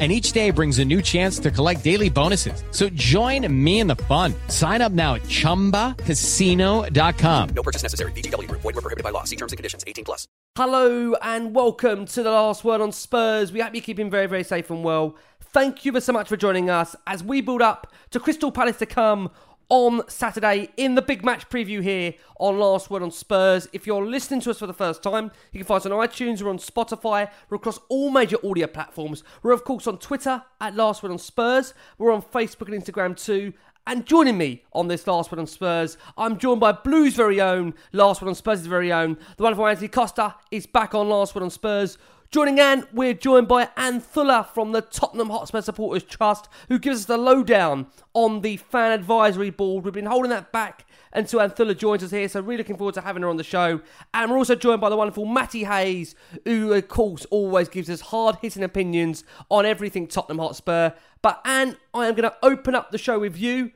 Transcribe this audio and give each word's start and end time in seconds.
And 0.00 0.10
each 0.10 0.32
day 0.32 0.50
brings 0.50 0.78
a 0.78 0.84
new 0.86 1.02
chance 1.02 1.38
to 1.40 1.50
collect 1.50 1.84
daily 1.84 2.08
bonuses. 2.08 2.64
So 2.70 2.88
join 2.88 3.46
me 3.52 3.80
in 3.80 3.86
the 3.86 3.96
fun. 3.96 4.32
Sign 4.48 4.80
up 4.80 4.92
now 4.92 5.16
at 5.16 5.22
chumbacasino.com. 5.24 7.48
No 7.50 7.62
purchase 7.62 7.82
necessary. 7.82 8.12
VGW 8.12 8.48
Group. 8.48 8.62
Void 8.62 8.76
were 8.76 8.80
prohibited 8.80 9.04
by 9.04 9.10
law. 9.10 9.24
See 9.24 9.36
terms 9.36 9.52
and 9.52 9.58
conditions. 9.58 9.84
18 9.86 10.06
plus. 10.06 10.26
Hello 10.56 11.14
and 11.22 11.54
welcome 11.54 12.06
to 12.06 12.24
the 12.24 12.30
last 12.30 12.64
word 12.64 12.80
on 12.80 12.92
Spurs. 12.92 13.52
We 13.52 13.60
hope 13.60 13.74
you're 13.74 13.82
keeping 13.82 14.10
very, 14.10 14.26
very 14.26 14.42
safe 14.42 14.70
and 14.70 14.82
well. 14.82 15.16
Thank 15.40 15.84
you 15.84 16.00
so 16.00 16.12
much 16.12 16.28
for 16.28 16.36
joining 16.36 16.70
us 16.70 16.96
as 17.06 17.22
we 17.22 17.40
build 17.40 17.62
up 17.62 17.92
to 18.10 18.18
Crystal 18.18 18.50
Palace 18.50 18.78
to 18.78 18.86
come 18.86 19.30
on 19.70 20.02
Saturday 20.08 20.68
in 20.76 20.96
the 20.96 21.02
big 21.02 21.24
match 21.24 21.48
preview 21.48 21.80
here 21.80 22.12
on 22.40 22.58
Last 22.58 22.90
Word 22.90 23.02
on 23.02 23.12
Spurs. 23.12 23.68
If 23.72 23.86
you're 23.86 24.04
listening 24.04 24.40
to 24.40 24.50
us 24.50 24.58
for 24.58 24.66
the 24.66 24.74
first 24.74 25.00
time, 25.02 25.30
you 25.52 25.60
can 25.60 25.66
find 25.66 25.78
us 25.78 25.86
on 25.86 25.92
iTunes, 25.92 26.42
we're 26.42 26.50
on 26.50 26.58
Spotify, 26.58 27.30
we're 27.48 27.56
across 27.56 27.78
all 27.88 28.10
major 28.10 28.36
audio 28.44 28.66
platforms. 28.66 29.22
We're, 29.42 29.52
of 29.52 29.64
course, 29.64 29.86
on 29.86 29.98
Twitter 29.98 30.42
at 30.60 30.74
Last 30.74 31.02
Word 31.02 31.12
on 31.12 31.18
Spurs, 31.18 31.72
we're 31.98 32.12
on 32.12 32.20
Facebook 32.20 32.72
and 32.72 32.82
Instagram 32.82 33.16
too. 33.16 33.52
And 33.86 34.04
joining 34.04 34.36
me 34.36 34.64
on 34.72 34.88
this 34.88 35.06
Last 35.06 35.30
Word 35.30 35.38
on 35.38 35.46
Spurs, 35.46 35.96
I'm 36.18 36.36
joined 36.36 36.60
by 36.60 36.72
Blues' 36.72 37.14
very 37.14 37.40
own, 37.40 37.74
Last 37.92 38.20
Word 38.20 38.28
on 38.28 38.34
Spurs' 38.34 38.66
very 38.66 38.92
own, 38.92 39.16
the 39.36 39.44
wonderful 39.44 39.68
Antony 39.68 39.88
Costa 39.88 40.34
is 40.50 40.66
back 40.66 40.96
on 40.96 41.08
Last 41.08 41.34
Word 41.34 41.44
on 41.44 41.50
Spurs. 41.50 41.96
Joining 42.32 42.60
Anne, 42.60 42.86
we're 42.92 43.12
joined 43.12 43.48
by 43.48 43.66
Anthoulla 43.76 44.46
from 44.46 44.70
the 44.70 44.82
Tottenham 44.82 45.30
Hotspur 45.30 45.62
Supporters 45.62 46.04
Trust, 46.04 46.48
who 46.68 46.78
gives 46.78 47.00
us 47.00 47.04
the 47.06 47.16
lowdown 47.16 47.88
on 48.14 48.42
the 48.42 48.56
fan 48.56 48.92
advisory 48.92 49.50
board. 49.50 49.84
We've 49.84 49.92
been 49.92 50.06
holding 50.06 50.30
that 50.30 50.52
back 50.52 50.86
until 51.12 51.40
Anthoulla 51.40 51.76
joins 51.76 52.04
us 52.04 52.12
here, 52.12 52.28
so 52.28 52.40
really 52.40 52.58
looking 52.58 52.76
forward 52.76 52.94
to 52.94 53.00
having 53.00 53.24
her 53.24 53.28
on 53.28 53.36
the 53.36 53.42
show. 53.42 53.80
And 54.14 54.30
we're 54.30 54.38
also 54.38 54.54
joined 54.54 54.80
by 54.80 54.90
the 54.90 54.96
wonderful 54.96 55.24
Matty 55.26 55.64
Hayes, 55.64 56.14
who, 56.44 56.72
of 56.72 56.86
course, 56.86 57.24
always 57.32 57.68
gives 57.68 57.90
us 57.90 58.00
hard 58.00 58.36
hitting 58.40 58.62
opinions 58.62 59.24
on 59.48 59.66
everything 59.66 60.06
Tottenham 60.06 60.38
Hotspur. 60.38 60.92
But 61.22 61.40
Anne, 61.44 61.78
I 61.92 62.06
am 62.06 62.14
going 62.14 62.30
to 62.30 62.36
open 62.44 62.76
up 62.76 62.92
the 62.92 62.98
show 62.98 63.18
with 63.18 63.36
you. 63.38 63.72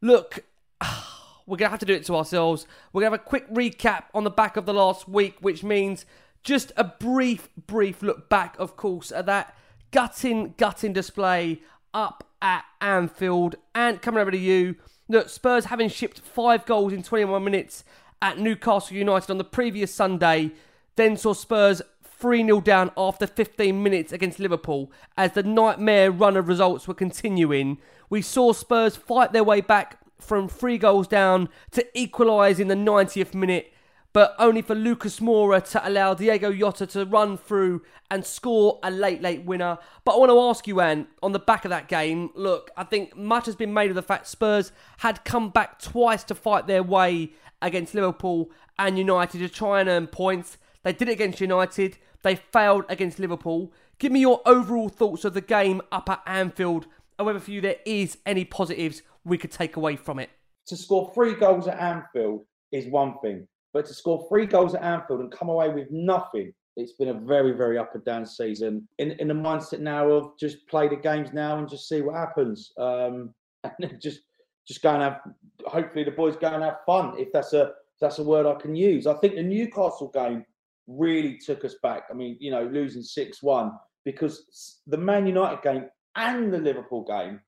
Look, 0.00 0.40
we're 1.46 1.56
going 1.56 1.68
to 1.68 1.70
have 1.70 1.78
to 1.78 1.86
do 1.86 1.94
it 1.94 2.04
to 2.06 2.16
ourselves. 2.16 2.66
We're 2.92 3.02
going 3.02 3.12
to 3.12 3.18
have 3.18 3.24
a 3.24 3.28
quick 3.28 3.48
recap 3.48 4.06
on 4.12 4.24
the 4.24 4.30
back 4.30 4.56
of 4.56 4.66
the 4.66 4.74
last 4.74 5.08
week, 5.08 5.36
which 5.40 5.62
means 5.62 6.04
just 6.42 6.72
a 6.76 6.84
brief, 6.84 7.48
brief 7.66 8.02
look 8.02 8.28
back, 8.28 8.56
of 8.58 8.76
course, 8.76 9.12
at 9.12 9.26
that 9.26 9.54
gutting, 9.90 10.54
gutting 10.56 10.92
display 10.92 11.62
up 11.94 12.24
at 12.40 12.64
Anfield. 12.80 13.56
And 13.74 14.02
coming 14.02 14.20
over 14.20 14.30
to 14.30 14.38
you, 14.38 14.76
look, 15.08 15.28
Spurs 15.28 15.66
having 15.66 15.88
shipped 15.88 16.20
five 16.20 16.66
goals 16.66 16.92
in 16.92 17.02
21 17.02 17.42
minutes 17.44 17.84
at 18.20 18.38
Newcastle 18.38 18.96
United 18.96 19.30
on 19.30 19.38
the 19.38 19.44
previous 19.44 19.94
Sunday, 19.94 20.52
then 20.96 21.16
saw 21.16 21.32
Spurs 21.32 21.82
3 22.02 22.44
0 22.44 22.60
down 22.60 22.90
after 22.96 23.26
15 23.26 23.82
minutes 23.82 24.12
against 24.12 24.38
Liverpool 24.38 24.92
as 25.16 25.32
the 25.32 25.42
nightmare 25.42 26.10
run 26.10 26.36
of 26.36 26.48
results 26.48 26.86
were 26.86 26.94
continuing. 26.94 27.78
We 28.08 28.22
saw 28.22 28.52
Spurs 28.52 28.94
fight 28.94 29.32
their 29.32 29.44
way 29.44 29.60
back 29.60 29.98
from 30.20 30.48
three 30.48 30.78
goals 30.78 31.08
down 31.08 31.48
to 31.72 31.84
equalise 31.98 32.60
in 32.60 32.68
the 32.68 32.76
90th 32.76 33.34
minute 33.34 33.72
but 34.12 34.34
only 34.38 34.60
for 34.60 34.74
Lucas 34.74 35.20
Moura 35.20 35.62
to 35.70 35.88
allow 35.88 36.14
Diogo 36.14 36.52
Jota 36.52 36.86
to 36.88 37.04
run 37.06 37.38
through 37.38 37.82
and 38.10 38.24
score 38.24 38.78
a 38.82 38.90
late, 38.90 39.22
late 39.22 39.44
winner. 39.44 39.78
But 40.04 40.12
I 40.14 40.18
want 40.18 40.30
to 40.30 40.40
ask 40.40 40.66
you, 40.66 40.80
Anne, 40.80 41.06
on 41.22 41.32
the 41.32 41.38
back 41.38 41.64
of 41.64 41.70
that 41.70 41.88
game, 41.88 42.30
look, 42.34 42.70
I 42.76 42.84
think 42.84 43.16
much 43.16 43.46
has 43.46 43.56
been 43.56 43.72
made 43.72 43.90
of 43.90 43.94
the 43.94 44.02
fact 44.02 44.26
Spurs 44.26 44.72
had 44.98 45.24
come 45.24 45.48
back 45.48 45.80
twice 45.80 46.24
to 46.24 46.34
fight 46.34 46.66
their 46.66 46.82
way 46.82 47.32
against 47.62 47.94
Liverpool 47.94 48.50
and 48.78 48.98
United 48.98 49.38
to 49.38 49.48
try 49.48 49.80
and 49.80 49.88
earn 49.88 50.06
points. 50.06 50.58
They 50.82 50.92
did 50.92 51.08
it 51.08 51.12
against 51.12 51.40
United, 51.40 51.96
they 52.22 52.36
failed 52.36 52.84
against 52.88 53.18
Liverpool. 53.18 53.72
Give 53.98 54.12
me 54.12 54.20
your 54.20 54.42
overall 54.44 54.88
thoughts 54.88 55.24
of 55.24 55.32
the 55.32 55.40
game 55.40 55.80
up 55.90 56.10
at 56.10 56.22
Anfield 56.26 56.86
and 57.18 57.26
whether 57.26 57.38
for 57.38 57.50
you 57.50 57.60
there 57.60 57.76
is 57.86 58.18
any 58.26 58.44
positives 58.44 59.02
we 59.24 59.38
could 59.38 59.52
take 59.52 59.76
away 59.76 59.96
from 59.96 60.18
it. 60.18 60.30
To 60.66 60.76
score 60.76 61.12
three 61.14 61.34
goals 61.34 61.68
at 61.68 61.78
Anfield 61.78 62.44
is 62.72 62.86
one 62.86 63.14
thing 63.22 63.46
but 63.72 63.86
to 63.86 63.94
score 63.94 64.26
three 64.28 64.46
goals 64.46 64.74
at 64.74 64.82
Anfield 64.82 65.20
and 65.20 65.32
come 65.32 65.48
away 65.48 65.70
with 65.70 65.88
nothing, 65.90 66.52
it's 66.76 66.92
been 66.92 67.08
a 67.08 67.14
very, 67.14 67.52
very 67.52 67.78
up 67.78 67.94
and 67.94 68.04
down 68.04 68.26
season. 68.26 68.86
In 68.98 69.12
in 69.12 69.28
the 69.28 69.34
mindset 69.34 69.80
now 69.80 70.08
of 70.08 70.38
just 70.38 70.66
play 70.68 70.88
the 70.88 70.96
games 70.96 71.32
now 71.32 71.58
and 71.58 71.68
just 71.68 71.88
see 71.88 72.00
what 72.00 72.16
happens. 72.16 72.72
Um, 72.78 73.34
and 73.64 74.00
just 74.00 74.20
just 74.66 74.82
go 74.82 74.90
and 74.90 75.02
have 75.02 75.20
hopefully 75.66 76.04
the 76.04 76.10
boys 76.10 76.36
go 76.36 76.48
and 76.48 76.62
have 76.62 76.78
fun 76.86 77.14
if 77.18 77.32
that's 77.32 77.52
a 77.52 77.62
if 77.62 78.00
that's 78.00 78.18
a 78.18 78.24
word 78.24 78.46
I 78.46 78.60
can 78.60 78.74
use. 78.74 79.06
I 79.06 79.14
think 79.14 79.34
the 79.34 79.42
Newcastle 79.42 80.10
game 80.12 80.44
really 80.86 81.38
took 81.38 81.64
us 81.64 81.76
back. 81.82 82.04
I 82.10 82.14
mean, 82.14 82.36
you 82.40 82.50
know, 82.50 82.64
losing 82.64 83.02
six 83.02 83.42
one 83.42 83.72
because 84.04 84.80
the 84.86 84.96
Man 84.96 85.26
United 85.26 85.62
game 85.62 85.86
and 86.16 86.52
the 86.52 86.58
Liverpool 86.58 87.04
game, 87.04 87.40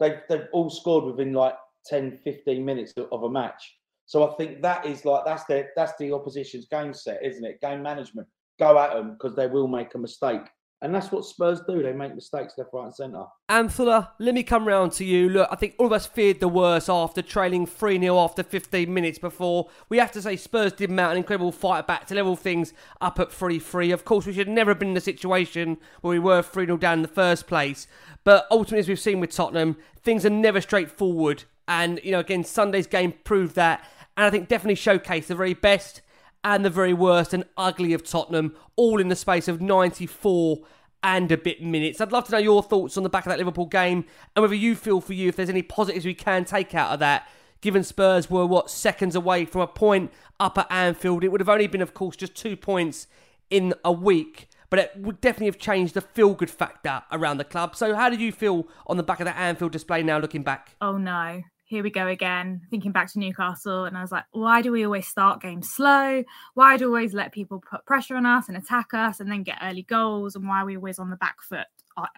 they've 0.00 0.20
they've 0.28 0.48
all 0.52 0.70
scored 0.70 1.04
within 1.04 1.32
like 1.32 1.54
10, 1.86 2.18
15 2.24 2.64
minutes 2.64 2.92
of 3.12 3.22
a 3.22 3.30
match. 3.30 3.76
So 4.06 4.30
I 4.30 4.34
think 4.36 4.62
that 4.62 4.86
is 4.86 5.04
like 5.04 5.24
that's 5.24 5.44
the 5.44 5.66
that's 5.74 5.92
the 5.98 6.12
opposition's 6.12 6.66
game 6.66 6.94
set, 6.94 7.24
isn't 7.24 7.44
it? 7.44 7.60
Game 7.60 7.82
management. 7.82 8.28
Go 8.58 8.78
at 8.78 8.94
them 8.94 9.12
because 9.12 9.36
they 9.36 9.48
will 9.48 9.68
make 9.68 9.94
a 9.94 9.98
mistake. 9.98 10.42
And 10.82 10.94
that's 10.94 11.10
what 11.10 11.24
Spurs 11.24 11.62
do. 11.66 11.82
They 11.82 11.92
make 11.92 12.14
mistakes 12.14 12.52
left, 12.58 12.70
right, 12.74 12.84
and 12.84 12.94
centre. 12.94 13.24
Antony, 13.48 14.06
let 14.18 14.34
me 14.34 14.42
come 14.42 14.68
round 14.68 14.92
to 14.92 15.06
you. 15.06 15.30
Look, 15.30 15.48
I 15.50 15.56
think 15.56 15.74
all 15.78 15.86
of 15.86 15.92
us 15.92 16.06
feared 16.06 16.38
the 16.38 16.48
worst 16.48 16.90
after 16.90 17.22
trailing 17.22 17.66
3 17.66 17.98
0 17.98 18.18
after 18.18 18.42
15 18.42 18.92
minutes 18.92 19.18
before. 19.18 19.68
We 19.88 19.96
have 19.98 20.12
to 20.12 20.22
say 20.22 20.36
Spurs 20.36 20.72
did 20.72 20.90
mount 20.90 21.12
an 21.12 21.18
incredible 21.18 21.50
fight 21.50 21.86
back 21.86 22.06
to 22.06 22.14
level 22.14 22.36
things 22.36 22.74
up 23.00 23.18
at 23.18 23.32
3 23.32 23.58
3. 23.58 23.90
Of 23.90 24.04
course, 24.04 24.26
we 24.26 24.34
should 24.34 24.48
never 24.48 24.72
have 24.72 24.78
been 24.78 24.88
in 24.88 24.94
the 24.94 25.00
situation 25.00 25.78
where 26.02 26.10
we 26.10 26.18
were 26.18 26.42
3 26.42 26.66
0 26.66 26.76
down 26.76 26.98
in 26.98 27.02
the 27.02 27.08
first 27.08 27.46
place. 27.46 27.88
But 28.22 28.46
ultimately, 28.50 28.80
as 28.80 28.88
we've 28.88 29.00
seen 29.00 29.18
with 29.18 29.30
Tottenham, 29.30 29.78
things 30.02 30.26
are 30.26 30.30
never 30.30 30.60
straightforward. 30.60 31.44
And, 31.68 32.00
you 32.04 32.12
know, 32.12 32.20
again, 32.20 32.44
Sunday's 32.44 32.86
game 32.86 33.14
proved 33.24 33.56
that 33.56 33.84
and 34.16 34.26
I 34.26 34.30
think 34.30 34.48
definitely 34.48 34.76
showcased 34.76 35.26
the 35.26 35.34
very 35.34 35.54
best 35.54 36.02
and 36.44 36.64
the 36.64 36.70
very 36.70 36.92
worst 36.92 37.34
and 37.34 37.44
ugly 37.56 37.92
of 37.92 38.04
Tottenham, 38.04 38.54
all 38.76 39.00
in 39.00 39.08
the 39.08 39.16
space 39.16 39.48
of 39.48 39.60
94 39.60 40.60
and 41.02 41.30
a 41.30 41.36
bit 41.36 41.62
minutes. 41.62 42.00
I'd 42.00 42.12
love 42.12 42.24
to 42.26 42.32
know 42.32 42.38
your 42.38 42.62
thoughts 42.62 42.96
on 42.96 43.02
the 43.02 43.08
back 43.08 43.26
of 43.26 43.30
that 43.30 43.38
Liverpool 43.38 43.66
game 43.66 44.04
and 44.34 44.42
whether 44.42 44.54
you 44.54 44.74
feel 44.74 45.00
for 45.00 45.12
you 45.12 45.28
if 45.28 45.36
there's 45.36 45.50
any 45.50 45.62
positives 45.62 46.04
we 46.04 46.14
can 46.14 46.44
take 46.44 46.74
out 46.74 46.92
of 46.92 47.00
that. 47.00 47.28
Given 47.60 47.82
Spurs 47.82 48.30
were 48.30 48.46
what 48.46 48.70
seconds 48.70 49.16
away 49.16 49.44
from 49.44 49.60
a 49.60 49.66
point 49.66 50.12
up 50.38 50.58
at 50.58 50.70
Anfield, 50.70 51.24
it 51.24 51.28
would 51.28 51.40
have 51.40 51.48
only 51.48 51.66
been, 51.66 51.82
of 51.82 51.94
course, 51.94 52.14
just 52.14 52.34
two 52.34 52.56
points 52.56 53.06
in 53.50 53.74
a 53.84 53.92
week 53.92 54.48
but 54.70 54.78
it 54.78 54.92
would 54.96 55.20
definitely 55.20 55.46
have 55.46 55.58
changed 55.58 55.94
the 55.94 56.00
feel 56.00 56.34
good 56.34 56.50
factor 56.50 57.02
around 57.12 57.38
the 57.38 57.44
club. 57.44 57.76
So, 57.76 57.94
how 57.94 58.08
did 58.10 58.20
you 58.20 58.32
feel 58.32 58.66
on 58.86 58.96
the 58.96 59.02
back 59.02 59.20
of 59.20 59.26
that 59.26 59.36
Anfield 59.36 59.72
display 59.72 60.02
now 60.02 60.18
looking 60.18 60.42
back? 60.42 60.74
Oh, 60.80 60.98
no. 60.98 61.42
Here 61.68 61.82
we 61.82 61.90
go 61.90 62.06
again, 62.06 62.60
thinking 62.70 62.92
back 62.92 63.12
to 63.12 63.18
Newcastle. 63.18 63.86
And 63.86 63.98
I 63.98 64.00
was 64.00 64.12
like, 64.12 64.22
why 64.30 64.62
do 64.62 64.70
we 64.70 64.84
always 64.84 65.08
start 65.08 65.42
games 65.42 65.68
slow? 65.68 66.22
Why 66.54 66.76
do 66.76 66.84
we 66.84 66.98
always 66.98 67.12
let 67.12 67.32
people 67.32 67.60
put 67.68 67.84
pressure 67.84 68.14
on 68.14 68.24
us 68.24 68.46
and 68.46 68.56
attack 68.56 68.94
us 68.94 69.18
and 69.18 69.28
then 69.28 69.42
get 69.42 69.58
early 69.60 69.82
goals? 69.82 70.36
And 70.36 70.46
why 70.46 70.62
are 70.62 70.64
we 70.64 70.76
always 70.76 71.00
on 71.00 71.10
the 71.10 71.16
back 71.16 71.42
foot 71.42 71.66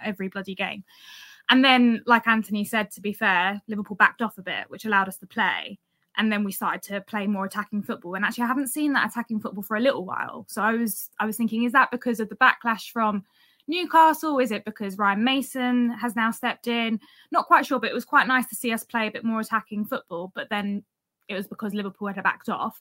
every 0.04 0.28
bloody 0.28 0.54
game? 0.54 0.84
And 1.48 1.64
then, 1.64 2.02
like 2.04 2.26
Antony 2.26 2.62
said, 2.66 2.90
to 2.90 3.00
be 3.00 3.14
fair, 3.14 3.62
Liverpool 3.68 3.96
backed 3.96 4.20
off 4.20 4.36
a 4.36 4.42
bit, 4.42 4.66
which 4.68 4.84
allowed 4.84 5.08
us 5.08 5.16
to 5.16 5.26
play. 5.26 5.78
And 6.18 6.30
then 6.30 6.44
we 6.44 6.52
started 6.52 6.82
to 6.92 7.00
play 7.00 7.26
more 7.26 7.46
attacking 7.46 7.84
football. 7.84 8.16
And 8.16 8.26
actually, 8.26 8.44
I 8.44 8.48
haven't 8.48 8.68
seen 8.68 8.92
that 8.92 9.08
attacking 9.08 9.40
football 9.40 9.62
for 9.62 9.78
a 9.78 9.80
little 9.80 10.04
while. 10.04 10.44
So 10.48 10.60
I 10.60 10.74
was, 10.74 11.08
I 11.18 11.24
was 11.24 11.38
thinking, 11.38 11.62
is 11.62 11.72
that 11.72 11.90
because 11.90 12.20
of 12.20 12.28
the 12.28 12.36
backlash 12.36 12.90
from 12.90 13.24
Newcastle? 13.68 14.38
Is 14.38 14.50
it 14.50 14.64
because 14.64 14.98
Ryan 14.98 15.22
Mason 15.22 15.90
has 15.90 16.16
now 16.16 16.30
stepped 16.30 16.66
in? 16.66 16.98
Not 17.30 17.46
quite 17.46 17.66
sure, 17.66 17.78
but 17.78 17.90
it 17.90 17.94
was 17.94 18.04
quite 18.04 18.26
nice 18.26 18.46
to 18.48 18.56
see 18.56 18.72
us 18.72 18.82
play 18.82 19.06
a 19.06 19.10
bit 19.10 19.24
more 19.24 19.40
attacking 19.40 19.84
football. 19.84 20.32
But 20.34 20.48
then 20.48 20.82
it 21.28 21.34
was 21.34 21.46
because 21.46 21.74
Liverpool 21.74 22.08
had 22.08 22.22
backed 22.22 22.48
off. 22.48 22.80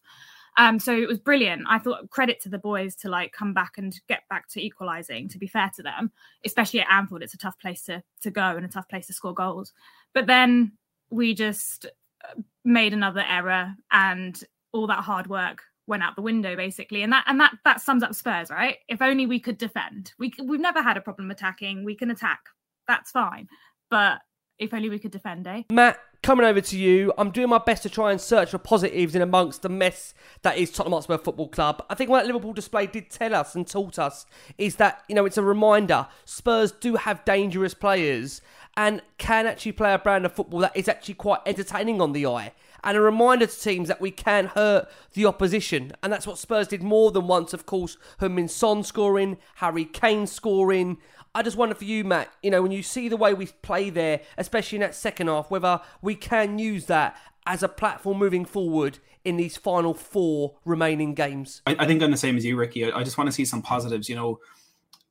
Um, 0.58 0.80
so 0.80 0.92
it 0.92 1.08
was 1.08 1.20
brilliant. 1.20 1.66
I 1.70 1.78
thought 1.78 2.10
credit 2.10 2.42
to 2.42 2.50
the 2.50 2.58
boys 2.58 2.96
to 2.98 3.10
like 3.10 3.32
come 3.32 3.54
back 3.54 3.74
and 3.78 3.94
get 4.08 4.24
back 4.30 4.48
to 4.50 4.64
equalising. 4.64 5.30
To 5.30 5.38
be 5.38 5.46
fair 5.48 5.72
to 5.76 5.84
them, 5.84 6.12
especially 6.46 6.80
at 6.82 6.92
Anfield, 6.92 7.22
it's 7.22 7.36
a 7.36 7.38
tough 7.38 7.60
place 7.60 7.84
to 7.84 8.02
to 8.22 8.32
go 8.32 8.42
and 8.42 8.66
a 8.66 8.70
tough 8.70 8.90
place 8.90 9.06
to 9.08 9.14
score 9.14 9.36
goals. 9.36 9.74
But 10.14 10.26
then 10.26 10.72
we 11.12 11.36
just 11.36 11.86
uh, 12.24 12.42
made 12.66 12.94
another 12.94 13.24
error, 13.28 13.76
and 13.92 14.42
all 14.72 14.88
that 14.88 15.04
hard 15.04 15.28
work 15.28 15.64
went 15.88 16.04
out 16.04 16.16
the 16.16 16.22
window 16.22 16.56
basically. 16.56 17.02
And 17.02 17.12
that 17.14 17.24
and 17.28 17.40
that 17.40 17.58
that 17.66 17.82
sums 17.82 18.04
up 18.04 18.14
spurs 18.14 18.50
right? 18.50 18.78
If 18.88 19.02
only 19.02 19.26
we 19.26 19.40
could 19.40 19.58
defend. 19.58 20.14
We 20.20 20.34
we've 20.44 20.60
never 20.60 20.82
had 20.82 20.98
a 20.98 21.02
problem 21.02 21.32
attacking. 21.32 21.84
We 21.84 21.96
can 21.96 22.12
attack. 22.12 22.40
That's 22.88 23.12
fine. 23.12 23.48
But 23.90 24.20
if 24.60 24.74
only 24.74 24.90
we 24.90 25.00
could 25.00 25.12
defend 25.12 25.48
eh? 25.48 25.64
Matt 25.72 26.00
coming 26.24 26.46
over 26.46 26.62
to 26.62 26.78
you. 26.78 27.14
I'm 27.18 27.32
doing 27.32 27.50
my 27.50 27.60
best 27.60 27.84
to 27.84 27.90
try 27.90 28.12
and 28.12 28.20
search 28.20 28.52
for 28.52 28.58
positives 28.58 29.16
in 29.16 29.22
amongst 29.22 29.62
the 29.62 29.70
mess 29.70 30.14
that 30.42 30.58
is 30.58 30.72
tottenham 30.72 30.94
hotspur 30.94 31.18
football 31.18 31.48
club. 31.48 31.86
I 31.90 31.96
think 31.96 32.10
what 32.10 32.26
liverpool 32.26 32.54
display 32.54 32.88
did 32.88 33.10
tell 33.10 33.36
us 33.36 33.56
and 33.56 33.68
taught 33.68 34.00
us 34.00 34.26
is 34.58 34.76
that 34.78 35.04
you 35.08 35.16
know 35.16 35.26
it's 35.26 35.38
a 35.38 35.44
reminder 35.44 36.08
spurs 36.26 36.72
do 36.72 36.96
have 36.96 37.24
dangerous 37.24 37.74
players 37.74 38.42
and 38.76 39.02
can 39.18 39.48
actually 39.48 39.72
play 39.72 39.94
a 39.94 40.00
brand 40.00 40.26
of 40.26 40.34
football 40.34 40.60
that 40.60 40.76
is 40.76 40.88
actually 40.88 41.16
quite 41.16 41.40
entertaining 41.46 42.02
on 42.02 42.14
the 42.14 42.26
eye 42.26 42.52
and 42.88 42.96
a 42.96 43.02
reminder 43.02 43.46
to 43.46 43.60
teams 43.60 43.90
that 43.90 44.00
we 44.00 44.12
can 44.12 44.46
hurt 44.48 44.90
the 45.12 45.26
opposition. 45.26 45.92
And 46.02 46.12
that's 46.12 46.26
what 46.26 46.38
Spurs 46.38 46.70
did 46.70 46.82
more 46.82 47.12
than 47.12 47.28
once, 47.28 47.54
of 47.54 47.66
course. 47.66 47.98
Heung-min 48.22 48.48
Son 48.48 48.82
scoring, 48.82 49.38
Harry 49.56 49.84
Kane 49.84 50.26
scoring. 50.26 50.98
I 51.36 51.44
just 51.44 51.58
wonder 51.58 51.76
for 51.76 51.84
you, 51.84 52.06
Matt, 52.06 52.32
you 52.42 52.50
know, 52.50 52.62
when 52.62 52.72
you 52.72 52.82
see 52.82 53.10
the 53.10 53.18
way 53.18 53.34
we 53.34 53.48
play 53.48 53.90
there, 53.90 54.22
especially 54.38 54.78
in 54.78 54.82
that 54.84 54.96
second 54.96 55.28
half, 55.28 55.52
whether 55.52 55.82
we 56.02 56.16
can 56.16 56.60
use 56.60 56.86
that 56.86 57.18
as 57.46 57.62
a 57.62 57.68
platform 57.68 58.20
moving 58.20 58.46
forward 58.46 59.00
in 59.26 59.36
these 59.36 59.58
final 59.58 59.94
four 59.94 60.56
remaining 60.64 61.14
games. 61.14 61.62
I, 61.68 61.76
I 61.80 61.86
think 61.88 62.02
I'm 62.02 62.12
the 62.12 62.18
same 62.18 62.38
as 62.38 62.46
you, 62.46 62.56
Ricky. 62.56 62.90
I, 62.90 63.00
I 63.00 63.04
just 63.04 63.18
want 63.18 63.28
to 63.28 63.34
see 63.34 63.44
some 63.44 63.62
positives. 63.62 64.08
You 64.08 64.16
know, 64.16 64.40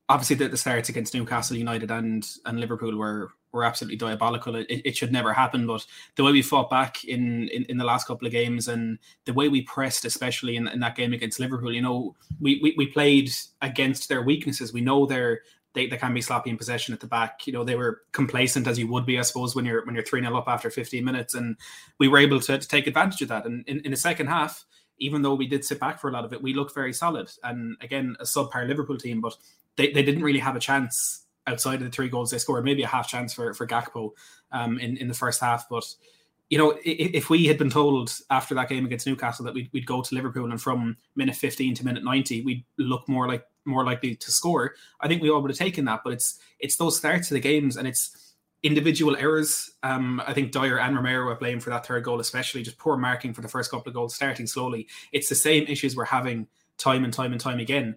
obviously 0.08 0.36
the, 0.36 0.48
the 0.48 0.56
starts 0.56 0.88
against 0.88 1.12
Newcastle 1.12 1.58
United 1.58 1.90
and 1.90 2.26
and 2.46 2.58
Liverpool 2.58 2.96
were 2.96 3.32
were 3.52 3.64
absolutely 3.64 3.96
diabolical. 3.96 4.56
It, 4.56 4.66
it, 4.68 4.96
should 4.96 5.12
never 5.12 5.32
happen, 5.32 5.66
but 5.66 5.86
the 6.16 6.24
way 6.24 6.32
we 6.32 6.42
fought 6.42 6.68
back 6.68 7.04
in, 7.04 7.48
in, 7.48 7.64
in, 7.64 7.78
the 7.78 7.84
last 7.84 8.06
couple 8.06 8.26
of 8.26 8.32
games 8.32 8.68
and 8.68 8.98
the 9.24 9.32
way 9.32 9.48
we 9.48 9.62
pressed, 9.62 10.04
especially 10.04 10.56
in, 10.56 10.68
in 10.68 10.80
that 10.80 10.96
game 10.96 11.12
against 11.12 11.40
Liverpool, 11.40 11.72
you 11.72 11.80
know, 11.80 12.14
we, 12.40 12.60
we, 12.62 12.74
we 12.76 12.86
played 12.86 13.30
against 13.62 14.08
their 14.08 14.22
weaknesses. 14.22 14.72
We 14.72 14.82
know 14.82 15.06
they're 15.06 15.40
they, 15.76 15.86
they 15.86 15.98
can 15.98 16.14
be 16.14 16.22
sloppy 16.22 16.48
in 16.48 16.56
possession 16.56 16.94
at 16.94 17.00
the 17.00 17.06
back. 17.06 17.46
You 17.46 17.52
know, 17.52 17.62
they 17.62 17.76
were 17.76 18.00
complacent 18.12 18.66
as 18.66 18.78
you 18.78 18.88
would 18.88 19.04
be, 19.04 19.18
I 19.18 19.22
suppose, 19.22 19.54
when 19.54 19.66
you're 19.66 19.84
when 19.84 19.94
you're 19.94 20.04
3 20.04 20.22
0 20.22 20.34
up 20.34 20.48
after 20.48 20.70
15 20.70 21.04
minutes. 21.04 21.34
And 21.34 21.56
we 21.98 22.08
were 22.08 22.18
able 22.18 22.40
to, 22.40 22.58
to 22.58 22.66
take 22.68 22.86
advantage 22.86 23.20
of 23.20 23.28
that. 23.28 23.44
And 23.44 23.62
in, 23.68 23.80
in 23.80 23.90
the 23.90 23.96
second 23.96 24.28
half, 24.28 24.64
even 24.98 25.20
though 25.20 25.34
we 25.34 25.46
did 25.46 25.64
sit 25.64 25.78
back 25.78 26.00
for 26.00 26.08
a 26.08 26.12
lot 26.12 26.24
of 26.24 26.32
it, 26.32 26.42
we 26.42 26.54
looked 26.54 26.74
very 26.74 26.94
solid. 26.94 27.30
And 27.44 27.76
again, 27.82 28.16
a 28.18 28.24
subpar 28.24 28.66
Liverpool 28.66 28.96
team, 28.96 29.20
but 29.20 29.36
they, 29.76 29.92
they 29.92 30.02
didn't 30.02 30.22
really 30.22 30.38
have 30.38 30.56
a 30.56 30.60
chance 30.60 31.25
outside 31.46 31.76
of 31.76 31.84
the 31.84 31.90
three 31.90 32.08
goals 32.08 32.30
they 32.30 32.38
scored, 32.38 32.64
maybe 32.64 32.82
a 32.82 32.88
half 32.88 33.08
chance 33.08 33.32
for 33.32 33.54
for 33.54 33.66
Gakpo 33.66 34.10
um, 34.52 34.78
in 34.78 34.96
in 34.96 35.08
the 35.08 35.14
first 35.14 35.40
half. 35.40 35.68
But 35.68 35.86
you 36.48 36.58
know, 36.58 36.78
if, 36.84 37.28
we 37.28 37.46
had 37.46 37.58
been 37.58 37.70
told 37.70 38.16
after 38.30 38.54
that 38.54 38.68
game 38.68 38.86
against 38.86 39.04
Newcastle 39.04 39.44
that 39.44 39.54
we'd, 39.54 39.68
we'd 39.72 39.84
go 39.84 40.00
to 40.00 40.14
Liverpool 40.14 40.48
and 40.48 40.62
from 40.62 40.96
minute 41.16 41.34
15 41.34 41.74
to 41.74 41.84
minute 41.84 42.04
90 42.04 42.42
we'd 42.42 42.64
look 42.78 43.08
more 43.08 43.26
like 43.26 43.44
more 43.64 43.84
likely 43.84 44.14
to 44.14 44.30
score, 44.30 44.74
I 45.00 45.08
think 45.08 45.22
we 45.22 45.28
all 45.28 45.42
would 45.42 45.50
have 45.50 45.58
taken 45.58 45.84
that. 45.86 46.02
But 46.04 46.12
it's 46.12 46.38
it's 46.60 46.76
those 46.76 46.96
starts 46.96 47.30
of 47.30 47.34
the 47.34 47.40
games 47.40 47.76
and 47.76 47.88
it's 47.88 48.34
individual 48.62 49.16
errors. 49.16 49.70
Um, 49.82 50.22
I 50.26 50.32
think 50.32 50.52
Dier 50.52 50.78
and 50.78 50.96
Romero 50.96 51.26
were 51.26 51.34
blamed 51.34 51.62
for 51.62 51.70
that 51.70 51.86
third 51.86 52.04
goal, 52.04 52.20
especially 52.20 52.62
just 52.62 52.78
poor 52.78 52.96
marking 52.96 53.34
for 53.34 53.42
the 53.42 53.48
first 53.48 53.70
couple 53.70 53.90
of 53.90 53.94
goals, 53.94 54.14
starting 54.14 54.46
slowly. 54.46 54.88
It's 55.12 55.28
the 55.28 55.34
same 55.34 55.64
issues 55.64 55.96
we're 55.96 56.04
having 56.04 56.46
time 56.78 57.04
and 57.04 57.12
time 57.12 57.32
and 57.32 57.40
time 57.40 57.58
again 57.58 57.96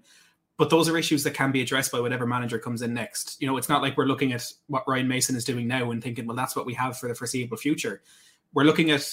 but 0.59 0.69
those 0.69 0.89
are 0.89 0.97
issues 0.97 1.23
that 1.23 1.33
can 1.33 1.53
be 1.53 1.61
addressed 1.61 1.89
by 1.89 2.01
whatever 2.01 2.27
manager 2.27 2.59
comes 2.59 2.81
in 2.81 2.93
next. 2.93 3.37
You 3.39 3.47
know, 3.47 3.55
it's 3.55 3.69
not 3.69 3.81
like 3.81 3.95
we're 3.95 4.03
looking 4.03 4.33
at 4.33 4.45
what 4.67 4.83
Ryan 4.85 5.07
Mason 5.07 5.37
is 5.37 5.45
doing 5.45 5.67
now 5.67 5.89
and 5.91 6.03
thinking, 6.03 6.27
well, 6.27 6.35
that's 6.35 6.53
what 6.53 6.65
we 6.65 6.73
have 6.73 6.97
for 6.97 7.07
the 7.07 7.15
foreseeable 7.15 7.55
future. 7.55 8.01
We're 8.53 8.65
looking 8.65 8.91
at 8.91 9.09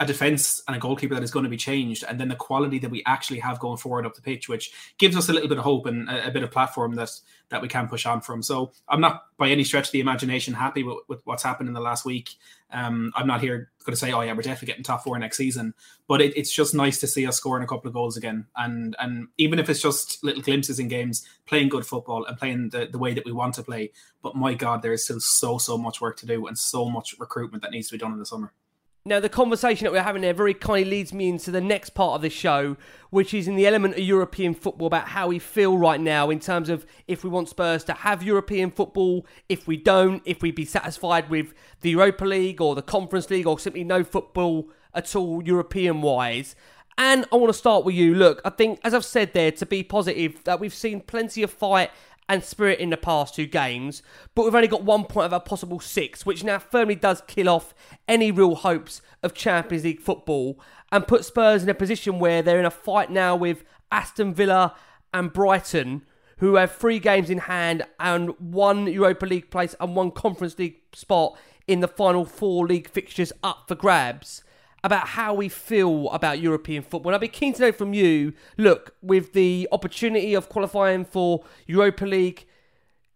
a 0.00 0.06
defense 0.06 0.62
and 0.66 0.74
a 0.74 0.78
goalkeeper 0.78 1.14
that 1.14 1.22
is 1.22 1.30
going 1.30 1.44
to 1.44 1.50
be 1.50 1.58
changed, 1.58 2.04
and 2.08 2.18
then 2.18 2.28
the 2.28 2.34
quality 2.34 2.78
that 2.78 2.90
we 2.90 3.02
actually 3.04 3.38
have 3.38 3.60
going 3.60 3.76
forward 3.76 4.06
up 4.06 4.14
the 4.14 4.22
pitch, 4.22 4.48
which 4.48 4.72
gives 4.96 5.14
us 5.14 5.28
a 5.28 5.32
little 5.32 5.48
bit 5.48 5.58
of 5.58 5.64
hope 5.64 5.84
and 5.84 6.08
a, 6.08 6.28
a, 6.28 6.30
bit 6.30 6.42
of 6.42 6.50
platform 6.50 6.94
that 6.94 7.10
that 7.50 7.60
we 7.60 7.68
can 7.68 7.86
push 7.86 8.06
on 8.06 8.22
from. 8.22 8.42
So 8.42 8.72
I'm 8.88 9.02
not 9.02 9.24
by 9.36 9.50
any 9.50 9.62
stretch 9.62 9.88
of 9.88 9.92
the 9.92 10.00
imagination 10.00 10.54
happy 10.54 10.82
with, 10.82 10.98
with 11.08 11.20
what's 11.24 11.42
happened 11.42 11.68
in 11.68 11.74
the 11.74 11.80
last 11.80 12.06
week. 12.06 12.30
Um, 12.72 13.12
I'm 13.14 13.26
not 13.26 13.42
here 13.42 13.70
going 13.84 13.92
to 13.92 13.96
say, 13.96 14.12
oh 14.12 14.22
yeah, 14.22 14.32
we're 14.32 14.42
definitely 14.42 14.68
getting 14.68 14.84
top 14.84 15.04
four 15.04 15.18
next 15.18 15.36
season, 15.36 15.74
but 16.08 16.22
it, 16.22 16.34
it's 16.34 16.52
just 16.52 16.74
nice 16.74 16.98
to 17.00 17.06
see 17.06 17.26
us 17.26 17.36
scoring 17.36 17.62
a 17.62 17.66
couple 17.66 17.88
of 17.88 17.94
goals 17.94 18.16
again, 18.16 18.46
and 18.56 18.96
and 18.98 19.28
even 19.36 19.58
if 19.58 19.68
it's 19.68 19.82
just 19.82 20.24
little 20.24 20.42
glimpses 20.42 20.78
in 20.78 20.88
games, 20.88 21.26
playing 21.44 21.68
good 21.68 21.84
football 21.84 22.24
and 22.24 22.38
playing 22.38 22.70
the, 22.70 22.88
the 22.90 22.98
way 22.98 23.12
that 23.12 23.26
we 23.26 23.32
want 23.32 23.54
to 23.56 23.62
play. 23.62 23.92
But 24.22 24.34
my 24.34 24.54
God, 24.54 24.80
there 24.80 24.94
is 24.94 25.04
still 25.04 25.20
so 25.20 25.58
so 25.58 25.76
much 25.76 26.00
work 26.00 26.16
to 26.18 26.26
do 26.26 26.46
and 26.46 26.56
so 26.56 26.88
much 26.88 27.16
recruitment 27.18 27.62
that 27.62 27.72
needs 27.72 27.88
to 27.88 27.94
be 27.94 27.98
done 27.98 28.12
in 28.12 28.18
the 28.18 28.24
summer. 28.24 28.54
Now, 29.02 29.18
the 29.18 29.30
conversation 29.30 29.84
that 29.84 29.92
we're 29.92 30.02
having 30.02 30.20
there 30.20 30.34
very 30.34 30.52
kindly 30.52 30.84
leads 30.84 31.14
me 31.14 31.30
into 31.30 31.50
the 31.50 31.60
next 31.62 31.90
part 31.90 32.16
of 32.16 32.22
the 32.22 32.28
show, 32.28 32.76
which 33.08 33.32
is 33.32 33.48
in 33.48 33.56
the 33.56 33.66
element 33.66 33.94
of 33.94 34.00
European 34.00 34.52
football 34.52 34.86
about 34.86 35.08
how 35.08 35.28
we 35.28 35.38
feel 35.38 35.78
right 35.78 36.00
now 36.00 36.28
in 36.28 36.38
terms 36.38 36.68
of 36.68 36.84
if 37.08 37.24
we 37.24 37.30
want 37.30 37.48
Spurs 37.48 37.82
to 37.84 37.94
have 37.94 38.22
European 38.22 38.70
football, 38.70 39.24
if 39.48 39.66
we 39.66 39.78
don't, 39.78 40.22
if 40.26 40.42
we'd 40.42 40.54
be 40.54 40.66
satisfied 40.66 41.30
with 41.30 41.54
the 41.80 41.90
Europa 41.90 42.26
League 42.26 42.60
or 42.60 42.74
the 42.74 42.82
Conference 42.82 43.30
League 43.30 43.46
or 43.46 43.58
simply 43.58 43.84
no 43.84 44.04
football 44.04 44.68
at 44.92 45.16
all 45.16 45.42
European 45.42 46.02
wise. 46.02 46.54
And 46.98 47.24
I 47.32 47.36
want 47.36 47.50
to 47.50 47.58
start 47.58 47.86
with 47.86 47.94
you. 47.94 48.14
Look, 48.14 48.42
I 48.44 48.50
think, 48.50 48.80
as 48.84 48.92
I've 48.92 49.06
said 49.06 49.32
there, 49.32 49.50
to 49.52 49.64
be 49.64 49.82
positive, 49.82 50.44
that 50.44 50.60
we've 50.60 50.74
seen 50.74 51.00
plenty 51.00 51.42
of 51.42 51.50
fight 51.50 51.90
and 52.30 52.44
spirit 52.44 52.78
in 52.78 52.90
the 52.90 52.96
past 52.96 53.34
two 53.34 53.44
games, 53.44 54.04
but 54.36 54.44
we've 54.44 54.54
only 54.54 54.68
got 54.68 54.84
one 54.84 55.04
point 55.04 55.26
of 55.26 55.32
our 55.32 55.40
possible 55.40 55.80
six, 55.80 56.24
which 56.24 56.44
now 56.44 56.60
firmly 56.60 56.94
does 56.94 57.24
kill 57.26 57.48
off 57.48 57.74
any 58.06 58.30
real 58.30 58.54
hopes 58.54 59.02
of 59.20 59.34
Champions 59.34 59.82
League 59.82 60.00
football 60.00 60.58
and 60.92 61.08
put 61.08 61.24
Spurs 61.24 61.64
in 61.64 61.68
a 61.68 61.74
position 61.74 62.20
where 62.20 62.40
they're 62.40 62.60
in 62.60 62.64
a 62.64 62.70
fight 62.70 63.10
now 63.10 63.34
with 63.34 63.64
Aston 63.90 64.32
Villa 64.32 64.76
and 65.12 65.32
Brighton, 65.32 66.02
who 66.38 66.54
have 66.54 66.72
three 66.72 67.00
games 67.00 67.30
in 67.30 67.38
hand 67.38 67.84
and 67.98 68.30
one 68.38 68.86
Europa 68.86 69.26
League 69.26 69.50
place 69.50 69.74
and 69.80 69.96
one 69.96 70.12
Conference 70.12 70.56
League 70.56 70.78
spot 70.92 71.36
in 71.66 71.80
the 71.80 71.88
final 71.88 72.24
four 72.24 72.64
league 72.64 72.88
fixtures 72.88 73.32
up 73.42 73.64
for 73.66 73.74
grabs 73.74 74.44
about 74.82 75.08
how 75.08 75.34
we 75.34 75.48
feel 75.48 76.08
about 76.10 76.40
European 76.40 76.82
football. 76.82 77.10
And 77.10 77.14
I'd 77.16 77.20
be 77.20 77.28
keen 77.28 77.52
to 77.54 77.62
know 77.62 77.72
from 77.72 77.92
you 77.94 78.32
look, 78.56 78.94
with 79.02 79.32
the 79.32 79.68
opportunity 79.72 80.34
of 80.34 80.48
qualifying 80.48 81.04
for 81.04 81.44
Europa 81.66 82.06
League, 82.06 82.46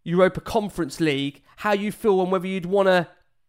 Europa 0.03 0.41
Conference 0.41 1.01
League, 1.01 1.43
how 1.57 1.73
you 1.73 1.91
feel 1.91 2.21
and 2.23 2.31
whether 2.31 2.47
you'd 2.47 2.67
want 2.67 2.89
to 2.89 3.09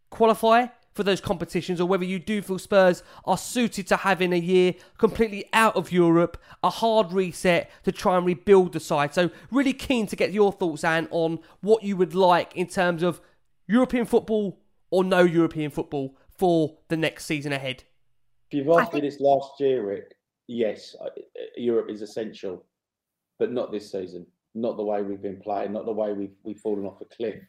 qualify 0.10 0.67
for 0.93 1.03
those 1.03 1.19
competitions 1.19 1.81
or 1.81 1.88
whether 1.88 2.05
you 2.05 2.17
do 2.17 2.41
feel 2.41 2.57
Spurs 2.57 3.03
are 3.25 3.38
suited 3.38 3.86
to 3.88 3.98
having 3.98 4.31
a 4.31 4.38
year 4.38 4.74
completely 4.98 5.45
out 5.51 5.75
of 5.75 5.91
Europe, 5.91 6.41
a 6.63 6.69
hard 6.69 7.12
reset 7.12 7.69
to 7.84 7.91
try 7.91 8.15
and 8.15 8.25
rebuild 8.25 8.72
the 8.72 8.79
side. 8.79 9.13
So, 9.13 9.29
really 9.51 9.74
keen 9.74 10.07
to 10.07 10.15
get 10.15 10.31
your 10.31 10.53
thoughts, 10.53 10.86
Anne, 10.86 11.10
on 11.12 11.39
what 11.60 11.84
you 11.84 11.98
would 11.98 12.15
like 12.15 12.55
in 12.55 12.67
terms 12.67 13.03
of 13.03 13.19
European 13.67 14.05
football 14.05 14.62
or 14.89 15.03
no 15.03 15.22
European 15.22 15.69
football 15.69 16.17
for 16.38 16.77
the 16.88 16.98
next 16.98 17.25
season 17.25 17.51
ahead. 17.51 17.84
You've 18.55 18.69
asked 18.69 18.93
me 18.93 19.01
this 19.01 19.19
last 19.19 19.59
year, 19.59 19.85
Rick, 19.85 20.15
yes, 20.47 20.95
Europe 21.57 21.89
is 21.89 22.01
essential, 22.01 22.63
but 23.38 23.51
not 23.51 23.69
this 23.69 23.91
season. 23.91 24.25
Not 24.53 24.77
the 24.77 24.83
way 24.83 25.01
we've 25.01 25.21
been 25.21 25.41
playing. 25.41 25.74
Not 25.74 25.85
the 25.85 25.91
way 25.91 26.13
we've 26.13 26.35
we've 26.43 26.59
fallen 26.59 26.85
off 26.85 27.01
a 27.01 27.05
cliff. 27.05 27.41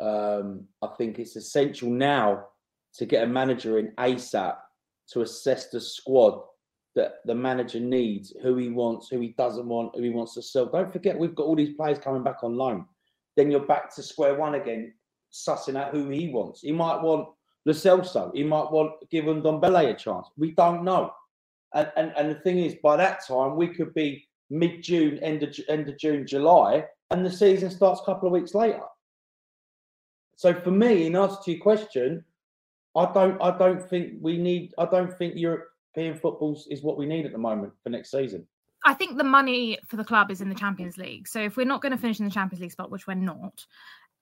Um, 0.00 0.66
I 0.82 0.88
think 0.98 1.18
it's 1.18 1.36
essential 1.36 1.88
now 1.88 2.48
to 2.96 3.06
get 3.06 3.24
a 3.24 3.26
manager 3.26 3.78
in 3.78 3.92
ASAP 3.92 4.56
to 5.12 5.22
assess 5.22 5.70
the 5.70 5.80
squad 5.80 6.42
that 6.94 7.14
the 7.24 7.34
manager 7.34 7.80
needs, 7.80 8.34
who 8.42 8.58
he 8.58 8.68
wants, 8.68 9.08
who 9.08 9.20
he 9.20 9.34
doesn't 9.38 9.66
want, 9.66 9.96
who 9.96 10.02
he 10.02 10.10
wants 10.10 10.34
to 10.34 10.42
sell. 10.42 10.66
Don't 10.66 10.92
forget, 10.92 11.18
we've 11.18 11.34
got 11.34 11.46
all 11.46 11.56
these 11.56 11.74
players 11.74 11.98
coming 11.98 12.22
back 12.22 12.44
on 12.44 12.54
loan. 12.54 12.84
Then 13.36 13.50
you're 13.50 13.66
back 13.66 13.94
to 13.94 14.02
square 14.02 14.34
one 14.34 14.56
again, 14.56 14.92
sussing 15.32 15.76
out 15.76 15.92
who 15.92 16.10
he 16.10 16.28
wants. 16.28 16.60
He 16.60 16.70
might 16.70 17.00
want 17.00 17.30
Lo 17.64 17.72
Celso. 17.72 18.30
He 18.34 18.44
might 18.44 18.70
want 18.70 19.00
to 19.00 19.06
give 19.06 19.24
Ndombele 19.24 19.90
a 19.90 19.94
chance. 19.94 20.28
We 20.36 20.52
don't 20.52 20.84
know. 20.84 21.12
And, 21.74 21.90
and 21.96 22.12
and 22.16 22.30
the 22.30 22.40
thing 22.40 22.58
is, 22.58 22.76
by 22.82 22.96
that 22.96 23.26
time, 23.26 23.56
we 23.56 23.68
could 23.68 23.94
be 23.94 24.26
mid 24.50 24.82
June, 24.82 25.18
end 25.18 25.42
of 25.42 25.56
end 25.68 25.88
of 25.88 25.98
June, 25.98 26.26
July, 26.26 26.84
and 27.10 27.24
the 27.24 27.30
season 27.30 27.70
starts 27.70 28.00
a 28.00 28.04
couple 28.04 28.28
of 28.28 28.32
weeks 28.32 28.54
later. 28.54 28.82
So 30.36 30.54
for 30.54 30.70
me, 30.70 31.06
in 31.06 31.16
answer 31.16 31.36
to 31.44 31.52
your 31.52 31.60
question, 31.60 32.24
I 32.96 33.10
don't 33.12 33.40
I 33.42 33.56
don't 33.56 33.82
think 33.88 34.14
we 34.20 34.38
need 34.38 34.72
I 34.78 34.86
don't 34.86 35.16
think 35.18 35.34
European 35.36 36.16
football 36.16 36.60
is 36.70 36.82
what 36.82 36.96
we 36.96 37.06
need 37.06 37.26
at 37.26 37.32
the 37.32 37.38
moment 37.38 37.72
for 37.82 37.90
next 37.90 38.10
season. 38.10 38.46
I 38.84 38.94
think 38.94 39.16
the 39.16 39.24
money 39.24 39.78
for 39.86 39.96
the 39.96 40.04
club 40.04 40.30
is 40.30 40.40
in 40.42 40.50
the 40.50 40.54
Champions 40.54 40.98
League. 40.98 41.26
So 41.26 41.40
if 41.40 41.56
we're 41.56 41.64
not 41.64 41.80
going 41.80 41.92
to 41.92 41.98
finish 41.98 42.18
in 42.18 42.26
the 42.26 42.30
Champions 42.30 42.60
League 42.60 42.72
spot, 42.72 42.90
which 42.90 43.06
we're 43.06 43.14
not, 43.14 43.64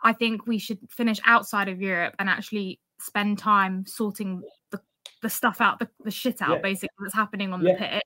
I 0.03 0.13
think 0.13 0.47
we 0.47 0.59
should 0.59 0.79
finish 0.89 1.19
outside 1.25 1.69
of 1.69 1.81
Europe 1.81 2.15
and 2.19 2.29
actually 2.29 2.79
spend 3.03 3.39
time 3.39 3.85
sorting 3.87 4.43
the, 4.71 4.81
the 5.23 5.29
stuff 5.31 5.61
out, 5.61 5.79
the, 5.79 5.89
the 6.05 6.11
shit 6.11 6.41
out, 6.43 6.57
Yeah. 6.57 6.63
basically, 6.63 6.97
that's 7.03 7.15
happening 7.15 7.53
on 7.53 7.63
Yeah. 7.63 7.73
the 7.73 7.79
pitch. 7.79 8.03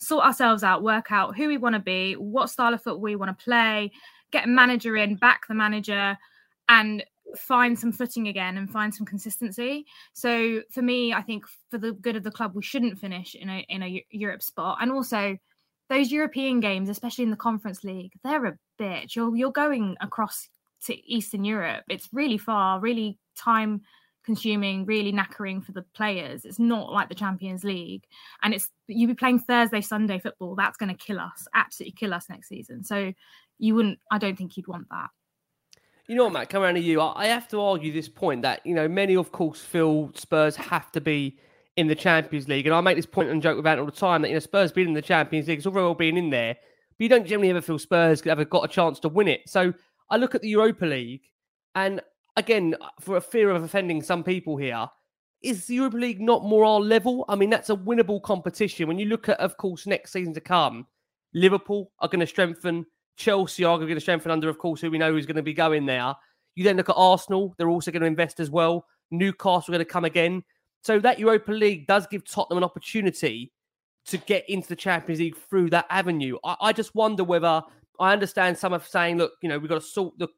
Sort 0.00 0.24
ourselves 0.24 0.62
out, 0.62 0.82
work 0.82 1.10
out 1.10 1.36
who 1.36 1.48
we 1.48 1.56
want 1.58 1.74
to 1.74 1.80
be, 1.80 2.14
what 2.14 2.50
style 2.50 2.74
of 2.74 2.82
football 2.82 3.00
we 3.00 3.16
want 3.16 3.36
to 3.36 3.44
play, 3.44 3.90
get 4.30 4.44
a 4.44 4.48
manager 4.48 4.96
in, 4.96 5.16
back 5.16 5.46
the 5.48 5.54
manager, 5.54 6.16
and 6.68 7.04
find 7.36 7.78
some 7.78 7.90
footing 7.92 8.28
again 8.28 8.56
and 8.56 8.70
find 8.70 8.94
some 8.94 9.06
consistency. 9.06 9.84
So 10.12 10.62
for 10.70 10.82
me, 10.82 11.12
I 11.12 11.22
think 11.22 11.44
for 11.70 11.78
the 11.78 11.92
good 11.92 12.16
of 12.16 12.22
the 12.22 12.30
club, 12.30 12.54
we 12.54 12.62
shouldn't 12.62 12.98
finish 12.98 13.34
in 13.34 13.48
a 13.48 13.60
in 13.68 13.82
a 13.82 14.04
Europe 14.10 14.42
spot. 14.42 14.78
And 14.80 14.92
also 14.92 15.36
those 15.90 16.12
European 16.12 16.60
games, 16.60 16.88
especially 16.88 17.24
in 17.24 17.30
the 17.30 17.36
Conference 17.36 17.84
League, 17.84 18.12
they're 18.22 18.46
a 18.46 18.58
bitch. 18.80 19.16
You're 19.16 19.34
you're 19.36 19.52
going 19.52 19.96
across 20.00 20.48
to 20.86 21.12
Eastern 21.12 21.44
Europe. 21.44 21.84
It's 21.88 22.08
really 22.12 22.38
far, 22.38 22.78
really 22.80 23.18
time 23.36 23.82
consuming, 24.24 24.84
really 24.86 25.12
knackering 25.12 25.64
for 25.64 25.72
the 25.72 25.84
players. 25.94 26.44
It's 26.44 26.58
not 26.58 26.92
like 26.92 27.08
the 27.08 27.14
Champions 27.14 27.64
League. 27.64 28.04
And 28.42 28.54
it's 28.54 28.70
you'll 28.86 29.08
be 29.08 29.14
playing 29.14 29.40
Thursday, 29.40 29.80
Sunday 29.80 30.18
football. 30.18 30.54
That's 30.54 30.76
gonna 30.76 30.94
kill 30.94 31.20
us, 31.20 31.46
absolutely 31.54 31.96
kill 31.98 32.14
us 32.14 32.28
next 32.28 32.48
season. 32.48 32.84
So 32.84 33.12
you 33.58 33.74
wouldn't 33.74 33.98
I 34.10 34.18
don't 34.18 34.36
think 34.36 34.56
you'd 34.56 34.68
want 34.68 34.88
that. 34.90 35.08
You 36.06 36.16
know 36.16 36.24
what, 36.24 36.34
Matt? 36.34 36.50
Come 36.50 36.62
around 36.62 36.74
to 36.74 36.80
you. 36.80 37.00
I 37.00 37.26
have 37.26 37.48
to 37.48 37.60
argue 37.60 37.90
this 37.90 38.08
point 38.08 38.42
that 38.42 38.64
you 38.66 38.74
know 38.74 38.88
many, 38.88 39.16
of 39.16 39.32
course, 39.32 39.60
feel 39.60 40.10
Spurs 40.14 40.56
have 40.56 40.92
to 40.92 41.00
be 41.00 41.38
in 41.76 41.86
the 41.86 41.94
Champions 41.94 42.46
League, 42.46 42.66
and 42.66 42.74
I 42.74 42.80
make 42.80 42.96
this 42.96 43.06
point 43.06 43.30
and 43.30 43.42
joke 43.42 43.58
about 43.58 43.78
it 43.78 43.80
all 43.80 43.86
the 43.86 43.92
time 43.92 44.22
that 44.22 44.28
you 44.28 44.34
know 44.34 44.40
Spurs 44.40 44.70
being 44.70 44.88
in 44.88 44.94
the 44.94 45.02
Champions 45.02 45.48
League, 45.48 45.58
it's 45.58 45.66
all 45.66 45.72
well 45.72 45.94
being 45.94 46.16
in 46.16 46.30
there, 46.30 46.54
but 46.54 47.02
you 47.02 47.08
don't 47.08 47.26
generally 47.26 47.50
ever 47.50 47.62
feel 47.62 47.78
Spurs 47.78 48.26
ever 48.26 48.44
got 48.44 48.64
a 48.64 48.68
chance 48.68 49.00
to 49.00 49.08
win 49.08 49.28
it. 49.28 49.48
So 49.48 49.72
I 50.10 50.18
look 50.18 50.34
at 50.34 50.42
the 50.42 50.48
Europa 50.48 50.84
League, 50.84 51.22
and 51.74 52.02
again, 52.36 52.76
uh, 52.80 52.88
for 53.00 53.16
a 53.16 53.20
fear 53.20 53.50
of 53.50 53.62
offending 53.62 54.02
some 54.02 54.24
people 54.24 54.56
here, 54.56 54.88
is 55.42 55.66
the 55.66 55.74
Europa 55.74 55.96
League 55.96 56.20
not 56.20 56.44
more 56.44 56.64
our 56.64 56.80
level? 56.80 57.24
I 57.28 57.36
mean, 57.36 57.50
that's 57.50 57.70
a 57.70 57.76
winnable 57.76 58.22
competition. 58.22 58.88
When 58.88 58.98
you 58.98 59.06
look 59.06 59.28
at, 59.28 59.38
of 59.40 59.56
course, 59.56 59.86
next 59.86 60.12
season 60.12 60.32
to 60.34 60.40
come, 60.40 60.86
Liverpool 61.34 61.90
are 62.00 62.08
going 62.08 62.20
to 62.20 62.26
strengthen. 62.26 62.86
Chelsea 63.16 63.64
are 63.64 63.78
going 63.78 63.94
to 63.94 64.00
strengthen 64.00 64.30
under, 64.30 64.48
of 64.48 64.58
course, 64.58 64.80
who 64.80 64.90
we 64.90 64.98
know 64.98 65.12
who's 65.12 65.26
going 65.26 65.36
to 65.36 65.42
be 65.42 65.52
going 65.52 65.86
there. 65.86 66.14
You 66.54 66.64
then 66.64 66.76
look 66.76 66.88
at 66.88 66.96
Arsenal; 66.96 67.54
they're 67.58 67.68
also 67.68 67.90
going 67.90 68.00
to 68.00 68.06
invest 68.06 68.40
as 68.40 68.50
well. 68.50 68.86
Newcastle 69.10 69.72
are 69.72 69.76
going 69.76 69.86
to 69.86 69.92
come 69.92 70.04
again. 70.04 70.42
So 70.82 70.98
that 71.00 71.18
Europa 71.18 71.52
League 71.52 71.86
does 71.86 72.06
give 72.06 72.24
Tottenham 72.24 72.58
an 72.58 72.64
opportunity 72.64 73.52
to 74.06 74.18
get 74.18 74.48
into 74.48 74.68
the 74.68 74.76
Champions 74.76 75.20
League 75.20 75.36
through 75.36 75.70
that 75.70 75.86
avenue. 75.90 76.36
I, 76.44 76.56
I 76.60 76.72
just 76.72 76.94
wonder 76.94 77.24
whether 77.24 77.62
I 78.00 78.12
understand 78.12 78.58
some 78.58 78.72
of 78.72 78.86
saying, 78.86 79.18
look, 79.18 79.32
you 79.42 79.48
know, 79.48 79.58
we've 79.58 79.68
got 79.68 79.80
to 79.80 79.86
sort 79.86 80.18
the 80.18 80.28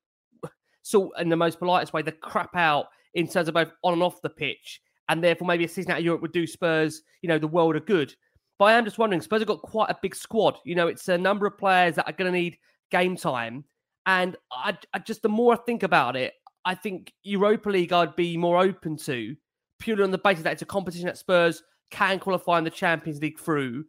sort 0.87 1.19
in 1.19 1.29
the 1.29 1.37
most 1.37 1.59
politest 1.59 1.93
way 1.93 2.03
the 2.03 2.13
crap 2.13 2.55
out 2.55 2.87
in 3.15 3.27
terms 3.27 3.49
of 3.49 3.55
both 3.55 3.73
on 3.83 3.95
and 3.95 4.03
off 4.03 4.23
the 4.23 4.31
pitch, 4.31 4.81
and 5.09 5.23
therefore 5.23 5.49
maybe 5.49 5.65
a 5.65 5.69
season 5.69 5.91
out 5.91 5.99
of 5.99 6.05
Europe 6.05 6.23
would 6.23 6.33
do 6.33 6.47
Spurs, 6.47 7.03
you 7.23 7.29
know, 7.29 7.39
the 7.39 7.49
world 7.49 7.75
of 7.75 7.87
good. 7.87 8.15
But 8.59 8.67
I 8.67 8.73
am 8.75 8.85
just 8.85 8.99
wondering, 8.99 9.21
Spurs 9.21 9.41
have 9.41 9.49
got 9.49 9.63
quite 9.63 9.91
a 9.91 9.99
big 10.01 10.15
squad. 10.15 10.59
You 10.65 10.77
know, 10.77 10.87
it's 10.87 11.09
a 11.09 11.19
number 11.19 11.47
of 11.47 11.59
players 11.59 11.97
that 11.97 12.07
are 12.07 12.13
going 12.13 12.33
to 12.33 12.39
need 12.39 12.57
game 12.91 13.17
time. 13.17 13.65
And 14.07 14.37
I, 14.53 14.79
I 14.95 15.01
just, 15.01 15.23
the 15.23 15.29
more 15.29 15.55
I 15.55 15.57
think 15.57 15.83
about 15.83 16.17
it, 16.17 16.35
I 16.65 16.75
think 16.75 17.13
Europa 17.23 17.69
League 17.69 17.93
I'd 17.93 18.17
be 18.17 18.37
more 18.37 18.59
open 18.59 18.97
to 18.99 19.37
purely 19.79 20.05
on 20.05 20.11
the 20.11 20.19
basis 20.19 20.45
that 20.45 20.53
it's 20.53 20.63
a 20.63 20.67
competition 20.67 21.07
that 21.07 21.19
Spurs 21.19 21.63
can 21.91 22.19
qualify 22.19 22.59
in 22.59 22.65
the 22.65 22.71
Champions 22.71 23.21
League 23.21 23.39
through. 23.39 23.85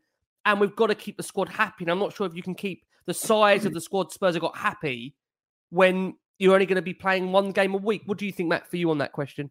And 0.45 0.59
we've 0.59 0.75
got 0.75 0.87
to 0.87 0.95
keep 0.95 1.15
the 1.17 1.23
squad 1.23 1.49
happy. 1.49 1.85
And 1.85 1.91
I'm 1.91 1.99
not 1.99 2.13
sure 2.13 2.27
if 2.27 2.35
you 2.35 2.43
can 2.43 2.55
keep 2.55 2.83
the 3.05 3.13
size 3.13 3.65
of 3.65 3.73
the 3.73 3.81
squad 3.81 4.11
Spurs 4.11 4.35
have 4.35 4.41
got 4.41 4.57
happy 4.57 5.15
when 5.69 6.15
you're 6.39 6.53
only 6.53 6.65
going 6.65 6.77
to 6.77 6.81
be 6.81 6.93
playing 6.93 7.31
one 7.31 7.51
game 7.51 7.73
a 7.73 7.77
week. 7.77 8.03
What 8.05 8.17
do 8.17 8.25
you 8.25 8.31
think, 8.31 8.49
Matt, 8.49 8.69
for 8.69 8.77
you 8.77 8.91
on 8.91 8.99
that 8.99 9.11
question? 9.11 9.49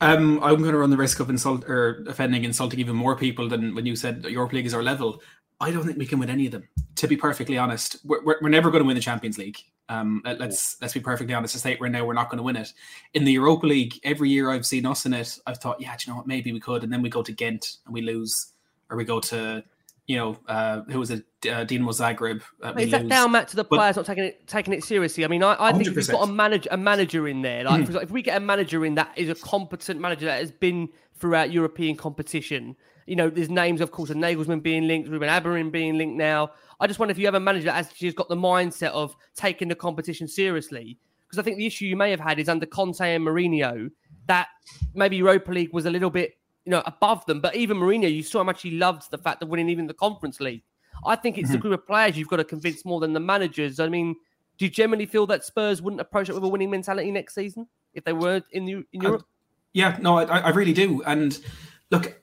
Um, 0.00 0.42
I'm 0.42 0.58
going 0.58 0.72
to 0.72 0.78
run 0.78 0.90
the 0.90 0.96
risk 0.96 1.20
of 1.20 1.30
insult 1.30 1.64
or 1.64 2.04
offending, 2.06 2.44
insulting 2.44 2.80
even 2.80 2.96
more 2.96 3.16
people 3.16 3.48
than 3.48 3.74
when 3.74 3.86
you 3.86 3.96
said 3.96 4.24
Europe 4.24 4.52
League 4.52 4.66
is 4.66 4.74
our 4.74 4.82
level. 4.82 5.22
I 5.58 5.70
don't 5.70 5.86
think 5.86 5.96
we 5.96 6.04
can 6.04 6.18
win 6.18 6.28
any 6.28 6.46
of 6.46 6.52
them. 6.52 6.68
To 6.96 7.08
be 7.08 7.16
perfectly 7.16 7.56
honest, 7.56 7.98
we're, 8.04 8.22
we're, 8.22 8.36
we're 8.42 8.48
never 8.50 8.70
going 8.70 8.82
to 8.82 8.86
win 8.86 8.96
the 8.96 9.00
Champions 9.00 9.38
League. 9.38 9.58
Um, 9.88 10.20
let, 10.24 10.40
us 10.42 10.76
let's 10.82 10.92
be 10.92 11.00
perfectly 11.00 11.32
honest. 11.32 11.54
To 11.54 11.60
state 11.60 11.80
right 11.80 11.90
now, 11.90 12.04
we're 12.04 12.12
not 12.12 12.28
going 12.28 12.38
to 12.38 12.42
win 12.42 12.56
it. 12.56 12.72
In 13.14 13.24
the 13.24 13.32
Europa 13.32 13.66
League, 13.66 13.98
every 14.04 14.28
year 14.28 14.50
I've 14.50 14.66
seen 14.66 14.84
us 14.84 15.06
in 15.06 15.14
it, 15.14 15.38
I've 15.46 15.58
thought, 15.58 15.80
yeah, 15.80 15.96
do 15.96 16.04
you 16.06 16.12
know 16.12 16.18
what? 16.18 16.26
Maybe 16.26 16.52
we 16.52 16.60
could, 16.60 16.84
and 16.84 16.92
then 16.92 17.00
we 17.00 17.08
go 17.08 17.22
to 17.22 17.32
Ghent 17.32 17.76
and 17.86 17.94
we 17.94 18.02
lose, 18.02 18.52
or 18.90 18.98
we 18.98 19.04
go 19.04 19.20
to, 19.20 19.64
you 20.06 20.16
know, 20.16 20.36
uh, 20.46 20.82
who 20.82 20.98
was 20.98 21.10
a 21.10 21.22
Uh, 21.46 21.64
Dinamo 21.64 21.92
Zagreb. 21.92 22.42
Uh, 22.60 22.72
we 22.74 22.84
Is 22.84 22.90
that 22.90 23.02
lose. 23.02 23.10
down, 23.10 23.30
Matt, 23.30 23.46
to 23.48 23.56
the 23.56 23.62
But- 23.62 23.76
players 23.76 23.94
not 23.96 24.04
taking 24.06 24.24
it 24.24 24.48
taking 24.48 24.72
it 24.74 24.82
seriously? 24.82 25.24
I 25.24 25.28
mean, 25.28 25.44
I, 25.44 25.54
I 25.60 25.72
think 25.72 25.86
if 25.86 25.94
you've 25.94 26.08
got 26.08 26.28
a 26.28 26.32
manager 26.32 26.68
a 26.72 26.76
manager 26.76 27.28
in 27.28 27.42
there, 27.42 27.62
like 27.64 27.74
Mm. 27.74 27.80
example, 27.82 28.02
if 28.02 28.10
we 28.10 28.20
get 28.22 28.36
a 28.36 28.40
manager 28.40 28.84
in 28.84 28.94
that 28.96 29.12
is 29.16 29.28
a 29.28 29.34
competent 29.36 30.00
manager 30.00 30.26
that 30.26 30.40
has 30.40 30.50
been 30.50 30.88
throughout 31.20 31.52
European 31.52 31.94
competition, 31.96 32.74
you 33.06 33.14
know, 33.14 33.30
there's 33.30 33.48
names, 33.50 33.80
of 33.80 33.92
course, 33.92 34.10
of 34.10 34.16
Nagelsmann 34.16 34.60
being 34.62 34.88
linked, 34.88 35.08
Ruben 35.08 35.28
Amorim 35.28 35.70
being 35.70 35.96
linked 35.98 36.16
now. 36.16 36.50
I 36.80 36.88
just 36.88 36.98
wonder 36.98 37.12
if 37.12 37.18
you 37.18 37.26
have 37.26 37.34
a 37.36 37.40
manager 37.40 37.66
that 37.66 37.76
actually 37.76 38.08
has 38.08 38.14
got 38.14 38.28
the 38.28 38.36
mindset 38.36 38.90
of 38.90 39.14
taking 39.36 39.68
the 39.68 39.76
competition 39.76 40.26
seriously. 40.26 40.98
Because 41.28 41.38
I 41.38 41.42
think 41.42 41.58
the 41.58 41.66
issue 41.66 41.84
you 41.86 41.96
may 41.96 42.10
have 42.10 42.20
had 42.20 42.40
is 42.40 42.48
under 42.48 42.66
Conte 42.66 43.00
and 43.00 43.24
Mourinho 43.24 43.90
that 44.26 44.48
maybe 44.94 45.16
Europa 45.16 45.52
League 45.52 45.72
was 45.72 45.86
a 45.86 45.90
little 45.90 46.10
bit, 46.10 46.36
you 46.66 46.70
know, 46.72 46.82
above 46.84 47.24
them. 47.26 47.40
But 47.40 47.56
even 47.56 47.78
Mourinho, 47.78 48.12
you 48.12 48.22
saw 48.22 48.40
how 48.40 48.44
much 48.44 48.62
he 48.62 48.72
loved 48.72 49.10
the 49.10 49.18
fact 49.18 49.42
of 49.42 49.48
winning 49.48 49.68
even 49.68 49.86
the 49.86 49.94
Conference 49.94 50.40
League. 50.40 50.64
I 51.06 51.14
think 51.14 51.38
it's 51.38 51.50
the 51.50 51.58
Mhm. 51.58 51.60
group 51.62 51.74
of 51.80 51.86
players 51.86 52.18
you've 52.18 52.28
got 52.28 52.36
to 52.36 52.44
convince 52.44 52.84
more 52.84 53.00
than 53.00 53.12
the 53.12 53.20
managers. 53.20 53.78
I 53.78 53.88
mean, 53.88 54.16
do 54.58 54.64
you 54.64 54.70
generally 54.70 55.06
feel 55.06 55.26
that 55.28 55.44
Spurs 55.44 55.80
wouldn't 55.80 56.00
approach 56.00 56.28
it 56.28 56.34
with 56.34 56.42
a 56.42 56.48
winning 56.48 56.70
mentality 56.70 57.10
next 57.12 57.34
season 57.34 57.68
if 57.94 58.02
they 58.04 58.12
were 58.12 58.42
in, 58.50 58.64
the, 58.64 58.72
in 58.92 59.00
Europe? 59.02 59.26
Yeah, 59.72 59.96
no, 60.00 60.18
I, 60.18 60.38
I 60.38 60.48
really 60.50 60.72
do. 60.72 61.02
And 61.02 61.38
look, 61.90 62.20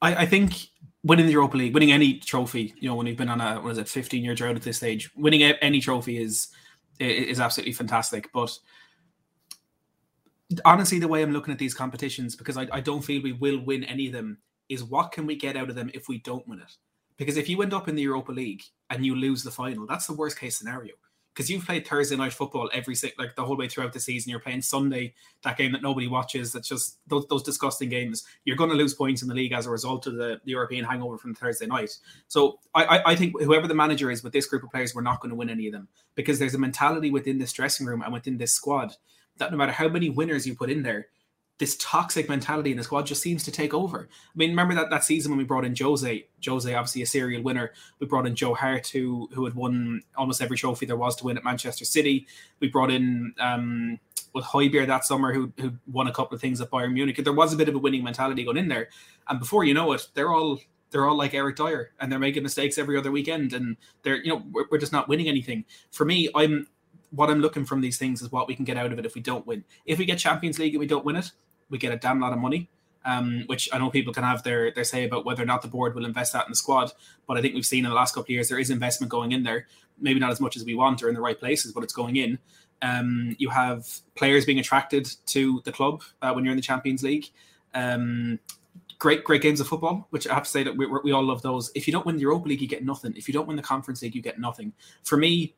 I, 0.00 0.14
I 0.22 0.26
think 0.26 0.68
winning 1.02 1.26
the 1.26 1.32
Europa 1.32 1.56
League, 1.56 1.74
winning 1.74 1.92
any 1.92 2.18
trophy, 2.18 2.74
you 2.78 2.88
know, 2.88 2.94
when 2.94 3.06
you've 3.06 3.16
been 3.16 3.28
on 3.28 3.40
a 3.40 3.60
what 3.60 3.70
is 3.70 3.78
it, 3.78 3.88
fifteen 3.88 4.24
year 4.24 4.34
drought 4.34 4.56
at 4.56 4.62
this 4.62 4.78
stage, 4.78 5.10
winning 5.16 5.42
any 5.42 5.80
trophy 5.80 6.16
is 6.16 6.48
is 7.00 7.40
absolutely 7.40 7.72
fantastic. 7.72 8.30
But 8.32 8.56
honestly, 10.64 10.98
the 10.98 11.08
way 11.08 11.22
I'm 11.22 11.32
looking 11.32 11.52
at 11.52 11.58
these 11.58 11.74
competitions, 11.74 12.36
because 12.36 12.56
I, 12.56 12.66
I 12.72 12.80
don't 12.80 13.02
feel 13.02 13.22
we 13.22 13.32
will 13.32 13.60
win 13.60 13.84
any 13.84 14.06
of 14.06 14.12
them, 14.12 14.38
is 14.68 14.84
what 14.84 15.12
can 15.12 15.26
we 15.26 15.36
get 15.36 15.56
out 15.56 15.68
of 15.68 15.74
them 15.74 15.90
if 15.94 16.08
we 16.08 16.18
don't 16.18 16.46
win 16.48 16.60
it? 16.60 16.76
Because 17.16 17.36
if 17.36 17.48
you 17.48 17.62
end 17.62 17.74
up 17.74 17.88
in 17.88 17.94
the 17.94 18.02
Europa 18.02 18.32
League 18.32 18.62
and 18.90 19.06
you 19.06 19.14
lose 19.14 19.42
the 19.42 19.50
final, 19.50 19.86
that's 19.86 20.06
the 20.06 20.14
worst 20.14 20.38
case 20.38 20.56
scenario. 20.56 20.94
Because 21.34 21.50
you've 21.50 21.66
played 21.66 21.84
Thursday 21.84 22.14
night 22.14 22.32
football 22.32 22.70
every 22.72 22.94
like 23.18 23.34
the 23.34 23.44
whole 23.44 23.56
way 23.56 23.68
throughout 23.68 23.92
the 23.92 23.98
season. 23.98 24.30
You're 24.30 24.38
playing 24.38 24.62
Sunday, 24.62 25.14
that 25.42 25.56
game 25.56 25.72
that 25.72 25.82
nobody 25.82 26.06
watches. 26.06 26.52
That's 26.52 26.68
just 26.68 26.98
those, 27.08 27.26
those 27.26 27.42
disgusting 27.42 27.88
games. 27.88 28.24
You're 28.44 28.56
going 28.56 28.70
to 28.70 28.76
lose 28.76 28.94
points 28.94 29.20
in 29.20 29.26
the 29.26 29.34
league 29.34 29.52
as 29.52 29.66
a 29.66 29.70
result 29.70 30.06
of 30.06 30.14
the, 30.14 30.40
the 30.44 30.52
European 30.52 30.84
hangover 30.84 31.18
from 31.18 31.34
Thursday 31.34 31.66
night. 31.66 31.98
So 32.28 32.60
I, 32.72 32.84
I, 32.84 33.10
I 33.12 33.16
think 33.16 33.40
whoever 33.40 33.66
the 33.66 33.74
manager 33.74 34.12
is 34.12 34.22
with 34.22 34.32
this 34.32 34.46
group 34.46 34.62
of 34.62 34.70
players, 34.70 34.94
we're 34.94 35.02
not 35.02 35.20
going 35.20 35.30
to 35.30 35.36
win 35.36 35.50
any 35.50 35.66
of 35.66 35.72
them 35.72 35.88
because 36.14 36.38
there's 36.38 36.54
a 36.54 36.58
mentality 36.58 37.10
within 37.10 37.38
this 37.38 37.52
dressing 37.52 37.84
room 37.84 38.02
and 38.02 38.12
within 38.12 38.38
this 38.38 38.52
squad 38.52 38.94
that 39.38 39.50
no 39.50 39.56
matter 39.56 39.72
how 39.72 39.88
many 39.88 40.10
winners 40.10 40.46
you 40.46 40.54
put 40.54 40.70
in 40.70 40.82
there, 40.82 41.08
this 41.58 41.76
toxic 41.76 42.28
mentality 42.28 42.72
in 42.72 42.76
the 42.76 42.82
squad 42.82 43.06
just 43.06 43.22
seems 43.22 43.44
to 43.44 43.52
take 43.52 43.72
over. 43.72 44.08
I 44.10 44.36
mean, 44.36 44.50
remember 44.50 44.74
that, 44.74 44.90
that 44.90 45.04
season 45.04 45.30
when 45.30 45.38
we 45.38 45.44
brought 45.44 45.64
in 45.64 45.74
Jose? 45.76 46.26
Jose, 46.44 46.74
obviously 46.74 47.02
a 47.02 47.06
serial 47.06 47.42
winner. 47.42 47.72
We 48.00 48.06
brought 48.06 48.26
in 48.26 48.34
Joe 48.34 48.54
Hart, 48.54 48.88
who 48.88 49.28
who 49.32 49.44
had 49.44 49.54
won 49.54 50.02
almost 50.16 50.42
every 50.42 50.56
trophy 50.56 50.86
there 50.86 50.96
was 50.96 51.14
to 51.16 51.24
win 51.24 51.38
at 51.38 51.44
Manchester 51.44 51.84
City. 51.84 52.26
We 52.58 52.68
brought 52.68 52.90
in 52.90 53.34
um, 53.38 54.00
with 54.34 54.44
Højbjerg 54.44 54.88
that 54.88 55.04
summer, 55.04 55.32
who 55.32 55.52
who 55.60 55.74
won 55.86 56.08
a 56.08 56.12
couple 56.12 56.34
of 56.34 56.40
things 56.40 56.60
at 56.60 56.70
Bayern 56.70 56.92
Munich. 56.92 57.20
There 57.22 57.32
was 57.32 57.52
a 57.52 57.56
bit 57.56 57.68
of 57.68 57.76
a 57.76 57.78
winning 57.78 58.02
mentality 58.02 58.44
going 58.44 58.56
in 58.56 58.68
there, 58.68 58.88
and 59.28 59.38
before 59.38 59.62
you 59.62 59.74
know 59.74 59.92
it, 59.92 60.08
they're 60.14 60.32
all 60.32 60.58
they're 60.90 61.06
all 61.06 61.16
like 61.16 61.34
Eric 61.34 61.56
Dier, 61.56 61.92
and 62.00 62.10
they're 62.10 62.18
making 62.18 62.42
mistakes 62.42 62.78
every 62.78 62.98
other 62.98 63.12
weekend, 63.12 63.52
and 63.52 63.76
they're 64.02 64.16
you 64.16 64.30
know 64.30 64.42
we're, 64.50 64.64
we're 64.72 64.78
just 64.78 64.92
not 64.92 65.08
winning 65.08 65.28
anything. 65.28 65.64
For 65.92 66.04
me, 66.04 66.30
I'm 66.34 66.66
what 67.14 67.30
I'm 67.30 67.40
looking 67.40 67.64
from 67.64 67.80
these 67.80 67.98
things 67.98 68.22
is 68.22 68.32
what 68.32 68.48
we 68.48 68.54
can 68.54 68.64
get 68.64 68.76
out 68.76 68.92
of 68.92 68.98
it 68.98 69.06
if 69.06 69.14
we 69.14 69.20
don't 69.20 69.46
win. 69.46 69.64
If 69.86 69.98
we 69.98 70.04
get 70.04 70.18
Champions 70.18 70.58
League 70.58 70.74
and 70.74 70.80
we 70.80 70.86
don't 70.86 71.04
win 71.04 71.16
it, 71.16 71.30
we 71.70 71.78
get 71.78 71.92
a 71.92 71.96
damn 71.96 72.20
lot 72.20 72.32
of 72.32 72.38
money. 72.38 72.70
Um, 73.06 73.44
which 73.48 73.68
I 73.70 73.76
know 73.76 73.90
people 73.90 74.14
can 74.14 74.22
have 74.24 74.44
their 74.44 74.70
their 74.70 74.82
say 74.82 75.04
about 75.04 75.26
whether 75.26 75.42
or 75.42 75.46
not 75.46 75.60
the 75.60 75.68
board 75.68 75.94
will 75.94 76.06
invest 76.06 76.32
that 76.32 76.46
in 76.46 76.52
the 76.52 76.56
squad. 76.56 76.90
But 77.26 77.36
I 77.36 77.42
think 77.42 77.54
we've 77.54 77.66
seen 77.66 77.84
in 77.84 77.90
the 77.90 77.94
last 77.94 78.14
couple 78.14 78.24
of 78.24 78.30
years 78.30 78.48
there 78.48 78.58
is 78.58 78.70
investment 78.70 79.10
going 79.10 79.32
in 79.32 79.42
there. 79.42 79.66
Maybe 80.00 80.18
not 80.18 80.30
as 80.30 80.40
much 80.40 80.56
as 80.56 80.64
we 80.64 80.74
want 80.74 81.02
or 81.02 81.10
in 81.10 81.14
the 81.14 81.20
right 81.20 81.38
places, 81.38 81.72
but 81.72 81.84
it's 81.84 81.92
going 81.92 82.16
in. 82.16 82.38
Um, 82.80 83.36
you 83.38 83.50
have 83.50 83.86
players 84.14 84.46
being 84.46 84.58
attracted 84.58 85.06
to 85.26 85.60
the 85.64 85.72
club 85.72 86.02
uh, 86.22 86.32
when 86.32 86.44
you're 86.44 86.52
in 86.52 86.56
the 86.56 86.62
Champions 86.62 87.02
League. 87.02 87.26
Um, 87.74 88.38
great, 88.98 89.22
great 89.22 89.42
games 89.42 89.60
of 89.60 89.68
football, 89.68 90.06
which 90.10 90.26
I 90.26 90.34
have 90.34 90.44
to 90.44 90.50
say 90.50 90.62
that 90.62 90.76
we, 90.76 90.86
we 90.86 91.12
all 91.12 91.22
love 91.22 91.42
those. 91.42 91.70
If 91.74 91.86
you 91.86 91.92
don't 91.92 92.06
win 92.06 92.16
the 92.16 92.22
Europa 92.22 92.48
League, 92.48 92.62
you 92.62 92.68
get 92.68 92.84
nothing. 92.84 93.14
If 93.16 93.28
you 93.28 93.34
don't 93.34 93.46
win 93.46 93.56
the 93.56 93.62
Conference 93.62 94.00
League, 94.02 94.14
you 94.14 94.22
get 94.22 94.38
nothing. 94.38 94.72
For 95.02 95.16
me, 95.16 95.54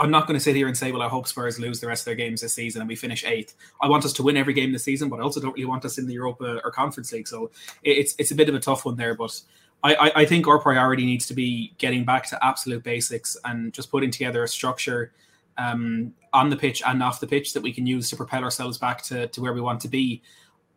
I'm 0.00 0.10
not 0.10 0.26
going 0.26 0.34
to 0.34 0.42
sit 0.42 0.56
here 0.56 0.66
and 0.66 0.76
say, 0.76 0.92
well, 0.92 1.02
I 1.02 1.08
hope 1.08 1.28
Spurs 1.28 1.60
lose 1.60 1.78
the 1.78 1.86
rest 1.86 2.02
of 2.02 2.04
their 2.06 2.14
games 2.14 2.40
this 2.40 2.54
season 2.54 2.80
and 2.80 2.88
we 2.88 2.96
finish 2.96 3.22
eighth. 3.24 3.54
I 3.82 3.88
want 3.88 4.06
us 4.06 4.14
to 4.14 4.22
win 4.22 4.36
every 4.36 4.54
game 4.54 4.72
this 4.72 4.82
season, 4.82 5.10
but 5.10 5.20
I 5.20 5.22
also 5.22 5.40
don't 5.40 5.52
really 5.52 5.66
want 5.66 5.84
us 5.84 5.98
in 5.98 6.06
the 6.06 6.14
Europa 6.14 6.60
or 6.64 6.70
Conference 6.70 7.12
League. 7.12 7.28
So 7.28 7.50
it's 7.82 8.14
it's 8.18 8.30
a 8.30 8.34
bit 8.34 8.48
of 8.48 8.54
a 8.54 8.60
tough 8.60 8.86
one 8.86 8.96
there. 8.96 9.14
But 9.14 9.38
I, 9.82 10.12
I, 10.16 10.24
think 10.24 10.46
our 10.46 10.58
priority 10.58 11.04
needs 11.04 11.26
to 11.26 11.34
be 11.34 11.74
getting 11.78 12.04
back 12.04 12.26
to 12.28 12.44
absolute 12.44 12.82
basics 12.82 13.36
and 13.44 13.72
just 13.72 13.90
putting 13.90 14.10
together 14.10 14.42
a 14.42 14.48
structure 14.48 15.12
um, 15.58 16.14
on 16.32 16.50
the 16.50 16.56
pitch 16.56 16.82
and 16.86 17.02
off 17.02 17.20
the 17.20 17.26
pitch 17.26 17.52
that 17.52 17.62
we 17.62 17.72
can 17.72 17.86
use 17.86 18.08
to 18.10 18.16
propel 18.16 18.42
ourselves 18.44 18.78
back 18.78 19.02
to, 19.04 19.26
to 19.28 19.40
where 19.40 19.52
we 19.52 19.60
want 19.60 19.80
to 19.80 19.88
be. 19.88 20.22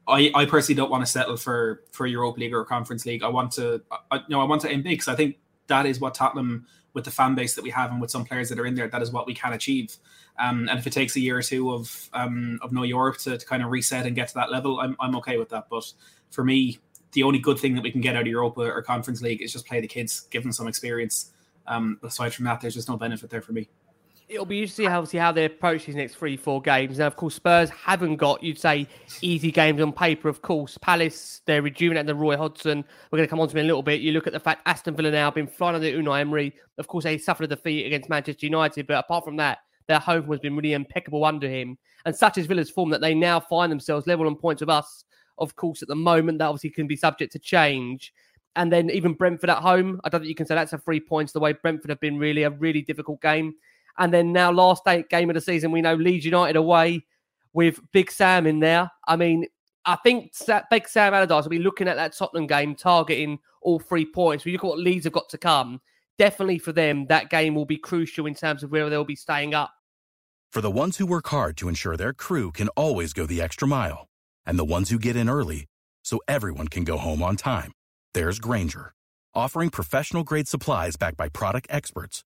I, 0.08 0.32
I 0.36 0.46
personally 0.46 0.76
don't 0.76 0.92
want 0.92 1.06
to 1.06 1.12
settle 1.12 1.38
for 1.38 1.84
for 1.92 2.08
Europa 2.08 2.42
League 2.42 2.54
or 2.54 2.66
Conference 2.66 3.06
League. 3.06 3.24
I 3.24 3.30
want 3.30 3.54
to, 3.54 3.82
I, 4.12 4.18
you 4.18 4.24
know, 4.30 4.42
I 4.42 4.46
want 4.46 4.62
to 4.64 4.70
aim 4.70 4.82
big 4.82 4.94
because 4.94 5.08
I 5.08 5.16
think 5.16 5.38
that 5.68 5.86
is 5.86 6.02
what 6.02 6.14
Tottenham 6.14 6.66
with 6.94 7.06
the 7.06 7.12
fan 7.12 7.36
base 7.36 7.56
that 7.56 7.64
we 7.64 7.70
have 7.72 7.92
and 7.92 8.00
with 8.00 8.12
some 8.12 8.26
players 8.26 8.50
that 8.50 8.60
are 8.60 8.66
in 8.66 8.76
there, 8.76 8.88
that 8.88 9.02
is 9.02 9.12
what 9.12 9.26
we 9.26 9.34
can 9.34 9.54
achieve. 9.54 9.98
Um, 10.40 10.68
and 10.70 10.80
if 10.80 10.88
it 10.88 10.94
takes 10.94 11.16
a 11.16 11.20
year 11.20 11.38
or 11.38 11.42
two 11.42 11.72
of 11.72 12.10
um, 12.14 12.60
of 12.62 12.72
no 12.72 12.84
Europe 12.84 13.18
to, 13.20 13.38
to, 13.38 13.46
kind 13.46 13.64
of 13.64 13.70
reset 13.70 14.06
and 14.06 14.16
get 14.16 14.30
to 14.30 14.34
that 14.36 14.52
level, 14.52 14.80
I'm 14.80 14.96
I'm 15.00 15.16
okay 15.18 15.38
with 15.38 15.50
that. 15.50 15.68
But 15.70 15.92
for 16.32 16.44
me, 16.44 16.80
the 17.12 17.24
only 17.24 17.40
good 17.40 17.60
thing 17.60 17.76
that 17.76 17.84
we 17.84 17.92
can 17.92 18.02
get 18.02 18.16
out 18.16 18.22
of 18.22 18.28
Europa 18.28 18.62
or 18.62 18.82
Conference 18.82 19.22
League 19.22 19.42
is 19.42 19.54
just 19.54 19.68
play 19.68 19.82
the 19.82 19.88
kids, 19.88 20.22
give 20.32 20.44
them 20.44 20.52
some 20.52 20.68
experience. 20.68 21.32
Um, 21.68 22.00
aside 22.04 22.34
from 22.34 22.46
that, 22.46 22.62
there's 22.62 22.74
just 22.74 22.90
no 22.90 22.98
benefit 22.98 23.30
there 23.30 23.42
for 23.42 23.54
me 23.54 23.70
it'll 24.30 24.46
be 24.46 24.62
interesting 24.62 24.90
how 24.90 25.04
see 25.06 25.18
how 25.18 25.32
they 25.32 25.46
approach 25.46 25.86
these 25.86 25.96
next 25.96 26.16
three, 26.16 26.38
four 26.38 26.62
games. 26.62 27.00
Now, 27.00 27.08
of 27.08 27.16
course, 27.16 27.36
Spurs 27.36 27.70
haven't 27.70 28.18
got, 28.18 28.44
you'd 28.44 28.60
say, 28.60 28.88
easy 29.22 29.52
games 29.52 29.82
on 29.82 29.92
paper. 29.92 30.30
Of 30.30 30.42
course, 30.42 30.78
Palace, 30.80 31.42
they're 31.46 31.62
rejuvenating 31.62 32.08
the 32.08 32.16
Roy 32.16 32.38
Hodgson. 32.38 32.84
We're 33.12 33.18
going 33.18 33.28
to 33.28 33.30
come 33.30 33.40
on 33.40 33.48
to 33.50 33.58
in 33.58 33.66
a 33.66 33.68
little 33.68 33.84
bit. 33.84 34.02
You 34.02 34.12
look 34.12 34.28
at 34.28 34.34
the 34.34 34.40
fact 34.40 34.62
Aston 34.66 34.96
Villa 34.96 35.12
now 35.12 35.30
been 35.32 35.48
flying 35.48 35.76
under 35.76 35.88
Unai 35.88 36.22
Emery. 36.22 36.54
Of 36.78 36.88
course, 36.88 37.04
they 37.04 37.18
suffered 37.18 37.46
a 37.46 37.56
defeat 37.56 37.86
against 37.86 38.10
Manchester 38.10 38.46
United, 38.46 38.88
but 38.88 38.98
apart 38.98 39.24
from 39.24 39.38
that, 39.38 39.60
their 39.88 40.00
home 40.00 40.30
has 40.32 40.40
been 40.40 40.56
really 40.56 40.74
impeccable 40.74 41.26
under 41.26 41.50
him. 41.50 41.78
And 42.06 42.16
such 42.16 42.38
is 42.38 42.46
Villa's 42.46 42.70
form 42.70 42.90
that 42.92 43.02
they 43.02 43.14
now 43.14 43.40
find 43.40 43.72
themselves 43.72 44.08
level 44.08 44.28
on 44.28 44.36
points 44.36 44.62
with 44.62 44.70
us. 44.70 45.06
Of 45.38 45.56
course, 45.56 45.82
at 45.82 45.88
the 45.88 45.96
moment, 45.96 46.40
that 46.40 46.46
obviously 46.46 46.70
can 46.70 46.88
be 46.88 46.96
subject 46.96 47.32
to 47.34 47.40
change. 47.40 48.14
And 48.56 48.72
then 48.72 48.90
even 48.92 49.14
Brentford 49.14 49.50
at 49.50 49.58
home, 49.58 50.00
I 50.04 50.10
don't 50.10 50.22
think 50.22 50.30
you 50.30 50.36
can 50.36 50.46
say 50.46 50.56
that's 50.56 50.74
a 50.74 50.78
three 50.78 51.00
points 51.00 51.34
the 51.34 51.40
way 51.40 51.54
Brentford 51.54 51.90
have 51.90 52.00
been 52.00 52.20
really 52.20 52.44
a 52.44 52.52
really 52.52 52.82
difficult 52.82 53.22
game. 53.22 53.56
And 53.98 54.14
then 54.14 54.34
now, 54.34 54.52
last 54.52 54.84
eight 54.88 55.10
game 55.10 55.30
of 55.30 55.36
the 55.36 55.42
season, 55.42 55.72
we 55.72 55.82
know 55.82 55.96
Leeds 55.96 56.26
United 56.26 56.56
away 56.56 57.06
with 57.54 57.80
Big 57.92 58.12
Sam 58.12 58.48
in 58.48 58.60
there. 58.60 58.90
I 59.08 59.16
mean, 59.16 59.46
I 59.86 59.96
think 59.98 60.34
Big 60.72 60.88
Sam 60.88 61.14
Allardyce 61.14 61.44
will 61.44 61.50
be 61.50 61.60
looking 61.60 61.88
at 61.88 61.96
that 61.96 62.16
Tottenham 62.18 62.48
game, 62.48 62.76
targeting 62.76 63.40
all 63.62 63.80
three 63.80 64.06
points. 64.06 64.46
We 64.46 64.54
look 64.54 64.64
at 64.64 64.68
what 64.68 64.80
Leeds 64.80 65.04
have 65.04 65.14
got 65.14 65.30
to 65.30 65.38
come. 65.38 65.82
Definitely 66.18 66.60
for 66.60 66.72
them, 66.72 67.08
that 67.08 67.30
game 67.30 67.56
will 67.56 67.66
be 67.66 67.78
crucial 67.78 68.26
in 68.26 68.36
terms 68.36 68.64
of 68.64 68.72
where 68.72 68.90
they'll 68.90 69.04
be 69.04 69.16
staying 69.16 69.54
up. 69.54 69.74
For 70.52 70.62
the 70.62 70.72
ones 70.72 70.98
who 70.98 71.06
work 71.06 71.28
hard 71.28 71.58
to 71.58 71.68
ensure 71.68 71.98
their 71.98 72.14
crew 72.14 72.52
can 72.52 72.70
always 72.70 73.14
go 73.14 73.26
the 73.26 73.42
extra 73.42 73.68
mile, 73.68 74.08
and 74.46 74.58
the 74.58 74.66
ones 74.66 74.90
who 74.90 75.00
get 75.00 75.16
in 75.16 75.30
early 75.30 75.66
so 76.04 76.20
everyone 76.28 76.68
can 76.68 76.84
go 76.84 76.98
home 76.98 77.24
on 77.24 77.36
time, 77.36 77.72
there's 78.14 78.40
Grainger, 78.40 78.94
offering 79.34 79.70
professional 79.70 80.24
grade 80.24 80.48
supplies 80.48 80.96
backed 80.96 81.18
by 81.18 81.30
product 81.30 81.68
experts 81.70 82.24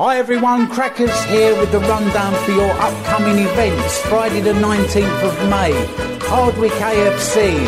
Hi 0.00 0.16
everyone, 0.16 0.66
Crackers 0.66 1.12
here 1.24 1.54
with 1.60 1.72
the 1.72 1.80
rundown 1.80 2.32
for 2.46 2.52
your 2.52 2.70
upcoming 2.70 3.44
events. 3.44 4.00
Friday 4.06 4.40
the 4.40 4.54
19th 4.54 5.22
of 5.22 5.50
May, 5.50 5.72
Hardwick 6.24 6.72
AFC 6.72 7.58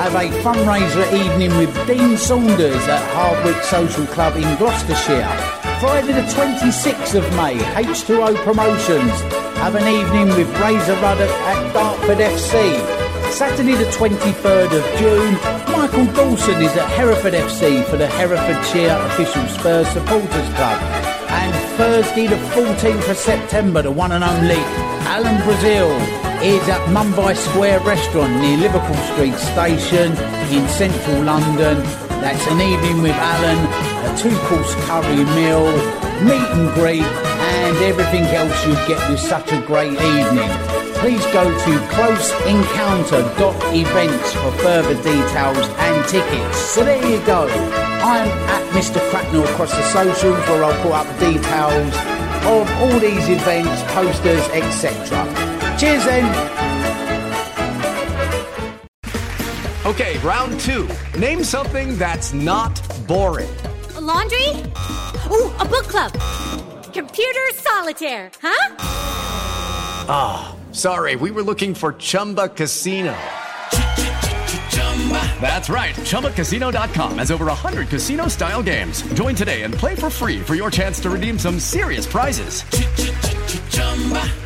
have 0.00 0.14
a 0.14 0.30
fundraiser 0.40 1.04
evening 1.12 1.54
with 1.58 1.68
Dean 1.86 2.16
Saunders 2.16 2.88
at 2.88 3.02
Hardwick 3.12 3.62
Social 3.64 4.06
Club 4.06 4.36
in 4.36 4.56
Gloucestershire. 4.56 5.28
Friday 5.80 6.14
the 6.14 6.26
26th 6.32 7.14
of 7.14 7.30
May, 7.36 7.58
H2O 7.58 8.36
Promotions 8.36 9.12
have 9.60 9.74
an 9.74 9.86
evening 9.86 10.28
with 10.28 10.48
Razor 10.62 10.94
Ruddock 10.94 11.28
at 11.28 11.74
Dartford 11.74 12.16
FC. 12.16 12.72
Saturday 13.30 13.74
the 13.74 13.90
23rd 13.90 14.72
of 14.72 14.98
June, 14.98 15.34
Michael 15.76 16.06
Dawson 16.14 16.62
is 16.62 16.74
at 16.74 16.88
Hereford 16.92 17.34
FC 17.34 17.84
for 17.84 17.98
the 17.98 18.06
Herefordshire 18.06 18.96
Official 19.08 19.46
Spurs 19.48 19.88
Supporters 19.88 20.54
Club. 20.54 21.11
Thursday, 21.76 22.26
the 22.26 22.36
14th 22.54 23.08
of 23.08 23.16
September, 23.16 23.80
the 23.82 23.90
one 23.90 24.12
and 24.12 24.22
only 24.22 24.60
Alan 25.08 25.42
Brazil 25.42 25.90
is 26.42 26.68
at 26.68 26.80
Mumbai 26.88 27.34
Square 27.34 27.80
Restaurant 27.80 28.30
near 28.40 28.58
Liverpool 28.58 28.94
Street 29.12 29.34
Station 29.34 30.12
in 30.52 30.68
central 30.68 31.22
London. 31.22 31.82
That's 32.20 32.46
an 32.48 32.60
evening 32.60 33.00
with 33.00 33.16
Alan, 33.16 33.66
a 34.04 34.14
two 34.18 34.36
course 34.48 34.74
curry 34.86 35.24
meal, 35.36 35.64
meet 36.22 36.46
and 36.52 36.70
greet, 36.74 37.02
and 37.02 37.76
everything 37.78 38.24
else 38.24 38.66
you'd 38.66 38.86
get 38.86 39.08
with 39.08 39.20
such 39.20 39.50
a 39.52 39.60
great 39.62 39.92
evening. 39.92 40.50
Please 41.00 41.24
go 41.32 41.44
to 41.44 41.78
closeencounter.events 41.96 44.32
for 44.34 44.52
further 44.62 44.94
details 45.02 45.68
and 45.78 46.04
tickets. 46.08 46.58
So 46.58 46.84
there 46.84 47.02
you 47.08 47.18
go. 47.24 47.48
I'm 48.04 48.28
at 48.28 48.72
Mr. 48.72 48.98
Cracknell 49.10 49.44
across 49.44 49.70
the 49.70 49.82
socials 49.82 50.36
where 50.48 50.64
I'll 50.64 50.82
put 50.82 50.92
up 50.92 51.06
details 51.20 51.94
of 52.44 52.68
all 52.82 52.98
these 52.98 53.28
events, 53.28 53.82
posters, 53.92 54.42
etc. 54.48 55.78
Cheers 55.78 56.04
then. 56.04 56.24
Okay, 59.86 60.18
round 60.18 60.58
two. 60.58 60.88
Name 61.16 61.44
something 61.44 61.96
that's 61.96 62.32
not 62.32 62.72
boring. 63.06 63.54
A 63.94 64.00
laundry? 64.00 64.48
Ooh, 65.30 65.50
a 65.60 65.64
book 65.64 65.86
club. 65.86 66.12
Computer 66.92 67.50
solitaire, 67.54 68.32
huh? 68.40 68.76
Ah, 70.08 70.56
oh, 70.56 70.72
sorry, 70.72 71.14
we 71.14 71.30
were 71.30 71.42
looking 71.42 71.72
for 71.74 71.92
Chumba 71.92 72.48
Casino. 72.48 73.16
That's 75.40 75.68
right. 75.68 75.94
ChumbaCasino.com 75.96 77.18
has 77.18 77.32
over 77.32 77.46
100 77.46 77.88
casino 77.88 78.28
style 78.28 78.62
games. 78.62 79.02
Join 79.14 79.34
today 79.34 79.62
and 79.62 79.74
play 79.74 79.96
for 79.96 80.08
free 80.08 80.38
for 80.40 80.54
your 80.54 80.70
chance 80.70 81.00
to 81.00 81.10
redeem 81.10 81.38
some 81.38 81.58
serious 81.58 82.06
prizes. 82.06 82.62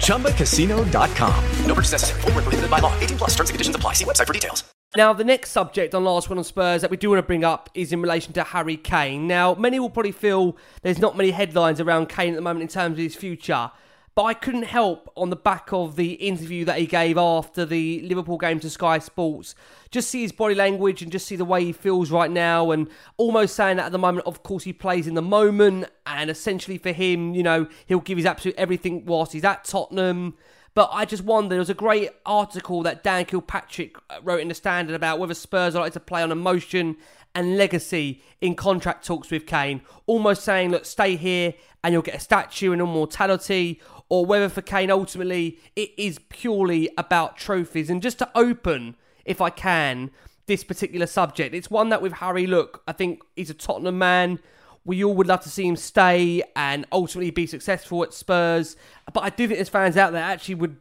ChumbaCasino.com. 0.07 1.45
No 1.67 1.75
purchase 1.75 1.93
necessary. 1.93 2.21
Full 2.23 2.33
prohibited 2.33 2.71
by 2.71 2.79
law. 2.79 2.99
18 3.01 3.19
plus 3.19 3.31
terms 3.35 3.51
and 3.51 3.55
conditions 3.55 3.77
apply. 3.77 3.93
See 3.93 4.07
website 4.07 4.27
for 4.27 4.33
details. 4.33 4.65
Now, 4.97 5.13
the 5.13 5.25
next 5.25 5.51
subject 5.51 5.95
on 5.95 6.05
Last 6.05 6.31
One 6.31 6.39
on 6.39 6.45
Spurs 6.45 6.81
that 6.81 6.91
we 6.91 6.97
do 6.97 7.11
want 7.11 7.19
to 7.19 7.27
bring 7.27 7.45
up 7.45 7.69
is 7.75 7.93
in 7.93 8.01
relation 8.01 8.33
to 8.33 8.43
Harry 8.43 8.79
Kane. 8.79 9.27
Now, 9.27 9.55
many 9.55 9.79
will 9.79 9.91
probably 9.91 10.13
feel 10.13 10.57
there's 10.81 10.99
not 10.99 11.19
many 11.19 11.33
headlines 11.33 11.81
around 11.81 12.09
Kane 12.09 12.31
at 12.33 12.37
the 12.37 12.41
moment 12.41 12.63
in 12.63 12.69
terms 12.69 12.93
of 12.93 12.99
his 12.99 13.15
future. 13.15 13.71
But 14.17 14.25
I 14.25 14.35
couldn't 14.35 14.63
help 14.63 15.13
on 15.15 15.29
the 15.29 15.37
back 15.37 15.75
of 15.75 15.97
the 15.97 16.15
interview 16.15 16.65
that 16.65 16.79
he 16.79 16.87
gave 16.87 17.19
after 17.19 17.67
the 17.67 18.01
Liverpool 18.01 18.39
game 18.39 18.59
to 18.61 18.71
Sky 18.71 18.99
Sports, 18.99 19.55
just 19.91 20.09
see 20.09 20.23
his 20.23 20.33
body 20.33 20.55
language 20.55 21.03
and 21.03 21.13
just 21.13 21.27
see 21.27 21.37
the 21.37 21.45
way 21.45 21.63
he 21.63 21.73
feels 21.73 22.11
right 22.11 22.31
now, 22.31 22.71
and 22.71 22.89
almost 23.19 23.55
saying 23.55 23.77
that 23.77 23.87
at 23.87 23.93
the 23.93 23.99
moment, 23.99 24.27
of 24.27 24.43
course, 24.43 24.65
he 24.65 24.73
plays 24.73 25.07
in 25.07 25.13
the 25.13 25.23
moment, 25.23 25.85
and 26.07 26.31
essentially 26.31 26.79
for 26.79 26.93
him, 26.93 27.35
you 27.35 27.43
know, 27.43 27.69
he'll 27.85 28.01
give 28.01 28.17
his 28.17 28.25
absolute 28.25 28.57
everything 28.57 29.05
whilst 29.05 29.35
he's 29.35 29.45
at 29.45 29.65
Tottenham. 29.65 30.35
But 30.73 30.89
I 30.93 31.05
just 31.05 31.23
wonder, 31.23 31.51
there 31.51 31.59
was 31.59 31.69
a 31.69 31.75
great 31.75 32.09
article 32.25 32.83
that 32.85 33.05
Dan 33.05 33.27
Kilpatrick 33.27 33.97
uh, 34.09 34.21
wrote 34.23 34.41
in 34.41 34.49
the 34.49 34.55
Standard 34.55 34.95
about 34.95 35.19
whether 35.19 35.35
Spurs 35.35 35.75
are 35.75 35.81
likely 35.81 35.93
to 35.93 36.01
play 36.01 36.23
on 36.23 36.33
emotion 36.33 36.97
and 37.35 37.59
legacy 37.59 38.23
in 38.41 38.55
contract 38.55 39.05
talks 39.05 39.31
with 39.31 39.47
Kane, 39.47 39.83
almost 40.07 40.43
saying, 40.43 40.71
look, 40.71 40.87
stay 40.87 41.17
here 41.17 41.53
and 41.85 41.93
you'll 41.93 42.03
get 42.03 42.17
a 42.17 42.21
statue 42.21 42.73
and 42.73 42.81
immortality, 42.81 43.81
or 44.09 44.25
whether 44.25 44.49
for 44.49 44.63
Kane 44.63 44.91
ultimately 44.91 45.59
it 45.75 45.91
is 45.97 46.19
purely 46.29 46.89
about 46.97 47.37
trophies. 47.37 47.91
And 47.91 48.03
just 48.03 48.19
to 48.19 48.31
open, 48.35 48.97
if 49.25 49.41
I 49.41 49.51
can, 49.51 50.11
this 50.47 50.65
particular 50.65 51.07
subject, 51.07 51.55
it's 51.55 51.71
one 51.71 51.89
that 51.89 52.03
with 52.03 52.15
Harry, 52.15 52.47
look, 52.47 52.83
I 52.87 52.93
think 52.93 53.23
he's 53.35 53.51
a 53.51 53.55
Tottenham 53.55 53.99
man. 53.99 54.39
We 54.85 55.03
all 55.03 55.15
would 55.15 55.27
love 55.27 55.41
to 55.41 55.49
see 55.49 55.67
him 55.67 55.75
stay 55.75 56.43
and 56.55 56.87
ultimately 56.93 57.33
be 57.33 57.47
successful 57.47 58.05
at 58.05 58.15
Spurs. 58.15 58.77
But 59.13 59.25
I 59.25 59.31
do 59.31 59.49
think 59.49 59.59
there's 59.59 59.69
fans 59.69 59.97
out 59.97 60.13
there 60.13 60.23
actually 60.23 60.55
would 60.57 60.77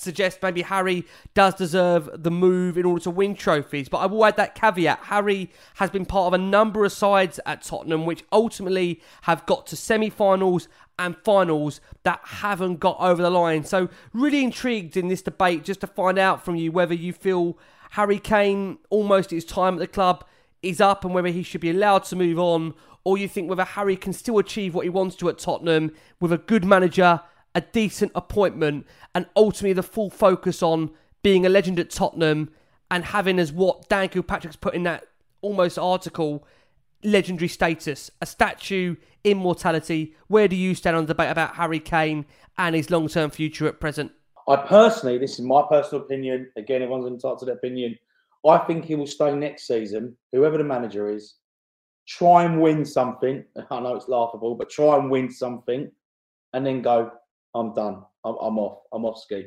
suggest 0.00 0.42
maybe 0.42 0.62
Harry 0.62 1.04
does 1.34 1.54
deserve 1.54 2.10
the 2.14 2.30
move 2.30 2.76
in 2.76 2.84
order 2.84 3.02
to 3.04 3.10
win 3.10 3.34
trophies. 3.34 3.88
But 3.88 3.98
I 3.98 4.06
will 4.06 4.24
add 4.24 4.36
that 4.36 4.54
caveat 4.54 5.00
Harry 5.04 5.50
has 5.74 5.90
been 5.90 6.06
part 6.06 6.28
of 6.28 6.32
a 6.34 6.42
number 6.42 6.84
of 6.84 6.92
sides 6.92 7.38
at 7.46 7.62
Tottenham 7.62 8.06
which 8.06 8.24
ultimately 8.32 9.00
have 9.22 9.46
got 9.46 9.66
to 9.68 9.76
semi 9.76 10.10
finals 10.10 10.68
and 10.98 11.16
finals 11.24 11.80
that 12.02 12.20
haven't 12.24 12.78
got 12.78 12.96
over 13.00 13.22
the 13.22 13.30
line. 13.30 13.64
So, 13.64 13.88
really 14.12 14.44
intrigued 14.44 14.96
in 14.96 15.08
this 15.08 15.22
debate 15.22 15.64
just 15.64 15.80
to 15.80 15.86
find 15.86 16.18
out 16.18 16.44
from 16.44 16.56
you 16.56 16.70
whether 16.70 16.94
you 16.94 17.12
feel 17.12 17.58
Harry 17.92 18.18
Kane 18.18 18.78
almost 18.90 19.30
his 19.30 19.44
time 19.44 19.74
at 19.74 19.80
the 19.80 19.86
club 19.86 20.24
is 20.62 20.80
up 20.80 21.04
and 21.04 21.14
whether 21.14 21.28
he 21.28 21.42
should 21.42 21.60
be 21.60 21.70
allowed 21.70 22.04
to 22.04 22.16
move 22.16 22.38
on. 22.38 22.74
Or 23.02 23.16
you 23.16 23.28
think 23.28 23.48
whether 23.48 23.64
Harry 23.64 23.96
can 23.96 24.12
still 24.12 24.38
achieve 24.38 24.74
what 24.74 24.84
he 24.84 24.90
wants 24.90 25.16
to 25.16 25.28
at 25.30 25.38
Tottenham 25.38 25.92
with 26.20 26.32
a 26.32 26.38
good 26.38 26.64
manager 26.64 27.22
a 27.54 27.60
decent 27.60 28.12
appointment, 28.14 28.86
and 29.14 29.26
ultimately 29.36 29.72
the 29.72 29.82
full 29.82 30.10
focus 30.10 30.62
on 30.62 30.90
being 31.22 31.44
a 31.44 31.48
legend 31.48 31.78
at 31.78 31.90
Tottenham 31.90 32.50
and 32.90 33.04
having 33.04 33.38
as 33.38 33.52
what 33.52 33.88
Dan 33.88 34.08
Kilpatrick's 34.08 34.56
put 34.56 34.74
in 34.74 34.82
that 34.84 35.04
almost 35.42 35.78
article 35.78 36.46
legendary 37.02 37.48
status, 37.48 38.10
a 38.20 38.26
statue, 38.26 38.96
immortality. 39.24 40.14
Where 40.28 40.48
do 40.48 40.56
you 40.56 40.74
stand 40.74 40.96
on 40.96 41.04
the 41.04 41.14
debate 41.14 41.30
about 41.30 41.56
Harry 41.56 41.80
Kane 41.80 42.26
and 42.58 42.74
his 42.74 42.90
long 42.90 43.08
term 43.08 43.30
future 43.30 43.66
at 43.66 43.80
present? 43.80 44.12
I 44.48 44.56
personally, 44.56 45.18
this 45.18 45.38
is 45.38 45.40
my 45.40 45.62
personal 45.68 46.04
opinion. 46.04 46.50
Again, 46.56 46.82
everyone's 46.82 47.06
entitled 47.06 47.38
to 47.40 47.44
their 47.44 47.54
opinion. 47.54 47.98
I 48.46 48.58
think 48.58 48.84
he 48.84 48.94
will 48.94 49.06
stay 49.06 49.32
next 49.34 49.66
season, 49.66 50.16
whoever 50.32 50.58
the 50.58 50.64
manager 50.64 51.08
is. 51.08 51.36
Try 52.06 52.44
and 52.44 52.60
win 52.60 52.84
something. 52.84 53.44
I 53.70 53.80
know 53.80 53.94
it's 53.94 54.08
laughable, 54.08 54.54
but 54.54 54.70
try 54.70 54.96
and 54.96 55.10
win 55.10 55.30
something 55.30 55.90
and 56.52 56.66
then 56.66 56.82
go, 56.82 57.12
I'm 57.54 57.74
done. 57.74 58.02
I'm, 58.24 58.36
I'm 58.40 58.58
off. 58.58 58.82
I'm 58.92 59.04
off 59.04 59.20
ski. 59.20 59.46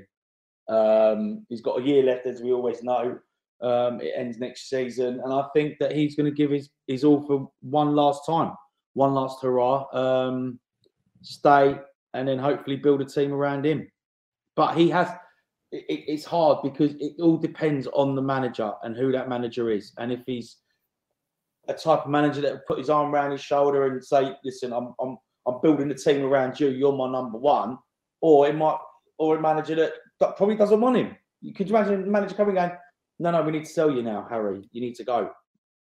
Um, 0.67 1.45
he's 1.49 1.61
got 1.61 1.79
a 1.79 1.83
year 1.83 2.03
left, 2.03 2.25
as 2.25 2.41
we 2.41 2.51
always 2.51 2.83
know. 2.83 3.19
Um, 3.61 4.01
it 4.01 4.13
ends 4.15 4.39
next 4.39 4.69
season, 4.69 5.21
and 5.23 5.31
I 5.33 5.45
think 5.53 5.77
that 5.79 5.93
he's 5.93 6.15
going 6.15 6.29
to 6.29 6.35
give 6.35 6.51
his 6.51 6.69
his 6.87 7.03
all 7.03 7.25
for 7.25 7.49
one 7.61 7.95
last 7.95 8.25
time, 8.25 8.53
one 8.93 9.13
last 9.13 9.41
hurrah. 9.41 9.85
Um, 9.93 10.59
stay, 11.21 11.79
and 12.13 12.27
then 12.27 12.39
hopefully 12.39 12.75
build 12.75 13.01
a 13.01 13.05
team 13.05 13.31
around 13.31 13.65
him. 13.65 13.87
But 14.55 14.75
he 14.75 14.89
has. 14.89 15.09
It, 15.71 15.85
it's 15.87 16.25
hard 16.25 16.59
because 16.61 16.93
it 16.99 17.13
all 17.21 17.37
depends 17.37 17.87
on 17.87 18.15
the 18.15 18.21
manager 18.21 18.73
and 18.83 18.95
who 18.97 19.11
that 19.13 19.29
manager 19.29 19.69
is, 19.69 19.93
and 19.97 20.11
if 20.11 20.19
he's 20.25 20.57
a 21.69 21.73
type 21.73 22.03
of 22.03 22.09
manager 22.09 22.41
that 22.41 22.51
will 22.51 22.61
put 22.67 22.79
his 22.79 22.89
arm 22.89 23.13
around 23.13 23.31
his 23.31 23.41
shoulder 23.41 23.87
and 23.87 24.03
say, 24.03 24.33
"Listen, 24.43 24.73
I'm 24.73 24.93
I'm 24.99 25.17
I'm 25.47 25.61
building 25.61 25.89
a 25.91 25.95
team 25.95 26.23
around 26.25 26.59
you. 26.59 26.67
You're 26.69 26.97
my 26.97 27.09
number 27.09 27.37
one." 27.37 27.77
Or 28.23 28.47
it 28.47 28.55
might, 28.55 28.77
or 29.17 29.35
a 29.35 29.41
manager 29.41 29.75
that, 29.75 29.91
that 30.21 30.37
probably 30.37 30.55
doesn't 30.55 30.79
want 30.79 30.95
him. 30.95 31.15
Could 31.55 31.69
you 31.69 31.75
imagine 31.75 32.03
a 32.03 32.05
manager 32.05 32.35
coming 32.35 32.55
going, 32.55 32.71
no, 33.19 33.31
no, 33.31 33.41
we 33.41 33.51
need 33.51 33.65
to 33.65 33.71
sell 33.71 33.91
you 33.91 34.01
now, 34.01 34.25
Harry. 34.29 34.67
You 34.71 34.79
need 34.79 34.95
to 34.95 35.03
go. 35.03 35.29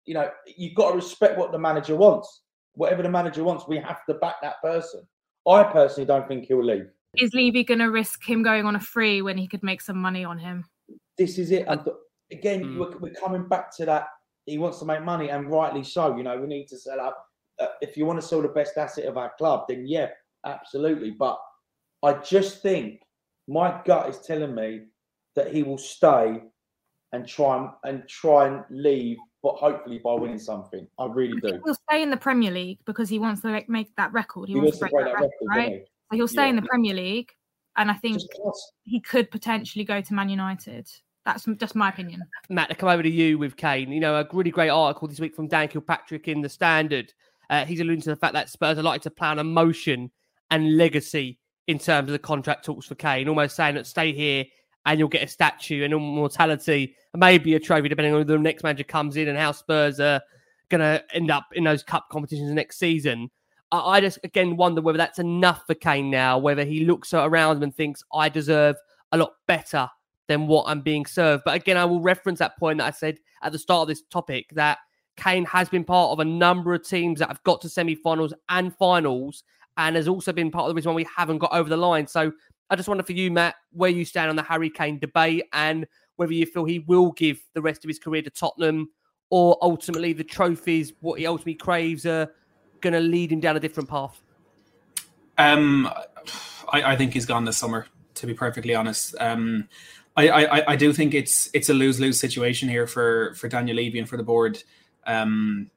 You 0.05 0.13
know, 0.13 0.29
you've 0.57 0.73
got 0.73 0.91
to 0.91 0.95
respect 0.95 1.37
what 1.37 1.51
the 1.51 1.59
manager 1.59 1.95
wants. 1.95 2.43
Whatever 2.73 3.03
the 3.03 3.09
manager 3.09 3.43
wants, 3.43 3.67
we 3.67 3.77
have 3.77 4.05
to 4.05 4.13
back 4.15 4.35
that 4.41 4.61
person. 4.61 5.01
I 5.45 5.63
personally 5.63 6.05
don't 6.05 6.25
think 6.25 6.45
he'll 6.45 6.63
leave. 6.63 6.87
Is 7.17 7.33
Levy 7.33 7.65
going 7.65 7.79
to 7.79 7.91
risk 7.91 8.23
him 8.25 8.43
going 8.43 8.65
on 8.65 8.77
a 8.77 8.79
free 8.79 9.21
when 9.21 9.37
he 9.37 9.45
could 9.45 9.61
make 9.61 9.81
some 9.81 9.97
money 9.97 10.23
on 10.23 10.39
him? 10.39 10.63
This 11.17 11.37
is 11.37 11.51
it. 11.51 11.65
And 11.67 11.81
again, 12.31 12.63
mm. 12.63 12.79
we're, 12.79 12.97
we're, 12.97 13.13
coming 13.13 13.45
back 13.49 13.75
to 13.75 13.85
that. 13.87 14.07
He 14.45 14.57
wants 14.57 14.79
to 14.79 14.85
make 14.85 15.03
money, 15.03 15.29
and 15.29 15.51
rightly 15.51 15.83
so. 15.83 16.15
You 16.15 16.23
know, 16.23 16.39
we 16.39 16.47
need 16.47 16.67
to 16.69 16.77
sell 16.77 17.01
up. 17.01 17.25
Uh, 17.59 17.67
if 17.81 17.97
you 17.97 18.05
want 18.05 18.21
to 18.21 18.25
sell 18.25 18.41
the 18.41 18.47
best 18.47 18.77
asset 18.77 19.03
of 19.03 19.17
our 19.17 19.33
club, 19.37 19.65
then 19.67 19.85
yeah, 19.85 20.07
absolutely. 20.45 21.11
But 21.11 21.37
I 22.03 22.13
just 22.13 22.61
think 22.61 23.01
my 23.47 23.81
gut 23.85 24.09
is 24.09 24.19
telling 24.19 24.55
me 24.55 24.81
that 25.35 25.53
he 25.53 25.63
will 25.63 25.77
stay 25.77 26.41
and 27.13 27.27
try 27.27 27.57
and, 27.57 27.69
and 27.83 28.07
try 28.07 28.47
and 28.47 28.63
leave, 28.69 29.17
but 29.43 29.55
hopefully 29.55 29.99
by 29.99 30.13
winning 30.13 30.39
something. 30.39 30.87
I 30.97 31.05
really 31.05 31.39
do. 31.41 31.59
He'll 31.65 31.75
stay 31.89 32.01
in 32.01 32.09
the 32.09 32.17
Premier 32.17 32.51
League 32.51 32.79
because 32.85 33.09
he 33.09 33.19
wants 33.19 33.41
to 33.41 33.63
make 33.67 33.95
that 33.97 34.13
record. 34.13 34.49
He, 34.49 34.55
he 34.55 34.61
wants, 34.61 34.77
to 34.79 34.85
break, 34.85 34.93
break 34.93 35.05
that, 35.05 35.13
record, 35.13 35.31
record 35.41 35.57
right? 35.57 35.83
So 36.09 36.15
he'll 36.15 36.27
stay 36.27 36.43
yeah. 36.43 36.49
in 36.49 36.55
the 36.55 36.61
Premier 36.63 36.93
League, 36.93 37.31
and 37.77 37.91
I 37.91 37.95
think 37.95 38.21
he 38.83 38.99
could 38.99 39.29
potentially 39.31 39.85
go 39.85 40.01
to 40.01 40.13
Man 40.13 40.29
United. 40.29 40.89
That's 41.25 41.45
just 41.57 41.75
my 41.75 41.89
opinion. 41.89 42.23
Matt, 42.49 42.69
to 42.69 42.75
come 42.75 42.89
over 42.89 43.03
to 43.03 43.09
you 43.09 43.37
with 43.37 43.55
Kane. 43.55 43.91
You 43.91 43.99
know, 43.99 44.15
a 44.15 44.27
really 44.33 44.49
great 44.49 44.69
article 44.69 45.07
this 45.07 45.19
week 45.19 45.35
from 45.35 45.47
Dan 45.47 45.67
Kilpatrick 45.67 46.27
in 46.27 46.41
the 46.41 46.49
Standard. 46.49 47.13
Uh, 47.49 47.65
he's 47.65 47.79
alluding 47.79 48.01
to 48.01 48.09
the 48.09 48.15
fact 48.15 48.33
that 48.33 48.49
Spurs 48.49 48.77
are 48.77 48.83
likely 48.83 49.01
to 49.01 49.11
plan 49.11 49.37
a 49.37 49.43
motion 49.43 50.09
and 50.49 50.77
legacy 50.77 51.37
in 51.71 51.79
terms 51.79 52.09
of 52.09 52.13
the 52.13 52.19
contract 52.19 52.65
talks 52.65 52.85
for 52.85 52.95
Kane, 52.95 53.27
almost 53.27 53.55
saying 53.55 53.75
that 53.75 53.87
stay 53.87 54.13
here 54.13 54.45
and 54.85 54.99
you'll 54.99 55.09
get 55.09 55.23
a 55.23 55.27
statue 55.27 55.83
and 55.83 55.93
immortality 55.93 56.95
and 57.13 57.19
maybe 57.19 57.55
a 57.55 57.59
trophy, 57.59 57.89
depending 57.89 58.13
on 58.13 58.19
who 58.19 58.25
the 58.25 58.37
next 58.37 58.63
manager 58.63 58.83
comes 58.83 59.15
in 59.17 59.27
and 59.27 59.37
how 59.37 59.51
Spurs 59.51 59.99
are 59.99 60.21
going 60.69 60.81
to 60.81 61.03
end 61.13 61.31
up 61.31 61.47
in 61.53 61.63
those 61.63 61.83
cup 61.83 62.07
competitions 62.11 62.51
next 62.51 62.77
season. 62.77 63.29
I, 63.71 63.79
I 63.79 64.01
just, 64.01 64.19
again, 64.23 64.57
wonder 64.57 64.81
whether 64.81 64.97
that's 64.97 65.19
enough 65.19 65.63
for 65.65 65.75
Kane 65.75 66.09
now, 66.09 66.37
whether 66.37 66.65
he 66.65 66.85
looks 66.85 67.13
around 67.13 67.63
and 67.63 67.75
thinks, 67.75 68.03
I 68.13 68.29
deserve 68.29 68.75
a 69.11 69.17
lot 69.17 69.33
better 69.47 69.89
than 70.27 70.47
what 70.47 70.65
I'm 70.67 70.81
being 70.81 71.05
served. 71.05 71.43
But 71.45 71.55
again, 71.55 71.77
I 71.77 71.85
will 71.85 72.01
reference 72.01 72.39
that 72.39 72.57
point 72.57 72.79
that 72.79 72.87
I 72.87 72.91
said 72.91 73.17
at 73.43 73.51
the 73.51 73.59
start 73.59 73.83
of 73.83 73.87
this 73.87 74.03
topic 74.09 74.47
that 74.53 74.79
Kane 75.17 75.45
has 75.45 75.69
been 75.69 75.83
part 75.83 76.11
of 76.11 76.19
a 76.19 76.25
number 76.25 76.73
of 76.73 76.87
teams 76.87 77.19
that 77.19 77.27
have 77.27 77.43
got 77.43 77.61
to 77.61 77.69
semi 77.69 77.95
finals 77.95 78.33
and 78.49 78.75
finals 78.75 79.43
and 79.87 79.95
has 79.95 80.07
also 80.07 80.31
been 80.31 80.51
part 80.51 80.63
of 80.63 80.69
the 80.69 80.75
reason 80.75 80.91
why 80.91 80.95
we 80.95 81.07
haven't 81.15 81.39
got 81.39 81.51
over 81.53 81.69
the 81.69 81.77
line. 81.77 82.07
So 82.07 82.31
I 82.69 82.75
just 82.75 82.87
wonder 82.87 83.03
for 83.03 83.13
you, 83.13 83.31
Matt, 83.31 83.55
where 83.71 83.89
you 83.89 84.05
stand 84.05 84.29
on 84.29 84.35
the 84.35 84.43
Harry 84.43 84.69
Kane 84.69 84.99
debate 84.99 85.43
and 85.53 85.87
whether 86.15 86.33
you 86.33 86.45
feel 86.45 86.65
he 86.65 86.79
will 86.79 87.11
give 87.11 87.41
the 87.53 87.61
rest 87.61 87.83
of 87.83 87.87
his 87.87 87.97
career 87.97 88.21
to 88.21 88.29
Tottenham 88.29 88.89
or 89.31 89.57
ultimately 89.61 90.13
the 90.13 90.23
trophies, 90.23 90.93
what 91.01 91.19
he 91.19 91.25
ultimately 91.25 91.55
craves, 91.55 92.05
are 92.05 92.31
going 92.81 92.93
to 92.93 92.99
lead 92.99 93.31
him 93.31 93.39
down 93.39 93.57
a 93.57 93.59
different 93.59 93.89
path. 93.89 94.21
Um, 95.37 95.89
I, 96.71 96.83
I 96.83 96.95
think 96.95 97.13
he's 97.13 97.25
gone 97.25 97.45
this 97.45 97.57
summer. 97.57 97.87
To 98.15 98.27
be 98.27 98.33
perfectly 98.35 98.75
honest, 98.75 99.15
um, 99.19 99.67
I, 100.15 100.29
I, 100.29 100.71
I 100.73 100.75
do 100.75 100.93
think 100.93 101.15
it's 101.15 101.49
it's 101.53 101.69
a 101.69 101.73
lose 101.73 101.99
lose 101.99 102.19
situation 102.19 102.69
here 102.69 102.85
for 102.85 103.33
for 103.35 103.47
Daniel 103.47 103.77
Levy 103.77 103.97
and 103.97 104.07
for 104.07 104.17
the 104.17 104.23
board. 104.23 104.61
Um, 105.07 105.71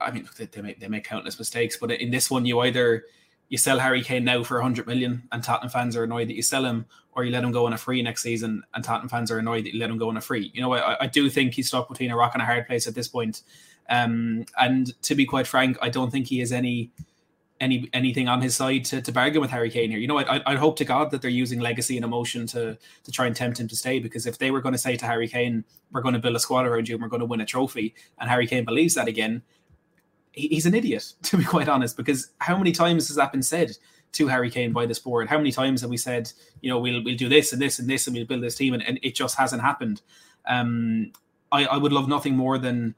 I 0.00 0.10
mean, 0.10 0.28
they, 0.36 0.46
they, 0.46 0.62
make 0.62 0.80
they 0.80 0.88
make 0.88 1.04
countless 1.04 1.38
mistakes, 1.38 1.76
but 1.76 1.92
in 1.92 2.10
this 2.10 2.28
one, 2.28 2.44
you 2.44 2.58
either 2.60 3.04
you 3.50 3.58
sell 3.58 3.80
Harry 3.80 4.02
Kane 4.02 4.24
now 4.24 4.42
for 4.42 4.56
100 4.56 4.86
million, 4.86 5.28
and 5.30 5.42
Tottenham 5.42 5.70
fans 5.70 5.96
are 5.96 6.04
annoyed 6.04 6.28
that 6.28 6.36
you 6.36 6.42
sell 6.42 6.64
him, 6.64 6.86
or 7.12 7.24
you 7.24 7.32
let 7.32 7.44
him 7.44 7.50
go 7.50 7.66
on 7.66 7.72
a 7.72 7.78
free 7.78 8.00
next 8.00 8.22
season, 8.22 8.62
and 8.72 8.82
Tottenham 8.82 9.08
fans 9.08 9.30
are 9.30 9.38
annoyed 9.38 9.64
that 9.64 9.74
you 9.74 9.80
let 9.80 9.90
him 9.90 9.98
go 9.98 10.08
on 10.08 10.16
a 10.16 10.20
free. 10.20 10.50
You 10.54 10.62
know, 10.62 10.72
I, 10.72 11.02
I 11.02 11.06
do 11.08 11.28
think 11.28 11.54
he's 11.54 11.66
stuck 11.66 11.88
between 11.88 12.12
a 12.12 12.16
rock 12.16 12.32
and 12.34 12.42
a 12.42 12.46
hard 12.46 12.66
place 12.66 12.86
at 12.86 12.94
this 12.94 13.08
point. 13.08 13.42
Um, 13.88 14.46
and 14.58 14.94
to 15.02 15.16
be 15.16 15.26
quite 15.26 15.48
frank, 15.48 15.76
I 15.82 15.88
don't 15.88 16.12
think 16.12 16.28
he 16.28 16.38
has 16.38 16.52
any 16.52 16.92
any 17.60 17.90
anything 17.92 18.26
on 18.26 18.40
his 18.40 18.56
side 18.56 18.84
to, 18.86 19.02
to 19.02 19.12
bargain 19.12 19.40
with 19.40 19.50
Harry 19.50 19.68
Kane 19.68 19.90
here. 19.90 19.98
You 19.98 20.06
know, 20.06 20.18
I 20.18 20.40
I 20.46 20.54
hope 20.54 20.76
to 20.76 20.84
God 20.84 21.10
that 21.10 21.20
they're 21.20 21.30
using 21.30 21.58
legacy 21.58 21.96
and 21.96 22.04
emotion 22.04 22.46
to 22.48 22.78
to 23.02 23.10
try 23.10 23.26
and 23.26 23.34
tempt 23.34 23.58
him 23.58 23.66
to 23.66 23.76
stay. 23.76 23.98
Because 23.98 24.26
if 24.26 24.38
they 24.38 24.52
were 24.52 24.60
going 24.60 24.72
to 24.74 24.78
say 24.78 24.96
to 24.96 25.06
Harry 25.06 25.26
Kane, 25.26 25.64
"We're 25.90 26.02
going 26.02 26.14
to 26.14 26.20
build 26.20 26.36
a 26.36 26.40
squad 26.40 26.66
around 26.66 26.88
you 26.88 26.94
and 26.94 27.02
we're 27.02 27.08
going 27.08 27.20
to 27.20 27.26
win 27.26 27.40
a 27.40 27.46
trophy," 27.46 27.94
and 28.18 28.30
Harry 28.30 28.46
Kane 28.46 28.64
believes 28.64 28.94
that 28.94 29.08
again, 29.08 29.42
he's 30.32 30.66
an 30.66 30.74
idiot, 30.74 31.12
to 31.22 31.36
be 31.36 31.44
quite 31.44 31.68
honest, 31.68 31.96
because 31.96 32.30
how 32.38 32.56
many 32.56 32.72
times 32.72 33.08
has 33.08 33.16
that 33.16 33.32
been 33.32 33.42
said 33.42 33.76
to 34.12 34.26
Harry 34.26 34.50
Kane 34.50 34.72
by 34.72 34.86
this 34.86 34.98
board? 34.98 35.28
How 35.28 35.38
many 35.38 35.52
times 35.52 35.80
have 35.82 35.90
we 35.90 35.96
said, 35.96 36.32
you 36.60 36.70
know, 36.70 36.78
we'll 36.78 37.02
we'll 37.04 37.16
do 37.16 37.28
this 37.28 37.52
and 37.52 37.60
this 37.60 37.78
and 37.78 37.88
this 37.88 38.06
and 38.06 38.16
we'll 38.16 38.26
build 38.26 38.42
this 38.42 38.56
team 38.56 38.74
and, 38.74 38.82
and 38.82 38.98
it 39.02 39.14
just 39.14 39.36
hasn't 39.36 39.62
happened. 39.62 40.02
Um, 40.46 41.12
I, 41.52 41.64
I 41.66 41.76
would 41.76 41.92
love 41.92 42.08
nothing 42.08 42.36
more 42.36 42.58
than 42.58 42.94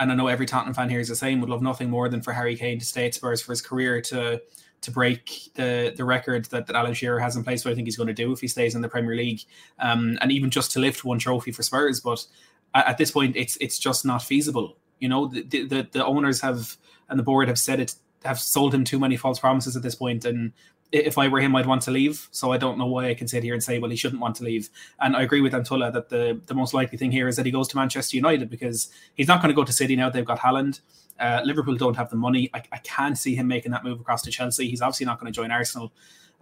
and 0.00 0.10
I 0.10 0.14
know 0.14 0.26
every 0.26 0.46
Tottenham 0.46 0.74
fan 0.74 0.90
here 0.90 1.00
is 1.00 1.08
the 1.08 1.16
same, 1.16 1.40
would 1.40 1.50
love 1.50 1.62
nothing 1.62 1.88
more 1.88 2.08
than 2.08 2.22
for 2.22 2.32
Harry 2.32 2.56
Kane 2.56 2.78
to 2.78 2.84
stay 2.84 3.06
at 3.06 3.14
Spurs 3.14 3.40
for 3.40 3.52
his 3.52 3.62
career 3.62 4.00
to 4.02 4.42
to 4.80 4.90
break 4.90 5.50
the 5.54 5.94
the 5.96 6.04
record 6.04 6.46
that, 6.46 6.66
that 6.66 6.76
Alan 6.76 6.94
Shearer 6.94 7.20
has 7.20 7.36
in 7.36 7.44
place, 7.44 7.64
what 7.64 7.70
I 7.70 7.74
think 7.74 7.86
he's 7.86 7.96
going 7.96 8.08
to 8.08 8.12
do 8.12 8.32
if 8.32 8.40
he 8.40 8.48
stays 8.48 8.74
in 8.74 8.82
the 8.82 8.88
Premier 8.88 9.14
League. 9.14 9.42
Um, 9.78 10.18
and 10.20 10.32
even 10.32 10.50
just 10.50 10.72
to 10.72 10.80
lift 10.80 11.04
one 11.04 11.18
trophy 11.18 11.52
for 11.52 11.62
Spurs. 11.62 12.00
But 12.00 12.26
at, 12.74 12.88
at 12.88 12.98
this 12.98 13.10
point 13.10 13.36
it's 13.36 13.56
it's 13.60 13.78
just 13.78 14.04
not 14.04 14.22
feasible. 14.22 14.76
You 15.02 15.08
know, 15.08 15.26
the, 15.26 15.42
the, 15.42 15.88
the 15.90 16.04
owners 16.04 16.40
have 16.40 16.76
and 17.08 17.18
the 17.18 17.22
board 17.22 17.48
have 17.48 17.58
said 17.58 17.80
it 17.80 17.94
have 18.24 18.38
sold 18.38 18.72
him 18.72 18.84
too 18.84 19.00
many 19.00 19.16
false 19.16 19.40
promises 19.40 19.76
at 19.76 19.82
this 19.82 19.96
point, 19.96 20.24
and 20.24 20.52
if 20.92 21.16
I 21.16 21.26
were 21.26 21.40
him, 21.40 21.56
I'd 21.56 21.66
want 21.66 21.82
to 21.82 21.90
leave. 21.90 22.28
So 22.30 22.52
I 22.52 22.58
don't 22.58 22.78
know 22.78 22.86
why 22.86 23.08
I 23.08 23.14
can 23.14 23.26
sit 23.26 23.42
here 23.42 23.54
and 23.54 23.62
say, 23.62 23.78
well, 23.78 23.90
he 23.90 23.96
shouldn't 23.96 24.20
want 24.20 24.36
to 24.36 24.44
leave. 24.44 24.68
And 25.00 25.16
I 25.16 25.22
agree 25.22 25.40
with 25.40 25.54
Anthoulla 25.54 25.90
that 25.92 26.10
the, 26.10 26.40
the 26.46 26.54
most 26.54 26.74
likely 26.74 26.98
thing 26.98 27.10
here 27.10 27.28
is 27.28 27.36
that 27.36 27.46
he 27.46 27.52
goes 27.52 27.66
to 27.68 27.76
Manchester 27.76 28.14
United 28.16 28.50
because 28.50 28.90
he's 29.14 29.26
not 29.26 29.40
going 29.40 29.48
to 29.48 29.54
go 29.54 29.64
to 29.64 29.72
City 29.72 29.96
now. 29.96 30.10
They've 30.10 30.24
got 30.24 30.38
Haaland. 30.38 30.80
Uh, 31.18 31.40
Liverpool 31.44 31.76
don't 31.76 31.96
have 31.96 32.10
the 32.10 32.16
money. 32.16 32.50
I, 32.52 32.62
I 32.72 32.78
can't 32.78 33.16
see 33.16 33.34
him 33.34 33.48
making 33.48 33.72
that 33.72 33.84
move 33.84 34.00
across 34.00 34.22
to 34.22 34.30
Chelsea. 34.30 34.68
He's 34.68 34.82
obviously 34.82 35.06
not 35.06 35.18
going 35.18 35.32
to 35.32 35.34
join 35.34 35.50
Arsenal. 35.50 35.92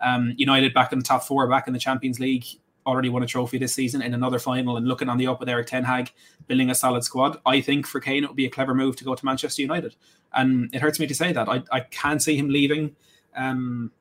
Um, 0.00 0.34
United 0.36 0.74
back 0.74 0.92
in 0.92 0.98
the 0.98 1.04
top 1.04 1.22
four, 1.22 1.46
back 1.48 1.68
in 1.68 1.72
the 1.72 1.78
Champions 1.78 2.18
League, 2.18 2.46
already 2.90 3.08
won 3.08 3.22
a 3.22 3.26
trophy 3.26 3.58
this 3.58 3.72
season 3.72 4.02
in 4.02 4.12
another 4.12 4.38
final 4.38 4.76
and 4.76 4.86
looking 4.86 5.08
on 5.08 5.16
the 5.16 5.26
up 5.26 5.40
with 5.40 5.48
Erik 5.48 5.68
ten 5.68 5.84
Hag, 5.84 6.12
building 6.46 6.70
a 6.70 6.74
solid 6.74 7.04
squad. 7.04 7.38
I 7.46 7.62
think 7.62 7.86
for 7.86 8.00
Kane, 8.00 8.24
it 8.24 8.26
would 8.26 8.36
be 8.36 8.46
a 8.46 8.50
clever 8.50 8.74
move 8.74 8.96
to 8.96 9.04
go 9.04 9.14
to 9.14 9.24
Manchester 9.24 9.62
United. 9.62 9.94
And 10.34 10.74
it 10.74 10.82
hurts 10.82 11.00
me 11.00 11.06
to 11.06 11.14
say 11.14 11.32
that. 11.32 11.48
I, 11.48 11.62
I 11.72 11.80
can't 11.80 12.22
see 12.22 12.36
him 12.36 12.48
leaving. 12.48 12.96
Um, 13.34 13.92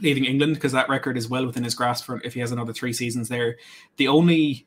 leaving 0.00 0.26
England 0.26 0.54
because 0.54 0.70
that 0.72 0.88
record 0.88 1.16
is 1.16 1.28
well 1.28 1.44
within 1.46 1.64
his 1.64 1.74
grasp 1.74 2.04
for 2.04 2.20
if 2.22 2.34
he 2.34 2.40
has 2.40 2.52
another 2.52 2.72
three 2.72 2.92
seasons 2.92 3.28
there. 3.28 3.56
The 3.96 4.06
only 4.06 4.66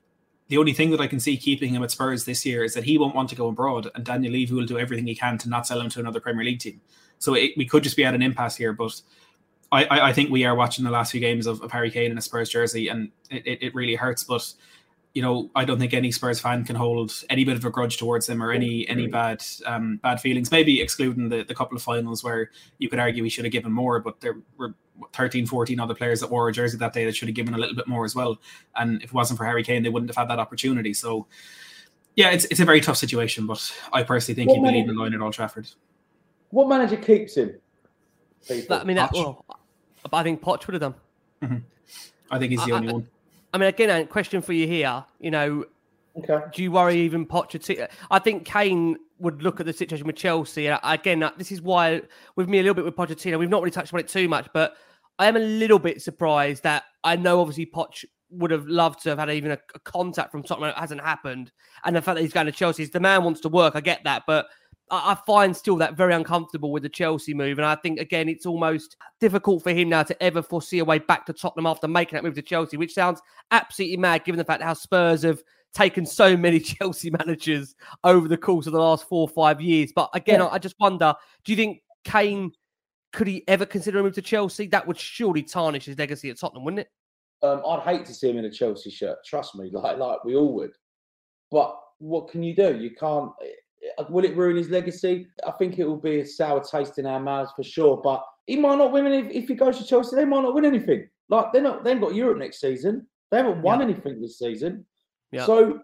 the 0.50 0.58
only 0.58 0.74
thing 0.74 0.92
that 0.92 1.00
I 1.00 1.08
can 1.08 1.22
see 1.22 1.38
keeping 1.38 1.74
him 1.74 1.84
at 1.84 1.92
Spurs 1.92 2.26
this 2.26 2.46
year 2.46 2.66
is 2.66 2.74
that 2.74 2.84
he 2.84 2.98
won't 2.98 3.16
want 3.16 3.30
to 3.30 3.36
go 3.36 3.48
abroad, 3.48 3.90
and 3.96 4.04
Daniel 4.04 4.34
Levy 4.34 4.54
will 4.54 4.66
do 4.66 4.78
everything 4.78 5.08
he 5.08 5.16
can 5.16 5.38
to 5.38 5.48
not 5.48 5.66
sell 5.66 5.80
him 5.80 5.90
to 5.92 6.00
another 6.02 6.20
Premier 6.20 6.44
League 6.44 6.60
team. 6.60 6.82
So 7.20 7.36
it, 7.36 7.52
we 7.56 7.66
could 7.66 7.84
just 7.84 7.96
be 7.96 8.04
at 8.04 8.14
an 8.14 8.22
impasse 8.22 8.58
here, 8.58 8.74
but 8.74 9.02
I, 9.72 9.86
I, 9.86 10.08
I, 10.10 10.14
think 10.14 10.30
we 10.30 10.44
are 10.44 10.56
watching 10.56 10.84
the 10.84 10.92
last 10.92 11.12
few 11.12 11.22
games 11.22 11.48
of, 11.48 11.62
of 11.62 11.72
Harry 11.72 11.90
Kane 11.90 12.12
in 12.12 12.18
a 12.18 12.22
Spurs 12.22 12.50
jersey, 12.50 12.90
and 12.90 13.10
it, 13.30 13.48
it, 13.48 13.64
it 13.64 13.76
really 13.76 13.96
hurts. 13.96 14.24
But 14.24 14.54
you 15.14 15.22
know, 15.22 15.50
I 15.56 15.66
don't 15.66 15.80
think 15.80 15.94
any 15.94 16.12
Spurs 16.12 16.40
fan 16.40 16.64
can 16.64 16.76
hold 16.76 17.12
any 17.30 17.44
bit 17.44 17.58
of 17.58 17.66
a 17.66 17.70
grudge 17.70 17.98
towards 17.98 18.30
him 18.30 18.42
or 18.42 18.52
any 18.52 18.88
any 18.88 19.08
bad 19.08 19.44
um, 19.66 19.98
bad 19.98 20.22
feelings. 20.22 20.52
Maybe 20.52 20.82
excluding 20.82 21.30
the, 21.30 21.44
the 21.44 21.56
couple 21.56 21.76
of 21.76 21.84
finals 21.84 22.24
where 22.24 22.52
you 22.78 22.90
could 22.90 23.00
argue 23.00 23.24
he 23.24 23.30
should 23.30 23.46
have 23.46 23.52
given 23.52 23.72
more, 23.72 24.00
but 24.00 24.22
there 24.22 24.38
were 24.58 24.74
13, 25.14 25.46
14 25.48 25.80
other 25.80 25.94
players 25.94 26.22
that 26.22 26.30
wore 26.30 26.48
a 26.48 26.54
jersey 26.54 26.78
that 26.78 26.94
day 26.94 27.06
that 27.06 27.16
should 27.16 27.28
have 27.28 27.36
given 27.36 27.54
a 27.54 27.58
little 27.58 27.76
bit 27.76 27.88
more 27.88 28.06
as 28.06 28.16
well. 28.16 28.40
And 28.76 29.02
if 29.02 29.10
it 29.10 29.14
wasn't 29.14 29.38
for 29.38 29.46
Harry 29.46 29.64
Kane, 29.64 29.84
they 29.84 29.90
wouldn't 29.90 30.10
have 30.10 30.18
had 30.18 30.30
that 30.30 30.40
opportunity. 30.40 30.94
So, 30.94 31.28
yeah, 32.16 32.30
it's 32.30 32.46
it's 32.46 32.60
a 32.60 32.66
very 32.66 32.80
tough 32.80 32.98
situation. 32.98 33.48
But 33.48 33.72
I 33.92 34.04
personally 34.04 34.36
think 34.36 34.50
what 34.50 34.58
he'd 34.58 34.72
be 34.72 34.80
leaving 34.80 34.96
the 34.96 35.02
line 35.02 35.14
at 35.14 35.22
Old 35.22 35.34
Trafford. 35.34 35.70
What 36.52 36.70
manager 36.70 36.98
keeps 36.98 37.36
him? 37.36 37.56
That, 38.48 38.82
I 38.82 38.84
mean, 38.84 38.98
that, 38.98 39.12
well, 39.14 39.46
I 40.12 40.24
think 40.24 40.42
Poch 40.42 40.66
would 40.68 40.74
have 40.74 40.82
done. 40.82 40.96
Mm-hmm. 41.42 41.58
I 42.30 42.40
think 42.40 42.52
he's 42.52 42.66
the 42.66 42.74
I, 42.74 42.76
only 42.76 42.90
I, 42.90 42.94
one. 42.94 43.08
I 43.54 43.58
mean, 43.58 43.70
again, 43.70 43.90
a 43.90 44.06
question 44.06 44.42
for 44.42 44.54
you 44.54 44.68
here. 44.68 45.04
You 45.20 45.32
know, 45.32 45.66
okay. 46.18 46.46
do 46.54 46.64
you 46.64 46.72
worry 46.72 46.98
even 47.02 47.26
Pochettino? 47.26 47.90
I 48.10 48.20
think 48.20 48.46
Kane 48.46 48.98
would 49.20 49.44
look 49.44 49.60
at 49.60 49.66
the 49.66 49.74
situation 49.74 50.08
with 50.08 50.16
Chelsea. 50.16 50.68
And 50.68 50.80
again, 50.84 51.30
this 51.38 51.52
is 51.52 51.62
why 51.62 52.02
with 52.36 52.50
me 52.50 52.60
a 52.60 52.62
little 52.62 52.74
bit 52.74 52.86
with 52.86 52.96
Pochettino, 52.96 53.38
we've 53.38 53.50
not 53.50 53.62
really 53.62 53.72
touched 53.72 53.94
on 53.94 54.00
it 54.00 54.08
too 54.08 54.28
much, 54.28 54.48
but 54.54 54.76
I 55.20 55.28
am 55.28 55.36
a 55.36 55.40
little 55.40 55.80
bit 55.80 56.02
surprised 56.02 56.64
that 56.64 56.84
I 57.04 57.16
know 57.16 57.42
obviously 57.42 57.66
Poch 57.66 58.06
would 58.32 58.50
have 58.52 58.66
loved 58.66 59.04
to 59.04 59.10
have 59.10 59.20
had 59.20 59.30
even 59.30 59.52
a, 59.52 59.58
a 59.76 59.80
contact 59.80 60.32
from 60.32 60.42
Tottenham. 60.42 60.70
It 60.70 60.78
hasn't 60.78 61.02
happened, 61.02 61.52
and 61.84 61.96
the 61.96 62.02
fact 62.02 62.16
that 62.16 62.22
he's 62.22 62.34
going 62.34 62.46
to 62.46 62.52
Chelsea, 62.52 62.86
the 62.86 63.00
man 63.00 63.24
wants 63.24 63.42
to 63.42 63.50
work. 63.50 63.76
I 63.76 63.82
get 63.82 64.04
that, 64.06 64.24
but 64.26 64.48
I, 64.92 65.14
I 65.14 65.16
find 65.26 65.56
still 65.56 65.78
that 65.78 65.96
very 65.96 66.14
uncomfortable 66.14 66.72
with 66.72 66.84
the 66.84 66.90
Chelsea 66.90 67.34
move. 67.34 67.58
And 67.58 67.66
I 67.66 67.76
think 67.76 68.00
again, 68.00 68.30
it's 68.30 68.46
almost 68.46 68.98
difficult 69.20 69.64
for 69.64 69.72
him 69.72 69.90
now 69.90 70.04
to 70.04 70.24
ever 70.24 70.42
foresee 70.44 70.80
a 70.80 70.86
way 70.86 71.00
back 71.00 71.26
to 71.26 71.34
Tottenham 71.34 71.66
after 71.66 71.88
making 71.88 72.18
that 72.18 72.24
move 72.24 72.36
to 72.36 72.42
Chelsea, 72.42 72.78
which 72.78 72.94
sounds 72.94 73.22
absolutely 73.52 73.98
mad 73.98 74.26
given 74.26 74.38
the 74.38 74.46
fact 74.46 74.62
how 74.62 74.74
Spurs 74.74 75.24
have 75.24 75.42
taken 75.74 76.06
so 76.06 76.36
many 76.36 76.60
Chelsea 76.60 77.10
managers 77.10 77.76
over 78.04 78.28
the 78.28 78.38
course 78.38 78.68
of 78.68 78.74
the 78.74 78.80
last 78.80 79.08
four 79.08 79.22
or 79.22 79.30
five 79.30 79.62
years. 79.62 79.92
But 79.96 80.10
again, 80.14 80.40
yeah. 80.40 80.48
I, 80.48 80.56
I 80.56 80.58
just 80.60 80.76
wonder: 80.80 81.16
Do 81.44 81.52
you 81.52 81.56
think 81.56 81.82
Kane? 82.04 82.52
Could 83.14 83.28
he 83.28 83.44
ever 83.50 83.66
consider 83.66 84.00
a 84.00 84.04
move 84.04 84.14
to 84.14 84.22
Chelsea? 84.22 84.68
That 84.68 84.88
would 84.88 84.98
surely 84.98 85.44
tarnish 85.44 85.84
his 85.86 85.98
legacy 85.98 86.30
at 86.30 86.40
Tottenham, 86.40 86.64
wouldn't 86.64 86.80
it? 86.80 86.90
Um, 87.44 87.62
I'd 87.68 87.82
hate 87.82 88.06
to 88.06 88.14
see 88.14 88.30
him 88.30 88.38
in 88.38 88.46
a 88.46 88.52
Chelsea 88.52 88.90
shirt. 88.90 89.18
Trust 89.26 89.56
me, 89.56 89.70
like 89.74 89.98
like 89.98 90.24
we 90.24 90.36
all 90.36 90.54
would. 90.54 90.72
But 91.50 91.78
what 92.00 92.30
can 92.30 92.42
you 92.44 92.56
do? 92.56 92.78
You 92.78 92.92
can't. 92.92 93.32
Uh, 93.98 94.06
will 94.10 94.26
it 94.26 94.36
ruin 94.36 94.58
his 94.58 94.70
legacy? 94.70 95.28
I 95.46 95.52
think 95.52 95.80
it 95.80 95.86
will 95.86 95.98
be 95.98 96.20
a 96.20 96.26
sour 96.26 96.64
taste 96.64 97.00
in 97.00 97.06
our 97.06 97.20
mouths 97.20 97.52
for 97.56 97.64
sure. 97.64 98.00
But 98.04 98.24
he 98.48 98.56
might 98.56 98.78
not 98.78 98.92
win 98.92 99.08
if, 99.08 99.30
if 99.32 99.48
he 99.48 99.56
goes 99.56 99.78
to 99.78 99.86
Chelsea. 99.86 100.16
They 100.16 100.26
might 100.26 100.42
not 100.42 100.54
win 100.54 100.66
anything. 100.66 101.08
Like 101.30 101.52
they're 101.54 101.62
not. 101.62 101.84
They've 101.84 102.00
got 102.00 102.16
Europe 102.16 102.38
next 102.38 102.60
season. 102.60 103.08
They 103.32 103.38
haven't 103.38 103.62
won 103.62 103.80
yeah. 103.80 103.86
anything 103.86 104.22
this 104.22 104.38
season. 104.38 104.86
Yeah. 105.32 105.46
So, 105.46 105.80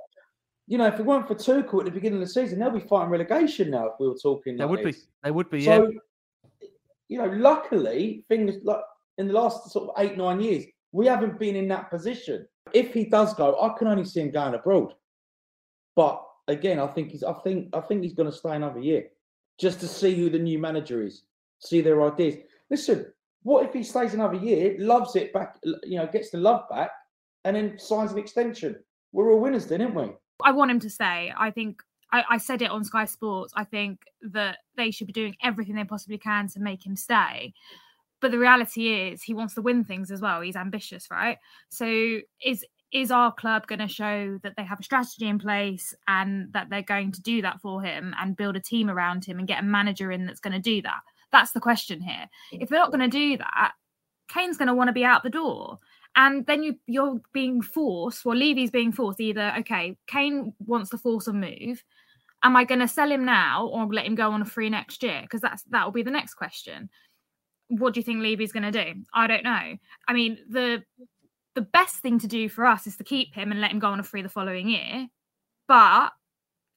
you 0.68 0.78
know, 0.78 0.88
if 0.88 1.00
it 1.00 1.06
weren't 1.06 1.28
for 1.28 1.36
Tuchel 1.36 1.80
at 1.80 1.86
the 1.86 1.92
beginning 1.92 2.22
of 2.22 2.28
the 2.28 2.34
season, 2.34 2.60
they'll 2.60 2.70
be 2.70 2.82
fighting 2.82 3.10
relegation 3.10 3.72
now. 3.72 3.88
If 3.88 3.94
we 4.00 4.10
were 4.10 4.18
talking, 4.22 4.58
they 4.58 4.64
like 4.64 4.72
would 4.72 4.86
this. 4.86 5.04
be. 5.04 5.08
They 5.24 5.32
would 5.32 5.50
be. 5.50 5.64
So, 5.64 5.90
yeah. 5.90 6.68
you 7.08 7.18
know, 7.20 7.28
luckily, 7.28 8.26
things 8.28 8.56
like 8.64 8.82
in 9.18 9.28
the 9.28 9.34
last 9.34 9.72
sort 9.72 9.90
of 9.90 10.04
eight 10.04 10.18
nine 10.18 10.42
years, 10.42 10.66
we 10.92 11.08
haven't 11.08 11.40
been 11.40 11.56
in 11.56 11.68
that 11.70 11.90
position. 11.90 12.46
If 12.74 12.94
he 12.94 13.06
does 13.06 13.34
go, 13.34 13.60
I 13.62 13.78
can 13.78 13.88
only 13.88 14.04
see 14.04 14.20
him 14.20 14.32
going 14.32 14.54
abroad. 14.54 14.94
But 15.96 16.22
again, 16.48 16.80
I 16.80 16.88
think 16.88 17.12
he's. 17.12 17.24
I 17.24 17.34
think. 17.34 17.76
I 17.76 17.82
think 17.82 18.04
he's 18.04 18.14
going 18.14 18.30
to 18.30 18.36
stay 18.36 18.56
another 18.56 18.80
year, 18.80 19.08
just 19.60 19.80
to 19.82 19.88
see 19.88 20.16
who 20.16 20.30
the 20.30 20.40
new 20.40 20.60
manager 20.60 21.04
is, 21.04 21.24
see 21.60 21.82
their 21.82 22.04
ideas. 22.04 22.36
Listen, 22.70 23.06
what 23.44 23.66
if 23.66 23.74
he 23.74 23.84
stays 23.84 24.14
another 24.14 24.36
year, 24.36 24.76
loves 24.80 25.16
it 25.16 25.34
back, 25.34 25.56
you 25.84 25.98
know, 25.98 26.08
gets 26.08 26.32
the 26.32 26.38
love 26.38 26.68
back, 26.70 26.92
and 27.46 27.56
then 27.56 27.80
signs 27.80 28.12
an 28.12 28.18
extension? 28.18 28.76
We're 29.12 29.32
all 29.32 29.40
winners, 29.40 29.68
then, 29.68 29.82
aren't 29.82 29.96
we? 29.96 30.10
I 30.44 30.52
want 30.52 30.72
him 30.72 30.80
to 30.82 30.90
stay. 30.90 31.34
I 31.36 31.52
think 31.52 31.82
I, 32.12 32.24
I, 32.30 32.38
said 32.38 32.62
it 32.62 32.70
on 32.70 32.84
Sky 32.84 33.06
Sports. 33.06 33.54
I 33.56 33.64
think 33.64 34.02
that 34.22 34.58
they 34.76 34.92
should 34.92 35.08
be 35.08 35.14
doing 35.14 35.36
everything 35.42 35.76
they 35.76 35.84
possibly 35.84 36.18
can 36.18 36.48
to 36.50 36.60
make 36.60 36.86
him 36.86 36.96
stay. 36.96 37.54
But 38.20 38.32
the 38.32 38.40
reality 38.40 38.94
is, 38.94 39.24
he 39.24 39.34
wants 39.34 39.54
to 39.56 39.62
win 39.62 39.84
things 39.84 40.12
as 40.12 40.22
well. 40.22 40.42
He's 40.42 40.56
ambitious, 40.56 41.08
right? 41.12 41.38
So, 41.70 42.20
is 42.44 42.66
is 42.94 43.12
our 43.12 43.34
club 43.34 43.68
going 43.68 43.80
to 43.80 43.88
show 43.88 44.40
that 44.44 44.54
they 44.56 44.64
have 44.64 44.80
a 44.80 44.84
strategy 44.84 45.28
in 45.28 45.40
place 45.40 45.94
and 46.08 46.52
that 46.54 46.70
they're 46.70 46.82
going 46.82 47.12
to 47.12 47.22
do 47.22 47.42
that 47.42 47.60
for 47.62 47.82
him 47.82 48.16
and 48.20 48.38
build 48.38 48.56
a 48.56 48.62
team 48.62 48.90
around 48.90 49.26
him 49.26 49.40
and 49.40 49.48
get 49.48 49.62
a 49.62 49.66
manager 49.66 50.12
in 50.12 50.26
that's 50.26 50.40
going 50.40 50.54
to 50.54 50.60
do 50.60 50.82
that? 50.82 51.02
That's 51.32 51.52
the 51.52 51.60
question 51.60 52.02
here. 52.02 52.28
If 52.52 52.70
they're 52.70 52.80
not 52.80 52.92
going 52.92 53.10
to 53.10 53.18
do 53.18 53.38
that, 53.38 53.74
Kane's 54.30 54.58
going 54.58 54.68
to 54.68 54.74
want 54.74 54.88
to 54.88 54.94
be 54.94 55.06
out 55.06 55.24
the 55.24 55.30
door. 55.30 55.80
And 56.16 56.46
then 56.48 56.64
you 56.64 56.76
you're 56.88 57.22
being 57.32 57.62
forced, 57.62 58.26
well, 58.26 58.36
Levy's 58.36 58.72
being 58.72 58.92
forced 58.92 59.20
either, 59.20 59.54
okay, 59.60 59.98
Kane 60.08 60.54
wants 60.66 60.90
to 60.90 60.98
force 60.98 61.28
a 61.28 61.34
move. 61.34 61.84
Am 62.44 62.56
I 62.56 62.64
going 62.64 62.80
to 62.80 62.88
sell 62.88 63.12
him 63.12 63.26
now 63.26 63.68
or 63.68 63.86
let 63.88 64.06
him 64.06 64.16
go 64.16 64.32
on 64.32 64.42
a 64.42 64.46
free 64.46 64.70
next 64.70 65.04
year? 65.04 65.22
Because 65.22 65.42
that's 65.42 65.64
that 65.70 65.86
will 65.86 65.92
be 65.92 66.04
the 66.04 66.12
next 66.12 66.36
question. 66.36 66.90
What 67.68 67.94
do 67.94 68.00
you 68.00 68.04
think 68.04 68.22
Levy's 68.22 68.54
going 68.54 68.72
to 68.72 68.84
do? 68.84 69.04
I 69.14 69.28
don't 69.28 69.44
know. 69.44 69.76
I 70.08 70.14
mean, 70.14 70.40
the 70.50 70.84
the 71.58 71.62
best 71.64 71.96
thing 71.96 72.20
to 72.20 72.28
do 72.28 72.48
for 72.50 72.68
us 72.68 72.86
is 72.86 72.98
to 72.98 73.04
keep 73.04 73.34
him 73.34 73.52
and 73.52 73.60
let 73.60 73.72
him 73.72 73.80
go 73.80 73.88
on 73.88 74.00
a 74.00 74.04
free 74.04 74.22
the 74.22 74.30
following 74.30 74.70
year. 74.70 75.08
But 75.68 76.12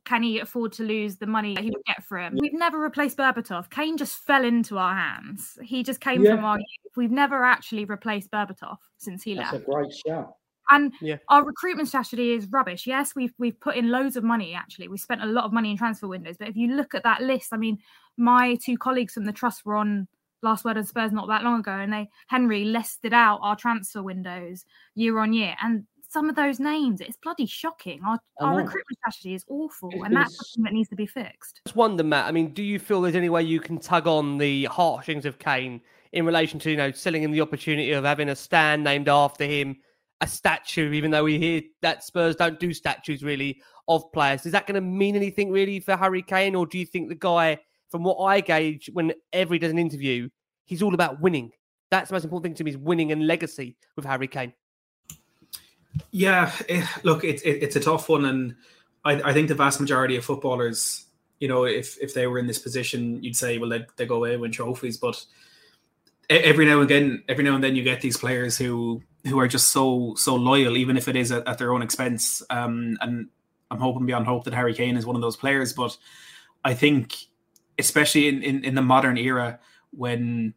can 0.07 0.23
he 0.23 0.39
afford 0.39 0.73
to 0.73 0.85
lose 0.85 1.17
the 1.17 1.27
money 1.27 1.55
that 1.55 1.63
he 1.63 1.71
would 1.71 1.85
get 1.87 2.03
for 2.03 2.17
him? 2.17 2.39
We've 2.41 2.55
never 2.55 2.81
replaced 2.81 3.19
Berbatov. 3.19 3.69
Kane 3.69 3.99
just 3.99 4.17
fell 4.25 4.43
into 4.43 4.79
our 4.79 4.95
hands. 4.95 5.59
He 5.63 5.83
just 5.83 6.01
came 6.01 6.25
yeah. 6.25 6.35
from 6.35 6.47
our 6.47 6.57
youth. 6.57 6.97
We've 6.97 7.11
never 7.11 7.45
actually 7.45 7.85
replaced 7.85 8.31
Berbatov 8.31 8.79
since 8.97 9.23
he 9.23 9.35
That's 9.35 9.53
left. 9.53 9.69
a 9.69 9.71
great 9.71 9.93
shout. 9.93 10.33
And 10.71 10.95
yeah. 11.03 11.17
our 11.29 11.45
recruitment 11.45 11.89
strategy 11.89 12.33
is 12.33 12.47
rubbish. 12.51 12.87
Yes, 12.87 13.15
we've 13.15 13.35
we've 13.39 13.61
put 13.61 13.77
in 13.77 13.91
loads 13.91 14.17
of 14.17 14.25
money. 14.25 14.55
Actually, 14.55 14.89
we 14.89 14.97
spent 14.97 15.23
a 15.23 15.27
lot 15.27 15.45
of 15.45 15.53
money 15.53 15.73
in 15.73 15.77
transfer 15.77 16.09
windows. 16.09 16.37
But 16.39 16.49
if 16.49 16.57
you 16.57 16.75
look 16.75 16.95
at 16.95 17.03
that 17.03 17.21
list, 17.21 17.53
I 17.53 17.59
mean, 17.59 17.79
my 18.17 18.55
two 18.55 18.79
colleagues 18.79 19.13
from 19.13 19.27
the 19.27 19.33
trust 19.33 19.67
were 19.67 19.77
on 19.77 20.09
last 20.43 20.65
word 20.65 20.77
on 20.77 20.85
Spurs 20.85 21.13
not 21.13 21.29
that 21.29 21.43
long 21.45 21.61
ago, 21.61 21.73
and 21.73 21.93
they 21.93 22.09
Henry 22.29 22.65
listed 22.65 23.13
out 23.13 23.41
our 23.43 23.57
transfer 23.57 24.03
windows 24.03 24.65
year 24.95 25.19
on 25.19 25.33
year, 25.33 25.55
and 25.63 25.85
some 26.11 26.29
of 26.29 26.35
those 26.35 26.59
names, 26.59 27.01
it's 27.01 27.17
bloody 27.17 27.47
shocking. 27.47 28.01
Our, 28.05 28.19
our 28.41 28.57
recruitment 28.57 28.99
strategy 28.99 29.35
is 29.35 29.45
awful, 29.49 29.93
and 30.03 30.15
that's 30.15 30.37
something 30.37 30.65
that 30.65 30.73
needs 30.73 30.89
to 30.89 30.97
be 30.97 31.07
fixed. 31.07 31.61
Just 31.65 31.77
wonder, 31.77 32.03
Matt. 32.03 32.27
I 32.27 32.33
mean, 32.33 32.53
do 32.53 32.65
you 32.65 32.81
feel 32.81 33.01
there's 33.01 33.15
any 33.15 33.29
way 33.29 33.45
you 33.45 33.61
can 33.61 33.79
tug 33.79 34.09
on 34.09 34.37
the 34.37 34.65
heartstrings 34.65 35.25
of 35.25 35.39
Kane 35.39 35.81
in 36.13 36.27
relation 36.27 36.59
to 36.61 36.71
you 36.71 36.77
know 36.77 36.91
selling 36.91 37.23
him 37.23 37.31
the 37.31 37.41
opportunity 37.41 37.93
of 37.93 38.05
having 38.05 38.29
a 38.29 38.37
stand 38.37 38.83
named 38.83 39.09
after 39.09 39.45
him? 39.45 39.77
A 40.23 40.27
statue, 40.27 40.93
even 40.93 41.11
though 41.11 41.25
we 41.25 41.39
hear 41.39 41.63
that 41.81 42.05
Spurs 42.05 42.37
don't 42.37 42.61
do 42.61 42.75
statues 42.75 43.23
really 43.23 43.63
of 43.89 44.13
players. 44.13 44.45
Is 44.45 44.53
that 44.53 44.67
going 44.67 44.75
to 44.75 44.83
mean 44.83 45.17
anything 45.17 45.51
really 45.51 45.81
for 45.81 45.97
Harry 45.97 46.23
Kane, 46.23 46.55
or 46.55 46.67
do 46.67 46.77
you 46.77 46.85
think 46.85 47.09
the 47.09 47.15
guy 47.15 47.59
from 47.91 48.05
what 48.05 48.19
I 48.19 48.41
gauge, 48.41 48.89
whenever 48.93 49.55
he 49.55 49.59
does 49.59 49.71
an 49.71 49.79
interview, 49.79 50.29
he's 50.65 50.83
all 50.83 50.95
about 50.95 51.21
winning. 51.21 51.53
That's 51.91 52.09
the 52.09 52.15
most 52.15 52.25
important 52.25 52.45
thing 52.45 52.55
to 52.55 52.65
me 52.65 52.71
is 52.71 52.77
winning 52.77 53.13
and 53.13 53.27
legacy 53.27 53.77
with 53.97 54.05
Harry 54.05 54.29
Kane. 54.29 54.53
Yeah, 56.13 56.53
it, 56.69 56.87
look, 57.03 57.25
it, 57.25 57.43
it, 57.45 57.63
it's 57.63 57.77
a 57.77 57.81
tough 57.81 58.09
one, 58.09 58.25
and 58.25 58.55
I, 59.05 59.21
I, 59.23 59.33
think 59.33 59.49
the 59.49 59.57
vast 59.57 59.81
majority 59.81 60.17
of 60.17 60.25
footballers, 60.25 61.07
you 61.41 61.49
know, 61.49 61.65
if 61.65 61.99
if 62.01 62.15
they 62.15 62.29
were 62.29 62.39
in 62.39 62.47
this 62.47 62.61
position, 62.61 63.23
you'd 63.25 63.35
say, 63.35 63.59
well, 63.59 63.69
they, 63.69 63.85
they 63.97 64.07
go 64.07 64.17
away 64.17 64.35
and 64.35 64.41
win 64.41 64.53
trophies, 64.53 64.97
but 64.99 65.25
every 66.29 66.65
now 66.65 66.81
and 66.81 66.89
again, 66.89 67.25
every 67.29 67.43
now 67.43 67.57
and 67.57 67.65
then, 67.65 67.75
you 67.75 67.83
get 67.83 68.01
these 68.01 68.17
players 68.17 68.57
who 68.57 69.03
who 69.27 69.41
are 69.41 69.49
just 69.49 69.71
so 69.73 70.15
so 70.17 70.37
loyal, 70.37 70.77
even 70.77 70.97
if 70.97 71.09
it 71.09 71.17
is 71.17 71.33
at, 71.33 71.47
at 71.49 71.59
their 71.59 71.73
own 71.73 71.83
expense. 71.83 72.41
Um, 72.51 72.97
and 73.01 73.29
I'm 73.71 73.81
hoping 73.81 74.07
beyond 74.07 74.27
hope 74.27 74.45
that 74.45 74.55
Harry 74.55 74.75
Kane 74.75 74.97
is 74.97 75.07
one 75.07 75.17
of 75.17 75.23
those 75.23 75.37
players, 75.37 75.73
but 75.73 75.97
I 76.65 76.75
think, 76.75 77.17
especially 77.81 78.29
in, 78.29 78.43
in, 78.43 78.65
in 78.65 78.75
the 78.75 78.83
modern 78.83 79.19
era, 79.19 79.59
when 79.91 80.55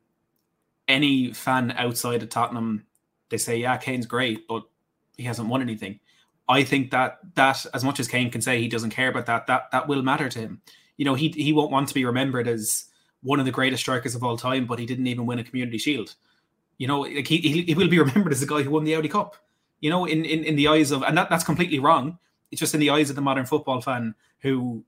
any 0.88 1.34
fan 1.34 1.72
outside 1.72 2.22
of 2.22 2.30
Tottenham, 2.30 2.86
they 3.30 3.38
say, 3.38 3.58
yeah, 3.58 3.78
Kane's 3.78 4.06
great, 4.06 4.48
but 4.48 4.64
he 5.18 5.24
hasn't 5.24 5.50
won 5.50 5.62
anything. 5.62 6.00
I 6.48 6.64
think 6.64 6.92
that 6.92 7.20
that 7.36 7.66
as 7.74 7.84
much 7.84 8.00
as 8.00 8.08
Kane 8.08 8.30
can 8.30 8.42
say 8.42 8.60
he 8.60 8.68
doesn't 8.68 8.90
care 8.90 9.10
about 9.10 9.26
that, 9.28 9.48
that 9.48 9.72
that 9.72 9.88
will 9.88 10.02
matter 10.02 10.30
to 10.30 10.40
him. 10.40 10.62
You 10.98 11.06
know, 11.06 11.16
he 11.16 11.30
he 11.30 11.54
won't 11.54 11.72
want 11.72 11.88
to 11.88 11.94
be 11.94 12.06
remembered 12.06 12.48
as 12.48 12.86
one 13.22 13.40
of 13.40 13.46
the 13.46 13.52
greatest 13.52 13.82
strikers 13.82 14.14
of 14.14 14.24
all 14.24 14.38
time, 14.38 14.66
but 14.66 14.78
he 14.78 14.86
didn't 14.86 15.08
even 15.08 15.26
win 15.26 15.40
a 15.40 15.44
Community 15.44 15.78
Shield. 15.78 16.16
You 16.78 16.88
know, 16.88 17.02
like 17.02 17.28
he 17.28 17.38
he 17.38 17.74
will 17.74 17.88
be 17.88 18.00
remembered 18.06 18.34
as 18.34 18.42
the 18.42 18.48
guy 18.48 18.62
who 18.62 18.72
won 18.72 18.84
the 18.84 18.96
Audi 18.96 19.08
Cup. 19.08 19.38
You 19.80 19.90
know, 19.90 20.06
in 20.06 20.26
in, 20.26 20.44
in 20.44 20.56
the 20.56 20.68
eyes 20.68 20.92
of 20.92 21.02
and 21.04 21.18
that, 21.18 21.30
that's 21.30 21.44
completely 21.44 21.80
wrong. 21.80 22.20
It's 22.52 22.60
just 22.60 22.74
in 22.74 22.82
the 22.82 22.90
eyes 22.90 23.10
of 23.10 23.16
the 23.16 23.22
modern 23.22 23.46
football 23.46 23.82
fan 23.82 24.14
who 24.40 24.84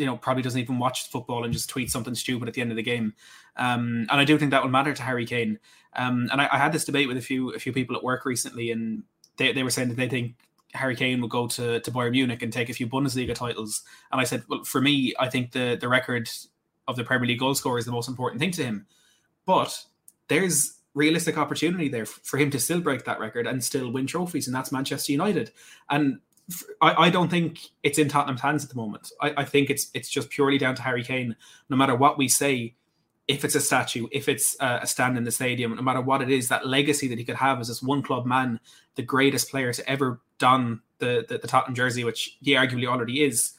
you 0.00 0.06
know 0.06 0.16
probably 0.16 0.42
doesn't 0.42 0.60
even 0.60 0.78
watch 0.78 1.08
football 1.10 1.44
and 1.44 1.52
just 1.52 1.70
tweets 1.70 1.90
something 1.90 2.14
stupid 2.14 2.48
at 2.48 2.54
the 2.54 2.60
end 2.60 2.70
of 2.70 2.76
the 2.76 2.82
game. 2.82 3.14
Um, 3.56 4.06
and 4.10 4.20
I 4.20 4.24
do 4.24 4.38
think 4.38 4.50
that 4.50 4.62
will 4.62 4.70
matter 4.70 4.94
to 4.94 5.02
Harry 5.02 5.26
Kane. 5.26 5.58
Um, 5.94 6.28
and 6.32 6.40
I, 6.40 6.48
I, 6.52 6.58
had 6.58 6.72
this 6.72 6.84
debate 6.84 7.08
with 7.08 7.16
a 7.16 7.20
few 7.22 7.50
a 7.50 7.58
few 7.58 7.72
people 7.72 7.96
at 7.96 8.02
work 8.02 8.24
recently, 8.24 8.70
and 8.70 9.02
they, 9.36 9.52
they 9.52 9.62
were 9.62 9.70
saying 9.70 9.88
that 9.88 9.96
they 9.96 10.08
think 10.08 10.36
Harry 10.72 10.96
Kane 10.96 11.20
will 11.20 11.28
go 11.28 11.46
to 11.48 11.80
to 11.80 11.90
Bayern 11.90 12.12
Munich 12.12 12.42
and 12.42 12.52
take 12.52 12.70
a 12.70 12.72
few 12.72 12.86
Bundesliga 12.86 13.34
titles. 13.34 13.82
And 14.10 14.20
I 14.20 14.24
said, 14.24 14.44
well, 14.48 14.64
for 14.64 14.80
me, 14.80 15.14
I 15.18 15.28
think 15.28 15.52
the 15.52 15.76
the 15.78 15.88
record 15.88 16.30
of 16.88 16.96
the 16.96 17.04
Premier 17.04 17.28
League 17.28 17.40
goal 17.40 17.54
scorer 17.54 17.78
is 17.78 17.84
the 17.84 17.92
most 17.92 18.08
important 18.08 18.40
thing 18.40 18.52
to 18.52 18.64
him. 18.64 18.86
But 19.46 19.84
there's 20.28 20.78
realistic 20.94 21.38
opportunity 21.38 21.88
there 21.88 22.06
for 22.06 22.38
him 22.38 22.50
to 22.50 22.58
still 22.58 22.80
break 22.80 23.04
that 23.04 23.20
record 23.20 23.46
and 23.46 23.62
still 23.62 23.90
win 23.90 24.06
trophies, 24.06 24.46
and 24.46 24.54
that's 24.54 24.72
Manchester 24.72 25.12
United. 25.12 25.50
And 25.88 26.20
I, 26.80 27.06
I, 27.06 27.10
don't 27.10 27.30
think 27.30 27.60
it's 27.82 27.98
in 27.98 28.08
Tottenham's 28.08 28.40
hands 28.40 28.64
at 28.64 28.70
the 28.70 28.76
moment. 28.76 29.12
I, 29.20 29.34
I, 29.38 29.44
think 29.44 29.70
it's 29.70 29.90
it's 29.94 30.08
just 30.08 30.30
purely 30.30 30.58
down 30.58 30.74
to 30.76 30.82
Harry 30.82 31.04
Kane. 31.04 31.36
No 31.68 31.76
matter 31.76 31.94
what 31.94 32.18
we 32.18 32.28
say, 32.28 32.74
if 33.28 33.44
it's 33.44 33.54
a 33.54 33.60
statue, 33.60 34.06
if 34.10 34.28
it's 34.28 34.56
a 34.60 34.86
stand 34.86 35.16
in 35.16 35.24
the 35.24 35.30
stadium, 35.30 35.74
no 35.74 35.82
matter 35.82 36.00
what 36.00 36.22
it 36.22 36.30
is, 36.30 36.48
that 36.48 36.66
legacy 36.66 37.06
that 37.08 37.18
he 37.18 37.24
could 37.24 37.36
have 37.36 37.60
as 37.60 37.68
this 37.68 37.82
one 37.82 38.02
club 38.02 38.26
man, 38.26 38.58
the 38.96 39.02
greatest 39.02 39.50
player 39.50 39.72
to 39.72 39.88
ever 39.88 40.20
don 40.38 40.80
the, 40.98 41.24
the, 41.28 41.38
the 41.38 41.46
Tottenham 41.46 41.74
jersey, 41.74 42.02
which 42.02 42.36
he 42.40 42.52
arguably 42.52 42.86
already 42.86 43.22
is, 43.22 43.52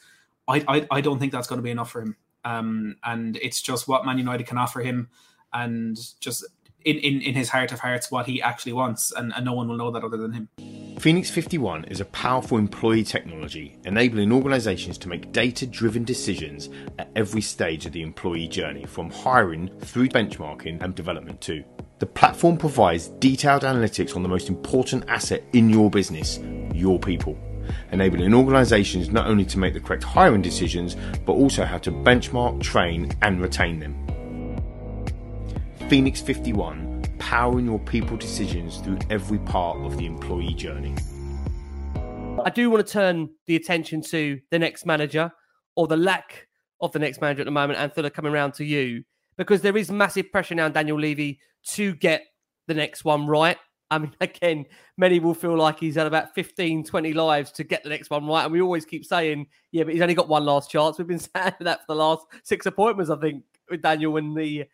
I, 0.46 0.64
I, 0.68 0.86
I 0.90 1.00
don't 1.00 1.18
think 1.18 1.32
that's 1.32 1.46
going 1.46 1.58
to 1.58 1.62
be 1.62 1.70
enough 1.70 1.90
for 1.90 2.02
him. 2.02 2.16
Um, 2.44 2.96
and 3.04 3.36
it's 3.38 3.62
just 3.62 3.88
what 3.88 4.04
Man 4.04 4.18
United 4.18 4.46
can 4.46 4.58
offer 4.58 4.80
him, 4.80 5.08
and 5.52 5.98
just 6.20 6.44
in, 6.84 6.96
in, 6.98 7.22
in 7.22 7.34
his 7.34 7.48
heart 7.48 7.72
of 7.72 7.80
hearts 7.80 8.10
what 8.10 8.26
he 8.26 8.40
actually 8.42 8.72
wants, 8.72 9.12
and, 9.12 9.32
and 9.34 9.44
no 9.44 9.52
one 9.52 9.68
will 9.68 9.76
know 9.76 9.90
that 9.90 10.04
other 10.04 10.16
than 10.16 10.32
him. 10.32 10.48
Phoenix 10.98 11.30
51 11.30 11.86
is 11.86 12.00
a 12.00 12.04
powerful 12.04 12.58
employee 12.58 13.02
technology 13.02 13.76
enabling 13.84 14.30
organisations 14.32 14.98
to 14.98 15.08
make 15.08 15.32
data 15.32 15.66
driven 15.66 16.04
decisions 16.04 16.68
at 16.98 17.10
every 17.16 17.40
stage 17.40 17.86
of 17.86 17.92
the 17.92 18.02
employee 18.02 18.46
journey, 18.46 18.84
from 18.84 19.10
hiring 19.10 19.68
through 19.80 20.08
benchmarking 20.08 20.80
and 20.82 20.94
development 20.94 21.40
too. 21.40 21.64
The 21.98 22.06
platform 22.06 22.56
provides 22.56 23.08
detailed 23.08 23.62
analytics 23.62 24.16
on 24.16 24.22
the 24.22 24.28
most 24.28 24.48
important 24.48 25.08
asset 25.08 25.44
in 25.52 25.70
your 25.70 25.90
business, 25.90 26.38
your 26.74 26.98
people, 26.98 27.38
enabling 27.92 28.34
organisations 28.34 29.08
not 29.08 29.26
only 29.26 29.44
to 29.46 29.58
make 29.58 29.74
the 29.74 29.80
correct 29.80 30.02
hiring 30.02 30.42
decisions, 30.42 30.96
but 31.24 31.34
also 31.34 31.64
how 31.64 31.78
to 31.78 31.90
benchmark, 31.90 32.60
train, 32.60 33.12
and 33.22 33.40
retain 33.40 33.78
them. 33.78 33.94
Phoenix 35.92 36.22
51, 36.22 37.04
powering 37.18 37.66
your 37.66 37.78
people 37.78 38.16
decisions 38.16 38.78
through 38.78 38.96
every 39.10 39.38
part 39.40 39.76
of 39.80 39.98
the 39.98 40.06
employee 40.06 40.54
journey. 40.54 40.94
I 42.42 42.48
do 42.48 42.70
want 42.70 42.86
to 42.86 42.90
turn 42.90 43.28
the 43.44 43.56
attention 43.56 44.00
to 44.04 44.40
the 44.50 44.58
next 44.58 44.86
manager 44.86 45.30
or 45.76 45.86
the 45.86 45.98
lack 45.98 46.48
of 46.80 46.92
the 46.92 46.98
next 46.98 47.20
manager 47.20 47.42
at 47.42 47.44
the 47.44 47.50
moment, 47.50 47.78
and 47.78 47.90
Antony, 47.90 48.08
coming 48.08 48.32
around 48.32 48.54
to 48.54 48.64
you 48.64 49.04
because 49.36 49.60
there 49.60 49.76
is 49.76 49.90
massive 49.90 50.32
pressure 50.32 50.54
now 50.54 50.64
on 50.64 50.72
Daniel 50.72 50.98
Levy 50.98 51.38
to 51.72 51.94
get 51.94 52.22
the 52.68 52.74
next 52.74 53.04
one 53.04 53.26
right. 53.26 53.58
I 53.90 53.98
mean, 53.98 54.16
again, 54.22 54.64
many 54.96 55.20
will 55.20 55.34
feel 55.34 55.58
like 55.58 55.78
he's 55.78 55.96
had 55.96 56.06
about 56.06 56.34
15, 56.34 56.84
20 56.84 57.12
lives 57.12 57.52
to 57.52 57.64
get 57.64 57.82
the 57.82 57.90
next 57.90 58.08
one 58.08 58.26
right. 58.26 58.44
And 58.44 58.52
we 58.54 58.62
always 58.62 58.86
keep 58.86 59.04
saying, 59.04 59.46
yeah, 59.72 59.84
but 59.84 59.92
he's 59.92 60.00
only 60.00 60.14
got 60.14 60.30
one 60.30 60.46
last 60.46 60.70
chance. 60.70 60.96
We've 60.96 61.06
been 61.06 61.18
saying 61.36 61.52
that 61.60 61.80
for 61.80 61.88
the 61.88 61.96
last 61.96 62.24
six 62.44 62.64
appointments, 62.64 63.10
I 63.10 63.16
think, 63.16 63.44
with 63.68 63.82
Daniel 63.82 64.16
and 64.16 64.34
the 64.34 64.64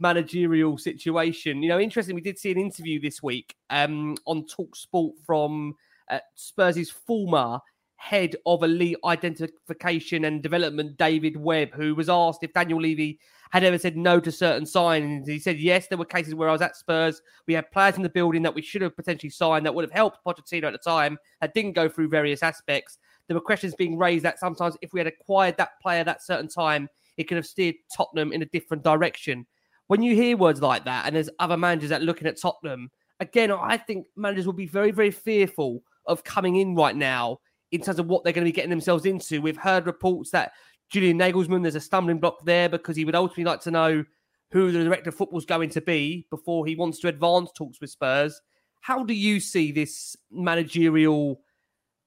managerial 0.00 0.78
situation. 0.78 1.62
You 1.62 1.68
know, 1.68 1.80
interesting. 1.80 2.14
We 2.14 2.20
did 2.20 2.38
see 2.38 2.50
an 2.50 2.58
interview 2.58 3.00
this 3.00 3.22
week 3.22 3.54
um, 3.70 4.16
on 4.26 4.46
Talk 4.46 4.76
Sport 4.76 5.16
from 5.26 5.74
uh, 6.10 6.20
Spurs' 6.34 6.90
former 6.90 7.60
head 7.96 8.36
of 8.46 8.62
elite 8.62 8.96
identification 9.04 10.24
and 10.24 10.42
development, 10.42 10.96
David 10.96 11.36
Webb, 11.36 11.74
who 11.74 11.94
was 11.94 12.08
asked 12.08 12.44
if 12.44 12.52
Daniel 12.52 12.80
Levy 12.80 13.18
had 13.50 13.64
ever 13.64 13.78
said 13.78 13.96
no 13.96 14.20
to 14.20 14.30
certain 14.30 14.64
signings. 14.64 15.26
He 15.26 15.40
said, 15.40 15.58
yes, 15.58 15.88
there 15.88 15.98
were 15.98 16.04
cases 16.04 16.34
where 16.34 16.48
I 16.48 16.52
was 16.52 16.62
at 16.62 16.76
Spurs. 16.76 17.20
We 17.46 17.54
had 17.54 17.70
players 17.72 17.96
in 17.96 18.02
the 18.02 18.08
building 18.08 18.42
that 18.42 18.54
we 18.54 18.62
should 18.62 18.82
have 18.82 18.94
potentially 18.94 19.30
signed 19.30 19.66
that 19.66 19.74
would 19.74 19.84
have 19.84 19.92
helped 19.92 20.24
Pochettino 20.24 20.64
at 20.64 20.72
the 20.72 20.78
time 20.78 21.18
that 21.40 21.54
didn't 21.54 21.72
go 21.72 21.88
through 21.88 22.08
various 22.08 22.42
aspects. 22.42 22.98
There 23.26 23.34
were 23.34 23.40
questions 23.40 23.74
being 23.74 23.98
raised 23.98 24.24
that 24.24 24.38
sometimes 24.38 24.76
if 24.80 24.92
we 24.92 25.00
had 25.00 25.06
acquired 25.08 25.56
that 25.56 25.80
player 25.82 26.00
at 26.00 26.06
that 26.06 26.22
certain 26.22 26.48
time, 26.48 26.88
it 27.16 27.24
could 27.24 27.36
have 27.36 27.46
steered 27.46 27.74
Tottenham 27.94 28.32
in 28.32 28.42
a 28.42 28.46
different 28.46 28.84
direction 28.84 29.44
when 29.88 30.02
you 30.02 30.14
hear 30.14 30.36
words 30.36 30.62
like 30.62 30.84
that, 30.84 31.06
and 31.06 31.16
there's 31.16 31.30
other 31.38 31.56
managers 31.56 31.90
that 31.90 32.02
looking 32.02 32.28
at 32.28 32.40
Tottenham, 32.40 32.90
again, 33.20 33.50
I 33.50 33.76
think 33.76 34.06
managers 34.16 34.46
will 34.46 34.52
be 34.52 34.66
very, 34.66 34.90
very 34.90 35.10
fearful 35.10 35.82
of 36.06 36.24
coming 36.24 36.56
in 36.56 36.74
right 36.74 36.96
now 36.96 37.40
in 37.72 37.82
terms 37.82 37.98
of 37.98 38.06
what 38.06 38.22
they're 38.22 38.32
going 38.32 38.44
to 38.44 38.48
be 38.48 38.54
getting 38.54 38.70
themselves 38.70 39.04
into. 39.04 39.42
We've 39.42 39.56
heard 39.56 39.86
reports 39.86 40.30
that 40.30 40.52
Julian 40.90 41.18
Nagelsmann, 41.18 41.62
there's 41.62 41.74
a 41.74 41.80
stumbling 41.80 42.18
block 42.18 42.44
there 42.44 42.68
because 42.68 42.96
he 42.96 43.04
would 43.04 43.14
ultimately 43.14 43.44
like 43.44 43.60
to 43.62 43.70
know 43.70 44.04
who 44.50 44.72
the 44.72 44.84
director 44.84 45.10
of 45.10 45.14
football 45.14 45.38
is 45.38 45.44
going 45.44 45.68
to 45.70 45.80
be 45.80 46.26
before 46.30 46.64
he 46.64 46.76
wants 46.76 46.98
to 47.00 47.08
advance 47.08 47.50
talks 47.54 47.80
with 47.80 47.90
Spurs. 47.90 48.40
How 48.80 49.04
do 49.04 49.12
you 49.12 49.40
see 49.40 49.72
this 49.72 50.16
managerial 50.30 51.40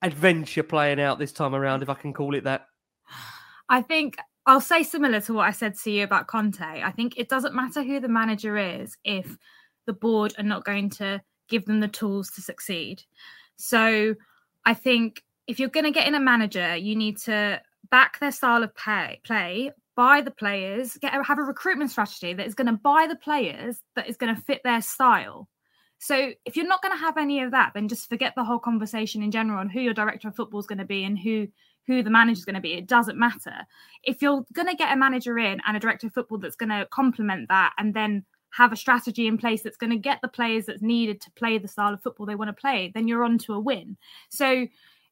adventure 0.02 0.64
playing 0.64 1.00
out 1.00 1.20
this 1.20 1.32
time 1.32 1.54
around, 1.54 1.84
if 1.84 1.90
I 1.90 1.94
can 1.94 2.14
call 2.14 2.34
it 2.34 2.46
that? 2.46 2.66
I 3.70 3.82
think 3.82 4.18
I'll 4.46 4.62
say 4.62 4.84
similar 4.84 5.22
to 5.22 5.34
what 5.34 5.48
I 5.48 5.52
said 5.52 5.76
to 5.80 5.92
you 5.92 6.04
about 6.04 6.28
Conte. 6.28 6.62
I 6.62 6.92
think 6.92 7.14
it 7.18 7.30
doesn't 7.30 7.54
matter 7.54 7.84
who 7.84 8.00
the 8.00 8.08
manager 8.08 8.58
is 8.58 8.98
if 9.04 9.38
the 9.86 9.94
board 9.94 10.34
are 10.38 10.44
not 10.44 10.66
going 10.66 10.90
to 10.92 11.22
give 11.48 11.66
them 11.66 11.80
the 11.80 11.88
tools 11.88 12.32
to 12.32 12.42
succeed. 12.42 13.04
So 13.58 14.16
I 14.66 14.74
think 14.74 15.24
if 15.48 15.60
you're 15.60 15.70
going 15.70 15.86
to 15.86 15.92
get 15.92 16.08
in 16.08 16.16
a 16.16 16.20
manager, 16.20 16.76
you 16.76 16.96
need 16.96 17.18
to 17.20 17.62
back 17.90 18.20
their 18.20 18.32
style 18.32 18.64
of 18.64 18.76
pay, 18.76 19.20
play, 19.24 19.72
buy 19.96 20.22
the 20.22 20.32
players, 20.32 20.98
get 20.98 21.14
have 21.26 21.38
a 21.38 21.44
recruitment 21.44 21.92
strategy 21.92 22.34
that 22.34 22.48
is 22.48 22.56
going 22.56 22.68
to 22.68 22.74
buy 22.74 23.06
the 23.08 23.16
players 23.16 23.80
that 23.96 24.10
is 24.10 24.18
going 24.18 24.34
to 24.34 24.42
fit 24.42 24.62
their 24.64 24.82
style. 24.82 25.48
So 26.00 26.32
if 26.46 26.56
you're 26.56 26.68
not 26.68 26.82
going 26.82 26.98
to 26.98 27.04
have 27.04 27.18
any 27.18 27.42
of 27.42 27.52
that, 27.52 27.74
then 27.76 27.88
just 27.88 28.10
forget 28.10 28.34
the 28.36 28.44
whole 28.44 28.58
conversation 28.58 29.22
in 29.22 29.30
general 29.30 29.60
on 29.60 29.70
who 29.70 29.82
your 29.82 29.94
director 29.94 30.30
of 30.30 30.36
football 30.36 30.60
is 30.60 30.66
going 30.66 30.80
to 30.80 30.86
be 30.86 31.04
and 31.04 31.20
who 31.20 31.48
who 31.88 32.04
the 32.04 32.10
manager 32.10 32.40
is 32.40 32.46
going 32.46 32.56
to 32.56 32.62
be. 32.62 32.74
It 32.74 32.88
doesn't 32.88 33.18
matter. 33.18 33.66
If 34.04 34.22
you're 34.22 34.46
going 34.54 34.68
to 34.68 34.76
get 34.76 34.94
a 34.94 34.98
manager 34.98 35.38
in 35.38 35.60
and 35.66 35.76
a 35.76 35.80
director 35.80 36.08
of 36.08 36.14
football 36.14 36.38
that's 36.38 36.56
going 36.56 36.70
to 36.70 36.88
complement 36.92 37.50
that 37.50 37.74
and 37.78 37.94
then 37.94 38.26
have 38.52 38.74
a 38.74 38.78
strategy 38.78 39.28
in 39.28 39.38
place 39.38 39.62
that's 39.62 39.78
going 39.78 39.92
to 39.92 39.98
get 39.98 40.20
the 40.22 40.28
players 40.28 40.66
that's 40.66 40.82
needed 40.82 41.22
to 41.22 41.32
play 41.32 41.58
the 41.58 41.68
style 41.68 41.94
of 41.94 42.02
football 42.02 42.26
they 42.26 42.36
want 42.36 42.50
to 42.50 42.62
play, 42.62 42.92
then 42.94 43.08
you're 43.08 43.24
on 43.24 43.38
to 43.38 43.54
a 43.54 43.60
win. 43.60 43.98
So 44.30 44.68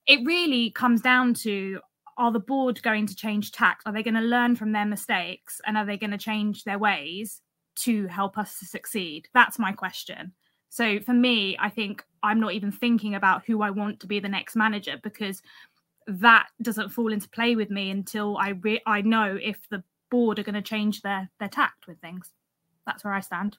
it 0.08 0.26
really 0.26 0.72
comes 0.72 1.02
down 1.02 1.34
to 1.36 1.80
are 2.18 2.34
the 2.34 2.40
board 2.40 2.84
going 2.84 3.08
to 3.08 3.16
change 3.16 3.54
tact? 3.54 3.84
Are 3.86 3.94
they 3.94 4.04
going 4.04 4.16
to 4.16 4.22
learn 4.22 4.58
from 4.58 4.74
their 4.74 4.86
mistakes 4.86 5.62
and 5.66 5.78
are 5.78 5.86
they 5.86 5.98
going 5.98 6.12
to 6.12 6.18
change 6.18 6.66
their 6.66 6.78
ways 6.78 7.42
to 7.78 8.08
help 8.08 8.38
us 8.38 8.60
to 8.60 8.66
succeed? 8.66 9.30
That's 9.34 9.58
my 9.58 9.72
question. 9.72 10.34
So 10.68 11.00
for 11.00 11.14
me, 11.14 11.58
I 11.60 11.70
think 11.70 12.04
I'm 12.22 12.40
not 12.42 12.54
even 12.54 12.72
thinking 12.72 13.16
about 13.16 13.46
who 13.46 13.62
I 13.62 13.70
want 13.70 14.02
to 14.02 14.08
be 14.08 14.20
the 14.20 14.28
next 14.28 14.56
manager 14.56 15.00
because 15.02 15.42
that 16.10 16.48
doesn't 16.62 16.90
fall 16.90 17.14
into 17.14 17.30
play 17.30 17.56
with 17.56 17.70
me 17.70 17.92
until 17.92 18.38
I 18.38 18.50
re- 18.50 18.82
I 18.86 19.02
know 19.02 19.38
if 19.42 19.58
the 19.70 19.84
board 20.10 20.40
are 20.40 20.44
going 20.44 20.56
to 20.56 20.62
change 20.62 21.02
their 21.02 21.30
their 21.40 21.50
tact 21.50 21.88
with 21.88 22.00
things. 22.00 22.32
That's 22.86 23.04
where 23.04 23.14
I 23.14 23.20
stand. 23.20 23.58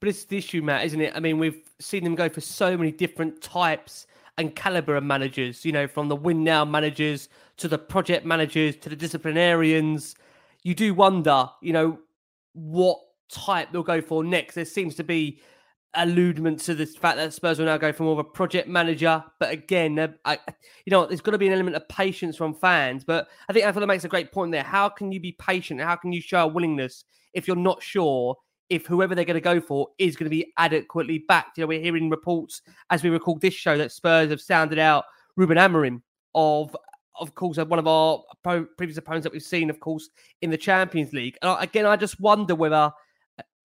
But 0.00 0.08
it's 0.08 0.24
the 0.24 0.38
issue, 0.38 0.62
Matt, 0.62 0.84
isn't 0.86 1.00
it? 1.00 1.12
I 1.14 1.20
mean, 1.20 1.38
we've 1.38 1.62
seen 1.78 2.02
them 2.02 2.14
go 2.14 2.28
for 2.28 2.40
so 2.40 2.76
many 2.76 2.90
different 2.90 3.40
types 3.40 4.06
and 4.38 4.56
caliber 4.56 4.96
of 4.96 5.04
managers. 5.04 5.64
You 5.64 5.72
know, 5.72 5.86
from 5.86 6.08
the 6.08 6.16
win 6.16 6.42
now 6.42 6.64
managers 6.64 7.28
to 7.58 7.68
the 7.68 7.78
project 7.78 8.24
managers 8.24 8.76
to 8.76 8.88
the 8.88 8.96
disciplinarians. 8.96 10.14
You 10.62 10.74
do 10.74 10.94
wonder, 10.94 11.48
you 11.60 11.72
know, 11.72 11.98
what 12.54 13.00
type 13.28 13.68
they'll 13.72 13.82
go 13.82 14.00
for 14.00 14.24
next. 14.24 14.54
There 14.54 14.64
seems 14.64 14.94
to 14.96 15.04
be 15.04 15.40
alludement 15.94 16.60
to 16.60 16.74
the 16.74 16.86
fact 16.86 17.16
that 17.16 17.32
Spurs 17.32 17.58
will 17.58 17.66
now 17.66 17.76
go 17.76 17.92
for 17.92 18.04
more 18.04 18.12
of 18.12 18.18
a 18.18 18.24
project 18.24 18.68
manager. 18.68 19.22
But 19.38 19.50
again, 19.50 19.98
uh, 19.98 20.08
I, 20.24 20.38
you 20.86 20.90
know, 20.90 21.06
there's 21.06 21.20
got 21.20 21.32
to 21.32 21.38
be 21.38 21.46
an 21.46 21.52
element 21.52 21.76
of 21.76 21.88
patience 21.88 22.36
from 22.36 22.54
fans. 22.54 23.04
But 23.04 23.28
I 23.48 23.52
think 23.52 23.66
Antony 23.66 23.86
makes 23.86 24.04
a 24.04 24.08
great 24.08 24.32
point 24.32 24.52
there. 24.52 24.62
How 24.62 24.88
can 24.88 25.12
you 25.12 25.20
be 25.20 25.32
patient? 25.32 25.80
How 25.80 25.96
can 25.96 26.12
you 26.12 26.20
show 26.20 26.44
a 26.44 26.46
willingness 26.46 27.04
if 27.34 27.46
you're 27.46 27.56
not 27.56 27.82
sure 27.82 28.36
if 28.70 28.86
whoever 28.86 29.14
they're 29.14 29.24
going 29.24 29.34
to 29.34 29.40
go 29.40 29.60
for 29.60 29.88
is 29.98 30.16
going 30.16 30.26
to 30.26 30.30
be 30.30 30.52
adequately 30.56 31.24
backed? 31.28 31.58
You 31.58 31.62
know, 31.62 31.68
we're 31.68 31.80
hearing 31.80 32.10
reports 32.10 32.62
as 32.90 33.02
we 33.02 33.10
record 33.10 33.40
this 33.40 33.54
show 33.54 33.76
that 33.78 33.92
Spurs 33.92 34.30
have 34.30 34.40
sounded 34.40 34.78
out 34.78 35.04
Ruben 35.36 35.58
Amorim 35.58 36.02
of. 36.34 36.76
Of 37.20 37.34
course, 37.34 37.58
one 37.58 37.78
of 37.78 37.86
our 37.86 38.22
previous 38.78 38.96
opponents 38.96 39.24
that 39.24 39.34
we've 39.34 39.42
seen, 39.42 39.68
of 39.68 39.78
course, 39.80 40.08
in 40.40 40.48
the 40.48 40.56
Champions 40.56 41.12
League. 41.12 41.36
And 41.42 41.62
again, 41.62 41.84
I 41.84 41.94
just 41.94 42.18
wonder 42.18 42.54
whether, 42.54 42.90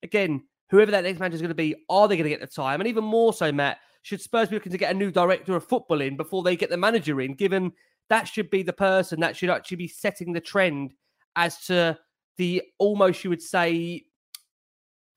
again, 0.03 0.43
whoever 0.69 0.91
that 0.91 1.03
next 1.03 1.19
manager 1.19 1.35
is 1.35 1.41
going 1.41 1.49
to 1.49 1.55
be, 1.55 1.75
are 1.89 2.07
they 2.07 2.15
going 2.15 2.25
to 2.25 2.29
get 2.29 2.41
the 2.41 2.47
time? 2.47 2.81
And 2.81 2.87
even 2.87 3.03
more 3.03 3.33
so, 3.33 3.51
Matt, 3.51 3.77
should 4.01 4.21
Spurs 4.21 4.49
be 4.49 4.55
looking 4.55 4.71
to 4.71 4.77
get 4.77 4.91
a 4.91 4.97
new 4.97 5.11
director 5.11 5.55
of 5.55 5.67
football 5.67 6.01
in 6.01 6.17
before 6.17 6.43
they 6.43 6.55
get 6.55 6.69
the 6.69 6.77
manager 6.77 7.19
in, 7.21 7.33
given 7.33 7.71
that 8.09 8.27
should 8.27 8.49
be 8.49 8.63
the 8.63 8.73
person 8.73 9.19
that 9.19 9.35
should 9.35 9.49
actually 9.49 9.77
be 9.77 9.87
setting 9.87 10.31
the 10.31 10.39
trend 10.39 10.93
as 11.35 11.65
to 11.65 11.97
the 12.37 12.61
almost, 12.77 13.23
you 13.23 13.29
would 13.29 13.41
say, 13.41 14.03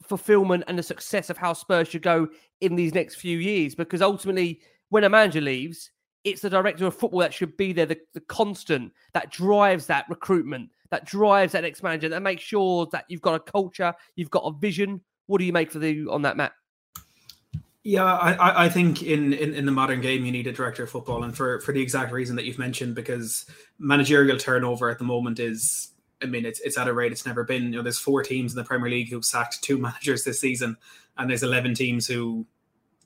fulfillment 0.03 0.65
and 0.67 0.79
the 0.79 0.83
success 0.83 1.31
of 1.31 1.39
how 1.39 1.53
Spurs 1.53 1.89
should 1.89 2.03
go 2.03 2.29
in 2.61 2.75
these 2.75 2.95
next 2.95 3.17
few 3.17 3.39
years. 3.39 3.75
Because 3.75 4.03
ultimately, 4.03 4.61
when 4.89 5.05
a 5.05 5.09
manager 5.09 5.41
leaves, 5.41 5.91
it's 6.25 6.43
the 6.43 6.51
director 6.51 6.87
of 6.87 6.95
football 6.95 7.21
that 7.21 7.33
should 7.33 7.57
be 7.57 7.73
there, 7.73 7.87
the, 7.87 7.99
the 8.13 8.21
constant 8.21 8.93
that 9.15 9.31
drives 9.31 9.87
that 9.87 10.07
recruitment, 10.09 10.69
that 10.91 11.07
drives 11.07 11.53
that 11.53 11.63
next 11.63 11.83
manager, 11.83 12.09
that 12.09 12.23
makes 12.23 12.43
sure 12.43 12.87
that 12.93 13.05
you've 13.09 13.23
got 13.23 13.35
a 13.35 13.41
culture, 13.41 13.95
you've 14.17 14.31
got 14.31 14.43
a 14.45 14.53
vision. 14.59 15.01
What 15.31 15.39
do 15.39 15.45
you 15.45 15.53
make 15.53 15.71
for 15.71 15.79
the 15.79 16.09
on 16.09 16.23
that, 16.23 16.37
Matt? 16.37 16.55
Yeah, 17.85 18.05
I, 18.05 18.65
I 18.65 18.69
think 18.69 19.05
in, 19.05 19.33
in, 19.33 19.55
in 19.55 19.65
the 19.65 19.71
modern 19.71 20.01
game 20.01 20.25
you 20.25 20.33
need 20.33 20.49
a 20.49 20.53
director 20.53 20.83
of 20.83 20.91
football, 20.91 21.23
and 21.23 21.37
for, 21.37 21.61
for 21.61 21.71
the 21.71 21.81
exact 21.81 22.11
reason 22.11 22.35
that 22.35 22.47
you've 22.47 22.59
mentioned, 22.59 22.97
because 22.97 23.47
managerial 23.79 24.39
turnover 24.39 24.91
at 24.91 24.99
the 24.99 25.05
moment 25.05 25.39
is, 25.39 25.93
I 26.21 26.27
mean, 26.27 26.45
it's 26.45 26.59
it's 26.61 26.77
at 26.77 26.89
a 26.89 26.93
rate 26.93 27.13
it's 27.13 27.25
never 27.25 27.45
been. 27.45 27.63
You 27.67 27.71
know, 27.77 27.83
there's 27.83 27.97
four 27.97 28.25
teams 28.25 28.53
in 28.53 28.57
the 28.57 28.65
Premier 28.65 28.91
League 28.91 29.09
who've 29.09 29.25
sacked 29.25 29.63
two 29.63 29.79
managers 29.87 30.25
this 30.25 30.41
season, 30.41 30.77
and 31.17 31.31
there's 31.31 31.45
eleven 31.45 31.75
teams 31.75 32.09
who 32.09 32.45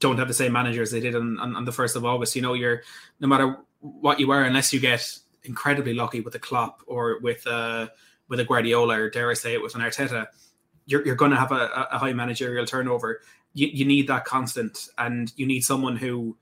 don't 0.00 0.16
have 0.16 0.28
the 0.28 0.34
same 0.34 0.52
manager 0.52 0.80
as 0.80 0.92
they 0.92 1.00
did 1.00 1.14
on, 1.14 1.38
on, 1.38 1.54
on 1.56 1.66
the 1.66 1.72
first 1.72 1.94
of 1.94 2.06
August. 2.06 2.34
You 2.34 2.40
know, 2.40 2.54
you're 2.54 2.84
no 3.20 3.28
matter 3.28 3.58
what 3.80 4.18
you 4.18 4.30
are, 4.30 4.44
unless 4.44 4.72
you 4.72 4.80
get 4.80 5.14
incredibly 5.42 5.92
lucky 5.92 6.22
with 6.22 6.34
a 6.36 6.40
Klopp 6.40 6.80
or 6.86 7.18
with 7.20 7.46
uh 7.46 7.88
with 8.28 8.40
a 8.40 8.44
Guardiola 8.44 8.98
or 8.98 9.10
dare 9.10 9.30
I 9.30 9.34
say 9.34 9.52
it 9.52 9.62
with 9.62 9.74
an 9.74 9.82
Arteta, 9.82 10.28
you're 10.86 11.04
you're 11.06 11.14
going 11.14 11.30
to 11.30 11.36
have 11.36 11.52
a, 11.52 11.88
a 11.92 11.98
high 11.98 12.12
managerial 12.12 12.66
turnover 12.66 13.20
you, 13.54 13.68
you 13.68 13.84
need 13.84 14.08
that 14.08 14.24
constant 14.24 14.88
and 14.98 15.32
you 15.36 15.46
need 15.46 15.62
someone 15.62 15.96
who, 15.96 16.36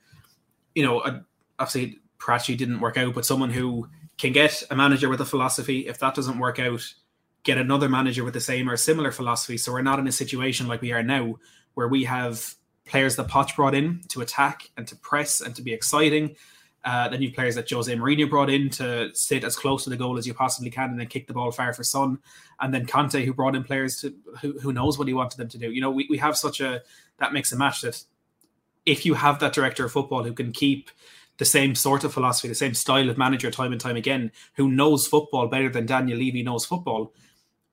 you 0.74 0.84
know, 0.84 1.22
obviously 1.58 1.98
Paratici 2.18 2.56
didn't 2.56 2.80
work 2.80 2.96
out, 2.96 3.14
but 3.14 3.24
someone 3.24 3.50
who 3.50 3.88
can 4.18 4.32
get 4.32 4.62
a 4.70 4.76
manager 4.76 5.08
with 5.08 5.20
a 5.20 5.24
philosophy. 5.24 5.86
If 5.86 5.98
that 5.98 6.14
doesn't 6.14 6.38
work 6.38 6.58
out, 6.58 6.82
get 7.44 7.58
another 7.58 7.88
manager 7.88 8.24
with 8.24 8.34
the 8.34 8.40
same 8.40 8.68
or 8.68 8.76
similar 8.76 9.12
philosophy. 9.12 9.58
So 9.58 9.72
we're 9.72 9.82
not 9.82 9.98
in 9.98 10.08
a 10.08 10.12
situation 10.12 10.68
like 10.68 10.80
we 10.80 10.92
are 10.92 11.02
now, 11.02 11.36
where 11.74 11.88
we 11.88 12.04
have 12.04 12.54
players 12.86 13.16
that 13.16 13.28
Poch 13.28 13.54
brought 13.54 13.74
in 13.74 14.02
to 14.08 14.20
attack 14.20 14.70
and 14.76 14.86
to 14.88 14.96
press 14.96 15.40
and 15.40 15.54
to 15.54 15.62
be 15.62 15.72
exciting. 15.72 16.36
Uh, 16.84 17.08
then 17.08 17.22
you've 17.22 17.34
players 17.34 17.54
that 17.54 17.70
Jose 17.70 17.94
Mourinho 17.94 18.28
brought 18.28 18.50
in 18.50 18.68
to 18.70 19.10
sit 19.14 19.44
as 19.44 19.56
close 19.56 19.84
to 19.84 19.90
the 19.90 19.96
goal 19.96 20.18
as 20.18 20.26
you 20.26 20.34
possibly 20.34 20.70
can 20.70 20.90
and 20.90 20.98
then 20.98 21.06
kick 21.06 21.28
the 21.28 21.32
ball 21.32 21.52
far 21.52 21.72
for 21.72 21.84
Son. 21.84 22.18
And 22.60 22.74
then 22.74 22.86
Conte, 22.86 23.24
who 23.24 23.32
brought 23.32 23.54
in 23.54 23.62
players 23.62 24.00
to 24.00 24.14
who, 24.40 24.58
who 24.58 24.72
knows 24.72 24.98
what 24.98 25.06
he 25.06 25.14
wanted 25.14 25.38
them 25.38 25.48
to 25.48 25.58
do. 25.58 25.70
You 25.70 25.80
know, 25.80 25.90
we, 25.90 26.08
we 26.10 26.18
have 26.18 26.36
such 26.36 26.60
a 26.60 26.82
that 27.18 27.32
makes 27.32 27.52
a 27.52 27.56
match 27.56 27.82
that 27.82 28.02
if 28.84 29.06
you 29.06 29.14
have 29.14 29.38
that 29.38 29.52
director 29.52 29.84
of 29.84 29.92
football 29.92 30.24
who 30.24 30.32
can 30.32 30.50
keep 30.50 30.90
the 31.38 31.44
same 31.44 31.74
sort 31.74 32.04
of 32.04 32.12
philosophy, 32.12 32.48
the 32.48 32.54
same 32.54 32.74
style 32.74 33.08
of 33.08 33.16
manager 33.16 33.50
time 33.50 33.72
and 33.72 33.80
time 33.80 33.96
again, 33.96 34.32
who 34.54 34.70
knows 34.70 35.06
football 35.06 35.46
better 35.46 35.68
than 35.68 35.86
Daniel 35.86 36.18
Levy 36.18 36.42
knows 36.42 36.64
football, 36.64 37.12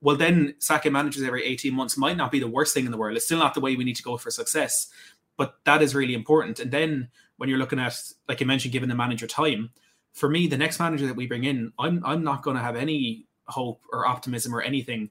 well, 0.01 0.15
then 0.15 0.55
sacking 0.59 0.93
managers 0.93 1.23
every 1.23 1.43
18 1.43 1.73
months 1.73 1.97
might 1.97 2.15
not 2.15 2.31
be 2.31 2.39
the 2.39 2.47
worst 2.47 2.73
thing 2.73 2.85
in 2.85 2.91
the 2.91 2.97
world. 2.97 3.17
It's 3.17 3.25
still 3.25 3.39
not 3.39 3.53
the 3.53 3.59
way 3.59 3.75
we 3.75 3.83
need 3.83 3.97
to 3.97 4.03
go 4.03 4.17
for 4.17 4.31
success, 4.31 4.87
but 5.35 5.55
that 5.65 5.81
is 5.81 5.93
really 5.93 6.13
important. 6.13 6.59
And 6.59 6.71
then 6.71 7.09
when 7.39 7.49
you're 7.49 7.57
looking 7.57 7.79
at, 7.79 7.97
like 8.27 8.41
you 8.41 8.45
mentioned, 8.45 8.73
giving 8.73 8.89
the 8.89 8.95
manager 8.95 9.25
time, 9.25 9.71
for 10.13 10.29
me, 10.29 10.47
the 10.47 10.57
next 10.57 10.79
manager 10.79 11.07
that 11.07 11.15
we 11.15 11.25
bring 11.25 11.45
in, 11.45 11.71
I'm 11.79 12.03
I'm 12.05 12.23
not 12.23 12.43
going 12.43 12.57
to 12.57 12.63
have 12.63 12.75
any 12.75 13.25
hope 13.45 13.81
or 13.91 14.05
optimism 14.05 14.53
or 14.53 14.61
anything 14.61 15.09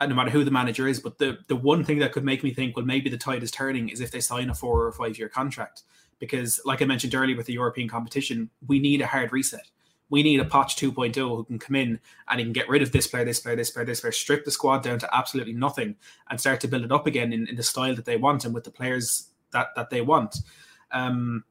no 0.00 0.14
matter 0.14 0.30
who 0.30 0.44
the 0.44 0.50
manager 0.50 0.88
is. 0.88 1.00
But 1.00 1.18
the 1.18 1.38
the 1.48 1.56
one 1.56 1.84
thing 1.84 1.98
that 1.98 2.12
could 2.12 2.24
make 2.24 2.42
me 2.42 2.52
think, 2.52 2.76
well, 2.76 2.86
maybe 2.86 3.10
the 3.10 3.18
tide 3.18 3.42
is 3.42 3.50
turning, 3.50 3.88
is 3.88 4.00
if 4.00 4.10
they 4.10 4.20
sign 4.20 4.50
a 4.50 4.54
four 4.54 4.84
or 4.84 4.92
five 4.92 5.18
year 5.18 5.28
contract. 5.28 5.82
Because, 6.18 6.60
like 6.64 6.80
I 6.80 6.86
mentioned 6.86 7.14
earlier, 7.14 7.36
with 7.36 7.44
the 7.44 7.52
European 7.52 7.88
competition, 7.88 8.48
we 8.66 8.78
need 8.78 9.02
a 9.02 9.06
hard 9.06 9.32
reset. 9.32 9.70
We 10.08 10.22
need 10.22 10.40
a 10.40 10.44
Poch 10.44 10.76
2.0 10.76 11.14
who 11.14 11.44
can 11.44 11.58
come 11.58 11.76
in 11.76 12.00
and 12.28 12.38
he 12.38 12.44
can 12.46 12.54
get 12.54 12.68
rid 12.70 12.80
of 12.80 12.92
this 12.92 13.06
player, 13.06 13.24
this 13.24 13.40
player, 13.40 13.56
this 13.56 13.70
player, 13.70 13.84
this 13.84 14.00
player, 14.00 14.12
strip 14.12 14.44
the 14.44 14.50
squad 14.50 14.82
down 14.82 14.98
to 15.00 15.14
absolutely 15.14 15.52
nothing, 15.52 15.96
and 16.30 16.40
start 16.40 16.60
to 16.60 16.68
build 16.68 16.84
it 16.84 16.92
up 16.92 17.06
again 17.06 17.32
in, 17.32 17.46
in 17.48 17.56
the 17.56 17.62
style 17.62 17.94
that 17.94 18.06
they 18.06 18.16
want 18.16 18.44
and 18.44 18.54
with 18.54 18.64
the 18.64 18.70
players 18.70 19.30
that 19.50 19.68
that 19.76 19.90
they 19.90 20.00
want. 20.00 20.36
Um, 20.90 21.44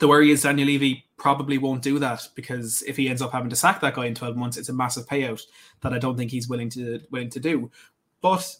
the 0.00 0.08
worry 0.08 0.30
is 0.30 0.42
Daniel 0.42 0.66
Levy 0.66 1.06
probably 1.18 1.58
won't 1.58 1.82
do 1.82 1.98
that 1.98 2.26
because 2.34 2.82
if 2.82 2.96
he 2.96 3.08
ends 3.08 3.20
up 3.20 3.32
having 3.32 3.50
to 3.50 3.56
sack 3.56 3.80
that 3.82 3.94
guy 3.94 4.06
in 4.06 4.14
12 4.14 4.34
months, 4.34 4.56
it's 4.56 4.70
a 4.70 4.72
massive 4.72 5.06
payout 5.06 5.42
that 5.82 5.92
I 5.92 5.98
don't 5.98 6.16
think 6.16 6.30
he's 6.30 6.48
willing 6.48 6.70
to 6.70 7.00
willing 7.10 7.30
to 7.30 7.38
do. 7.38 7.70
But 8.22 8.56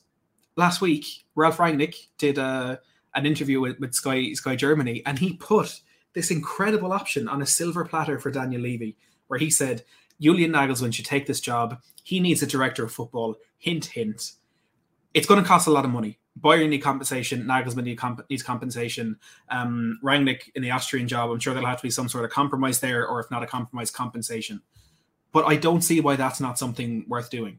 last 0.57 0.81
week, 0.81 1.07
Ralf 1.35 1.57
Rangnick 1.57 2.09
did 2.19 2.39
a, 2.39 2.43
uh, 2.43 2.77
an 3.15 3.27
interview 3.27 3.61
with, 3.61 3.81
with 3.81 3.95
Sky 3.95 4.33
Sky 4.35 4.55
Germany, 4.55 5.03
and 5.07 5.19
he 5.19 5.33
put 5.33 5.81
this 6.13 6.31
incredible 6.31 6.93
option 6.93 7.27
on 7.27 7.43
a 7.43 7.47
silver 7.47 7.85
platter 7.85 8.19
for 8.19 8.31
Daniel 8.31 8.63
Levy, 8.63 8.97
where 9.29 9.41
he 9.41 9.51
said 9.51 9.83
Julian 10.21 10.53
Nagelsmann 10.53 10.93
should 10.93 11.07
take 11.07 11.27
this 11.27 11.41
job. 11.41 11.81
He 12.05 12.21
needs 12.21 12.43
a 12.43 12.47
director 12.47 12.85
of 12.85 12.93
football. 12.93 13.37
Hint, 13.59 13.87
hint. 13.87 14.33
It's 15.15 15.27
going 15.27 15.43
to 15.43 15.49
cost 15.49 15.67
a 15.67 15.73
lot 15.73 15.85
of 15.85 15.91
money. 15.91 16.20
Bayern 16.39 16.69
need 16.69 16.79
compensation. 16.79 17.45
Nagelsmann 17.45 17.85
need 17.85 17.99
comp- 17.99 18.29
needs 18.31 18.43
compensation. 18.43 19.19
Um, 19.49 19.99
Rangnick 20.03 20.51
in 20.55 20.63
the 20.63 20.71
Austrian 20.71 21.09
job, 21.09 21.31
I'm 21.31 21.41
sure 21.41 21.55
there'll 21.55 21.69
have 21.69 21.79
to 21.79 21.83
be 21.83 21.91
some 21.91 22.09
sort 22.09 22.25
of 22.25 22.31
compromise 22.31 22.81
there, 22.81 23.07
or 23.07 23.21
if 23.21 23.31
not 23.31 23.43
a 23.43 23.47
compromise, 23.47 23.91
compensation. 23.91 24.63
But 25.33 25.47
I 25.47 25.57
don't 25.57 25.83
see 25.83 26.01
why 26.01 26.17
that's 26.17 26.41
not 26.41 26.59
something 26.59 27.05
worth 27.09 27.31
doing. 27.31 27.59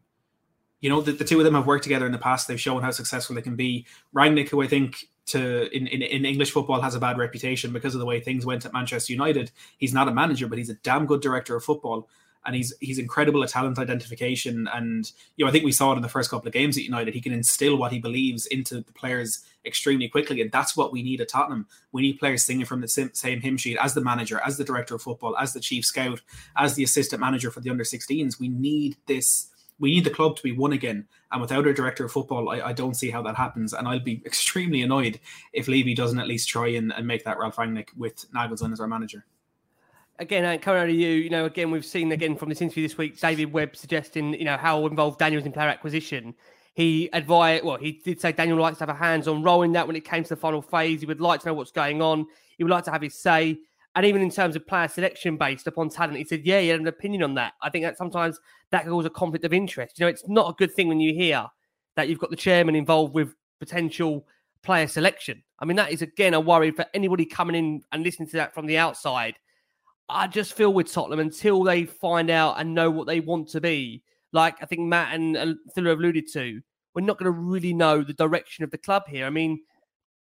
You 0.80 0.90
know, 0.90 1.02
the, 1.02 1.12
the 1.12 1.24
two 1.24 1.38
of 1.38 1.46
them 1.46 1.54
have 1.54 1.68
worked 1.68 1.84
together 1.84 2.06
in 2.06 2.12
the 2.12 2.18
past. 2.18 2.48
They've 2.48 2.60
shown 2.60 2.82
how 2.82 2.92
successful 2.92 3.36
they 3.36 3.42
can 3.42 3.56
be. 3.56 3.86
Rangnick, 4.16 4.50
who 4.50 4.62
I 4.62 4.68
think 4.68 5.06
to 5.28 5.70
in, 5.76 5.88
in, 5.88 6.02
in 6.02 6.26
English 6.26 6.52
football 6.52 6.82
has 6.82 6.96
a 6.96 7.00
bad 7.00 7.18
reputation 7.18 7.72
because 7.72 7.94
of 7.94 8.00
the 8.00 8.06
way 8.06 8.20
things 8.20 8.46
went 8.46 8.66
at 8.66 8.74
Manchester 8.74 9.14
United. 9.14 9.52
He's 9.78 9.94
not 9.94 10.08
a 10.08 10.14
manager, 10.14 10.48
but 10.48 10.58
he's 10.58 10.70
a 10.70 10.76
damn 10.76 11.06
good 11.06 11.22
director 11.22 11.56
of 11.56 11.64
football 11.64 12.10
and 12.46 12.56
he's 12.56 12.74
he's 12.80 12.98
incredible 12.98 13.44
at 13.44 13.50
talent 13.50 13.78
identification. 13.78 14.68
And 14.74 15.12
you 15.36 15.46
know, 15.46 15.50
I 15.50 15.52
think 15.52 15.66
we 15.66 15.72
saw 15.72 15.92
it 15.92 15.96
in 15.96 16.02
the 16.02 16.10
first 16.10 16.30
couple 16.30 16.48
of 16.48 16.54
games 16.54 16.78
at 16.78 16.84
United. 16.84 17.14
He 17.14 17.22
can 17.22 17.34
instill 17.34 17.78
what 17.78 17.92
he 17.92 18.00
believes 18.00 18.46
into 18.48 18.82
the 18.82 18.92
players 18.94 19.44
extremely 19.66 20.08
quickly, 20.08 20.42
and 20.42 20.52
that's 20.52 20.76
what 20.76 20.92
we 20.92 21.04
need 21.04 21.22
at 21.22 21.30
Tottenham. 21.30 21.68
We 21.92 22.02
need 22.02 22.20
players 22.20 22.44
singing 22.44 22.66
from 22.66 22.82
the 22.82 22.88
same 22.88 23.42
hymn 23.42 23.58
sheet 23.58 23.78
as 23.80 23.94
the 23.94 24.02
manager, 24.02 24.42
as 24.46 24.58
the 24.58 24.64
director 24.64 24.96
of 24.96 25.02
football, 25.02 25.38
as 25.38 25.54
the 25.54 25.60
chief 25.60 25.86
scout, 25.86 26.22
as 26.58 26.76
the 26.76 26.84
assistant 26.84 27.20
manager 27.20 27.52
for 27.52 27.60
the 27.60 27.70
under 27.70 27.84
16s. 27.84 28.40
We 28.40 28.50
need 28.50 28.98
this. 29.08 29.48
We 29.80 29.92
need 29.92 30.04
the 30.04 30.12
club 30.12 30.36
to 30.36 30.44
be 30.44 30.52
won 30.52 30.74
again, 30.74 31.08
and 31.32 31.42
without 31.42 31.68
a 31.68 31.74
director 31.74 32.06
of 32.06 32.12
football, 32.12 32.50
I, 32.50 32.62
I 32.62 32.74
don't 32.74 32.96
see 32.96 33.10
how 33.10 33.22
that 33.24 33.36
happens. 33.36 33.74
And 33.74 33.88
I'll 33.88 34.00
be 34.00 34.22
extremely 34.26 34.82
annoyed 34.82 35.20
if 35.54 35.68
Levy 35.68 35.96
doesn't 35.96 36.20
at 36.20 36.28
least 36.28 36.50
try 36.50 36.70
and, 36.70 36.94
and 36.94 37.08
make 37.08 37.24
that 37.26 37.40
Ralf 37.40 37.56
Rangnick 37.56 37.90
with 37.98 38.32
Nagelsmann 38.32 38.74
as 38.74 38.80
our 38.80 38.88
manager 38.88 39.26
again, 40.22 40.60
coming 40.60 40.82
out 40.82 40.90
of 40.90 40.96
you, 40.96 41.10
you 41.10 41.30
know, 41.30 41.46
again, 41.46 41.72
we've 41.72 41.84
seen 41.84 42.12
again 42.12 42.38
from 42.38 42.50
this 42.50 42.62
interview 42.62 42.88
this 42.88 42.98
week, 42.98 43.20
David 43.20 43.52
Webb 43.52 43.76
suggesting, 43.76 44.36
you 44.36 44.46
know, 44.46 44.56
how 44.56 44.86
involved 44.86 45.20
Daniel's 45.20 45.46
in 45.46 45.52
player 45.52 45.68
acquisition. 45.68 46.36
He 46.74 47.10
advised, 47.12 47.66
well, 47.66 47.78
he 47.78 47.94
did 47.94 48.22
say 48.22 48.32
Daniel 48.32 48.60
likes 48.60 48.78
to 48.78 48.84
have 48.86 48.96
a 48.96 48.98
hands 48.98 49.28
on 49.28 49.44
role 49.44 49.64
in 49.64 49.74
that 49.74 49.88
when 49.88 49.96
it 49.96 50.06
came 50.06 50.24
to 50.24 50.30
the 50.30 50.36
final 50.36 50.62
phase. 50.62 51.02
He 51.02 51.08
would 51.08 51.20
like 51.20 51.42
to 51.42 51.48
know 51.48 51.54
what's 51.56 51.72
going 51.72 52.02
on. 52.02 52.26
He 52.58 52.64
would 52.64 52.72
like 52.72 52.86
to 52.86 52.92
have 52.92 53.02
his 53.02 53.16
say. 53.16 53.58
And 53.96 54.06
even 54.06 54.22
in 54.22 54.30
terms 54.30 54.56
of 54.56 54.66
player 54.66 54.88
selection 54.88 55.36
based 55.36 55.68
upon 55.68 55.90
talent, 55.90 56.18
he 56.18 56.24
said, 56.24 56.46
yeah, 56.46 56.62
he 56.62 56.70
had 56.70 56.80
an 56.80 56.88
opinion 56.88 57.24
on 57.24 57.34
that. 57.34 57.54
I 57.62 57.70
think 57.70 57.84
that 57.84 57.98
sometimes 57.98 58.40
that 58.70 58.84
can 58.84 58.92
cause 58.92 59.06
a 59.06 59.10
conflict 59.10 59.44
of 59.44 59.54
interest. 59.54 60.00
You 60.00 60.06
know, 60.06 60.10
it's 60.10 60.28
not 60.30 60.50
a 60.50 60.54
good 60.54 60.74
thing 60.74 60.88
when 60.88 61.02
you 61.02 61.14
hear 61.14 61.48
that 61.96 62.08
you've 62.08 62.20
got 62.20 62.30
the 62.30 62.38
chairman 62.38 62.76
involved 62.76 63.14
with 63.14 63.36
potential 63.60 64.26
player 64.64 64.88
selection. 64.88 65.44
I 65.60 65.66
mean, 65.66 65.76
that 65.78 65.92
is 65.92 66.02
again 66.02 66.36
a 66.36 66.40
worry 66.40 66.72
for 66.72 66.86
anybody 66.94 67.26
coming 67.26 67.56
in 67.56 67.82
and 67.92 68.04
listening 68.04 68.30
to 68.30 68.38
that 68.38 68.54
from 68.54 68.66
the 68.66 68.78
outside 68.78 69.36
I 70.10 70.28
just 70.28 70.54
feel 70.54 70.74
with 70.74 70.92
Tottenham 70.92 71.20
until 71.20 71.64
they 71.64 71.86
find 71.86 72.30
out 72.30 72.60
and 72.60 72.76
know 72.76 72.90
what 72.92 73.08
they 73.08 73.20
want 73.20 73.50
to 73.50 73.62
be. 73.62 74.04
Like 74.34 74.56
I 74.62 74.66
think 74.66 74.82
Matt 74.82 75.14
and 75.14 75.38
uh, 75.38 75.54
have 75.76 75.86
alluded 75.86 76.26
to, 76.34 76.62
we're 76.94 77.06
not 77.06 77.18
going 77.18 77.32
to 77.34 77.40
really 77.40 77.74
know 77.74 78.04
the 78.04 78.14
direction 78.14 78.64
of 78.64 78.72
the 78.72 78.78
club 78.78 79.04
here. 79.08 79.26
I 79.26 79.30
mean, 79.30 79.62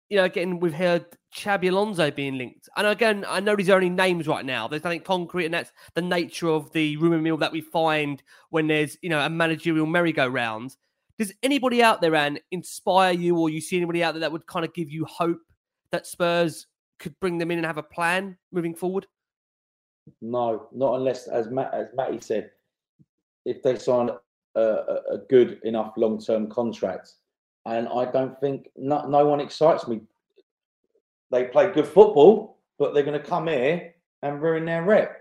you 0.09 0.17
know, 0.17 0.25
again, 0.25 0.59
we've 0.59 0.73
heard 0.73 1.05
Xabi 1.35 1.69
Alonso 1.69 2.11
being 2.11 2.37
linked. 2.37 2.69
And 2.77 2.85
again, 2.85 3.25
I 3.27 3.39
know 3.39 3.55
these 3.55 3.69
are 3.69 3.75
only 3.75 3.89
names 3.89 4.27
right 4.27 4.45
now. 4.45 4.67
There's 4.67 4.83
nothing 4.83 5.01
concrete, 5.01 5.45
and 5.45 5.53
that's 5.53 5.71
the 5.95 6.01
nature 6.01 6.49
of 6.49 6.71
the 6.71 6.97
rumour 6.97 7.19
mill 7.19 7.37
that 7.37 7.51
we 7.51 7.61
find 7.61 8.21
when 8.49 8.67
there's, 8.67 8.97
you 9.01 9.09
know, 9.09 9.19
a 9.19 9.29
managerial 9.29 9.87
merry-go-round. 9.87 10.75
Does 11.17 11.33
anybody 11.41 11.81
out 11.81 12.01
there, 12.01 12.15
and 12.15 12.39
inspire 12.51 13.13
you, 13.13 13.37
or 13.37 13.49
you 13.49 13.61
see 13.61 13.77
anybody 13.77 14.03
out 14.03 14.13
there 14.13 14.21
that 14.21 14.31
would 14.31 14.45
kind 14.45 14.65
of 14.65 14.73
give 14.73 14.91
you 14.91 15.05
hope 15.05 15.39
that 15.91 16.05
Spurs 16.05 16.67
could 16.99 17.19
bring 17.19 17.37
them 17.37 17.49
in 17.49 17.57
and 17.57 17.65
have 17.65 17.77
a 17.77 17.83
plan 17.83 18.37
moving 18.51 18.75
forward? 18.75 19.07
No, 20.21 20.67
not 20.73 20.95
unless, 20.95 21.27
as 21.27 21.49
Matt, 21.49 21.73
as 21.73 21.87
Matty 21.95 22.19
said, 22.19 22.51
if 23.45 23.61
they 23.61 23.77
sign 23.77 24.09
a, 24.55 24.61
a 24.61 25.17
good 25.29 25.59
enough 25.63 25.93
long 25.97 26.19
term 26.19 26.49
contract. 26.49 27.11
And 27.65 27.87
I 27.87 28.11
don't 28.11 28.39
think 28.39 28.69
no, 28.75 29.07
no 29.07 29.25
one 29.25 29.39
excites 29.39 29.87
me. 29.87 30.01
They 31.31 31.45
play 31.45 31.71
good 31.71 31.87
football, 31.87 32.59
but 32.77 32.93
they're 32.93 33.03
going 33.03 33.19
to 33.19 33.25
come 33.25 33.47
here 33.47 33.93
and 34.21 34.41
ruin 34.41 34.65
their 34.65 34.83
rep 34.83 35.17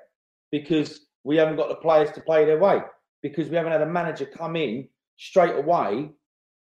because 0.50 1.06
we 1.24 1.36
haven't 1.36 1.56
got 1.56 1.68
the 1.68 1.76
players 1.76 2.10
to 2.12 2.20
play 2.20 2.44
their 2.44 2.58
way. 2.58 2.80
Because 3.22 3.48
we 3.48 3.56
haven't 3.56 3.72
had 3.72 3.82
a 3.82 3.86
manager 3.86 4.26
come 4.26 4.56
in 4.56 4.88
straight 5.16 5.54
away 5.54 6.10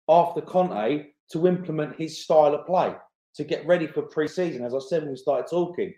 after 0.10 0.42
Conte 0.42 1.06
to 1.32 1.48
implement 1.48 1.96
his 1.96 2.22
style 2.22 2.54
of 2.54 2.66
play 2.66 2.94
to 3.36 3.44
get 3.44 3.66
ready 3.66 3.88
for 3.88 4.02
pre-season. 4.02 4.66
As 4.66 4.74
I 4.74 4.80
said 4.80 5.04
when 5.04 5.12
we 5.12 5.18
started 5.18 5.50
talking, 5.50 5.94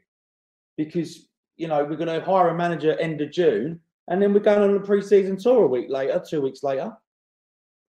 because 0.78 1.30
you 1.62 1.68
know 1.68 1.84
we're 1.84 1.96
going 1.96 2.20
to 2.20 2.26
hire 2.26 2.50
a 2.50 2.56
manager 2.56 3.00
end 3.00 3.22
of 3.22 3.32
June, 3.32 3.80
and 4.08 4.20
then 4.20 4.34
we're 4.34 4.40
going 4.40 4.68
on 4.68 4.76
a 4.76 4.80
pre-season 4.80 5.38
tour 5.38 5.66
a 5.66 5.68
week 5.68 5.90
later, 5.90 6.22
two 6.28 6.42
weeks 6.42 6.64
later, 6.64 6.92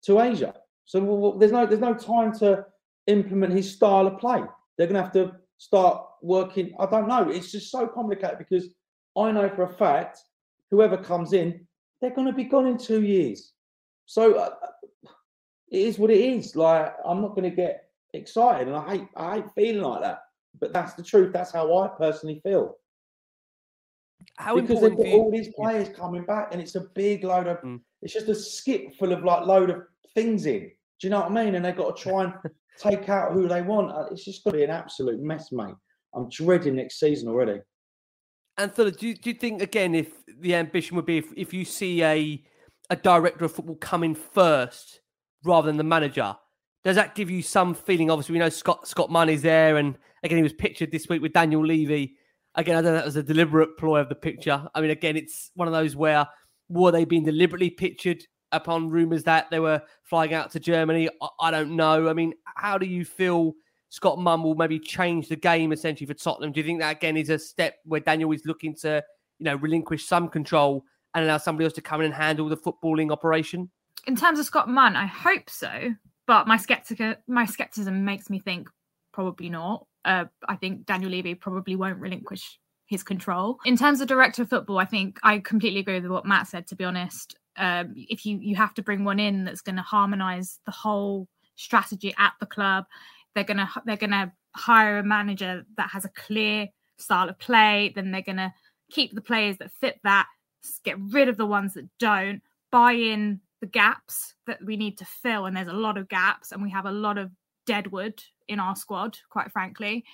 to 0.04 0.20
Asia. 0.20 0.54
So 0.84 1.36
there's 1.38 1.52
no 1.52 1.64
there's 1.64 1.80
no 1.80 1.94
time 1.94 2.32
to 2.40 2.66
implement 3.06 3.54
his 3.54 3.72
style 3.72 4.06
of 4.06 4.18
play. 4.18 4.42
They're 4.76 4.86
going 4.86 4.96
to 4.96 5.02
have 5.02 5.12
to 5.12 5.32
start 5.56 6.04
working. 6.20 6.74
I 6.78 6.84
don't 6.84 7.08
know. 7.08 7.30
It's 7.30 7.50
just 7.50 7.70
so 7.70 7.86
complicated 7.86 8.38
because 8.38 8.66
I 9.16 9.32
know 9.32 9.48
for 9.48 9.62
a 9.62 9.74
fact 9.74 10.18
whoever 10.70 10.98
comes 10.98 11.32
in, 11.32 11.66
they're 12.00 12.14
going 12.14 12.26
to 12.26 12.34
be 12.34 12.44
gone 12.44 12.66
in 12.66 12.76
two 12.76 13.02
years. 13.02 13.52
So 14.04 14.34
uh, 14.34 14.50
it 15.70 15.80
is 15.80 15.98
what 15.98 16.10
it 16.10 16.20
is. 16.20 16.54
Like 16.56 16.94
I'm 17.06 17.22
not 17.22 17.34
going 17.34 17.48
to 17.48 17.56
get 17.56 17.84
excited, 18.12 18.68
and 18.68 18.76
I 18.76 18.90
hate 18.90 19.08
I 19.16 19.34
hate 19.36 19.50
feeling 19.54 19.82
like 19.82 20.02
that. 20.02 20.18
But 20.60 20.74
that's 20.74 20.92
the 20.92 21.02
truth. 21.02 21.32
That's 21.32 21.52
how 21.52 21.78
I 21.78 21.88
personally 21.88 22.42
feel. 22.44 22.76
How 24.36 24.58
because 24.58 24.80
they've 24.80 24.96
got 24.96 25.06
all 25.06 25.30
these 25.30 25.48
players 25.54 25.88
coming 25.88 26.24
back, 26.24 26.48
and 26.52 26.60
it's 26.60 26.74
a 26.74 26.80
big 26.94 27.24
load 27.24 27.46
of. 27.46 27.60
Mm. 27.62 27.80
It's 28.02 28.12
just 28.12 28.28
a 28.28 28.34
skip 28.34 28.94
full 28.96 29.12
of 29.12 29.24
like 29.24 29.46
load 29.46 29.70
of 29.70 29.82
things 30.14 30.46
in. 30.46 30.60
Do 30.60 31.06
you 31.06 31.10
know 31.10 31.20
what 31.20 31.30
I 31.30 31.44
mean? 31.44 31.54
And 31.54 31.64
they've 31.64 31.76
got 31.76 31.96
to 31.96 32.02
try 32.02 32.24
and 32.24 32.34
take 32.78 33.08
out 33.08 33.32
who 33.32 33.48
they 33.48 33.62
want. 33.62 33.90
Uh, 33.90 34.06
It's 34.10 34.24
just 34.24 34.44
going 34.44 34.52
to 34.52 34.58
be 34.58 34.64
an 34.64 34.70
absolute 34.70 35.20
mess, 35.20 35.52
mate. 35.52 35.74
I'm 36.14 36.28
dreading 36.28 36.76
next 36.76 37.00
season 37.00 37.28
already. 37.28 37.60
And 38.58 38.72
Philip, 38.72 38.98
do 38.98 39.08
you, 39.08 39.14
do 39.14 39.30
you 39.30 39.34
think 39.34 39.62
again 39.62 39.94
if 39.94 40.12
the 40.26 40.54
ambition 40.54 40.96
would 40.96 41.06
be 41.06 41.18
if, 41.18 41.26
if 41.36 41.54
you 41.54 41.64
see 41.64 42.02
a 42.02 42.42
a 42.90 42.96
director 42.96 43.46
of 43.46 43.52
football 43.52 43.76
coming 43.76 44.14
first 44.14 45.00
rather 45.44 45.66
than 45.66 45.78
the 45.78 45.84
manager, 45.84 46.36
does 46.84 46.96
that 46.96 47.14
give 47.14 47.30
you 47.30 47.42
some 47.42 47.74
feeling? 47.74 48.10
Obviously, 48.10 48.34
we 48.34 48.38
know 48.38 48.50
Scott 48.50 48.86
Scott 48.86 49.10
Munn's 49.10 49.42
there, 49.42 49.78
and 49.78 49.96
again 50.22 50.36
he 50.36 50.42
was 50.42 50.52
pictured 50.52 50.90
this 50.90 51.08
week 51.08 51.22
with 51.22 51.32
Daniel 51.32 51.64
Levy. 51.64 52.16
Again, 52.54 52.76
I 52.76 52.82
don't 52.82 52.92
know 52.92 52.98
that 52.98 53.04
was 53.04 53.16
a 53.16 53.22
deliberate 53.22 53.76
ploy 53.78 54.00
of 54.00 54.08
the 54.08 54.14
picture. 54.14 54.68
I 54.74 54.80
mean, 54.80 54.90
again, 54.90 55.16
it's 55.16 55.50
one 55.54 55.68
of 55.68 55.72
those 55.72 55.96
where 55.96 56.26
were 56.68 56.92
they 56.92 57.04
being 57.04 57.24
deliberately 57.24 57.70
pictured 57.70 58.24
upon 58.52 58.90
rumours 58.90 59.24
that 59.24 59.50
they 59.50 59.60
were 59.60 59.82
flying 60.02 60.34
out 60.34 60.50
to 60.52 60.60
Germany? 60.60 61.08
I, 61.20 61.28
I 61.40 61.50
don't 61.50 61.76
know. 61.76 62.08
I 62.08 62.12
mean, 62.12 62.34
how 62.56 62.78
do 62.78 62.86
you 62.86 63.04
feel 63.04 63.54
Scott 63.88 64.18
Munn 64.18 64.42
will 64.42 64.54
maybe 64.54 64.78
change 64.78 65.28
the 65.28 65.36
game 65.36 65.72
essentially 65.72 66.06
for 66.06 66.14
Tottenham? 66.14 66.52
Do 66.52 66.60
you 66.60 66.66
think 66.66 66.80
that 66.80 66.96
again 66.96 67.16
is 67.16 67.30
a 67.30 67.38
step 67.38 67.76
where 67.84 68.00
Daniel 68.00 68.32
is 68.32 68.44
looking 68.44 68.74
to, 68.76 69.02
you 69.38 69.44
know, 69.44 69.56
relinquish 69.56 70.06
some 70.06 70.28
control 70.28 70.84
and 71.14 71.24
allow 71.24 71.38
somebody 71.38 71.64
else 71.64 71.74
to 71.74 71.82
come 71.82 72.00
in 72.00 72.06
and 72.06 72.14
handle 72.14 72.48
the 72.48 72.56
footballing 72.56 73.10
operation? 73.10 73.70
in 74.06 74.16
terms 74.16 74.38
of 74.38 74.46
Scott 74.46 74.68
Munn, 74.68 74.96
I 74.96 75.06
hope 75.06 75.48
so. 75.48 75.94
But 76.26 76.46
my 76.46 76.56
skeptic 76.56 77.18
my 77.26 77.44
skepticism 77.44 78.04
makes 78.04 78.30
me 78.30 78.38
think 78.38 78.68
probably 79.12 79.50
not. 79.50 79.86
Uh, 80.04 80.24
I 80.48 80.56
think 80.56 80.86
Daniel 80.86 81.10
Levy 81.10 81.34
probably 81.34 81.76
won't 81.76 81.98
relinquish 81.98 82.58
his 82.86 83.02
control. 83.02 83.58
In 83.64 83.76
terms 83.76 84.00
of 84.00 84.08
director 84.08 84.42
of 84.42 84.50
football, 84.50 84.78
I 84.78 84.84
think 84.84 85.18
I 85.22 85.38
completely 85.38 85.80
agree 85.80 86.00
with 86.00 86.10
what 86.10 86.26
Matt 86.26 86.48
said. 86.48 86.66
To 86.68 86.76
be 86.76 86.84
honest, 86.84 87.36
um, 87.56 87.92
if 87.96 88.26
you 88.26 88.38
you 88.40 88.56
have 88.56 88.74
to 88.74 88.82
bring 88.82 89.04
one 89.04 89.18
in 89.18 89.44
that's 89.44 89.62
going 89.62 89.76
to 89.76 89.82
harmonise 89.82 90.58
the 90.66 90.72
whole 90.72 91.28
strategy 91.54 92.14
at 92.18 92.32
the 92.40 92.46
club, 92.46 92.84
they're 93.34 93.44
gonna 93.44 93.68
they're 93.86 93.96
gonna 93.96 94.32
hire 94.54 94.98
a 94.98 95.02
manager 95.02 95.64
that 95.76 95.90
has 95.90 96.04
a 96.04 96.10
clear 96.10 96.68
style 96.98 97.28
of 97.28 97.38
play. 97.38 97.92
Then 97.94 98.10
they're 98.10 98.22
gonna 98.22 98.52
keep 98.90 99.14
the 99.14 99.20
players 99.20 99.56
that 99.58 99.70
fit 99.72 99.98
that, 100.04 100.26
get 100.84 100.98
rid 100.98 101.28
of 101.28 101.36
the 101.36 101.46
ones 101.46 101.74
that 101.74 101.88
don't, 101.98 102.42
buy 102.70 102.92
in 102.92 103.40
the 103.60 103.66
gaps 103.66 104.34
that 104.46 104.62
we 104.64 104.76
need 104.76 104.98
to 104.98 105.04
fill. 105.04 105.46
And 105.46 105.56
there's 105.56 105.68
a 105.68 105.72
lot 105.72 105.96
of 105.96 106.08
gaps, 106.08 106.52
and 106.52 106.62
we 106.62 106.70
have 106.70 106.86
a 106.86 106.92
lot 106.92 107.16
of 107.16 107.30
deadwood 107.64 108.22
in 108.48 108.60
our 108.60 108.76
squad, 108.76 109.18
quite 109.30 109.50
frankly. 109.52 110.04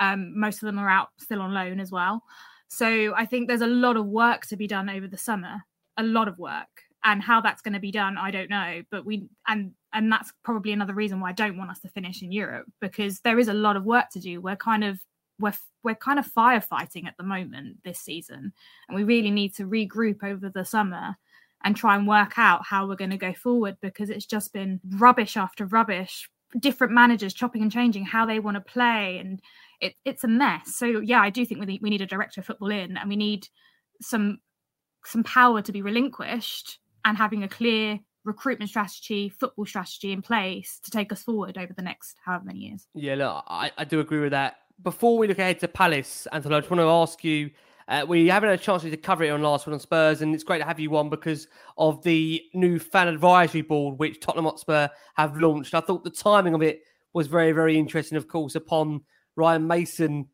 Um, 0.00 0.38
most 0.38 0.62
of 0.62 0.66
them 0.66 0.78
are 0.78 0.88
out 0.88 1.08
still 1.18 1.40
on 1.40 1.54
loan 1.54 1.80
as 1.80 1.90
well. 1.90 2.22
So 2.68 3.14
I 3.14 3.26
think 3.26 3.46
there's 3.46 3.60
a 3.60 3.66
lot 3.66 3.96
of 3.96 4.06
work 4.06 4.46
to 4.46 4.56
be 4.56 4.66
done 4.66 4.90
over 4.90 5.06
the 5.06 5.16
summer, 5.16 5.62
a 5.96 6.02
lot 6.02 6.28
of 6.28 6.38
work. 6.38 6.68
And 7.06 7.22
how 7.22 7.42
that's 7.42 7.60
going 7.60 7.74
to 7.74 7.80
be 7.80 7.92
done, 7.92 8.16
I 8.16 8.30
don't 8.30 8.48
know. 8.48 8.82
But 8.90 9.04
we 9.04 9.28
and 9.46 9.72
and 9.92 10.10
that's 10.10 10.32
probably 10.42 10.72
another 10.72 10.94
reason 10.94 11.20
why 11.20 11.28
I 11.28 11.32
don't 11.32 11.58
want 11.58 11.70
us 11.70 11.80
to 11.80 11.88
finish 11.88 12.22
in 12.22 12.32
Europe 12.32 12.66
because 12.80 13.20
there 13.20 13.38
is 13.38 13.48
a 13.48 13.54
lot 13.54 13.76
of 13.76 13.84
work 13.84 14.08
to 14.12 14.20
do. 14.20 14.40
We're 14.40 14.56
kind 14.56 14.84
of 14.84 14.98
we're 15.38 15.52
we're 15.82 15.94
kind 15.94 16.18
of 16.18 16.26
firefighting 16.26 17.06
at 17.06 17.16
the 17.18 17.22
moment 17.22 17.84
this 17.84 17.98
season, 17.98 18.54
and 18.88 18.96
we 18.96 19.04
really 19.04 19.30
need 19.30 19.54
to 19.56 19.64
regroup 19.64 20.24
over 20.24 20.48
the 20.48 20.64
summer 20.64 21.16
and 21.62 21.76
try 21.76 21.96
and 21.96 22.06
work 22.06 22.38
out 22.38 22.64
how 22.64 22.86
we're 22.86 22.96
going 22.96 23.10
to 23.10 23.16
go 23.16 23.32
forward 23.32 23.76
because 23.80 24.10
it's 24.10 24.26
just 24.26 24.52
been 24.52 24.80
rubbish 24.96 25.36
after 25.36 25.66
rubbish 25.66 26.28
different 26.58 26.92
managers 26.92 27.34
chopping 27.34 27.62
and 27.62 27.72
changing 27.72 28.04
how 28.04 28.24
they 28.24 28.38
want 28.38 28.56
to 28.56 28.60
play 28.60 29.18
and 29.18 29.40
it, 29.80 29.94
it's 30.04 30.24
a 30.24 30.28
mess 30.28 30.76
so 30.76 30.86
yeah 30.86 31.20
i 31.20 31.30
do 31.30 31.44
think 31.44 31.60
we 31.60 31.66
need, 31.66 31.82
we 31.82 31.90
need 31.90 32.00
a 32.00 32.06
director 32.06 32.40
of 32.40 32.46
football 32.46 32.70
in 32.70 32.96
and 32.96 33.08
we 33.08 33.16
need 33.16 33.48
some 34.00 34.38
some 35.04 35.24
power 35.24 35.60
to 35.60 35.72
be 35.72 35.82
relinquished 35.82 36.78
and 37.04 37.18
having 37.18 37.42
a 37.42 37.48
clear 37.48 37.98
recruitment 38.24 38.70
strategy 38.70 39.28
football 39.28 39.66
strategy 39.66 40.12
in 40.12 40.22
place 40.22 40.80
to 40.82 40.90
take 40.90 41.12
us 41.12 41.22
forward 41.22 41.58
over 41.58 41.72
the 41.72 41.82
next 41.82 42.16
however 42.24 42.44
many 42.44 42.60
years 42.60 42.86
Yeah, 42.94 43.16
look, 43.16 43.44
I, 43.46 43.70
I 43.76 43.84
do 43.84 44.00
agree 44.00 44.20
with 44.20 44.32
that. 44.32 44.56
Before 44.82 45.18
we 45.18 45.28
look 45.28 45.38
ahead 45.38 45.60
to 45.60 45.68
Palace, 45.68 46.26
Anton, 46.32 46.52
I 46.52 46.58
just 46.58 46.70
want 46.70 46.80
to 46.80 46.88
ask 46.88 47.22
you. 47.22 47.50
Uh, 47.88 48.04
we 48.08 48.28
haven't 48.28 48.48
had 48.48 48.58
a 48.58 48.62
chance 48.62 48.82
to 48.82 48.96
cover 48.96 49.24
it 49.24 49.30
on 49.30 49.42
Last 49.42 49.66
Word 49.66 49.74
On 49.74 49.80
Spurs, 49.80 50.22
and 50.22 50.34
it's 50.34 50.44
great 50.44 50.58
to 50.58 50.64
have 50.64 50.80
you 50.80 50.96
on 50.96 51.10
because 51.10 51.48
of 51.76 52.02
the 52.02 52.42
new 52.54 52.78
fan 52.78 53.08
advisory 53.08 53.62
board 53.62 53.98
which 53.98 54.20
Tottenham 54.20 54.46
Hotspur 54.46 54.88
have 55.16 55.36
launched. 55.36 55.74
I 55.74 55.80
thought 55.80 56.04
the 56.04 56.10
timing 56.10 56.54
of 56.54 56.62
it 56.62 56.82
was 57.12 57.26
very, 57.26 57.52
very 57.52 57.78
interesting. 57.78 58.16
Of 58.16 58.28
course, 58.28 58.54
upon 58.54 59.02
Ryan 59.36 59.66
Mason 59.66 60.28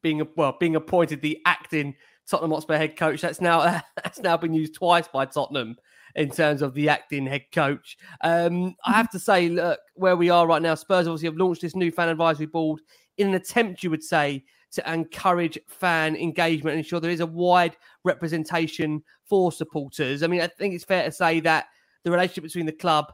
being 0.00 0.26
well 0.36 0.56
being 0.58 0.76
appointed 0.76 1.20
the 1.20 1.40
acting 1.44 1.94
Tottenham 2.26 2.52
Hotspur 2.52 2.76
head 2.76 2.96
coach, 2.96 3.20
that's 3.20 3.40
now 3.40 3.82
that's 4.02 4.20
now 4.20 4.36
been 4.36 4.54
used 4.54 4.74
twice 4.74 5.08
by 5.08 5.26
Tottenham 5.26 5.76
in 6.14 6.30
terms 6.30 6.62
of 6.62 6.74
the 6.74 6.88
acting 6.88 7.26
head 7.26 7.44
coach. 7.52 7.98
Um, 8.22 8.74
I 8.84 8.92
have 8.92 9.10
to 9.10 9.18
say, 9.18 9.48
look, 9.48 9.78
where 9.94 10.16
we 10.16 10.30
are 10.30 10.46
right 10.46 10.62
now, 10.62 10.74
Spurs 10.74 11.06
obviously 11.06 11.28
have 11.28 11.36
launched 11.36 11.60
this 11.60 11.76
new 11.76 11.90
fan 11.90 12.08
advisory 12.08 12.46
board 12.46 12.80
in 13.18 13.28
an 13.28 13.34
attempt, 13.34 13.82
you 13.82 13.90
would 13.90 14.02
say, 14.02 14.44
to 14.72 14.92
encourage 14.92 15.58
fan 15.66 16.16
engagement 16.16 16.74
and 16.74 16.84
ensure 16.84 17.00
there 17.00 17.10
is 17.10 17.20
a 17.20 17.26
wide 17.26 17.76
representation 18.04 19.02
for 19.24 19.50
supporters. 19.50 20.22
I 20.22 20.26
mean, 20.26 20.40
I 20.40 20.46
think 20.46 20.74
it's 20.74 20.84
fair 20.84 21.04
to 21.04 21.12
say 21.12 21.40
that 21.40 21.66
the 22.04 22.10
relationship 22.10 22.44
between 22.44 22.66
the 22.66 22.72
club 22.72 23.12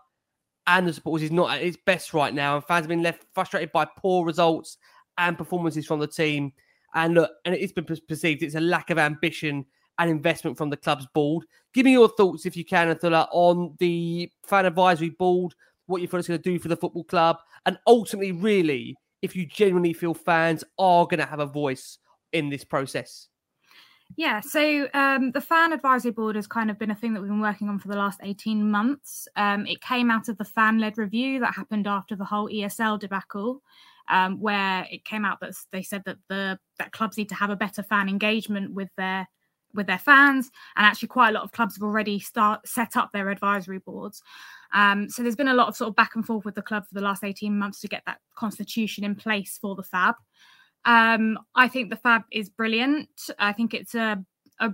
and 0.67 0.87
the 0.87 0.93
supporters 0.93 1.25
is 1.25 1.31
not 1.31 1.51
at 1.51 1.63
its 1.63 1.77
best 1.85 2.15
right 2.15 2.33
now, 2.33 2.57
and 2.57 2.65
fans 2.65 2.85
have 2.85 2.89
been 2.89 3.03
left 3.03 3.25
frustrated 3.35 3.71
by 3.73 3.87
poor 3.99 4.25
results 4.25 4.79
and 5.19 5.39
performances 5.39 5.87
from 5.87 6.01
the 6.01 6.07
team. 6.07 6.53
And 6.95 7.15
look, 7.15 7.31
and 7.45 7.55
it's 7.55 7.73
been 7.73 7.85
perceived 7.85 8.43
it's 8.43 8.55
a 8.55 8.61
lack 8.61 8.91
of 8.91 8.99
ambition 8.99 9.67
and 9.99 10.11
investment 10.11 10.57
from 10.57 10.71
the 10.71 10.77
club's 10.77 11.07
board. 11.15 11.45
Give 11.73 11.85
me 11.85 11.93
your 11.93 12.09
thoughts, 12.09 12.47
if 12.47 12.57
you 12.57 12.65
can, 12.65 12.95
Anthoulla, 12.95 13.29
on 13.33 13.75
the 13.79 14.31
fan 14.47 14.67
advisory 14.67 15.11
board, 15.11 15.55
what 15.87 16.01
you 16.01 16.09
feel 16.09 16.19
it's 16.19 16.29
going 16.29 16.41
to 16.41 16.51
do 16.51 16.59
for 16.59 16.69
the 16.69 16.77
football 16.77 17.05
club, 17.05 17.39
and 17.67 17.79
ultimately, 17.87 18.33
really, 18.33 18.97
if 19.25 19.35
you 19.35 19.47
genuinely 19.47 19.95
feel 19.95 20.13
fans 20.13 20.63
are 20.79 21.07
going 21.07 21.19
to 21.19 21.25
have 21.25 21.41
a 21.41 21.47
voice 21.47 21.97
in 22.35 22.51
this 22.51 22.63
process. 22.63 23.29
Yeah, 24.17 24.41
so 24.41 24.87
um, 24.93 25.31
the 25.31 25.41
fan 25.41 25.73
advisory 25.73 26.11
board 26.11 26.37
has 26.37 26.47
kind 26.47 26.71
of 26.71 26.79
been 26.79 26.91
a 26.91 26.95
thing 26.95 27.15
that 27.15 27.21
we've 27.21 27.31
been 27.31 27.41
working 27.41 27.71
on 27.71 27.79
for 27.79 27.89
the 27.89 27.97
last 27.97 28.21
18 28.23 28.71
months. 28.71 29.27
Um, 29.35 29.67
it 29.67 29.81
came 29.81 30.11
out 30.11 30.29
of 30.29 30.37
the 30.37 30.45
fan 30.45 30.79
led 30.79 30.99
review 30.99 31.41
that 31.41 31.55
happened 31.55 31.87
after 31.87 32.15
the 32.15 32.25
whole 32.25 32.51
ESL 32.51 33.01
debacle, 33.01 33.63
um, 34.11 34.39
where 34.41 34.87
it 34.91 35.07
came 35.07 35.25
out 35.25 35.41
that 35.41 35.55
they 35.73 35.83
said 35.83 36.03
that 36.05 36.19
the 36.29 36.59
that 36.79 36.93
clubs 36.93 37.17
need 37.17 37.31
to 37.31 37.35
have 37.35 37.49
a 37.49 37.57
better 37.57 37.83
fan 37.83 38.11
engagement 38.11 38.75
with 38.75 38.91
their 38.99 39.27
with 39.73 39.87
their 39.87 39.99
fans, 39.99 40.51
and 40.77 40.85
actually 40.85 41.09
quite 41.09 41.31
a 41.31 41.33
lot 41.33 41.45
of 41.45 41.53
clubs 41.53 41.77
have 41.77 41.83
already 41.83 42.19
start 42.19 42.69
set 42.69 42.99
up 42.99 43.11
their 43.13 43.31
advisory 43.31 43.79
boards. 43.79 44.23
Um, 44.75 45.09
so 45.09 45.23
there's 45.23 45.37
been 45.37 45.49
a 45.49 45.55
lot 45.55 45.69
of 45.69 45.77
sort 45.77 45.89
of 45.89 45.97
back 45.97 46.17
and 46.17 46.27
forth 46.27 46.45
with 46.45 46.57
the 46.57 46.63
club 46.63 46.87
for 46.87 46.95
the 46.95 47.01
last 47.01 47.25
18 47.25 47.57
months 47.57 47.81
to 47.81 47.89
get 47.89 48.03
that 48.07 48.19
constitution 48.35 49.05
in 49.05 49.15
place 49.15 49.57
for 49.61 49.77
the 49.77 49.85
FAB. 49.85 50.17
Um, 50.85 51.39
I 51.55 51.69
think 51.69 51.89
the 51.89 51.97
Fab 51.97 52.23
is 52.31 52.51
brilliant. 52.51 53.09
I 53.39 53.53
think 53.53 53.73
it's 53.73 53.95
a, 53.95 54.23
a 54.61 54.73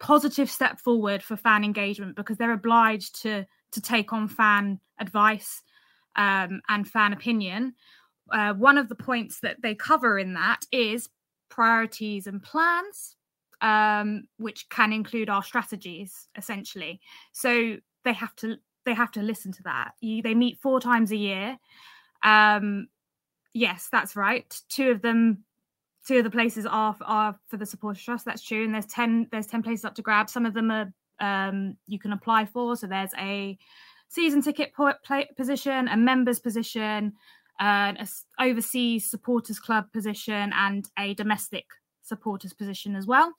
positive 0.00 0.50
step 0.50 0.78
forward 0.80 1.22
for 1.22 1.36
fan 1.36 1.64
engagement 1.64 2.16
because 2.16 2.36
they're 2.36 2.52
obliged 2.52 3.22
to 3.22 3.46
to 3.72 3.80
take 3.80 4.12
on 4.12 4.28
fan 4.28 4.80
advice 5.00 5.62
um, 6.16 6.60
and 6.68 6.88
fan 6.88 7.12
opinion. 7.12 7.74
Uh, 8.32 8.52
one 8.54 8.78
of 8.78 8.88
the 8.88 8.94
points 8.94 9.40
that 9.40 9.60
they 9.62 9.74
cover 9.74 10.18
in 10.18 10.34
that 10.34 10.64
is 10.72 11.08
priorities 11.48 12.26
and 12.26 12.42
plans, 12.42 13.16
um, 13.60 14.24
which 14.38 14.68
can 14.68 14.92
include 14.92 15.28
our 15.28 15.42
strategies 15.42 16.28
essentially. 16.36 17.00
So 17.32 17.76
they 18.04 18.12
have 18.12 18.34
to 18.36 18.56
they 18.86 18.94
have 18.94 19.10
to 19.12 19.20
listen 19.20 19.52
to 19.52 19.62
that. 19.64 19.92
You, 20.00 20.22
they 20.22 20.34
meet 20.34 20.58
four 20.58 20.80
times 20.80 21.12
a 21.12 21.16
year. 21.16 21.58
Um, 22.22 22.88
yes, 23.52 23.88
that's 23.92 24.16
right. 24.16 24.58
Two 24.70 24.90
of 24.90 25.02
them, 25.02 25.44
two 26.08 26.18
of 26.18 26.24
the 26.24 26.30
places 26.30 26.64
are 26.64 26.96
are 27.04 27.38
for 27.48 27.58
the 27.58 27.66
supporters 27.66 28.02
trust. 28.02 28.24
That's 28.24 28.42
true. 28.42 28.64
And 28.64 28.72
there's 28.72 28.86
ten 28.86 29.28
there's 29.30 29.46
ten 29.46 29.62
places 29.62 29.84
up 29.84 29.94
to 29.96 30.02
grab. 30.02 30.30
Some 30.30 30.46
of 30.46 30.54
them 30.54 30.70
are 30.70 30.92
um, 31.20 31.76
you 31.86 31.98
can 31.98 32.12
apply 32.12 32.46
for. 32.46 32.76
So 32.76 32.86
there's 32.86 33.12
a 33.18 33.58
season 34.08 34.40
ticket 34.40 34.72
po- 34.74 34.94
play, 35.04 35.28
position, 35.36 35.88
a 35.88 35.96
members 35.96 36.38
position, 36.38 37.12
uh, 37.60 37.92
a 37.98 38.06
overseas 38.40 39.10
supporters 39.10 39.58
club 39.58 39.92
position, 39.92 40.52
and 40.54 40.88
a 40.98 41.14
domestic 41.14 41.66
supporters 42.02 42.52
position 42.52 42.96
as 42.96 43.06
well. 43.06 43.34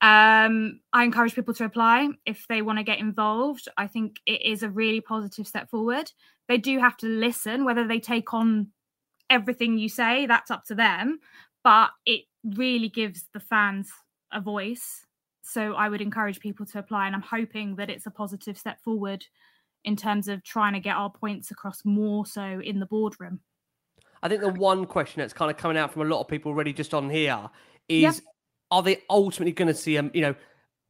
Um, 0.00 0.80
I 0.92 1.02
encourage 1.02 1.34
people 1.34 1.54
to 1.54 1.64
apply 1.64 2.08
if 2.24 2.46
they 2.48 2.62
want 2.62 2.78
to 2.78 2.84
get 2.84 3.00
involved. 3.00 3.68
I 3.76 3.88
think 3.88 4.16
it 4.26 4.42
is 4.42 4.62
a 4.62 4.70
really 4.70 5.00
positive 5.00 5.46
step 5.46 5.70
forward. 5.70 6.12
They 6.46 6.58
do 6.58 6.78
have 6.78 6.96
to 6.98 7.06
listen, 7.06 7.64
whether 7.64 7.86
they 7.86 7.98
take 7.98 8.32
on 8.32 8.68
everything 9.28 9.76
you 9.76 9.88
say, 9.88 10.26
that's 10.26 10.50
up 10.50 10.64
to 10.66 10.74
them. 10.74 11.18
But 11.64 11.90
it 12.06 12.22
really 12.44 12.88
gives 12.88 13.26
the 13.34 13.40
fans 13.40 13.90
a 14.32 14.40
voice. 14.40 15.04
So 15.42 15.72
I 15.74 15.88
would 15.88 16.00
encourage 16.00 16.40
people 16.40 16.66
to 16.66 16.78
apply, 16.78 17.06
and 17.06 17.16
I'm 17.16 17.22
hoping 17.22 17.76
that 17.76 17.90
it's 17.90 18.06
a 18.06 18.10
positive 18.10 18.56
step 18.56 18.80
forward 18.82 19.24
in 19.84 19.96
terms 19.96 20.28
of 20.28 20.44
trying 20.44 20.74
to 20.74 20.80
get 20.80 20.96
our 20.96 21.10
points 21.10 21.50
across 21.50 21.84
more 21.84 22.24
so 22.26 22.60
in 22.62 22.78
the 22.78 22.86
boardroom. 22.86 23.40
I 24.22 24.28
think 24.28 24.42
the 24.42 24.50
one 24.50 24.84
question 24.86 25.20
that's 25.20 25.32
kind 25.32 25.50
of 25.50 25.56
coming 25.56 25.76
out 25.76 25.92
from 25.92 26.02
a 26.02 26.04
lot 26.04 26.20
of 26.20 26.28
people 26.28 26.52
already 26.52 26.72
just 26.72 26.94
on 26.94 27.10
here 27.10 27.50
is. 27.88 28.22
Are 28.70 28.82
they 28.82 29.02
ultimately 29.10 29.52
going 29.52 29.68
to 29.68 29.74
see 29.74 29.98
um 29.98 30.10
you 30.14 30.20
know 30.20 30.34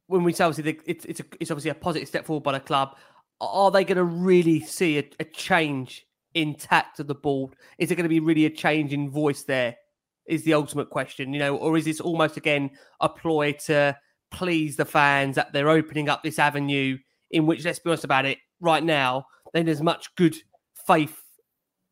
when 0.07 0.23
we 0.23 0.33
say 0.33 0.43
obviously 0.43 0.79
it's 0.85 1.05
it's 1.05 1.19
a, 1.19 1.25
it's 1.39 1.51
obviously 1.51 1.71
a 1.71 1.75
positive 1.75 2.07
step 2.07 2.25
forward 2.25 2.43
by 2.43 2.51
the 2.51 2.59
club 2.59 2.95
are 3.41 3.71
they 3.71 3.85
going 3.85 3.97
to 3.97 4.03
really 4.03 4.59
see 4.59 4.97
a, 4.97 5.09
a 5.19 5.23
change 5.23 6.05
in 6.33 6.53
tact 6.53 6.99
of 6.99 7.07
the 7.07 7.15
board 7.15 7.55
is 7.77 7.91
it 7.91 7.95
going 7.95 8.03
to 8.03 8.09
be 8.09 8.19
really 8.19 8.45
a 8.45 8.49
change 8.49 8.93
in 8.93 9.09
voice 9.09 9.43
there? 9.43 9.75
Is 10.27 10.43
the 10.43 10.53
ultimate 10.53 10.89
question 10.91 11.33
you 11.33 11.39
know 11.39 11.55
or 11.57 11.75
is 11.77 11.85
this 11.85 11.99
almost 11.99 12.37
again 12.37 12.69
a 12.99 13.09
ploy 13.09 13.53
to 13.65 13.97
please 14.29 14.75
the 14.75 14.85
fans 14.85 15.35
that 15.35 15.53
they're 15.53 15.69
opening 15.69 16.07
up 16.07 16.21
this 16.21 16.37
avenue 16.37 16.97
in 17.31 17.47
which 17.47 17.65
let's 17.65 17.79
be 17.79 17.89
honest 17.89 18.03
about 18.03 18.25
it 18.25 18.37
right 18.59 18.83
now 18.83 19.25
then 19.53 19.65
there's 19.65 19.81
much 19.81 20.13
good 20.15 20.35
faith 20.85 21.23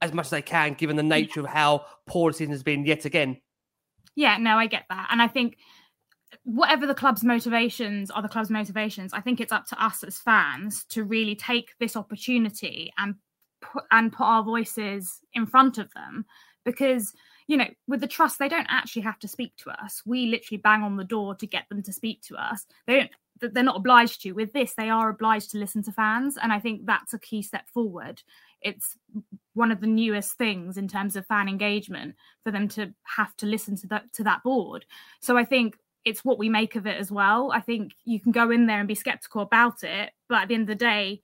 as 0.02 0.14
much 0.14 0.28
as 0.28 0.32
they 0.32 0.42
can 0.42 0.74
given 0.74 0.96
the 0.96 1.04
nature 1.04 1.40
of 1.40 1.46
how 1.46 1.86
poor 2.06 2.32
the 2.32 2.38
season 2.38 2.52
has 2.52 2.64
been 2.64 2.86
yet 2.86 3.06
again? 3.06 3.40
Yeah, 4.16 4.38
no, 4.38 4.58
I 4.58 4.68
get 4.68 4.86
that. 4.90 5.10
And 5.12 5.22
I 5.22 5.28
think 5.28 5.58
whatever 6.48 6.88
the 6.88 6.96
club's 6.96 7.26
motivations 7.26 8.10
are 8.10 8.22
the 8.22 8.30
club's 8.30 8.50
motivations, 8.50 9.12
I 9.12 9.20
think 9.20 9.42
it's 9.42 9.52
up 9.52 9.68
to 9.68 9.84
us 9.84 10.02
as 10.02 10.18
fans 10.18 10.86
to 10.86 11.04
really 11.04 11.36
take 11.36 11.72
this 11.78 11.98
opportunity 11.98 12.92
and 12.98 13.16
put 13.62 13.84
and 13.92 14.14
put 14.14 14.24
our 14.24 14.44
voices 14.44 15.20
in 15.34 15.46
front 15.46 15.78
of 15.78 15.94
them 15.94 16.26
because 16.64 17.14
you 17.48 17.58
know, 17.58 17.68
with 17.88 18.02
the 18.02 18.08
trust, 18.08 18.40
they 18.40 18.50
don't 18.50 18.68
actually 18.70 19.02
have 19.04 19.20
to 19.20 19.28
speak 19.28 19.56
to 19.58 19.70
us. 19.70 20.02
We 20.06 20.26
literally 20.26 20.58
bang 20.58 20.84
on 20.84 20.98
the 20.98 21.06
door 21.06 21.34
to 21.36 21.48
get 21.48 21.64
them 21.70 21.82
to 21.84 21.94
speak 21.94 22.22
to 22.24 22.36
us. 22.36 22.66
they 22.86 23.00
don't 23.00 23.12
they're 23.40 23.64
not 23.64 23.78
obliged 23.78 24.22
to. 24.22 24.32
With 24.32 24.54
this, 24.54 24.74
they 24.74 24.90
are 24.90 25.10
obliged 25.10 25.52
to 25.52 25.60
listen 25.60 25.84
to 25.84 25.92
fans. 25.92 26.38
And 26.42 26.52
I 26.52 26.60
think 26.60 26.86
that's 26.86 27.14
a 27.14 27.20
key 27.20 27.42
step 27.42 27.70
forward. 27.70 28.24
It's 28.62 28.98
one 29.54 29.72
of 29.72 29.80
the 29.80 29.88
newest 29.88 30.38
things 30.38 30.78
in 30.78 30.88
terms 30.88 31.16
of 31.16 31.28
fan 31.28 31.48
engagement 31.48 32.16
for 32.44 32.52
them 32.52 32.68
to 32.70 32.94
have 33.04 33.36
to 33.38 33.46
listen 33.46 33.76
to 33.78 33.88
that 33.88 34.12
to 34.14 34.24
that 34.24 34.44
board. 34.44 34.86
So 35.20 35.38
I 35.38 35.46
think 35.46 35.78
it's 36.08 36.26
what 36.26 36.40
we 36.40 36.50
make 36.50 36.76
of 36.76 36.88
it 36.88 36.98
as 36.98 37.12
well. 37.12 37.52
I 37.54 37.60
think 37.60 37.94
you 38.06 38.20
can 38.20 38.32
go 38.32 38.50
in 38.50 38.66
there 38.66 38.80
and 38.80 38.88
be 38.88 38.96
skeptical 38.96 39.42
about 39.42 39.84
it, 39.84 40.12
but 40.30 40.44
at 40.44 40.48
the 40.48 40.56
end 40.56 40.64
of 40.64 40.68
the 40.68 40.76
day, 40.76 41.22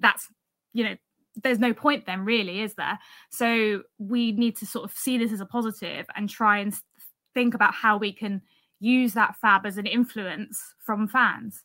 that's 0.00 0.28
you 0.72 0.84
know 0.84 0.96
there's 1.42 1.58
no 1.58 1.72
point 1.72 2.06
then 2.06 2.24
really 2.24 2.60
is 2.60 2.74
there 2.74 2.98
so 3.30 3.82
we 3.98 4.32
need 4.32 4.56
to 4.56 4.66
sort 4.66 4.84
of 4.84 4.96
see 4.96 5.18
this 5.18 5.32
as 5.32 5.40
a 5.40 5.46
positive 5.46 6.06
and 6.14 6.28
try 6.28 6.58
and 6.58 6.74
think 7.32 7.54
about 7.54 7.74
how 7.74 7.96
we 7.96 8.12
can 8.12 8.40
use 8.80 9.14
that 9.14 9.34
fab 9.36 9.66
as 9.66 9.78
an 9.78 9.86
influence 9.86 10.74
from 10.78 11.08
fans 11.08 11.64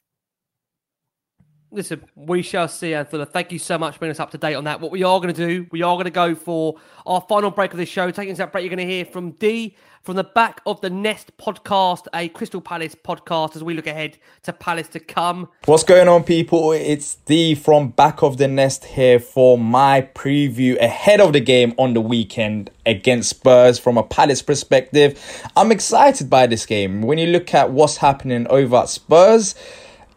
Listen, 1.72 2.04
we 2.16 2.42
shall 2.42 2.68
see, 2.68 2.96
Anthony. 2.96 3.26
Thank 3.26 3.52
you 3.52 3.60
so 3.60 3.78
much 3.78 3.94
for 3.94 4.00
bringing 4.00 4.14
us 4.14 4.20
up 4.20 4.32
to 4.32 4.40
date 4.40 4.56
on 4.56 4.64
that. 4.64 4.82
What 4.82 4.90
we 4.90 5.04
are 5.04 5.20
going 5.20 5.32
to 5.34 5.48
do, 5.48 5.68
we 5.70 5.84
are 5.84 5.96
going 5.96 6.06
to 6.06 6.12
go 6.12 6.34
for 6.34 6.78
our 7.06 7.22
final 7.30 7.52
break 7.52 7.72
of 7.74 7.78
this 7.78 7.90
show. 7.90 8.10
Taking 8.10 8.34
that 8.34 8.52
break, 8.52 8.64
you're 8.64 8.76
going 8.76 8.88
to 8.88 8.92
hear 8.92 9.06
from 9.06 9.32
D 9.32 9.76
from 10.02 10.16
the 10.16 10.24
back 10.24 10.62
of 10.66 10.82
the 10.82 10.90
Nest 10.90 11.32
podcast, 11.38 12.08
a 12.12 12.30
Crystal 12.30 12.60
Palace 12.60 12.96
podcast, 12.96 13.56
as 13.56 13.64
we 13.64 13.76
look 13.76 13.86
ahead 13.86 14.18
to 14.44 14.54
Palace 14.54 14.88
to 14.88 15.00
come. 15.00 15.48
What's 15.66 15.84
going 15.84 16.08
on, 16.08 16.24
people? 16.24 16.72
It's 16.72 17.16
D 17.16 17.54
from 17.54 17.90
Back 17.90 18.24
of 18.24 18.38
the 18.38 18.48
Nest 18.48 18.86
here 18.86 19.20
for 19.20 19.56
my 19.56 20.10
preview 20.16 20.76
ahead 20.80 21.22
of 21.22 21.34
the 21.34 21.40
game 21.40 21.76
on 21.78 21.94
the 21.94 22.02
weekend 22.02 22.72
against 22.88 23.30
Spurs 23.30 23.78
from 23.78 23.96
a 23.96 24.04
Palace 24.04 24.42
perspective. 24.42 25.22
I'm 25.56 25.72
excited 25.72 26.32
by 26.32 26.48
this 26.48 26.66
game. 26.66 27.04
When 27.04 27.20
you 27.20 27.28
look 27.28 27.54
at 27.54 27.70
what's 27.70 27.98
happening 27.98 28.48
over 28.48 28.78
at 28.78 28.90
Spurs, 28.90 29.54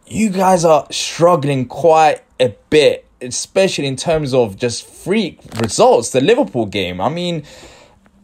you 0.07 0.29
guys 0.29 0.65
are 0.65 0.85
struggling 0.91 1.65
quite 1.65 2.21
a 2.39 2.55
bit, 2.69 3.05
especially 3.21 3.87
in 3.87 3.95
terms 3.95 4.33
of 4.33 4.57
just 4.57 4.85
freak 4.85 5.39
results. 5.61 6.11
The 6.11 6.21
Liverpool 6.21 6.65
game, 6.65 6.99
I 7.01 7.09
mean, 7.09 7.43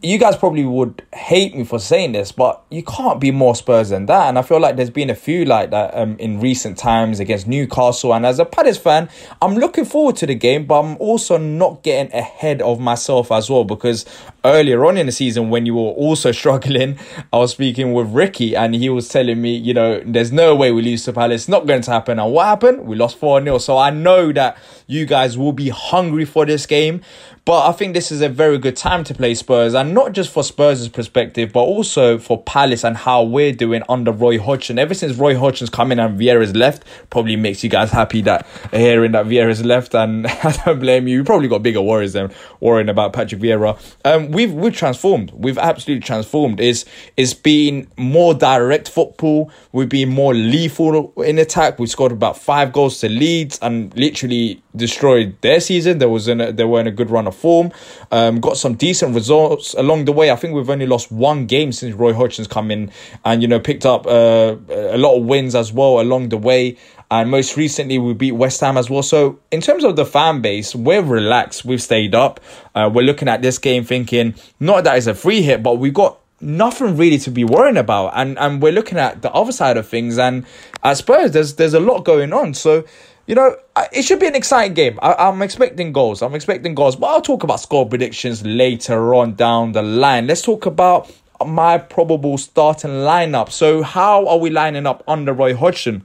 you 0.02 0.18
guys 0.18 0.34
probably 0.36 0.64
would 0.64 1.02
hate 1.12 1.54
me 1.54 1.62
for 1.62 1.78
saying 1.78 2.12
this, 2.12 2.32
but 2.32 2.62
you 2.70 2.82
can't 2.82 3.20
be 3.20 3.30
more 3.30 3.54
Spurs 3.54 3.90
than 3.90 4.06
that. 4.06 4.28
And 4.28 4.38
I 4.38 4.42
feel 4.42 4.58
like 4.58 4.76
there's 4.76 4.88
been 4.88 5.10
a 5.10 5.14
few 5.14 5.44
like 5.44 5.70
that 5.70 5.94
um, 5.94 6.16
in 6.18 6.40
recent 6.40 6.78
times 6.78 7.20
against 7.20 7.46
Newcastle. 7.46 8.14
And 8.14 8.24
as 8.24 8.38
a 8.38 8.46
Palace 8.46 8.78
fan, 8.78 9.10
I'm 9.42 9.56
looking 9.56 9.84
forward 9.84 10.16
to 10.16 10.26
the 10.26 10.34
game, 10.34 10.64
but 10.64 10.80
I'm 10.80 10.96
also 10.96 11.36
not 11.36 11.82
getting 11.82 12.12
ahead 12.14 12.62
of 12.62 12.80
myself 12.80 13.30
as 13.30 13.50
well 13.50 13.64
because 13.64 14.06
earlier 14.42 14.86
on 14.86 14.96
in 14.96 15.04
the 15.04 15.12
season, 15.12 15.50
when 15.50 15.66
you 15.66 15.74
were 15.74 15.90
also 15.90 16.32
struggling, 16.40 16.98
I 17.30 17.36
was 17.36 17.50
speaking 17.50 17.92
with 17.92 18.08
Ricky 18.10 18.56
and 18.56 18.74
he 18.74 18.88
was 18.88 19.06
telling 19.08 19.42
me, 19.42 19.54
you 19.54 19.74
know, 19.74 20.00
there's 20.06 20.32
no 20.32 20.56
way 20.56 20.72
we 20.72 20.80
lose 20.80 21.04
to 21.04 21.12
Palace. 21.12 21.42
It's 21.42 21.48
not 21.48 21.66
going 21.66 21.82
to 21.82 21.90
happen. 21.90 22.18
And 22.18 22.32
what 22.32 22.46
happened? 22.46 22.86
We 22.86 22.96
lost 22.96 23.18
4 23.18 23.42
0. 23.42 23.58
So 23.58 23.76
I 23.76 23.90
know 23.90 24.32
that 24.32 24.56
you 24.86 25.04
guys 25.04 25.36
will 25.36 25.52
be 25.52 25.68
hungry 25.68 26.24
for 26.24 26.46
this 26.46 26.64
game. 26.64 27.02
But 27.44 27.68
I 27.68 27.72
think 27.72 27.94
this 27.94 28.12
is 28.12 28.20
a 28.20 28.28
very 28.28 28.58
good 28.58 28.76
time 28.76 29.02
to 29.04 29.14
play 29.14 29.34
Spurs, 29.34 29.74
and 29.74 29.94
not 29.94 30.12
just 30.12 30.30
for 30.30 30.44
Spurs' 30.44 30.88
perspective, 30.88 31.52
but 31.52 31.60
also 31.62 32.18
for 32.18 32.42
Palace 32.42 32.84
and 32.84 32.96
how 32.96 33.22
we're 33.22 33.52
doing 33.52 33.82
under 33.88 34.12
Roy 34.12 34.38
Hodgson. 34.38 34.78
Ever 34.78 34.92
since 34.92 35.16
Roy 35.16 35.36
Hodgson's 35.36 35.70
come 35.70 35.90
in 35.90 35.98
and 35.98 36.20
Vieira's 36.20 36.54
left, 36.54 36.84
probably 37.08 37.36
makes 37.36 37.64
you 37.64 37.70
guys 37.70 37.90
happy 37.90 38.20
that 38.22 38.46
hearing 38.72 39.12
that 39.12 39.26
Vieira's 39.26 39.64
left, 39.64 39.94
and 39.94 40.26
I 40.44 40.52
don't 40.64 40.80
blame 40.80 41.08
you. 41.08 41.18
You 41.18 41.24
probably 41.24 41.48
got 41.48 41.62
bigger 41.62 41.80
worries 41.80 42.12
than 42.12 42.30
worrying 42.60 42.88
about 42.88 43.14
Patrick 43.14 43.40
Vieira. 43.40 43.78
Um, 44.04 44.30
we've 44.30 44.52
we've 44.52 44.76
transformed. 44.76 45.30
We've 45.32 45.58
absolutely 45.58 46.04
transformed. 46.04 46.60
It's 46.60 46.84
it's 47.16 47.34
been 47.34 47.88
more 47.96 48.34
direct 48.34 48.88
football. 48.88 49.50
We've 49.72 49.88
been 49.88 50.10
more 50.10 50.34
lethal 50.34 51.12
in 51.22 51.38
attack. 51.38 51.78
We 51.78 51.86
scored 51.86 52.12
about 52.12 52.36
five 52.36 52.72
goals 52.72 53.00
to 53.00 53.08
Leeds 53.08 53.58
and 53.62 53.96
literally 53.96 54.62
destroyed 54.74 55.36
their 55.40 55.60
season. 55.60 55.98
There 55.98 56.08
was 56.08 56.28
in 56.28 56.40
a, 56.40 56.52
they 56.52 56.64
were 56.64 56.80
in 56.80 56.86
a 56.86 56.90
good 56.90 57.10
run 57.10 57.26
of 57.26 57.34
form. 57.34 57.72
Um, 58.10 58.40
got 58.40 58.56
some 58.56 58.74
decent 58.74 59.14
results 59.14 59.74
along 59.74 60.04
the 60.04 60.12
way. 60.12 60.30
I 60.30 60.36
think 60.36 60.54
we've 60.54 60.70
only 60.70 60.86
lost 60.86 61.10
one 61.10 61.46
game 61.46 61.72
since 61.72 61.94
Roy 61.94 62.12
Hodgson's 62.12 62.48
come 62.48 62.70
in, 62.70 62.90
and 63.24 63.42
you 63.42 63.48
know 63.48 63.60
picked 63.60 63.86
up 63.86 64.06
uh, 64.06 64.56
a 64.68 64.98
lot 64.98 65.16
of 65.16 65.24
wins 65.24 65.54
as 65.54 65.72
well 65.72 66.00
along 66.00 66.28
the 66.28 66.38
way. 66.38 66.76
And 67.12 67.28
most 67.28 67.56
recently, 67.56 67.98
we 67.98 68.14
beat 68.14 68.32
West 68.32 68.60
Ham 68.60 68.76
as 68.76 68.88
well. 68.88 69.02
So, 69.02 69.40
in 69.50 69.60
terms 69.60 69.82
of 69.82 69.96
the 69.96 70.06
fan 70.06 70.40
base, 70.42 70.76
we're 70.76 71.02
relaxed. 71.02 71.64
We've 71.64 71.82
stayed 71.82 72.14
up. 72.14 72.38
Uh, 72.72 72.88
we're 72.92 73.02
looking 73.02 73.26
at 73.26 73.42
this 73.42 73.58
game 73.58 73.82
thinking, 73.82 74.34
not 74.60 74.84
that 74.84 74.96
it's 74.96 75.08
a 75.08 75.14
free 75.14 75.42
hit, 75.42 75.60
but 75.60 75.78
we've 75.78 75.94
got 75.94 76.20
nothing 76.40 76.96
really 76.96 77.18
to 77.18 77.30
be 77.32 77.42
worrying 77.42 77.76
about. 77.76 78.12
And 78.14 78.38
and 78.38 78.62
we're 78.62 78.72
looking 78.72 78.96
at 78.96 79.22
the 79.22 79.32
other 79.32 79.50
side 79.50 79.76
of 79.76 79.88
things. 79.88 80.18
And 80.18 80.46
at 80.84 80.98
Spurs, 80.98 81.32
there's 81.32 81.56
there's 81.56 81.74
a 81.74 81.80
lot 81.80 82.04
going 82.04 82.32
on. 82.32 82.54
So, 82.54 82.84
you 83.30 83.36
know, 83.36 83.54
it 83.92 84.02
should 84.02 84.18
be 84.18 84.26
an 84.26 84.34
exciting 84.34 84.74
game. 84.74 84.98
I, 85.00 85.14
I'm 85.14 85.40
expecting 85.40 85.92
goals. 85.92 86.20
I'm 86.20 86.34
expecting 86.34 86.74
goals. 86.74 86.96
But 86.96 87.06
I'll 87.06 87.22
talk 87.22 87.44
about 87.44 87.60
score 87.60 87.88
predictions 87.88 88.44
later 88.44 89.14
on 89.14 89.36
down 89.36 89.70
the 89.70 89.82
line. 89.82 90.26
Let's 90.26 90.42
talk 90.42 90.66
about 90.66 91.08
my 91.46 91.78
probable 91.78 92.38
starting 92.38 92.90
lineup. 92.90 93.52
So, 93.52 93.84
how 93.84 94.26
are 94.26 94.38
we 94.38 94.50
lining 94.50 94.84
up 94.84 95.04
under 95.06 95.32
Roy 95.32 95.54
Hodgson? 95.54 96.04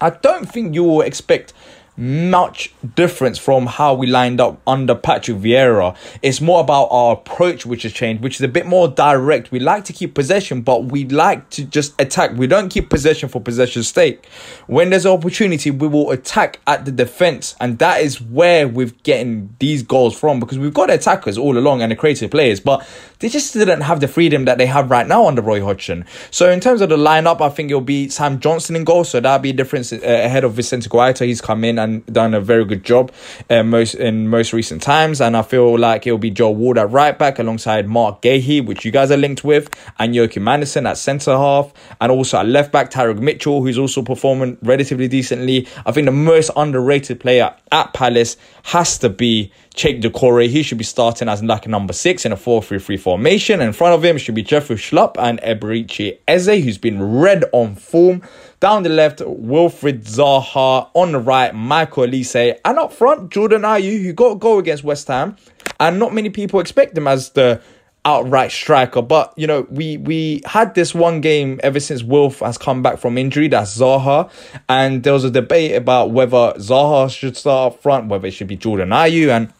I 0.00 0.10
don't 0.10 0.48
think 0.48 0.72
you 0.76 0.84
will 0.84 1.00
expect 1.00 1.52
much 1.96 2.72
difference 2.94 3.38
from 3.38 3.66
how 3.66 3.94
we 3.94 4.06
lined 4.06 4.40
up 4.40 4.60
under 4.66 4.94
Patrick 4.94 5.36
Vieira. 5.38 5.96
It's 6.22 6.40
more 6.40 6.60
about 6.60 6.86
our 6.90 7.14
approach 7.14 7.66
which 7.66 7.82
has 7.82 7.92
changed, 7.92 8.22
which 8.22 8.36
is 8.36 8.40
a 8.40 8.48
bit 8.48 8.66
more 8.66 8.88
direct. 8.88 9.50
We 9.50 9.60
like 9.60 9.84
to 9.86 9.92
keep 9.92 10.14
possession, 10.14 10.62
but 10.62 10.86
we 10.86 11.04
like 11.06 11.50
to 11.50 11.64
just 11.64 12.00
attack. 12.00 12.32
We 12.36 12.46
don't 12.46 12.70
keep 12.70 12.88
possession 12.88 13.28
for 13.28 13.40
possession's 13.40 13.88
sake. 13.88 14.26
When 14.66 14.90
there's 14.90 15.04
an 15.04 15.12
opportunity, 15.12 15.70
we 15.70 15.86
will 15.86 16.10
attack 16.10 16.60
at 16.66 16.84
the 16.84 16.92
defense, 16.92 17.54
and 17.60 17.78
that 17.78 18.00
is 18.00 18.20
where 18.20 18.66
we're 18.66 18.92
getting 19.02 19.54
these 19.58 19.82
goals 19.82 20.18
from 20.18 20.40
because 20.40 20.58
we've 20.58 20.74
got 20.74 20.90
attackers 20.90 21.36
all 21.36 21.58
along 21.58 21.82
and 21.82 21.92
the 21.92 21.96
creative 21.96 22.30
players, 22.30 22.60
but 22.60 22.86
they 23.18 23.28
just 23.28 23.52
didn't 23.52 23.82
have 23.82 24.00
the 24.00 24.08
freedom 24.08 24.46
that 24.46 24.58
they 24.58 24.66
have 24.66 24.90
right 24.90 25.06
now 25.06 25.26
under 25.26 25.42
Roy 25.42 25.62
Hodgson. 25.62 26.04
So 26.30 26.50
in 26.50 26.60
terms 26.60 26.80
of 26.80 26.88
the 26.88 26.96
lineup, 26.96 27.40
I 27.40 27.48
think 27.48 27.70
it'll 27.70 27.80
be 27.80 28.08
Sam 28.08 28.40
Johnstone 28.40 28.76
in 28.76 28.84
goal, 28.84 29.04
so 29.04 29.20
that'll 29.20 29.38
be 29.38 29.50
a 29.50 29.52
difference 29.52 29.92
uh, 29.92 29.98
ahead 30.02 30.44
of 30.44 30.54
Vicente 30.54 30.88
Guaita. 30.88 31.26
He's 31.26 31.40
come 31.40 31.64
in 31.64 31.78
and 31.82 32.06
done 32.06 32.34
a 32.34 32.40
very 32.40 32.64
good 32.64 32.84
job 32.84 33.12
uh, 33.50 33.62
most 33.62 33.94
in 33.94 34.28
most 34.28 34.52
recent 34.52 34.82
times. 34.82 35.20
And 35.20 35.36
I 35.36 35.42
feel 35.42 35.78
like 35.78 36.06
it'll 36.06 36.18
be 36.18 36.30
Joel 36.30 36.54
Ward 36.54 36.78
at 36.78 36.90
right 36.90 37.18
back 37.18 37.38
alongside 37.38 37.88
Marc 37.88 38.22
Guéhi, 38.22 38.64
which 38.64 38.84
you 38.84 38.90
guys 38.90 39.10
are 39.10 39.16
linked 39.16 39.44
with, 39.44 39.68
and 39.98 40.14
Joachim 40.14 40.48
Andersen 40.48 40.86
at 40.86 40.98
centre 40.98 41.36
half, 41.36 41.72
and 42.00 42.10
also 42.10 42.38
at 42.38 42.46
left 42.46 42.72
back 42.72 42.90
Tyrick 42.90 43.18
Mitchell, 43.18 43.62
who's 43.62 43.78
also 43.78 44.02
performing 44.02 44.56
relatively 44.62 45.08
decently. 45.08 45.68
I 45.84 45.92
think 45.92 46.06
the 46.06 46.12
most 46.12 46.50
underrated 46.56 47.20
player 47.20 47.54
at 47.70 47.92
Palace 47.92 48.36
has 48.64 48.98
to 48.98 49.08
be 49.08 49.52
Cheick 49.74 50.02
Doucouré. 50.02 50.48
He 50.48 50.62
should 50.62 50.78
be 50.78 50.84
starting 50.84 51.28
as 51.28 51.42
like 51.42 51.66
number 51.66 51.92
six 51.92 52.24
in 52.24 52.32
a 52.32 52.36
4 52.36 52.62
3 52.62 52.78
3 52.78 52.96
formation. 52.96 53.60
In 53.60 53.72
front 53.72 53.94
of 53.94 54.04
him 54.04 54.18
should 54.18 54.34
be 54.34 54.42
Jeffrey 54.42 54.76
Schlupp 54.76 55.16
and 55.18 55.40
Eberechi 55.40 56.18
Eze, 56.28 56.62
who's 56.62 56.78
been 56.78 57.02
red 57.02 57.44
on 57.52 57.74
form. 57.74 58.22
Down 58.62 58.84
the 58.84 58.90
left, 58.90 59.18
Wilfried 59.18 60.04
Zaha. 60.04 60.88
On 60.94 61.10
the 61.10 61.18
right, 61.18 61.52
Michael 61.52 62.04
Olise. 62.04 62.60
And 62.64 62.78
up 62.78 62.92
front, 62.92 63.32
Jordan 63.32 63.62
Ayew, 63.62 64.00
who 64.04 64.12
got 64.12 64.36
a 64.36 64.36
goal 64.36 64.60
against 64.60 64.84
West 64.84 65.08
Ham. 65.08 65.36
And 65.80 65.98
not 65.98 66.14
many 66.14 66.30
people 66.30 66.60
expect 66.60 66.96
him 66.96 67.08
as 67.08 67.30
the 67.30 67.60
outright 68.04 68.52
striker. 68.52 69.02
But 69.02 69.34
you 69.36 69.48
know, 69.48 69.66
we 69.68 69.96
we 69.96 70.42
had 70.46 70.76
this 70.76 70.94
one 70.94 71.20
game 71.20 71.58
ever 71.64 71.80
since 71.80 72.04
Wilf 72.04 72.38
has 72.38 72.56
come 72.56 72.84
back 72.84 73.00
from 73.00 73.18
injury. 73.18 73.48
That's 73.48 73.76
Zaha, 73.76 74.30
and 74.68 75.02
there 75.02 75.12
was 75.12 75.24
a 75.24 75.30
debate 75.32 75.74
about 75.74 76.12
whether 76.12 76.52
Zaha 76.58 77.10
should 77.10 77.36
start 77.36 77.72
up 77.72 77.82
front, 77.82 78.10
whether 78.10 78.28
it 78.28 78.30
should 78.30 78.46
be 78.46 78.56
Jordan 78.56 78.90
Ayew, 78.90 79.30
and 79.30 79.52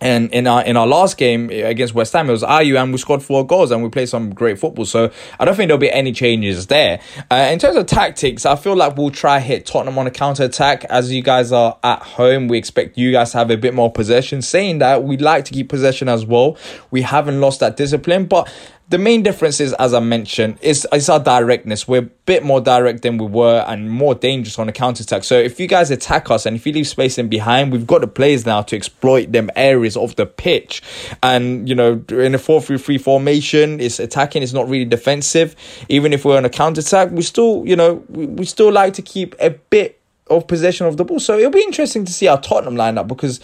and 0.00 0.30
in 0.32 0.46
our 0.46 0.62
in 0.62 0.76
our 0.76 0.86
last 0.86 1.16
game 1.16 1.50
against 1.50 1.94
West 1.94 2.12
Ham, 2.12 2.28
it 2.28 2.32
was 2.32 2.42
Ayew 2.42 2.80
and 2.80 2.92
we 2.92 2.98
scored 2.98 3.22
four 3.22 3.46
goals 3.46 3.70
and 3.70 3.82
we 3.82 3.88
played 3.88 4.08
some 4.08 4.34
great 4.34 4.58
football. 4.58 4.84
So 4.84 5.10
I 5.40 5.44
don't 5.44 5.54
think 5.56 5.68
there'll 5.68 5.78
be 5.80 5.90
any 5.90 6.12
changes 6.12 6.66
there. 6.66 7.00
Uh, 7.30 7.48
in 7.50 7.58
terms 7.58 7.76
of 7.76 7.86
tactics, 7.86 8.44
I 8.44 8.56
feel 8.56 8.76
like 8.76 8.96
we'll 8.96 9.10
try 9.10 9.40
hit 9.40 9.64
Tottenham 9.64 9.98
on 9.98 10.06
a 10.06 10.10
counter 10.10 10.44
attack. 10.44 10.84
As 10.84 11.12
you 11.12 11.22
guys 11.22 11.50
are 11.50 11.78
at 11.82 12.02
home, 12.02 12.48
we 12.48 12.58
expect 12.58 12.98
you 12.98 13.12
guys 13.12 13.32
to 13.32 13.38
have 13.38 13.50
a 13.50 13.56
bit 13.56 13.74
more 13.74 13.90
possession. 13.90 14.42
Saying 14.42 14.78
that, 14.78 15.02
we'd 15.02 15.22
like 15.22 15.44
to 15.46 15.52
keep 15.52 15.68
possession 15.68 16.08
as 16.08 16.26
well. 16.26 16.58
We 16.90 17.02
haven't 17.02 17.40
lost 17.40 17.60
that 17.60 17.76
discipline, 17.76 18.26
but 18.26 18.52
the 18.88 18.98
main 18.98 19.22
difference 19.24 19.60
is, 19.60 19.72
as 19.74 19.92
I 19.92 20.00
mentioned, 20.00 20.58
is, 20.60 20.86
is 20.92 21.08
our 21.08 21.18
directness. 21.18 21.88
We're 21.88 22.02
a 22.02 22.10
bit 22.26 22.44
more 22.44 22.60
direct 22.60 23.02
than 23.02 23.18
we 23.18 23.26
were 23.26 23.64
and 23.66 23.90
more 23.90 24.14
dangerous 24.14 24.60
on 24.60 24.68
a 24.68 24.72
counter 24.72 25.02
attack. 25.02 25.24
So 25.24 25.36
if 25.36 25.58
you 25.58 25.66
guys 25.66 25.90
attack 25.90 26.30
us 26.30 26.46
and 26.46 26.54
if 26.54 26.64
you 26.66 26.72
leave 26.72 26.86
space 26.86 27.18
in 27.18 27.28
behind, 27.28 27.72
we've 27.72 27.86
got 27.86 28.02
the 28.02 28.06
players 28.06 28.46
now 28.46 28.62
to 28.62 28.76
exploit 28.76 29.32
them 29.32 29.50
areas 29.56 29.96
of 29.96 30.14
the 30.14 30.24
pitch. 30.24 30.82
And, 31.20 31.68
you 31.68 31.74
know, 31.74 32.04
in 32.10 32.36
a 32.36 32.38
4 32.38 32.62
3 32.62 32.78
3 32.78 32.98
formation, 32.98 33.80
it's 33.80 33.98
attacking, 33.98 34.44
it's 34.44 34.52
not 34.52 34.68
really 34.68 34.84
defensive. 34.84 35.56
Even 35.88 36.12
if 36.12 36.24
we're 36.24 36.36
on 36.36 36.44
a 36.44 36.50
counter 36.50 36.80
attack, 36.80 37.10
we 37.10 37.22
still, 37.22 37.64
you 37.66 37.74
know, 37.74 38.04
we, 38.08 38.26
we 38.26 38.44
still 38.44 38.70
like 38.70 38.94
to 38.94 39.02
keep 39.02 39.34
a 39.40 39.50
bit 39.50 40.00
of 40.28 40.46
possession 40.46 40.86
of 40.86 40.96
the 40.96 41.04
ball. 41.04 41.20
So 41.20 41.38
it'll 41.38 41.50
be 41.50 41.62
interesting 41.62 42.04
to 42.04 42.12
see 42.12 42.26
our 42.28 42.40
Tottenham 42.40 42.76
line 42.76 42.98
up 42.98 43.08
because 43.08 43.40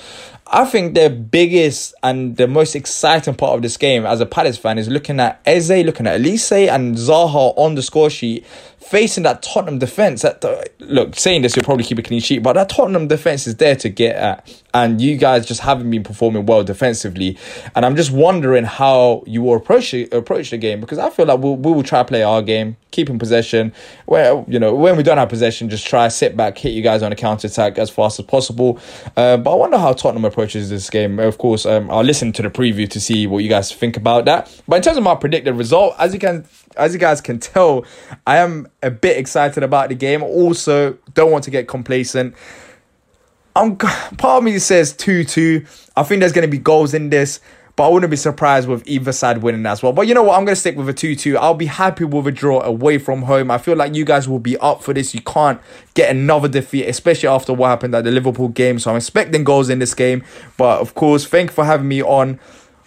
I 0.55 0.67
think 0.67 0.95
the 0.95 1.09
biggest 1.09 1.95
and 2.03 2.37
the 2.37 2.47
most 2.47 2.77
exciting 2.77 3.35
part 3.35 3.55
of 3.55 3.63
this 3.63 3.79
game 3.79 4.05
as 4.05 4.21
a 4.21 4.27
Palace 4.27 4.59
fan 4.59 4.77
is 4.77 4.87
looking 4.87 5.19
at 5.19 5.41
Eze, 5.47 5.71
looking 5.71 6.07
at 6.07 6.21
Olise 6.21 6.69
and 6.69 6.95
Zaha 6.95 7.55
on 7.57 7.75
the 7.75 7.81
score 7.81 8.11
sheet 8.11 8.45
facing 8.93 9.23
that 9.23 9.43
Tottenham 9.43 9.79
defence. 9.79 10.23
That 10.23 10.45
uh, 10.45 10.63
look, 10.81 11.17
saying 11.17 11.43
this, 11.43 11.57
you'll 11.57 11.65
probably 11.65 11.85
keep 11.85 11.99
a 11.99 12.03
clean 12.03 12.21
sheet, 12.21 12.43
but 12.43 12.55
that 12.55 12.69
Tottenham 12.69 13.09
defence 13.09 13.47
is 13.47 13.57
there 13.57 13.77
to 13.77 13.89
get 13.89 14.17
at, 14.17 14.63
and 14.75 15.01
you 15.01 15.17
guys 15.17 15.47
just 15.47 15.61
haven't 15.61 15.91
been 15.91 16.03
performing 16.03 16.47
well 16.47 16.65
defensively. 16.65 17.39
And 17.75 17.87
I'm 17.87 17.97
just 17.97 18.11
wondering 18.11 18.65
how 18.65 19.23
you 19.27 19.43
will 19.43 19.57
approach 19.57 19.95
approach 19.95 20.51
the 20.51 20.59
game 20.59 20.81
because 20.81 20.99
I 20.99 21.11
feel 21.11 21.27
like 21.27 21.39
we'll, 21.41 21.57
we 21.57 21.73
will 21.73 21.83
try 21.83 22.01
to 22.01 22.05
play 22.05 22.23
our 22.23 22.43
game, 22.43 22.77
keeping 22.91 23.19
possession. 23.19 23.73
Where 24.07 24.45
you 24.47 24.59
know 24.59 24.75
when 24.75 24.97
we 24.97 25.03
don't 25.03 25.19
have 25.19 25.29
possession, 25.29 25.71
just 25.71 25.87
try 25.87 26.09
sit 26.09 26.37
back, 26.37 26.59
hit 26.59 26.73
you 26.73 26.83
guys 26.83 27.03
on 27.03 27.13
a 27.13 27.17
counter 27.17 27.47
attack 27.47 27.79
as 27.79 27.89
fast 27.89 28.19
as 28.19 28.27
possible. 28.27 28.79
Uh, 29.17 29.37
but 29.37 29.53
I 29.53 29.55
wonder 29.55 29.79
how 29.79 29.93
Tottenham 29.93 30.25
approaches 30.43 30.71
this 30.71 30.91
game. 30.91 31.21
Of 31.21 31.39
course, 31.39 31.65
um, 31.65 31.89
I'll 31.89 32.03
listen 32.03 32.33
to 32.33 32.43
the 32.43 32.51
preview 32.51 32.91
to 32.91 33.01
see 33.01 33.29
what 33.29 33.45
you 33.45 33.49
guys 33.49 33.73
think 33.73 33.97
about 33.97 34.25
that. 34.25 34.53
But 34.67 34.77
in 34.77 34.83
terms 34.83 34.97
of 34.97 35.05
my 35.05 35.15
predicted 35.15 35.55
result, 35.55 35.95
as 36.01 36.13
you 36.13 36.19
can 36.19 36.45
as 36.77 36.93
you 36.93 36.99
guys 36.99 37.21
can 37.21 37.39
tell, 37.39 37.85
I 38.27 38.39
am 38.39 38.67
a 38.83 38.91
bit 38.91 39.17
excited 39.19 39.63
about 39.63 39.91
the 39.91 39.95
game. 39.95 40.21
Also, 40.21 40.99
don't 41.15 41.31
want 41.31 41.45
to 41.45 41.51
get 41.53 41.69
complacent. 41.69 42.35
I'm 43.55 43.77
part 43.77 44.39
of 44.39 44.43
me 44.43 44.59
says 44.59 44.95
2-2. 44.95 45.91
I 45.95 46.03
think 46.03 46.21
there's 46.21 46.33
going 46.33 46.49
to 46.49 46.51
be 46.51 46.59
goals 46.59 46.95
in 46.95 47.11
this, 47.11 47.39
but 47.83 47.89
I 47.89 47.91
wouldn't 47.91 48.13
be 48.13 48.17
surprised 48.17 48.69
with 48.69 48.87
either 48.87 49.11
side 49.11 49.39
winning 49.39 49.67
as 49.67 49.83
well. 49.83 49.93
But 49.93 50.07
you 50.07 50.15
know 50.15 50.23
what? 50.23 50.39
I'm 50.39 50.45
going 50.45 50.55
to 50.55 50.61
stick 50.61 50.77
with 50.77 50.89
a 50.89 50.95
2-2. 50.95 51.35
I'll 51.35 51.53
be 51.53 51.67
happy 51.67 52.05
with 52.05 52.29
a 52.29 52.31
draw 52.31 52.63
away 52.63 52.97
from 52.99 53.23
home. 53.23 53.51
I 53.51 53.59
feel 53.59 53.75
like 53.75 53.97
you 53.97 54.05
guys 54.05 54.29
will 54.29 54.39
be 54.39 54.57
up 54.59 54.85
for 54.85 54.95
this. 54.95 55.17
You 55.17 55.21
can't 55.23 55.61
get 55.95 56.09
another 56.09 56.47
defeat, 56.47 56.85
especially 56.85 57.29
after 57.29 57.53
what 57.53 57.71
happened 57.71 57.97
at 57.97 58.05
the 58.05 58.13
Liverpool 58.13 58.47
game. 58.47 58.79
So 58.79 58.93
I'm 58.93 58.99
expecting 58.99 59.43
goals 59.43 59.69
in 59.69 59.81
this 59.81 59.95
game. 59.95 60.23
But 60.57 60.81
of 60.81 60.95
course, 60.95 61.27
thank 61.27 61.51
you 61.51 61.55
for 61.55 61.65
having 61.65 61.89
me 61.89 62.05
on 62.05 62.39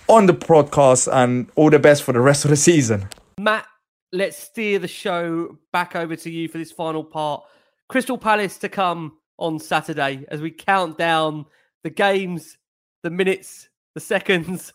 on 0.07 0.27
the 0.27 0.33
podcast 0.33 1.11
and 1.11 1.49
all 1.57 1.69
the 1.69 1.77
best 1.79 2.01
for 2.01 2.13
the 2.13 2.21
rest 2.21 2.45
of 2.45 2.49
the 2.49 2.55
season. 2.55 3.09
Matt, 3.37 3.67
let's 4.13 4.37
steer 4.37 4.79
the 4.79 4.87
show 4.87 5.57
back 5.73 5.97
over 5.97 6.15
to 6.15 6.31
you 6.31 6.47
for 6.47 6.57
this 6.57 6.71
final 6.71 7.03
part. 7.03 7.43
Crystal 7.89 8.17
Palace 8.17 8.57
to 8.59 8.69
come 8.69 9.17
on 9.37 9.59
Saturday 9.59 10.23
as 10.29 10.39
we 10.39 10.51
count 10.51 10.97
down 10.97 11.47
the 11.83 11.89
games, 11.89 12.57
the 13.03 13.09
minutes, 13.09 13.67
the 13.93 13.99
seconds 13.99 14.71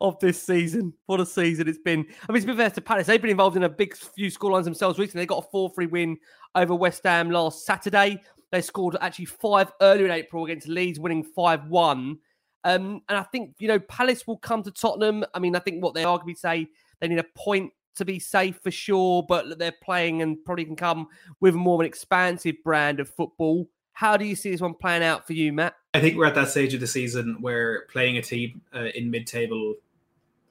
of 0.00 0.18
this 0.20 0.42
season. 0.42 0.92
What 1.06 1.20
a 1.20 1.26
season 1.26 1.68
it's 1.68 1.78
been. 1.78 2.06
I 2.28 2.32
mean, 2.32 2.42
to 2.42 2.48
be 2.48 2.56
fair 2.56 2.70
to 2.70 2.80
Palace, 2.80 3.06
they've 3.06 3.20
been 3.20 3.30
involved 3.30 3.56
in 3.56 3.64
a 3.64 3.68
big 3.68 3.96
few 3.96 4.30
scorelines 4.30 4.64
themselves 4.64 4.98
recently. 4.98 5.22
They 5.22 5.26
got 5.26 5.44
a 5.44 5.50
4 5.50 5.70
3 5.74 5.86
win 5.86 6.16
over 6.54 6.74
West 6.74 7.02
Ham 7.04 7.30
last 7.30 7.64
Saturday. 7.64 8.22
They 8.50 8.62
scored 8.62 8.96
actually 9.00 9.26
five 9.26 9.72
earlier 9.80 10.06
in 10.06 10.12
April 10.12 10.44
against 10.44 10.68
Leeds, 10.68 10.98
winning 10.98 11.22
5 11.22 11.66
1. 11.66 12.18
Um, 12.64 13.00
and 13.08 13.18
I 13.18 13.22
think, 13.22 13.54
you 13.58 13.68
know, 13.68 13.78
Palace 13.78 14.26
will 14.26 14.38
come 14.38 14.62
to 14.62 14.70
Tottenham. 14.70 15.24
I 15.34 15.38
mean, 15.38 15.54
I 15.54 15.60
think 15.60 15.82
what 15.82 15.94
they 15.94 16.02
arguably 16.02 16.36
say 16.36 16.68
they 17.00 17.08
need 17.08 17.18
a 17.18 17.26
point 17.36 17.72
to 17.96 18.04
be 18.04 18.18
safe 18.18 18.58
for 18.62 18.70
sure, 18.70 19.24
but 19.28 19.58
they're 19.58 19.74
playing 19.82 20.22
and 20.22 20.42
probably 20.44 20.64
can 20.64 20.76
come 20.76 21.08
with 21.40 21.54
more 21.54 21.74
of 21.74 21.80
an 21.80 21.86
expansive 21.86 22.56
brand 22.64 23.00
of 23.00 23.08
football. 23.08 23.68
How 23.98 24.16
do 24.16 24.24
you 24.24 24.36
see 24.36 24.52
this 24.52 24.60
one 24.60 24.74
playing 24.74 25.02
out 25.02 25.26
for 25.26 25.32
you, 25.32 25.52
Matt? 25.52 25.74
I 25.92 25.98
think 25.98 26.16
we're 26.16 26.26
at 26.26 26.36
that 26.36 26.50
stage 26.50 26.72
of 26.72 26.78
the 26.78 26.86
season 26.86 27.38
where 27.40 27.86
playing 27.86 28.16
a 28.16 28.22
team 28.22 28.60
uh, 28.72 28.90
in 28.94 29.10
mid-table, 29.10 29.74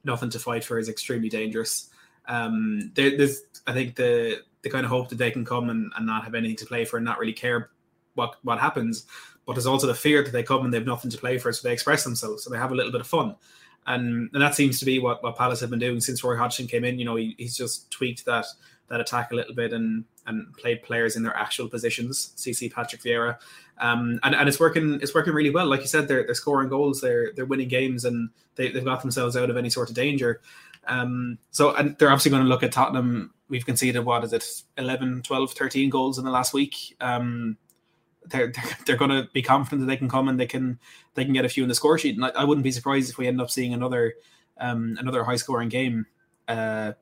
nothing 0.04 0.30
to 0.32 0.40
fight 0.40 0.66
for, 0.66 0.78
is 0.78 0.90
extremely 0.90 1.30
dangerous. 1.30 1.90
Um, 2.28 2.92
there, 2.94 3.18
there's, 3.18 3.44
I 3.66 3.72
think, 3.72 3.96
the 3.96 4.42
the 4.64 4.70
kind 4.70 4.84
of 4.84 4.90
hope 4.90 5.08
that 5.08 5.18
they 5.18 5.32
can 5.32 5.46
come 5.46 5.70
and, 5.70 5.94
and 5.96 6.06
not 6.06 6.26
have 6.26 6.36
anything 6.36 6.58
to 6.58 6.66
play 6.66 6.84
for 6.84 6.98
and 6.98 7.06
not 7.06 7.20
really 7.20 7.32
care 7.32 7.70
what 8.16 8.36
what 8.44 8.60
happens. 8.60 9.06
But 9.46 9.54
there's 9.54 9.66
also 9.66 9.88
the 9.88 9.96
fear 9.96 10.24
that 10.24 10.32
they 10.32 10.44
come 10.44 10.66
and 10.66 10.74
they 10.74 10.80
have 10.80 10.86
nothing 10.86 11.10
to 11.12 11.18
play 11.18 11.38
for, 11.38 11.54
so 11.54 11.66
they 11.66 11.74
express 11.74 12.04
themselves, 12.04 12.44
so 12.44 12.50
they 12.50 12.58
have 12.58 12.74
a 12.74 12.76
little 12.76 12.92
bit 12.92 13.00
of 13.00 13.08
fun 13.08 13.38
and 13.88 14.30
and 14.34 14.42
that 14.42 14.56
seems 14.56 14.80
to 14.80 14.86
be 14.86 15.00
what, 15.00 15.24
what 15.24 15.38
Palace 15.38 15.62
have 15.62 15.70
been 15.70 15.80
doing 15.80 16.02
since 16.02 16.24
Roy 16.24 16.36
Hodgson 16.36 16.68
came 16.68 16.84
in. 16.84 17.00
You 17.00 17.06
know, 17.06 17.16
he, 17.16 17.34
he's 17.38 17.56
just 17.56 17.90
tweaked 17.90 18.26
that 18.26 18.46
that 18.90 19.02
attack 19.02 19.32
a 19.32 19.36
little 19.36 19.56
bit 19.56 19.74
and 19.74 20.06
and 20.26 20.54
played 20.58 20.84
players 20.84 21.16
in 21.16 21.24
their 21.24 21.36
actual 21.36 21.70
positions. 21.70 22.34
CC 22.36 22.72
Patrick 22.72 23.02
Vieira, 23.02 23.38
um, 23.80 24.20
and 24.24 24.36
and 24.36 24.48
it's 24.48 24.60
working 24.60 25.00
it's 25.02 25.14
working 25.14 25.34
really 25.34 25.50
well. 25.50 25.68
Like 25.68 25.82
you 25.82 25.88
said, 25.88 26.08
they're 26.08 26.26
they're 26.26 26.36
scoring 26.36 26.70
goals, 26.70 27.02
they're 27.02 27.32
they're 27.34 27.46
winning 27.46 27.68
games, 27.68 28.06
and 28.06 28.30
they 28.56 28.70
they've 28.70 28.86
got 28.86 29.02
themselves 29.02 29.36
out 29.36 29.50
of 29.50 29.58
any 29.58 29.70
sort 29.70 29.90
of 29.90 29.96
danger. 29.96 30.42
Um, 30.88 31.38
so 31.52 31.76
and 31.76 31.98
they're 31.98 32.10
obviously 32.10 32.32
going 32.32 32.44
to 32.44 32.50
look 32.50 32.64
at 32.64 32.72
Tottenham. 32.72 33.34
We've 33.50 33.66
conceded 33.66 34.04
what 34.04 34.24
is 34.26 34.34
it 34.34 34.64
11, 34.78 35.22
12, 35.22 35.54
13 35.54 35.90
goals 35.90 36.18
in 36.18 36.26
the 36.26 36.32
last 36.32 36.54
week. 36.54 36.96
Um, 37.00 37.58
they're 38.26 38.52
they're, 38.52 38.78
they're 38.86 38.98
going 38.98 39.12
to 39.12 39.30
be 39.34 39.42
confident 39.42 39.82
that 39.82 39.88
they 39.88 39.98
can 39.98 40.10
come 40.10 40.28
and 40.28 40.40
they 40.40 40.46
can 40.46 40.80
they 41.14 41.24
can 41.24 41.34
get 41.34 41.46
a 41.46 41.50
few 41.50 41.64
in 41.64 41.70
the 41.70 41.76
score 41.76 41.98
sheet. 41.98 42.16
And 42.16 42.26
I, 42.26 42.30
I 42.30 42.44
wouldn't 42.44 42.64
be 42.64 42.72
surprised 42.72 43.10
if 43.10 43.18
we 43.18 43.28
end 43.28 43.42
up 43.42 43.50
seeing 43.50 43.74
another 43.74 44.16
um, 44.60 44.98
another 45.00 45.24
high 45.24 45.36
scoring 45.36 45.70
game. 45.70 46.06
Uh, 46.48 46.94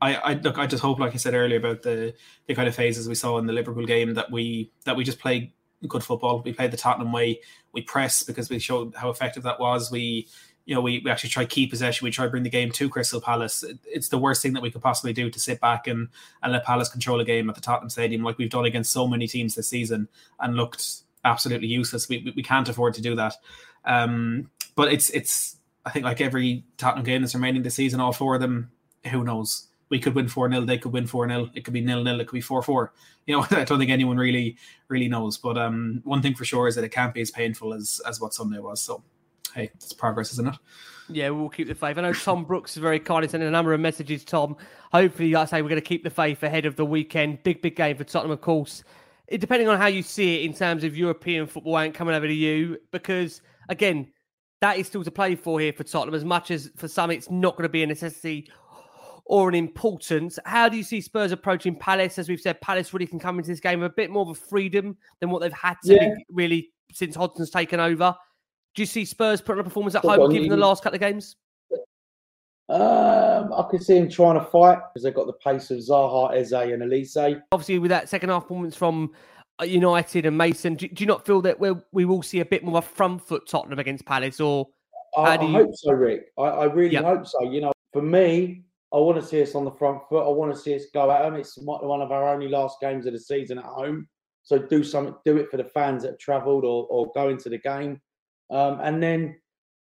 I, 0.00 0.14
I 0.14 0.32
look. 0.34 0.58
I 0.58 0.66
just 0.66 0.82
hope, 0.82 0.98
like 0.98 1.14
I 1.14 1.16
said 1.16 1.34
earlier, 1.34 1.58
about 1.58 1.82
the 1.82 2.14
the 2.46 2.54
kind 2.54 2.68
of 2.68 2.74
phases 2.74 3.08
we 3.08 3.14
saw 3.14 3.38
in 3.38 3.46
the 3.46 3.52
Liverpool 3.52 3.86
game 3.86 4.14
that 4.14 4.30
we 4.30 4.70
that 4.84 4.96
we 4.96 5.04
just 5.04 5.18
play 5.18 5.52
good 5.88 6.04
football. 6.04 6.42
We 6.42 6.52
played 6.52 6.70
the 6.70 6.76
Tottenham 6.76 7.12
way. 7.12 7.40
We 7.72 7.82
press 7.82 8.22
because 8.22 8.50
we 8.50 8.58
showed 8.58 8.94
how 8.94 9.10
effective 9.10 9.42
that 9.44 9.58
was. 9.58 9.90
We 9.90 10.28
you 10.66 10.74
know, 10.74 10.80
we, 10.80 11.00
we 11.04 11.10
actually 11.10 11.30
try 11.30 11.44
keep 11.44 11.70
possession. 11.70 12.04
We 12.04 12.10
try 12.10 12.26
bring 12.26 12.42
the 12.42 12.50
game 12.50 12.72
to 12.72 12.88
Crystal 12.88 13.20
Palace. 13.20 13.64
It's 13.86 14.08
the 14.08 14.18
worst 14.18 14.42
thing 14.42 14.52
that 14.54 14.62
we 14.62 14.70
could 14.70 14.82
possibly 14.82 15.12
do 15.12 15.30
to 15.30 15.40
sit 15.40 15.60
back 15.60 15.86
and, 15.86 16.08
and 16.42 16.52
let 16.52 16.64
Palace 16.64 16.88
control 16.88 17.20
a 17.20 17.24
game 17.24 17.48
at 17.48 17.54
the 17.54 17.60
Tottenham 17.60 17.88
Stadium, 17.88 18.24
like 18.24 18.36
we've 18.36 18.50
done 18.50 18.64
against 18.64 18.92
so 18.92 19.06
many 19.06 19.28
teams 19.28 19.54
this 19.54 19.68
season, 19.68 20.08
and 20.40 20.56
looked 20.56 21.02
absolutely 21.24 21.68
useless. 21.68 22.08
We, 22.08 22.32
we 22.34 22.42
can't 22.42 22.68
afford 22.68 22.94
to 22.94 23.00
do 23.00 23.14
that. 23.14 23.36
Um, 23.84 24.50
but 24.74 24.92
it's 24.92 25.08
it's 25.10 25.56
I 25.84 25.90
think 25.90 26.04
like 26.04 26.20
every 26.20 26.64
Tottenham 26.78 27.04
game 27.04 27.22
that's 27.22 27.34
remaining 27.34 27.62
this 27.62 27.76
season, 27.76 28.00
all 28.00 28.12
four 28.12 28.34
of 28.34 28.40
them, 28.40 28.72
who 29.10 29.22
knows? 29.22 29.68
We 29.88 30.00
could 30.00 30.14
win 30.14 30.28
4 30.28 30.50
0, 30.50 30.62
they 30.62 30.78
could 30.78 30.92
win 30.92 31.06
4 31.06 31.28
0, 31.28 31.50
it 31.54 31.64
could 31.64 31.74
be 31.74 31.80
nil 31.80 32.02
nil, 32.02 32.20
it 32.20 32.26
could 32.26 32.36
be 32.36 32.40
4 32.40 32.62
4. 32.62 32.92
You 33.26 33.36
know, 33.36 33.46
I 33.50 33.64
don't 33.64 33.78
think 33.78 33.90
anyone 33.90 34.16
really 34.16 34.56
really 34.88 35.08
knows. 35.08 35.38
But 35.38 35.58
um, 35.58 36.00
one 36.04 36.22
thing 36.22 36.34
for 36.34 36.44
sure 36.44 36.68
is 36.68 36.74
that 36.74 36.84
it 36.84 36.90
can't 36.90 37.14
be 37.14 37.20
as 37.20 37.30
painful 37.30 37.74
as 37.74 38.00
as 38.06 38.20
what 38.20 38.34
Sunday 38.34 38.58
was. 38.58 38.80
So 38.80 39.02
hey, 39.54 39.70
it's 39.74 39.92
progress, 39.92 40.32
isn't 40.32 40.48
it? 40.48 40.54
Yeah, 41.08 41.30
we'll 41.30 41.48
keep 41.48 41.68
the 41.68 41.74
faith. 41.74 41.98
I 41.98 42.02
know 42.02 42.12
Tom 42.12 42.44
Brooks 42.44 42.76
is 42.76 42.82
very 42.82 42.98
kind. 42.98 43.28
sending 43.30 43.48
a 43.48 43.52
number 43.52 43.72
of 43.72 43.80
messages, 43.80 44.24
Tom. 44.24 44.56
Hopefully, 44.92 45.32
like 45.32 45.42
I 45.42 45.46
say, 45.46 45.62
we're 45.62 45.68
going 45.68 45.80
to 45.80 45.86
keep 45.86 46.02
the 46.02 46.10
faith 46.10 46.42
ahead 46.42 46.66
of 46.66 46.76
the 46.76 46.84
weekend. 46.84 47.42
Big, 47.42 47.62
big 47.62 47.76
game 47.76 47.96
for 47.96 48.04
Tottenham, 48.04 48.32
of 48.32 48.40
course. 48.40 48.82
it, 49.28 49.40
depending 49.40 49.68
on 49.68 49.78
how 49.78 49.86
you 49.86 50.02
see 50.02 50.36
it 50.36 50.46
in 50.46 50.52
terms 50.52 50.84
of 50.84 50.96
European 50.96 51.46
football 51.46 51.78
ain't 51.78 51.94
coming 51.94 52.14
over 52.14 52.26
to 52.26 52.34
you, 52.34 52.78
because 52.90 53.40
again, 53.68 54.08
that 54.60 54.78
is 54.78 54.86
still 54.86 55.04
to 55.04 55.10
play 55.10 55.36
for 55.36 55.60
here 55.60 55.72
for 55.72 55.84
Tottenham. 55.84 56.14
As 56.14 56.24
much 56.24 56.50
as 56.50 56.70
for 56.76 56.88
some, 56.88 57.10
it's 57.10 57.30
not 57.30 57.54
going 57.56 57.64
to 57.64 57.68
be 57.68 57.82
a 57.82 57.86
necessity 57.86 58.50
or 59.26 59.48
an 59.48 59.54
importance. 59.54 60.38
How 60.44 60.68
do 60.68 60.76
you 60.76 60.82
see 60.82 61.00
Spurs 61.00 61.32
approaching 61.32 61.74
Palace? 61.76 62.18
As 62.18 62.28
we've 62.28 62.40
said, 62.40 62.60
Palace 62.60 62.92
really 62.94 63.06
can 63.06 63.18
come 63.18 63.38
into 63.38 63.50
this 63.50 63.60
game 63.60 63.80
with 63.80 63.90
a 63.90 63.94
bit 63.94 64.10
more 64.10 64.22
of 64.22 64.28
a 64.28 64.34
freedom 64.34 64.96
than 65.20 65.30
what 65.30 65.40
they've 65.40 65.52
had 65.52 65.76
to 65.84 65.94
Yeah. 65.94 66.14
really 66.30 66.72
since 66.92 67.16
Hodgson's 67.16 67.50
taken 67.50 67.80
over. 67.80 68.14
Do 68.74 68.82
you 68.82 68.86
see 68.86 69.04
Spurs 69.04 69.40
putting 69.40 69.60
a 69.60 69.64
performance 69.64 69.94
at 69.94 70.02
home, 70.04 70.30
given 70.30 70.48
the 70.48 70.56
last 70.56 70.82
couple 70.82 70.96
of 70.96 71.00
games? 71.00 71.36
Um, 72.68 73.52
I 73.52 73.64
could 73.70 73.82
see 73.82 73.96
him 73.96 74.08
trying 74.08 74.38
to 74.38 74.44
fight 74.44 74.78
because 74.92 75.04
they've 75.04 75.14
got 75.14 75.26
the 75.26 75.32
pace 75.34 75.70
of 75.70 75.78
Zaha, 75.78 76.34
Eze, 76.34 76.52
and 76.52 76.82
Olise. 76.82 77.40
Obviously, 77.52 77.78
with 77.78 77.90
that 77.90 78.08
second 78.08 78.28
half 78.30 78.42
performance 78.42 78.74
from 78.74 79.12
uh, 79.60 79.64
United 79.64 80.26
and 80.26 80.36
Mason, 80.36 80.74
do, 80.74 80.88
do 80.88 81.02
you 81.02 81.06
not 81.06 81.24
feel 81.24 81.40
that 81.42 81.58
we 81.60 82.04
will 82.04 82.22
see 82.22 82.40
a 82.40 82.44
bit 82.44 82.64
more 82.64 82.78
of 82.78 82.84
a 82.84 82.88
front 82.88 83.22
foot 83.22 83.48
Tottenham 83.48 83.78
against 83.78 84.04
Palace? 84.04 84.40
Or 84.40 84.66
I, 85.16 85.40
you? 85.40 85.52
hope 85.52 85.70
so, 85.74 85.92
Rick. 85.92 86.32
I, 86.36 86.42
I 86.42 86.64
really 86.64 86.94
Yeah. 86.94 87.02
hope 87.02 87.26
so. 87.26 87.42
You 87.44 87.62
know, 87.62 87.72
for 87.92 88.02
me, 88.02 88.64
I 88.92 88.98
want 88.98 89.20
to 89.20 89.26
see 89.26 89.42
us 89.42 89.54
on 89.54 89.64
the 89.64 89.70
front 89.72 90.02
foot. 90.08 90.24
I 90.24 90.30
want 90.30 90.54
to 90.54 90.60
see 90.60 90.74
us 90.74 90.84
go 90.94 91.10
at 91.10 91.22
them. 91.22 91.34
It's 91.34 91.58
one 91.58 92.00
of 92.00 92.12
our 92.12 92.28
only 92.32 92.48
last 92.48 92.78
games 92.80 93.06
of 93.06 93.12
the 93.12 93.18
season 93.18 93.58
at 93.58 93.64
home. 93.64 94.08
So 94.42 94.58
do 94.58 94.84
something, 94.84 95.14
do 95.24 95.36
it 95.38 95.50
for 95.50 95.56
the 95.56 95.64
fans 95.64 96.02
that 96.02 96.10
have 96.10 96.18
travelled 96.18 96.64
or, 96.64 96.86
or 96.88 97.10
go 97.14 97.30
into 97.30 97.48
the 97.48 97.58
game. 97.58 98.00
Um, 98.48 98.78
and 98.80 99.02
then, 99.02 99.36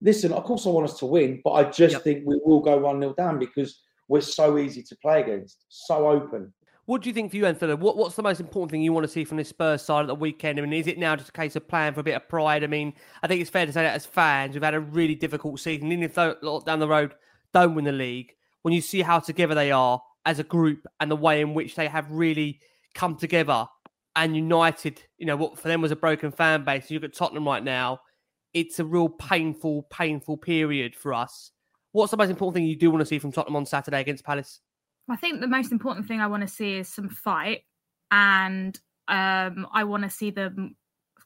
listen, 0.01 0.33
of 0.33 0.45
course, 0.45 0.65
I 0.65 0.71
want 0.71 0.89
us 0.89 0.99
to 1.01 1.07
win, 1.07 1.41
but 1.43 1.53
I 1.53 1.65
just 1.71 2.03
think 2.03 2.23
we 2.25 2.39
will 2.45 2.61
go 2.61 2.79
1 2.79 3.01
0 3.01 3.15
down 3.15 3.41
because 3.41 3.83
we're 4.07 4.21
so 4.21 4.59
easy 4.59 4.83
to 4.85 4.97
play 5.03 5.23
against, 5.23 5.65
so 5.69 6.09
open. 6.09 6.53
What 6.87 7.03
do 7.03 7.09
you 7.09 7.15
think 7.15 7.31
for 7.31 7.39
you, 7.39 7.47
Antony? 7.47 7.75
What, 7.75 7.97
what's 7.97 8.15
the 8.15 8.23
most 8.23 8.41
important 8.41 8.71
thing 8.71 8.83
you 8.83 8.93
want 8.93 9.05
to 9.05 9.13
see 9.13 9.25
from 9.25 9.39
this 9.39 9.49
Spurs 9.49 9.83
side 9.83 10.03
at 10.03 10.07
the 10.07 10.15
weekend? 10.15 10.59
I 10.59 10.63
mean, 10.63 10.73
is 10.75 10.87
it 10.87 10.99
now 10.99 11.17
just 11.17 11.31
a 11.31 11.33
case 11.33 11.57
of 11.57 11.67
playing 11.67 11.95
for 11.95 12.01
a 12.01 12.05
bit 12.05 12.15
of 12.15 12.29
pride? 12.29 12.63
I 12.63 12.67
mean, 12.67 12.93
I 13.23 13.27
think 13.27 13.41
it's 13.41 13.51
fair 13.51 13.65
to 13.65 13.73
say 13.73 13.83
that 13.83 13.95
as 13.95 14.05
fans, 14.05 14.55
we've 14.55 14.63
had 14.63 14.75
a 14.75 14.81
really 14.81 15.15
difficult 15.15 15.59
season. 15.61 15.91
Even 15.91 16.05
if 16.05 16.15
down 16.15 16.79
the 16.79 16.87
road 16.87 17.15
don't 17.55 17.75
win 17.75 17.87
the 17.87 17.93
league, 17.93 18.35
when 18.65 18.73
you 18.73 18.81
see 18.81 19.03
how 19.03 19.21
together 19.21 19.55
they 19.55 19.71
are 19.71 20.01
as 20.25 20.39
a 20.39 20.43
group 20.43 20.87
and 20.99 21.11
the 21.11 21.17
way 21.17 21.43
in 21.43 21.53
which 21.53 21.75
they 21.75 21.87
have 21.87 22.11
really 22.11 22.61
come 22.95 23.15
together 23.15 23.67
and 24.17 24.35
united, 24.35 25.03
you 25.19 25.27
know, 25.27 25.37
what 25.37 25.59
for 25.59 25.69
them 25.69 25.83
was 25.83 25.91
a 25.91 25.97
broken 25.97 26.31
fan 26.31 26.65
base. 26.65 26.91
You 26.91 26.99
look 26.99 27.11
at 27.11 27.15
Tottenham 27.15 27.47
right 27.47 27.63
now, 27.63 28.01
it's 28.55 28.79
a 28.79 28.85
real 28.85 29.11
painful, 29.11 29.83
painful 29.91 30.39
period 30.39 30.97
for 30.97 31.13
us. 31.13 31.51
What's 31.93 32.11
the 32.11 32.17
most 32.17 32.31
important 32.31 32.55
thing 32.55 32.65
you 32.65 32.75
do 32.75 32.91
want 32.91 33.03
to 33.03 33.07
see 33.07 33.19
from 33.19 33.33
Tottenham 33.33 33.57
on 33.57 33.67
Saturday 33.67 34.01
against 34.01 34.25
Palace? 34.25 34.61
I 35.11 35.17
think 35.17 35.43
the 35.43 35.47
most 35.47 35.71
important 35.71 36.09
thing 36.09 36.23
I 36.23 36.27
want 36.29 36.41
to 36.41 36.49
see 36.49 36.79
is 36.79 36.89
some 36.89 37.11
fight, 37.11 37.65
and 38.11 38.75
um, 39.09 39.67
I 39.75 39.85
want 39.85 40.05
to 40.05 40.11
see 40.11 40.31
them 40.31 40.75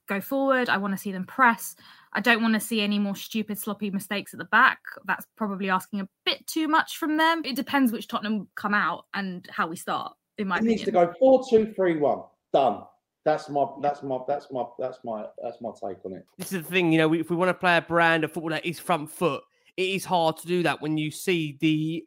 go 0.08 0.20
forward. 0.20 0.68
I 0.68 0.76
want 0.78 0.94
to 0.94 0.98
see 0.98 1.12
them 1.12 1.24
press. 1.24 1.76
I 2.12 2.20
don't 2.20 2.42
want 2.42 2.54
to 2.54 2.60
see 2.60 2.80
any 2.80 2.98
more 2.98 3.14
stupid, 3.14 3.58
sloppy 3.58 3.90
mistakes 3.90 4.32
at 4.34 4.38
the 4.38 4.46
back. 4.46 4.80
That's 5.04 5.26
probably 5.36 5.70
asking 5.70 6.00
a 6.00 6.08
bit 6.24 6.46
too 6.46 6.66
much 6.66 6.96
from 6.96 7.16
them. 7.16 7.42
It 7.44 7.54
depends 7.54 7.92
which 7.92 8.08
Tottenham 8.08 8.48
come 8.54 8.74
out 8.74 9.04
and 9.14 9.46
how 9.50 9.68
we 9.68 9.76
start. 9.76 10.14
In 10.38 10.48
my 10.48 10.56
It 10.56 10.58
opinion, 10.60 10.76
needs 10.76 10.84
to 10.86 10.90
go 10.92 11.12
four, 11.18 11.44
two, 11.48 11.72
three, 11.76 11.98
one. 11.98 12.22
Done. 12.52 12.82
That's 13.24 13.50
my 13.50 13.66
that's 13.82 14.02
my 14.02 14.20
that's 14.26 14.46
my 14.50 14.64
that's 14.78 14.98
my 15.04 15.26
that's 15.42 15.60
my 15.60 15.70
take 15.72 15.98
on 16.04 16.14
it. 16.14 16.24
this 16.38 16.52
is 16.52 16.62
the 16.62 16.68
thing, 16.68 16.92
you 16.92 16.98
know, 16.98 17.12
if 17.12 17.28
we 17.28 17.36
want 17.36 17.50
to 17.50 17.54
play 17.54 17.76
a 17.76 17.82
brand 17.82 18.24
of 18.24 18.32
football 18.32 18.50
that 18.50 18.64
is 18.64 18.78
front 18.78 19.10
foot, 19.10 19.42
it 19.76 19.82
is 19.82 20.04
hard 20.04 20.38
to 20.38 20.46
do 20.46 20.62
that 20.62 20.80
when 20.80 20.96
you 20.96 21.10
see 21.10 21.58
the 21.60 22.04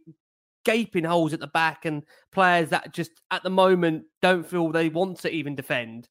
gaping 0.66 1.04
holes 1.04 1.34
at 1.34 1.40
the 1.40 1.48
back 1.48 1.86
and 1.86 2.04
players 2.32 2.70
that 2.70 2.94
just 2.94 3.12
at 3.30 3.44
the 3.44 3.50
moment 3.50 4.04
don't 4.22 4.48
feel 4.48 4.72
they 4.72 4.90
want 4.90 5.20
to 5.20 5.30
even 5.30 5.54
defend. 5.56 6.10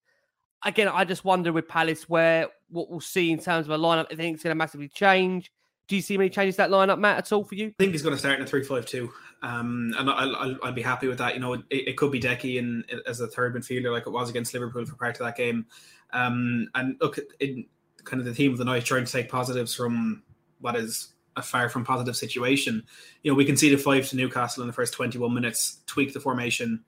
Again, 0.64 0.88
I 0.88 1.04
just 1.04 1.24
wonder 1.24 1.52
with 1.52 1.68
Palace 1.68 2.08
where 2.08 2.48
what 2.68 2.90
we'll 2.90 3.00
see 3.00 3.30
in 3.30 3.38
terms 3.38 3.66
of 3.66 3.72
a 3.72 3.78
lineup, 3.78 4.06
I 4.11 4.14
think 4.14 4.34
it's 4.34 4.42
going 4.42 4.52
to 4.52 4.58
massively 4.58 4.88
change. 4.88 5.52
Do 5.88 5.96
you 5.96 6.02
see 6.02 6.16
many 6.16 6.30
changes 6.30 6.56
that 6.56 6.70
lineup, 6.70 6.98
Matt, 6.98 7.18
at 7.18 7.32
all 7.32 7.42
for 7.42 7.54
you? 7.56 7.68
I 7.68 7.74
think 7.78 7.92
he's 7.92 8.02
going 8.02 8.14
to 8.14 8.18
start 8.18 8.36
in 8.38 8.44
a 8.44 8.46
three-five-two, 8.46 9.11
um, 9.42 9.92
and 9.98 10.08
I'll, 10.08 10.36
I'll, 10.36 10.56
I'll 10.62 10.72
be 10.72 10.82
happy 10.82 11.08
with 11.08 11.18
that. 11.18 11.34
You 11.34 11.40
know, 11.40 11.54
it, 11.54 11.64
it 11.70 11.96
could 11.96 12.12
be 12.12 12.20
Decky 12.20 12.58
in, 12.58 12.84
as 13.08 13.20
a 13.20 13.26
third 13.26 13.56
midfielder, 13.56 13.90
like 13.90 14.06
it 14.06 14.11
was 14.11 14.30
against 14.30 14.54
Liverpool 14.54 14.86
for 14.86 14.94
part 14.94 15.18
of 15.18 15.26
that 15.26 15.36
game. 15.36 15.66
Um, 16.12 16.68
and 16.76 16.96
look, 17.00 17.18
in 17.40 17.66
kind 18.04 18.20
of 18.20 18.26
the 18.26 18.34
theme 18.34 18.52
of 18.52 18.58
the 18.58 18.64
night, 18.64 18.84
trying 18.84 19.04
to 19.04 19.11
take 19.11 19.28
positives 19.28 19.74
from 19.74 20.22
what 20.61 20.76
is 20.76 21.14
a 21.36 21.42
far 21.42 21.68
from 21.68 21.84
positive 21.84 22.16
situation. 22.16 22.84
You 23.22 23.32
know, 23.32 23.36
we 23.36 23.44
conceded 23.44 23.80
five 23.80 24.08
to 24.08 24.16
Newcastle 24.16 24.62
in 24.62 24.66
the 24.66 24.72
first 24.72 24.92
21 24.92 25.32
minutes, 25.32 25.78
tweaked 25.86 26.14
the 26.14 26.20
formation, 26.20 26.84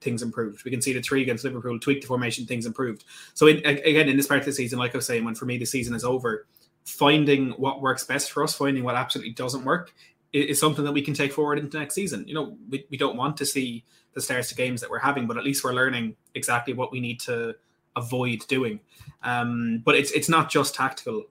things 0.00 0.22
improved. 0.22 0.64
We 0.64 0.70
can 0.70 0.80
see 0.80 0.92
the 0.92 1.02
three 1.02 1.22
against 1.22 1.44
Liverpool, 1.44 1.78
tweaked 1.78 2.02
the 2.02 2.08
formation, 2.08 2.46
things 2.46 2.66
improved. 2.66 3.04
So 3.34 3.46
in, 3.46 3.58
again, 3.58 4.08
in 4.08 4.16
this 4.16 4.26
part 4.26 4.40
of 4.40 4.46
the 4.46 4.52
season, 4.52 4.78
like 4.78 4.94
I 4.94 4.98
was 4.98 5.06
saying, 5.06 5.24
when 5.24 5.34
for 5.34 5.44
me 5.44 5.58
the 5.58 5.66
season 5.66 5.94
is 5.94 6.04
over, 6.04 6.46
finding 6.84 7.50
what 7.52 7.82
works 7.82 8.04
best 8.04 8.32
for 8.32 8.42
us, 8.42 8.54
finding 8.54 8.84
what 8.84 8.94
absolutely 8.94 9.32
doesn't 9.32 9.64
work, 9.64 9.92
is, 10.32 10.60
something 10.60 10.84
that 10.84 10.92
we 10.92 11.02
can 11.02 11.14
take 11.14 11.32
forward 11.32 11.58
into 11.58 11.78
next 11.78 11.94
season. 11.94 12.26
You 12.26 12.34
know, 12.34 12.56
we, 12.68 12.86
we 12.90 12.96
don't 12.96 13.16
want 13.16 13.36
to 13.38 13.46
see 13.46 13.84
the 14.14 14.20
starts 14.20 14.48
to 14.48 14.54
games 14.54 14.80
that 14.80 14.90
we're 14.90 14.98
having, 14.98 15.26
but 15.26 15.36
at 15.36 15.44
least 15.44 15.62
we're 15.64 15.72
learning 15.72 16.16
exactly 16.34 16.72
what 16.72 16.92
we 16.92 17.00
need 17.00 17.20
to 17.20 17.54
avoid 17.96 18.44
doing. 18.48 18.80
Um, 19.22 19.82
but 19.84 19.94
it's 19.94 20.10
it's 20.12 20.28
not 20.28 20.50
just 20.50 20.74
tactical. 20.74 21.24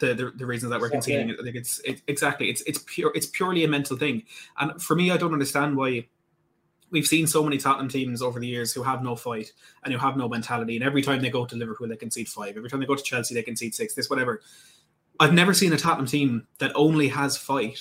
The, 0.00 0.12
the, 0.12 0.32
the 0.34 0.44
reasons 0.44 0.70
that 0.70 0.80
we're 0.80 0.90
conceding, 0.90 1.30
I 1.30 1.42
think 1.42 1.54
it's 1.54 1.78
it, 1.80 2.02
exactly 2.08 2.50
it's 2.50 2.62
it's 2.62 2.82
pure 2.84 3.12
it's 3.14 3.26
purely 3.26 3.64
a 3.64 3.68
mental 3.68 3.96
thing. 3.96 4.24
And 4.58 4.82
for 4.82 4.96
me, 4.96 5.12
I 5.12 5.16
don't 5.16 5.32
understand 5.32 5.76
why 5.76 6.08
we've 6.94 7.06
seen 7.06 7.26
so 7.26 7.42
many 7.44 7.58
Tottenham 7.58 7.88
teams 7.90 8.22
over 8.22 8.40
the 8.40 8.46
years 8.46 8.72
who 8.72 8.82
have 8.82 9.02
no 9.02 9.14
fight 9.14 9.52
and 9.82 9.92
who 9.92 9.98
have 9.98 10.16
no 10.16 10.28
mentality. 10.28 10.76
And 10.76 10.84
every 10.84 11.02
time 11.02 11.20
they 11.20 11.28
go 11.28 11.44
to 11.44 11.56
Liverpool, 11.56 11.88
they 11.88 11.96
concede 11.96 12.28
five. 12.28 12.56
Every 12.56 12.70
time 12.70 12.80
they 12.80 12.86
go 12.86 12.94
to 12.94 13.02
Chelsea, 13.02 13.34
they 13.34 13.42
concede 13.42 13.74
six. 13.74 13.94
This, 13.94 14.08
whatever. 14.08 14.40
I've 15.20 15.34
never 15.34 15.52
seen 15.52 15.72
a 15.72 15.76
Tottenham 15.76 16.06
team 16.06 16.46
that 16.58 16.72
only 16.74 17.08
has 17.08 17.36
fight 17.36 17.78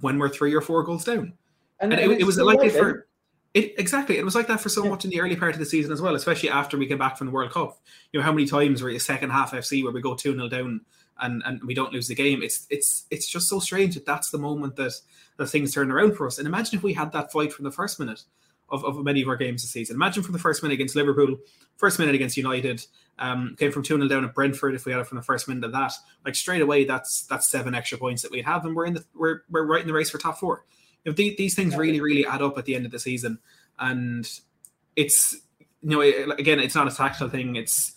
when 0.00 0.18
we're 0.18 0.28
three 0.28 0.54
or 0.54 0.60
four 0.60 0.82
goals 0.82 1.04
down. 1.04 1.32
And- 1.80 1.92
And, 1.92 2.12
it, 2.12 2.20
it 2.20 2.24
was 2.24 2.36
like 2.38 2.62
it 2.62 2.72
for 2.72 3.08
it 3.54 3.74
exactly. 3.78 4.16
It 4.18 4.24
was 4.24 4.34
like 4.34 4.46
that 4.46 4.60
for 4.60 4.68
so 4.70 4.84
much 4.84 5.04
in 5.04 5.10
the 5.10 5.20
early 5.20 5.36
part 5.36 5.52
of 5.54 5.58
the 5.58 5.66
season 5.66 5.92
as 5.92 6.00
well, 6.00 6.14
especially 6.14 6.48
after 6.48 6.78
we 6.78 6.86
came 6.86 6.98
back 6.98 7.18
from 7.18 7.26
the 7.26 7.32
World 7.32 7.50
Cup. 7.52 7.78
You 8.12 8.18
know 8.20 8.24
how 8.24 8.32
many 8.32 8.46
times 8.46 8.82
were 8.82 8.90
a 8.90 8.98
second 8.98 9.30
half 9.30 9.52
FC 9.52 9.82
where 9.82 9.92
we 9.92 10.00
go 10.00 10.14
two 10.14 10.34
0 10.34 10.48
down 10.48 10.80
and 11.20 11.42
and 11.44 11.62
we 11.64 11.74
don't 11.74 11.92
lose 11.92 12.08
the 12.08 12.14
game. 12.14 12.42
It's 12.42 12.66
it's 12.70 13.06
it's 13.10 13.26
just 13.26 13.48
so 13.48 13.60
strange 13.60 13.94
that 13.94 14.06
that's 14.06 14.30
the 14.30 14.38
moment 14.38 14.76
that 14.76 14.92
that 15.36 15.46
things 15.46 15.72
turn 15.72 15.90
around 15.90 16.16
for 16.16 16.26
us. 16.26 16.38
And 16.38 16.46
imagine 16.46 16.76
if 16.76 16.82
we 16.82 16.94
had 16.94 17.12
that 17.12 17.32
fight 17.32 17.52
from 17.52 17.64
the 17.64 17.70
first 17.70 17.98
minute 17.98 18.22
of, 18.72 18.84
of 18.84 19.04
many 19.04 19.22
of 19.22 19.28
our 19.28 19.36
games 19.36 19.62
this 19.62 19.70
season. 19.70 19.94
Imagine 19.94 20.22
from 20.22 20.32
the 20.32 20.38
first 20.38 20.62
minute 20.62 20.74
against 20.74 20.96
Liverpool, 20.96 21.36
first 21.76 21.98
minute 21.98 22.14
against 22.14 22.36
United, 22.36 22.84
um, 23.18 23.54
came 23.58 23.70
from 23.70 23.82
2 23.82 23.96
0 23.96 24.08
down 24.08 24.24
at 24.24 24.34
Brentford. 24.34 24.74
If 24.74 24.86
we 24.86 24.92
had 24.92 25.00
it 25.00 25.06
from 25.06 25.16
the 25.16 25.22
first 25.22 25.46
minute 25.46 25.64
of 25.64 25.72
that, 25.72 25.92
like 26.24 26.34
straight 26.34 26.62
away, 26.62 26.84
that's 26.84 27.24
that's 27.26 27.48
seven 27.48 27.74
extra 27.74 27.98
points 27.98 28.22
that 28.22 28.30
we'd 28.30 28.46
have, 28.46 28.64
and 28.64 28.74
we're 28.74 28.86
in 28.86 28.94
the 28.94 29.04
we're, 29.14 29.42
we're 29.50 29.66
right 29.66 29.82
in 29.82 29.86
the 29.86 29.92
race 29.92 30.10
for 30.10 30.18
top 30.18 30.38
four. 30.38 30.64
If 31.04 31.16
the, 31.16 31.34
these 31.36 31.54
things 31.54 31.76
really 31.76 32.00
really 32.00 32.26
add 32.26 32.42
up 32.42 32.56
at 32.56 32.64
the 32.64 32.74
end 32.74 32.86
of 32.86 32.92
the 32.92 32.98
season, 32.98 33.38
and 33.78 34.28
it's 34.96 35.36
you 35.82 35.90
know 35.90 36.00
it, 36.00 36.28
again, 36.38 36.58
it's 36.58 36.74
not 36.74 36.90
a 36.90 36.94
tactical 36.94 37.28
thing. 37.28 37.56
It's 37.56 37.92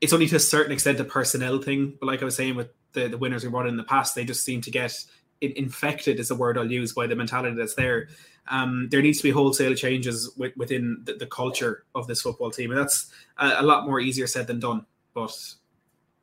it's 0.00 0.12
only 0.12 0.26
to 0.28 0.36
a 0.36 0.40
certain 0.40 0.72
extent 0.72 1.00
a 1.00 1.04
personnel 1.04 1.60
thing. 1.60 1.94
But 1.98 2.06
like 2.06 2.22
I 2.22 2.24
was 2.24 2.36
saying 2.36 2.56
with 2.56 2.68
the, 2.92 3.08
the 3.08 3.18
winners 3.18 3.44
we 3.44 3.50
brought 3.50 3.66
in 3.66 3.76
the 3.76 3.84
past, 3.84 4.14
they 4.14 4.24
just 4.24 4.44
seem 4.44 4.60
to 4.62 4.70
get 4.70 4.92
infected 5.40 6.18
is 6.18 6.28
the 6.28 6.34
word 6.34 6.58
I'll 6.58 6.70
use 6.70 6.92
by 6.92 7.06
the 7.06 7.16
mentality 7.16 7.54
that's 7.56 7.74
there. 7.74 8.08
Um, 8.48 8.88
there 8.90 9.02
needs 9.02 9.18
to 9.18 9.24
be 9.24 9.30
wholesale 9.30 9.74
changes 9.74 10.32
with, 10.36 10.56
within 10.56 11.02
the, 11.04 11.14
the 11.14 11.26
culture 11.26 11.84
of 11.94 12.06
this 12.06 12.22
football 12.22 12.50
team, 12.50 12.70
and 12.70 12.80
that's 12.80 13.12
a, 13.36 13.56
a 13.58 13.62
lot 13.62 13.86
more 13.86 14.00
easier 14.00 14.26
said 14.26 14.46
than 14.46 14.58
done. 14.58 14.86
But 15.14 15.36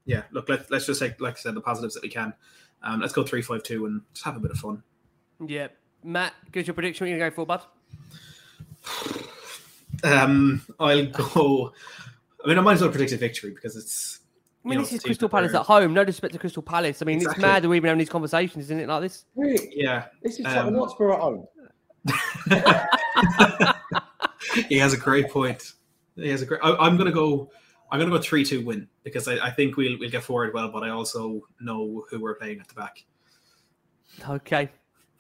yeah, 0.06 0.24
look, 0.32 0.50
let, 0.50 0.70
let's 0.72 0.86
just 0.86 1.00
take, 1.00 1.22
like 1.22 1.36
I 1.36 1.40
said, 1.40 1.56
the 1.56 1.62
positives 1.62 1.94
that 1.94 2.04
we 2.04 2.10
can. 2.10 2.34
Um, 2.82 3.00
let's 3.00 3.14
go 3.14 3.24
three 3.24 3.42
five 3.42 3.64
two 3.64 3.86
and 3.86 4.02
just 4.14 4.26
have 4.26 4.36
a 4.36 4.40
bit 4.40 4.52
of 4.52 4.58
fun. 4.58 4.84
Yeah. 5.46 5.68
Matt, 6.04 6.34
give 6.52 6.62
us 6.62 6.68
your 6.68 6.74
prediction. 6.76 7.06
What 7.06 7.12
are 7.12 7.14
you 7.14 7.20
going 7.20 7.32
to 7.32 7.36
go 7.36 7.44
for, 7.44 7.46
bud? 7.46 7.62
Um, 10.04 10.62
I'll 10.78 11.06
go. 11.06 11.72
I 12.46 12.50
mean, 12.50 12.58
I 12.60 12.62
might 12.62 12.74
as 12.74 12.82
well 12.82 12.92
predict 12.92 13.12
a 13.12 13.18
victory 13.18 13.52
because 13.52 13.76
it's. 13.76 14.20
I 14.64 14.68
mean, 14.68 14.74
you 14.74 14.78
know, 14.80 14.84
this 14.84 14.94
is 14.94 15.04
Crystal 15.04 15.30
Palace 15.30 15.54
at 15.54 15.64
home. 15.64 15.94
No 15.94 16.04
disrespect 16.04 16.34
to 16.34 16.40
Crystal 16.40 16.64
Palace. 16.64 17.02
I 17.02 17.06
mean, 17.06 17.18
Exactly. 17.18 17.40
it's 17.40 17.42
mad 17.42 17.64
that 17.64 17.70
we're 17.70 17.76
even 17.76 17.88
having 17.88 18.00
these 18.00 18.10
conversations, 18.10 18.66
isn't 18.66 18.80
it? 18.80 18.88
Like 18.88 19.02
this. 19.02 19.26
Really? 19.36 19.70
Yeah. 19.72 20.06
This 20.24 20.40
is 20.40 20.46
Um, 20.46 20.54
Tottenham 20.54 20.80
Hotspur 20.80 21.12
at 21.12 21.20
home. 21.20 21.46
he 24.70 24.78
has 24.78 24.94
a 24.94 24.98
great 24.98 25.30
point. 25.30 25.74
He 26.16 26.30
has 26.30 26.42
a 26.42 26.46
great. 26.46 26.62
I, 26.64 26.76
I'm 26.76 26.98
gonna 26.98 27.12
go. 27.12 27.52
I'm 27.92 28.00
gonna 28.00 28.12
go 28.12 28.22
three 28.22 28.44
two 28.46 28.66
win 28.66 28.88
because 29.04 29.28
I, 29.28 29.34
I 29.46 29.52
think 29.52 29.78
we'll 29.78 29.98
we'll 30.00 30.10
get 30.10 30.24
forward 30.24 30.54
well, 30.54 30.70
but 30.70 30.84
I 30.84 30.90
also 30.90 31.42
know 31.60 32.06
who 32.10 32.20
we're 32.20 32.36
playing 32.36 32.60
at 32.60 32.68
the 32.68 32.74
back. 32.74 33.04
Okay. 34.28 34.70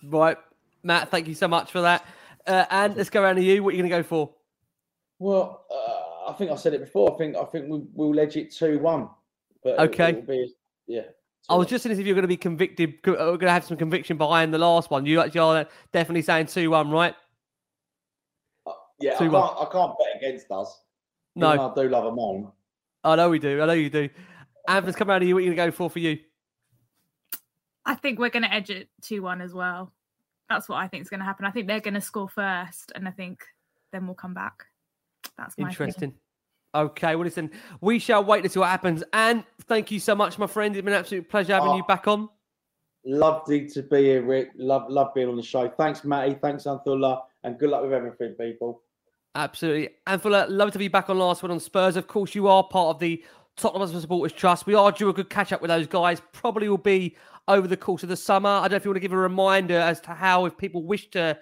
Right. 0.04 0.38
Matt, 0.84 1.10
thank 1.10 1.28
you 1.28 1.36
so 1.36 1.48
much 1.48 1.72
for 1.72 1.82
that. 1.82 2.06
Uh, 2.46 2.66
and 2.70 2.96
let's 2.96 3.10
go 3.10 3.24
around 3.24 3.38
to 3.38 3.44
you. 3.44 3.64
What 3.64 3.74
are 3.74 3.78
you 3.78 3.82
going 3.82 3.92
to 3.92 3.98
go 3.98 4.04
for? 4.04 4.30
Well, 5.18 5.66
uh, 5.74 6.14
I 6.28 6.34
think 6.34 6.52
I 6.52 6.56
said 6.56 6.74
it 6.74 6.82
before. 6.82 7.14
I 7.14 7.18
think 7.18 7.36
I 7.36 7.44
think 7.46 7.70
we, 7.70 7.82
we'll 7.94 8.14
ledge 8.14 8.38
it 8.38 8.52
two 8.52 8.80
one. 8.80 9.10
But 9.64 9.80
Okay. 9.80 10.10
it'll 10.10 10.22
be, 10.22 10.54
yeah. 10.88 11.02
I 11.50 11.56
was 11.56 11.68
just 11.68 11.84
saying 11.84 12.00
if 12.00 12.06
you're 12.06 12.16
going 12.16 12.24
to 12.24 12.28
be 12.28 12.38
convicted, 12.38 12.96
we're 13.06 13.16
going 13.16 13.40
to 13.40 13.52
have 13.52 13.66
some 13.66 13.78
conviction 13.78 14.18
behind 14.18 14.54
the 14.54 14.58
last 14.58 14.90
one. 14.90 15.06
You 15.06 15.22
actually 15.22 15.42
are 15.42 15.68
definitely 15.92 16.24
saying 16.24 16.48
2 16.48 16.70
1, 16.72 16.90
right? 16.90 17.16
Uh, 18.66 18.72
yeah, 19.00 19.14
I 19.14 19.24
2-1. 19.24 19.32
can't, 19.32 19.34
I 19.60 19.72
can't 19.72 19.94
bet 20.00 20.08
against 20.18 20.52
us. 20.52 20.82
No. 21.36 21.50
I 21.50 21.74
do 21.76 21.90
love 21.90 22.06
a 22.06 22.12
moan. 22.12 22.52
I 23.04 23.16
know 23.16 23.30
we 23.30 23.40
do. 23.40 23.62
I 23.62 23.66
know 23.68 23.74
you 23.74 23.90
do. 23.90 24.10
Antony's 24.68 24.96
come 24.96 25.10
around 25.10 25.22
to 25.22 25.28
you. 25.28 25.36
What 25.36 25.40
are 25.40 25.46
you 25.46 25.54
going 25.54 25.68
to 25.68 25.72
go 25.72 25.76
for 25.76 25.90
for 25.90 26.00
you? 26.00 26.18
I 27.86 27.94
think 27.94 28.18
we're 28.18 28.30
going 28.30 28.44
to 28.44 28.54
edge 28.54 28.72
it 28.72 28.90
2 29.04 29.22
1 29.22 29.42
as 29.42 29.54
well. 29.54 29.92
That's 30.50 30.68
what 30.68 30.78
I 30.78 30.88
think 30.88 31.04
is 31.04 31.10
going 31.10 31.20
to 31.20 31.26
happen. 31.26 31.46
I 31.46 31.52
think 31.52 31.68
they're 31.68 31.80
going 31.80 31.94
to 31.96 32.02
score 32.02 32.30
first, 32.30 32.92
and 32.96 33.08
I 33.08 33.12
think 33.12 33.44
then 33.92 34.06
we'll 34.08 34.16
come 34.16 34.34
back. 34.34 34.66
That's 35.38 35.58
my 35.58 35.72
feeling. 35.72 35.88
Interesting. 35.88 36.14
Okay, 36.74 37.16
well, 37.16 37.24
listen, 37.24 37.52
we 37.80 38.00
shall 38.00 38.24
wait 38.24 38.44
to 38.44 38.50
see 38.50 38.60
what 38.60 38.70
happens. 38.70 39.04
And 39.14 39.46
thank 39.64 39.92
you 39.92 40.00
so 40.00 40.14
much, 40.14 40.38
my 40.38 40.48
friend. 40.48 40.76
It's 40.76 40.84
been 40.84 40.94
an 40.94 41.00
absolute 41.00 41.30
pleasure 41.30 41.54
having 41.54 41.70
Oh. 41.70 41.78
you 41.78 41.84
back 41.84 42.08
on. 42.08 42.30
Lovely 43.06 43.70
to 43.70 43.84
be 43.84 44.04
here, 44.04 44.24
Rick. 44.24 44.50
Love, 44.58 44.90
love 44.90 45.14
being 45.14 45.30
on 45.30 45.36
the 45.38 45.44
show. 45.44 45.70
Thanks, 45.70 46.04
Matty. 46.04 46.34
Thanks, 46.42 46.64
Anthoulla. 46.64 47.22
And 47.44 47.58
good 47.58 47.70
luck 47.70 47.84
with 47.84 47.94
everything, 47.94 48.34
people. 48.34 48.82
Absolutely. 49.36 49.90
And 50.08 50.22
for 50.22 50.30
love 50.30 50.72
to 50.72 50.80
be 50.80 50.88
back 50.88 51.10
on 51.10 51.20
Last 51.20 51.44
Word 51.44 51.52
On 51.52 51.60
Spurs. 51.60 51.98
Of 51.98 52.08
course, 52.08 52.34
you 52.34 52.48
are 52.48 52.64
part 52.64 52.96
of 52.96 53.00
the 53.00 53.24
Tottenham 53.58 53.82
Hotspur 53.82 54.00
Supporters 54.02 54.34
Trust. 54.34 54.66
We 54.66 54.74
are 54.76 54.92
due 54.92 55.10
a 55.10 55.14
good 55.14 55.30
catch 55.30 55.54
up 55.54 55.62
with 55.62 55.70
those 55.70 55.88
guys. 55.88 56.22
Probably 56.34 56.68
will 56.68 56.78
be 56.78 57.16
over 57.48 57.68
the 57.68 57.78
course 57.78 58.04
of 58.04 58.10
the 58.10 58.18
summer. 58.18 58.50
I 58.50 58.64
don't 58.64 58.72
know 58.72 58.78
if 58.78 58.86
you 58.86 58.92
want 58.92 58.98
to 58.98 59.02
give 59.02 59.14
a 59.14 59.18
reminder 59.18 59.78
as 59.78 60.02
to 60.02 60.12
how, 60.12 60.46
if 60.46 60.58
people 60.58 60.84
wish 60.84 61.10
to 61.12 61.38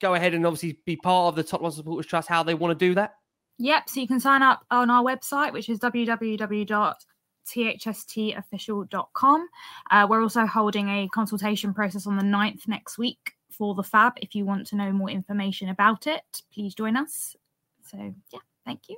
go 0.00 0.14
ahead 0.14 0.34
and 0.34 0.46
obviously 0.46 0.78
be 0.84 0.96
part 0.96 1.28
of 1.28 1.36
the 1.36 1.42
Tottenham 1.42 1.72
Supporters 1.72 2.06
Trust, 2.06 2.28
how 2.28 2.42
they 2.42 2.54
want 2.54 2.78
to 2.78 2.86
do 2.86 2.94
that. 2.94 3.14
Yep, 3.58 3.88
so 3.90 4.00
you 4.00 4.08
can 4.08 4.20
sign 4.20 4.42
up 4.42 4.64
on 4.70 4.88
our 4.90 5.04
website, 5.04 5.52
which 5.52 5.68
is 5.68 5.78
www 5.78 6.94
www.thstofficial.com. 7.50 9.48
Uh, 9.90 10.06
we're 10.08 10.22
also 10.22 10.46
holding 10.46 10.88
a 10.88 11.08
consultation 11.08 11.74
process 11.74 12.06
on 12.06 12.16
the 12.16 12.22
9th 12.22 12.68
next 12.68 12.98
week 12.98 13.32
for 13.50 13.74
the 13.74 13.82
FAB. 13.82 14.14
If 14.16 14.34
you 14.34 14.44
want 14.44 14.66
to 14.68 14.76
know 14.76 14.92
more 14.92 15.10
information 15.10 15.68
about 15.68 16.06
it, 16.06 16.42
please 16.52 16.74
join 16.74 16.96
us. 16.96 17.36
So, 17.86 18.14
yeah, 18.32 18.40
thank 18.64 18.88
you. 18.88 18.96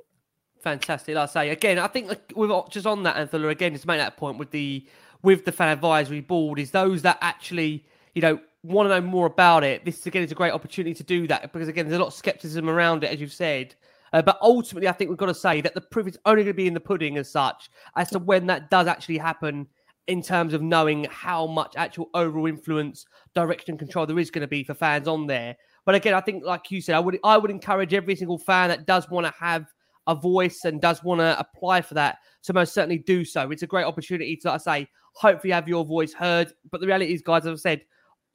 Fantastic. 0.61 1.15
Like 1.15 1.29
I 1.29 1.31
say 1.31 1.49
again, 1.49 1.79
I 1.79 1.87
think 1.87 2.09
with 2.35 2.51
just 2.69 2.85
on 2.85 3.03
that, 3.03 3.17
Anthony, 3.17 3.47
again, 3.47 3.73
just 3.73 3.83
to 3.83 3.87
make 3.87 3.99
that 3.99 4.15
point 4.15 4.37
with 4.37 4.51
the 4.51 4.87
with 5.21 5.43
the 5.45 5.51
fan 5.51 5.69
advisory 5.69 6.21
board 6.21 6.59
is 6.59 6.71
those 6.71 7.01
that 7.01 7.17
actually, 7.21 7.85
you 8.13 8.21
know, 8.21 8.39
want 8.63 8.89
to 8.89 8.89
know 8.89 9.05
more 9.05 9.27
about 9.27 9.63
it. 9.63 9.85
This 9.85 10.05
again 10.05 10.23
is 10.23 10.31
a 10.31 10.35
great 10.35 10.53
opportunity 10.53 10.93
to 10.95 11.03
do 11.03 11.27
that 11.27 11.53
because 11.53 11.67
again, 11.67 11.85
there's 11.85 11.97
a 11.97 12.01
lot 12.01 12.07
of 12.07 12.13
skepticism 12.13 12.69
around 12.69 13.03
it, 13.03 13.11
as 13.11 13.19
you've 13.19 13.33
said. 13.33 13.75
Uh, 14.13 14.21
but 14.21 14.37
ultimately, 14.41 14.87
I 14.87 14.91
think 14.91 15.09
we've 15.09 15.17
got 15.17 15.25
to 15.25 15.33
say 15.33 15.59
that 15.61 15.73
the 15.73 15.81
proof 15.81 16.07
is 16.07 16.19
only 16.25 16.43
going 16.43 16.53
to 16.53 16.57
be 16.57 16.67
in 16.67 16.73
the 16.73 16.79
pudding 16.79 17.17
as 17.17 17.31
such 17.31 17.69
as 17.97 18.09
to 18.11 18.19
when 18.19 18.45
that 18.47 18.69
does 18.69 18.87
actually 18.87 19.17
happen 19.17 19.67
in 20.07 20.21
terms 20.21 20.53
of 20.53 20.61
knowing 20.61 21.07
how 21.09 21.47
much 21.47 21.73
actual 21.77 22.09
overall 22.13 22.45
influence, 22.45 23.05
direction, 23.33 23.77
control 23.77 24.05
there 24.05 24.19
is 24.19 24.29
going 24.29 24.41
to 24.41 24.47
be 24.47 24.63
for 24.63 24.73
fans 24.73 25.07
on 25.07 25.25
there. 25.27 25.55
But 25.85 25.95
again, 25.95 26.13
I 26.13 26.21
think, 26.21 26.43
like 26.45 26.69
you 26.71 26.81
said, 26.81 26.95
I 26.95 26.99
would 26.99 27.19
I 27.23 27.37
would 27.37 27.51
encourage 27.51 27.93
every 27.93 28.15
single 28.15 28.37
fan 28.37 28.69
that 28.69 28.85
does 28.85 29.09
want 29.09 29.25
to 29.25 29.33
have 29.39 29.65
a 30.07 30.15
voice 30.15 30.65
and 30.65 30.81
does 30.81 31.03
want 31.03 31.21
to 31.21 31.37
apply 31.39 31.81
for 31.81 31.93
that 31.95 32.19
to 32.43 32.53
most 32.53 32.73
certainly 32.73 32.99
do 32.99 33.23
so. 33.25 33.49
It's 33.51 33.63
a 33.63 33.67
great 33.67 33.85
opportunity 33.85 34.35
to, 34.37 34.49
like 34.49 34.61
I 34.67 34.79
say, 34.79 34.87
hopefully 35.13 35.53
have 35.53 35.67
your 35.67 35.85
voice 35.85 36.13
heard. 36.13 36.51
But 36.69 36.81
the 36.81 36.87
reality 36.87 37.13
is, 37.13 37.21
guys, 37.21 37.45
as 37.45 37.51
I've 37.51 37.59
said, 37.59 37.81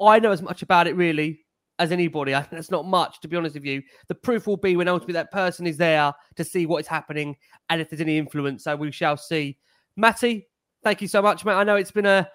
I 0.00 0.18
know 0.18 0.30
as 0.30 0.42
much 0.42 0.62
about 0.62 0.86
it 0.86 0.96
really 0.96 1.40
as 1.78 1.92
anybody. 1.92 2.34
I 2.34 2.40
think 2.40 2.52
that's 2.52 2.70
not 2.70 2.86
much, 2.86 3.20
to 3.20 3.28
be 3.28 3.36
honest 3.36 3.54
with 3.54 3.64
you. 3.64 3.82
The 4.08 4.14
proof 4.14 4.46
will 4.46 4.56
be 4.56 4.76
when 4.76 4.88
ultimately 4.88 5.14
that 5.14 5.30
person 5.30 5.66
is 5.66 5.76
there 5.76 6.12
to 6.36 6.44
see 6.44 6.66
what 6.66 6.78
is 6.78 6.86
happening 6.86 7.36
and 7.70 7.80
if 7.80 7.90
there's 7.90 8.00
any 8.00 8.18
influence. 8.18 8.64
So 8.64 8.76
we 8.76 8.90
shall 8.90 9.16
see. 9.16 9.58
Matty, 9.96 10.48
thank 10.82 11.02
you 11.02 11.08
so 11.08 11.22
much, 11.22 11.44
mate. 11.44 11.54
I 11.54 11.64
know 11.64 11.76
it's 11.76 11.90
been 11.90 12.06
a 12.06 12.28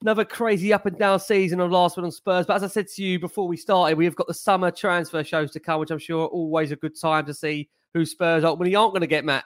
another 0.00 0.24
crazy 0.24 0.72
up 0.72 0.86
and 0.86 0.98
down 0.98 1.18
season 1.18 1.60
of 1.60 1.70
Last 1.70 1.96
Word 1.96 2.04
On 2.04 2.12
Spurs. 2.12 2.46
But 2.46 2.56
as 2.56 2.62
I 2.62 2.66
said 2.66 2.88
to 2.88 3.02
you 3.02 3.18
before 3.18 3.48
we 3.48 3.56
started, 3.56 3.96
we 3.96 4.04
have 4.04 4.16
got 4.16 4.26
the 4.26 4.34
summer 4.34 4.70
transfer 4.70 5.24
shows 5.24 5.50
to 5.52 5.60
come, 5.60 5.80
which 5.80 5.90
I'm 5.90 5.98
sure 5.98 6.24
are 6.24 6.28
always 6.28 6.72
a 6.72 6.76
good 6.76 6.98
time 6.98 7.24
to 7.26 7.34
see 7.34 7.70
who 7.94 8.04
Spurs 8.04 8.44
ultimately 8.44 8.74
aren't 8.74 8.92
going 8.92 9.00
to 9.00 9.06
get, 9.06 9.24
Matt. 9.24 9.44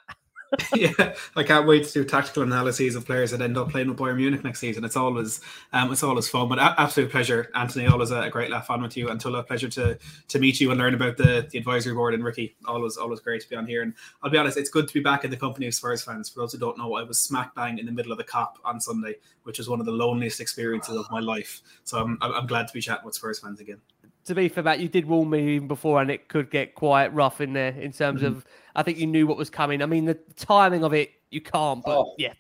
yeah, 0.75 1.15
I 1.37 1.43
can't 1.43 1.67
wait 1.67 1.85
to 1.85 1.93
do 1.93 2.05
tactical 2.05 2.43
analyses 2.43 2.95
of 2.97 3.05
players 3.05 3.33
that 3.33 3.41
end 3.43 3.59
up 3.59 3.71
playing 3.71 3.89
with 3.89 3.99
Bayern 3.99 4.17
Munich 4.17 4.43
next 4.43 4.61
season. 4.61 4.83
It's 4.85 4.97
always, 4.97 5.41
um, 5.75 5.93
it's 5.93 6.03
always 6.03 6.29
fun. 6.29 6.49
But 6.49 6.59
a- 6.59 6.81
absolute 6.81 7.11
pleasure, 7.11 7.51
Antony. 7.55 7.87
Always 7.87 8.11
a, 8.11 8.23
a 8.23 8.31
great 8.31 8.51
laugh 8.51 8.71
on 8.71 8.81
with 8.81 8.97
you. 8.97 9.09
Anthoulla 9.09 9.47
pleasure 9.47 9.69
to 9.69 9.99
to 10.29 10.39
meet 10.39 10.59
you 10.61 10.71
and 10.71 10.79
learn 10.81 10.95
about 10.95 11.17
the, 11.19 11.47
the 11.51 11.59
advisory 11.59 11.93
board 11.95 12.15
and 12.15 12.25
Ricky. 12.25 12.57
Always, 12.67 12.97
always 12.97 13.21
great 13.21 13.43
to 13.43 13.49
be 13.49 13.57
on 13.57 13.67
here. 13.67 13.83
And 13.83 13.93
I'll 14.23 14.31
be 14.31 14.39
honest, 14.39 14.57
it's 14.57 14.71
good 14.71 14.89
to 14.89 14.95
be 14.95 15.01
back 15.01 15.25
in 15.25 15.31
the 15.31 15.37
company 15.37 15.67
of 15.67 15.75
Spurs 15.75 16.03
fans. 16.03 16.31
For 16.31 16.41
those 16.41 16.53
who 16.53 16.59
don't 16.59 16.79
know, 16.79 16.95
I 16.95 17.03
was 17.03 17.19
smack 17.19 17.55
bang 17.55 17.79
in 17.79 17.85
the 17.85 17.93
middle 17.93 18.13
of 18.13 18.19
the 18.19 18.25
Kop 18.25 18.53
on 18.65 18.81
Sunday, 18.81 19.17
which 19.43 19.59
was 19.59 19.69
one 19.69 19.81
of 19.81 19.87
the 19.87 19.93
loneliest 19.93 20.41
experiences 20.41 20.97
of 20.97 21.11
my 21.11 21.21
life. 21.21 21.61
So 21.85 21.99
I'm, 21.99 22.19
I'm 22.23 22.47
glad 22.47 22.69
to 22.69 22.73
be 22.73 22.81
chatting 22.81 23.05
with 23.05 23.15
Spurs 23.15 23.39
fans 23.41 23.61
again. 23.61 23.81
to 24.25 24.35
be 24.35 24.49
fair, 24.49 24.63
Matt, 24.65 24.81
you 24.81 24.89
did 24.89 25.07
warn 25.07 25.31
me 25.31 25.57
even 25.57 25.69
before, 25.69 26.01
and 26.01 26.11
it 26.11 26.29
could 26.29 26.51
get 26.51 26.75
quite 26.75 27.13
rough 27.15 27.41
in 27.41 27.53
there 27.53 27.73
in 27.73 27.93
terms 27.93 28.23
Mhm. 28.23 28.27
of. 28.29 28.45
I 28.79 28.85
think 28.85 28.99
you 28.99 29.09
knew 29.09 29.27
what 29.27 29.37
was 29.37 29.51
coming. 29.51 29.83
I 29.83 29.87
mean, 29.87 30.05
the 30.05 30.15
timing 30.37 30.85
of 30.85 30.95
it, 30.95 31.11
you 31.33 31.41
can't. 31.41 31.85
But 31.85 31.99
Oh, 31.99 32.15
yeah, 32.17 32.35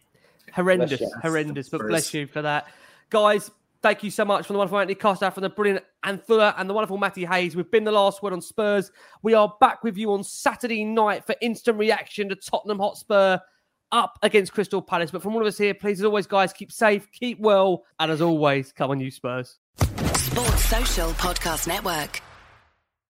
horrendous, 0.54 1.02
horrendous. 1.20 1.68
But 1.68 1.80
bless 1.88 2.14
you 2.14 2.28
for 2.28 2.42
that, 2.42 2.68
guys. 3.10 3.50
Thank 3.82 4.04
you 4.04 4.10
so 4.12 4.24
much 4.24 4.46
from 4.46 4.54
the 4.54 4.58
wonderful 4.58 4.78
Antony 4.78 4.94
Costa, 4.94 5.32
from 5.32 5.42
the 5.42 5.50
brilliant 5.50 5.84
Anthoulla, 6.04 6.54
and 6.56 6.70
the 6.70 6.74
wonderful 6.74 6.96
Matty 6.96 7.24
Hayes. 7.24 7.56
We've 7.56 7.68
been 7.68 7.82
the 7.82 7.90
last 7.90 8.22
word 8.22 8.32
on 8.32 8.40
Spurs. 8.40 8.92
We 9.22 9.34
are 9.34 9.52
back 9.60 9.82
with 9.82 9.96
you 9.96 10.12
on 10.12 10.22
Saturday 10.22 10.84
night 10.84 11.26
for 11.26 11.34
instant 11.40 11.76
reaction 11.76 12.28
to 12.28 12.36
Tottenham 12.36 12.78
Hotspur 12.78 13.38
up 13.90 14.16
against 14.22 14.52
Crystal 14.52 14.80
Palace. 14.80 15.10
But 15.10 15.22
from 15.22 15.34
all 15.34 15.40
of 15.40 15.46
us 15.48 15.58
here, 15.58 15.74
please, 15.74 15.98
as 16.00 16.04
always, 16.04 16.28
guys, 16.28 16.52
keep 16.52 16.70
safe, 16.70 17.08
keep 17.10 17.40
well, 17.40 17.84
and 17.98 18.12
as 18.12 18.20
always, 18.20 18.70
come 18.72 18.92
on, 18.92 19.00
you 19.00 19.10
Spurs. 19.10 19.58
Sports 20.14 20.64
Social 20.66 21.10
Podcast 21.12 21.66
Network. 21.66 22.20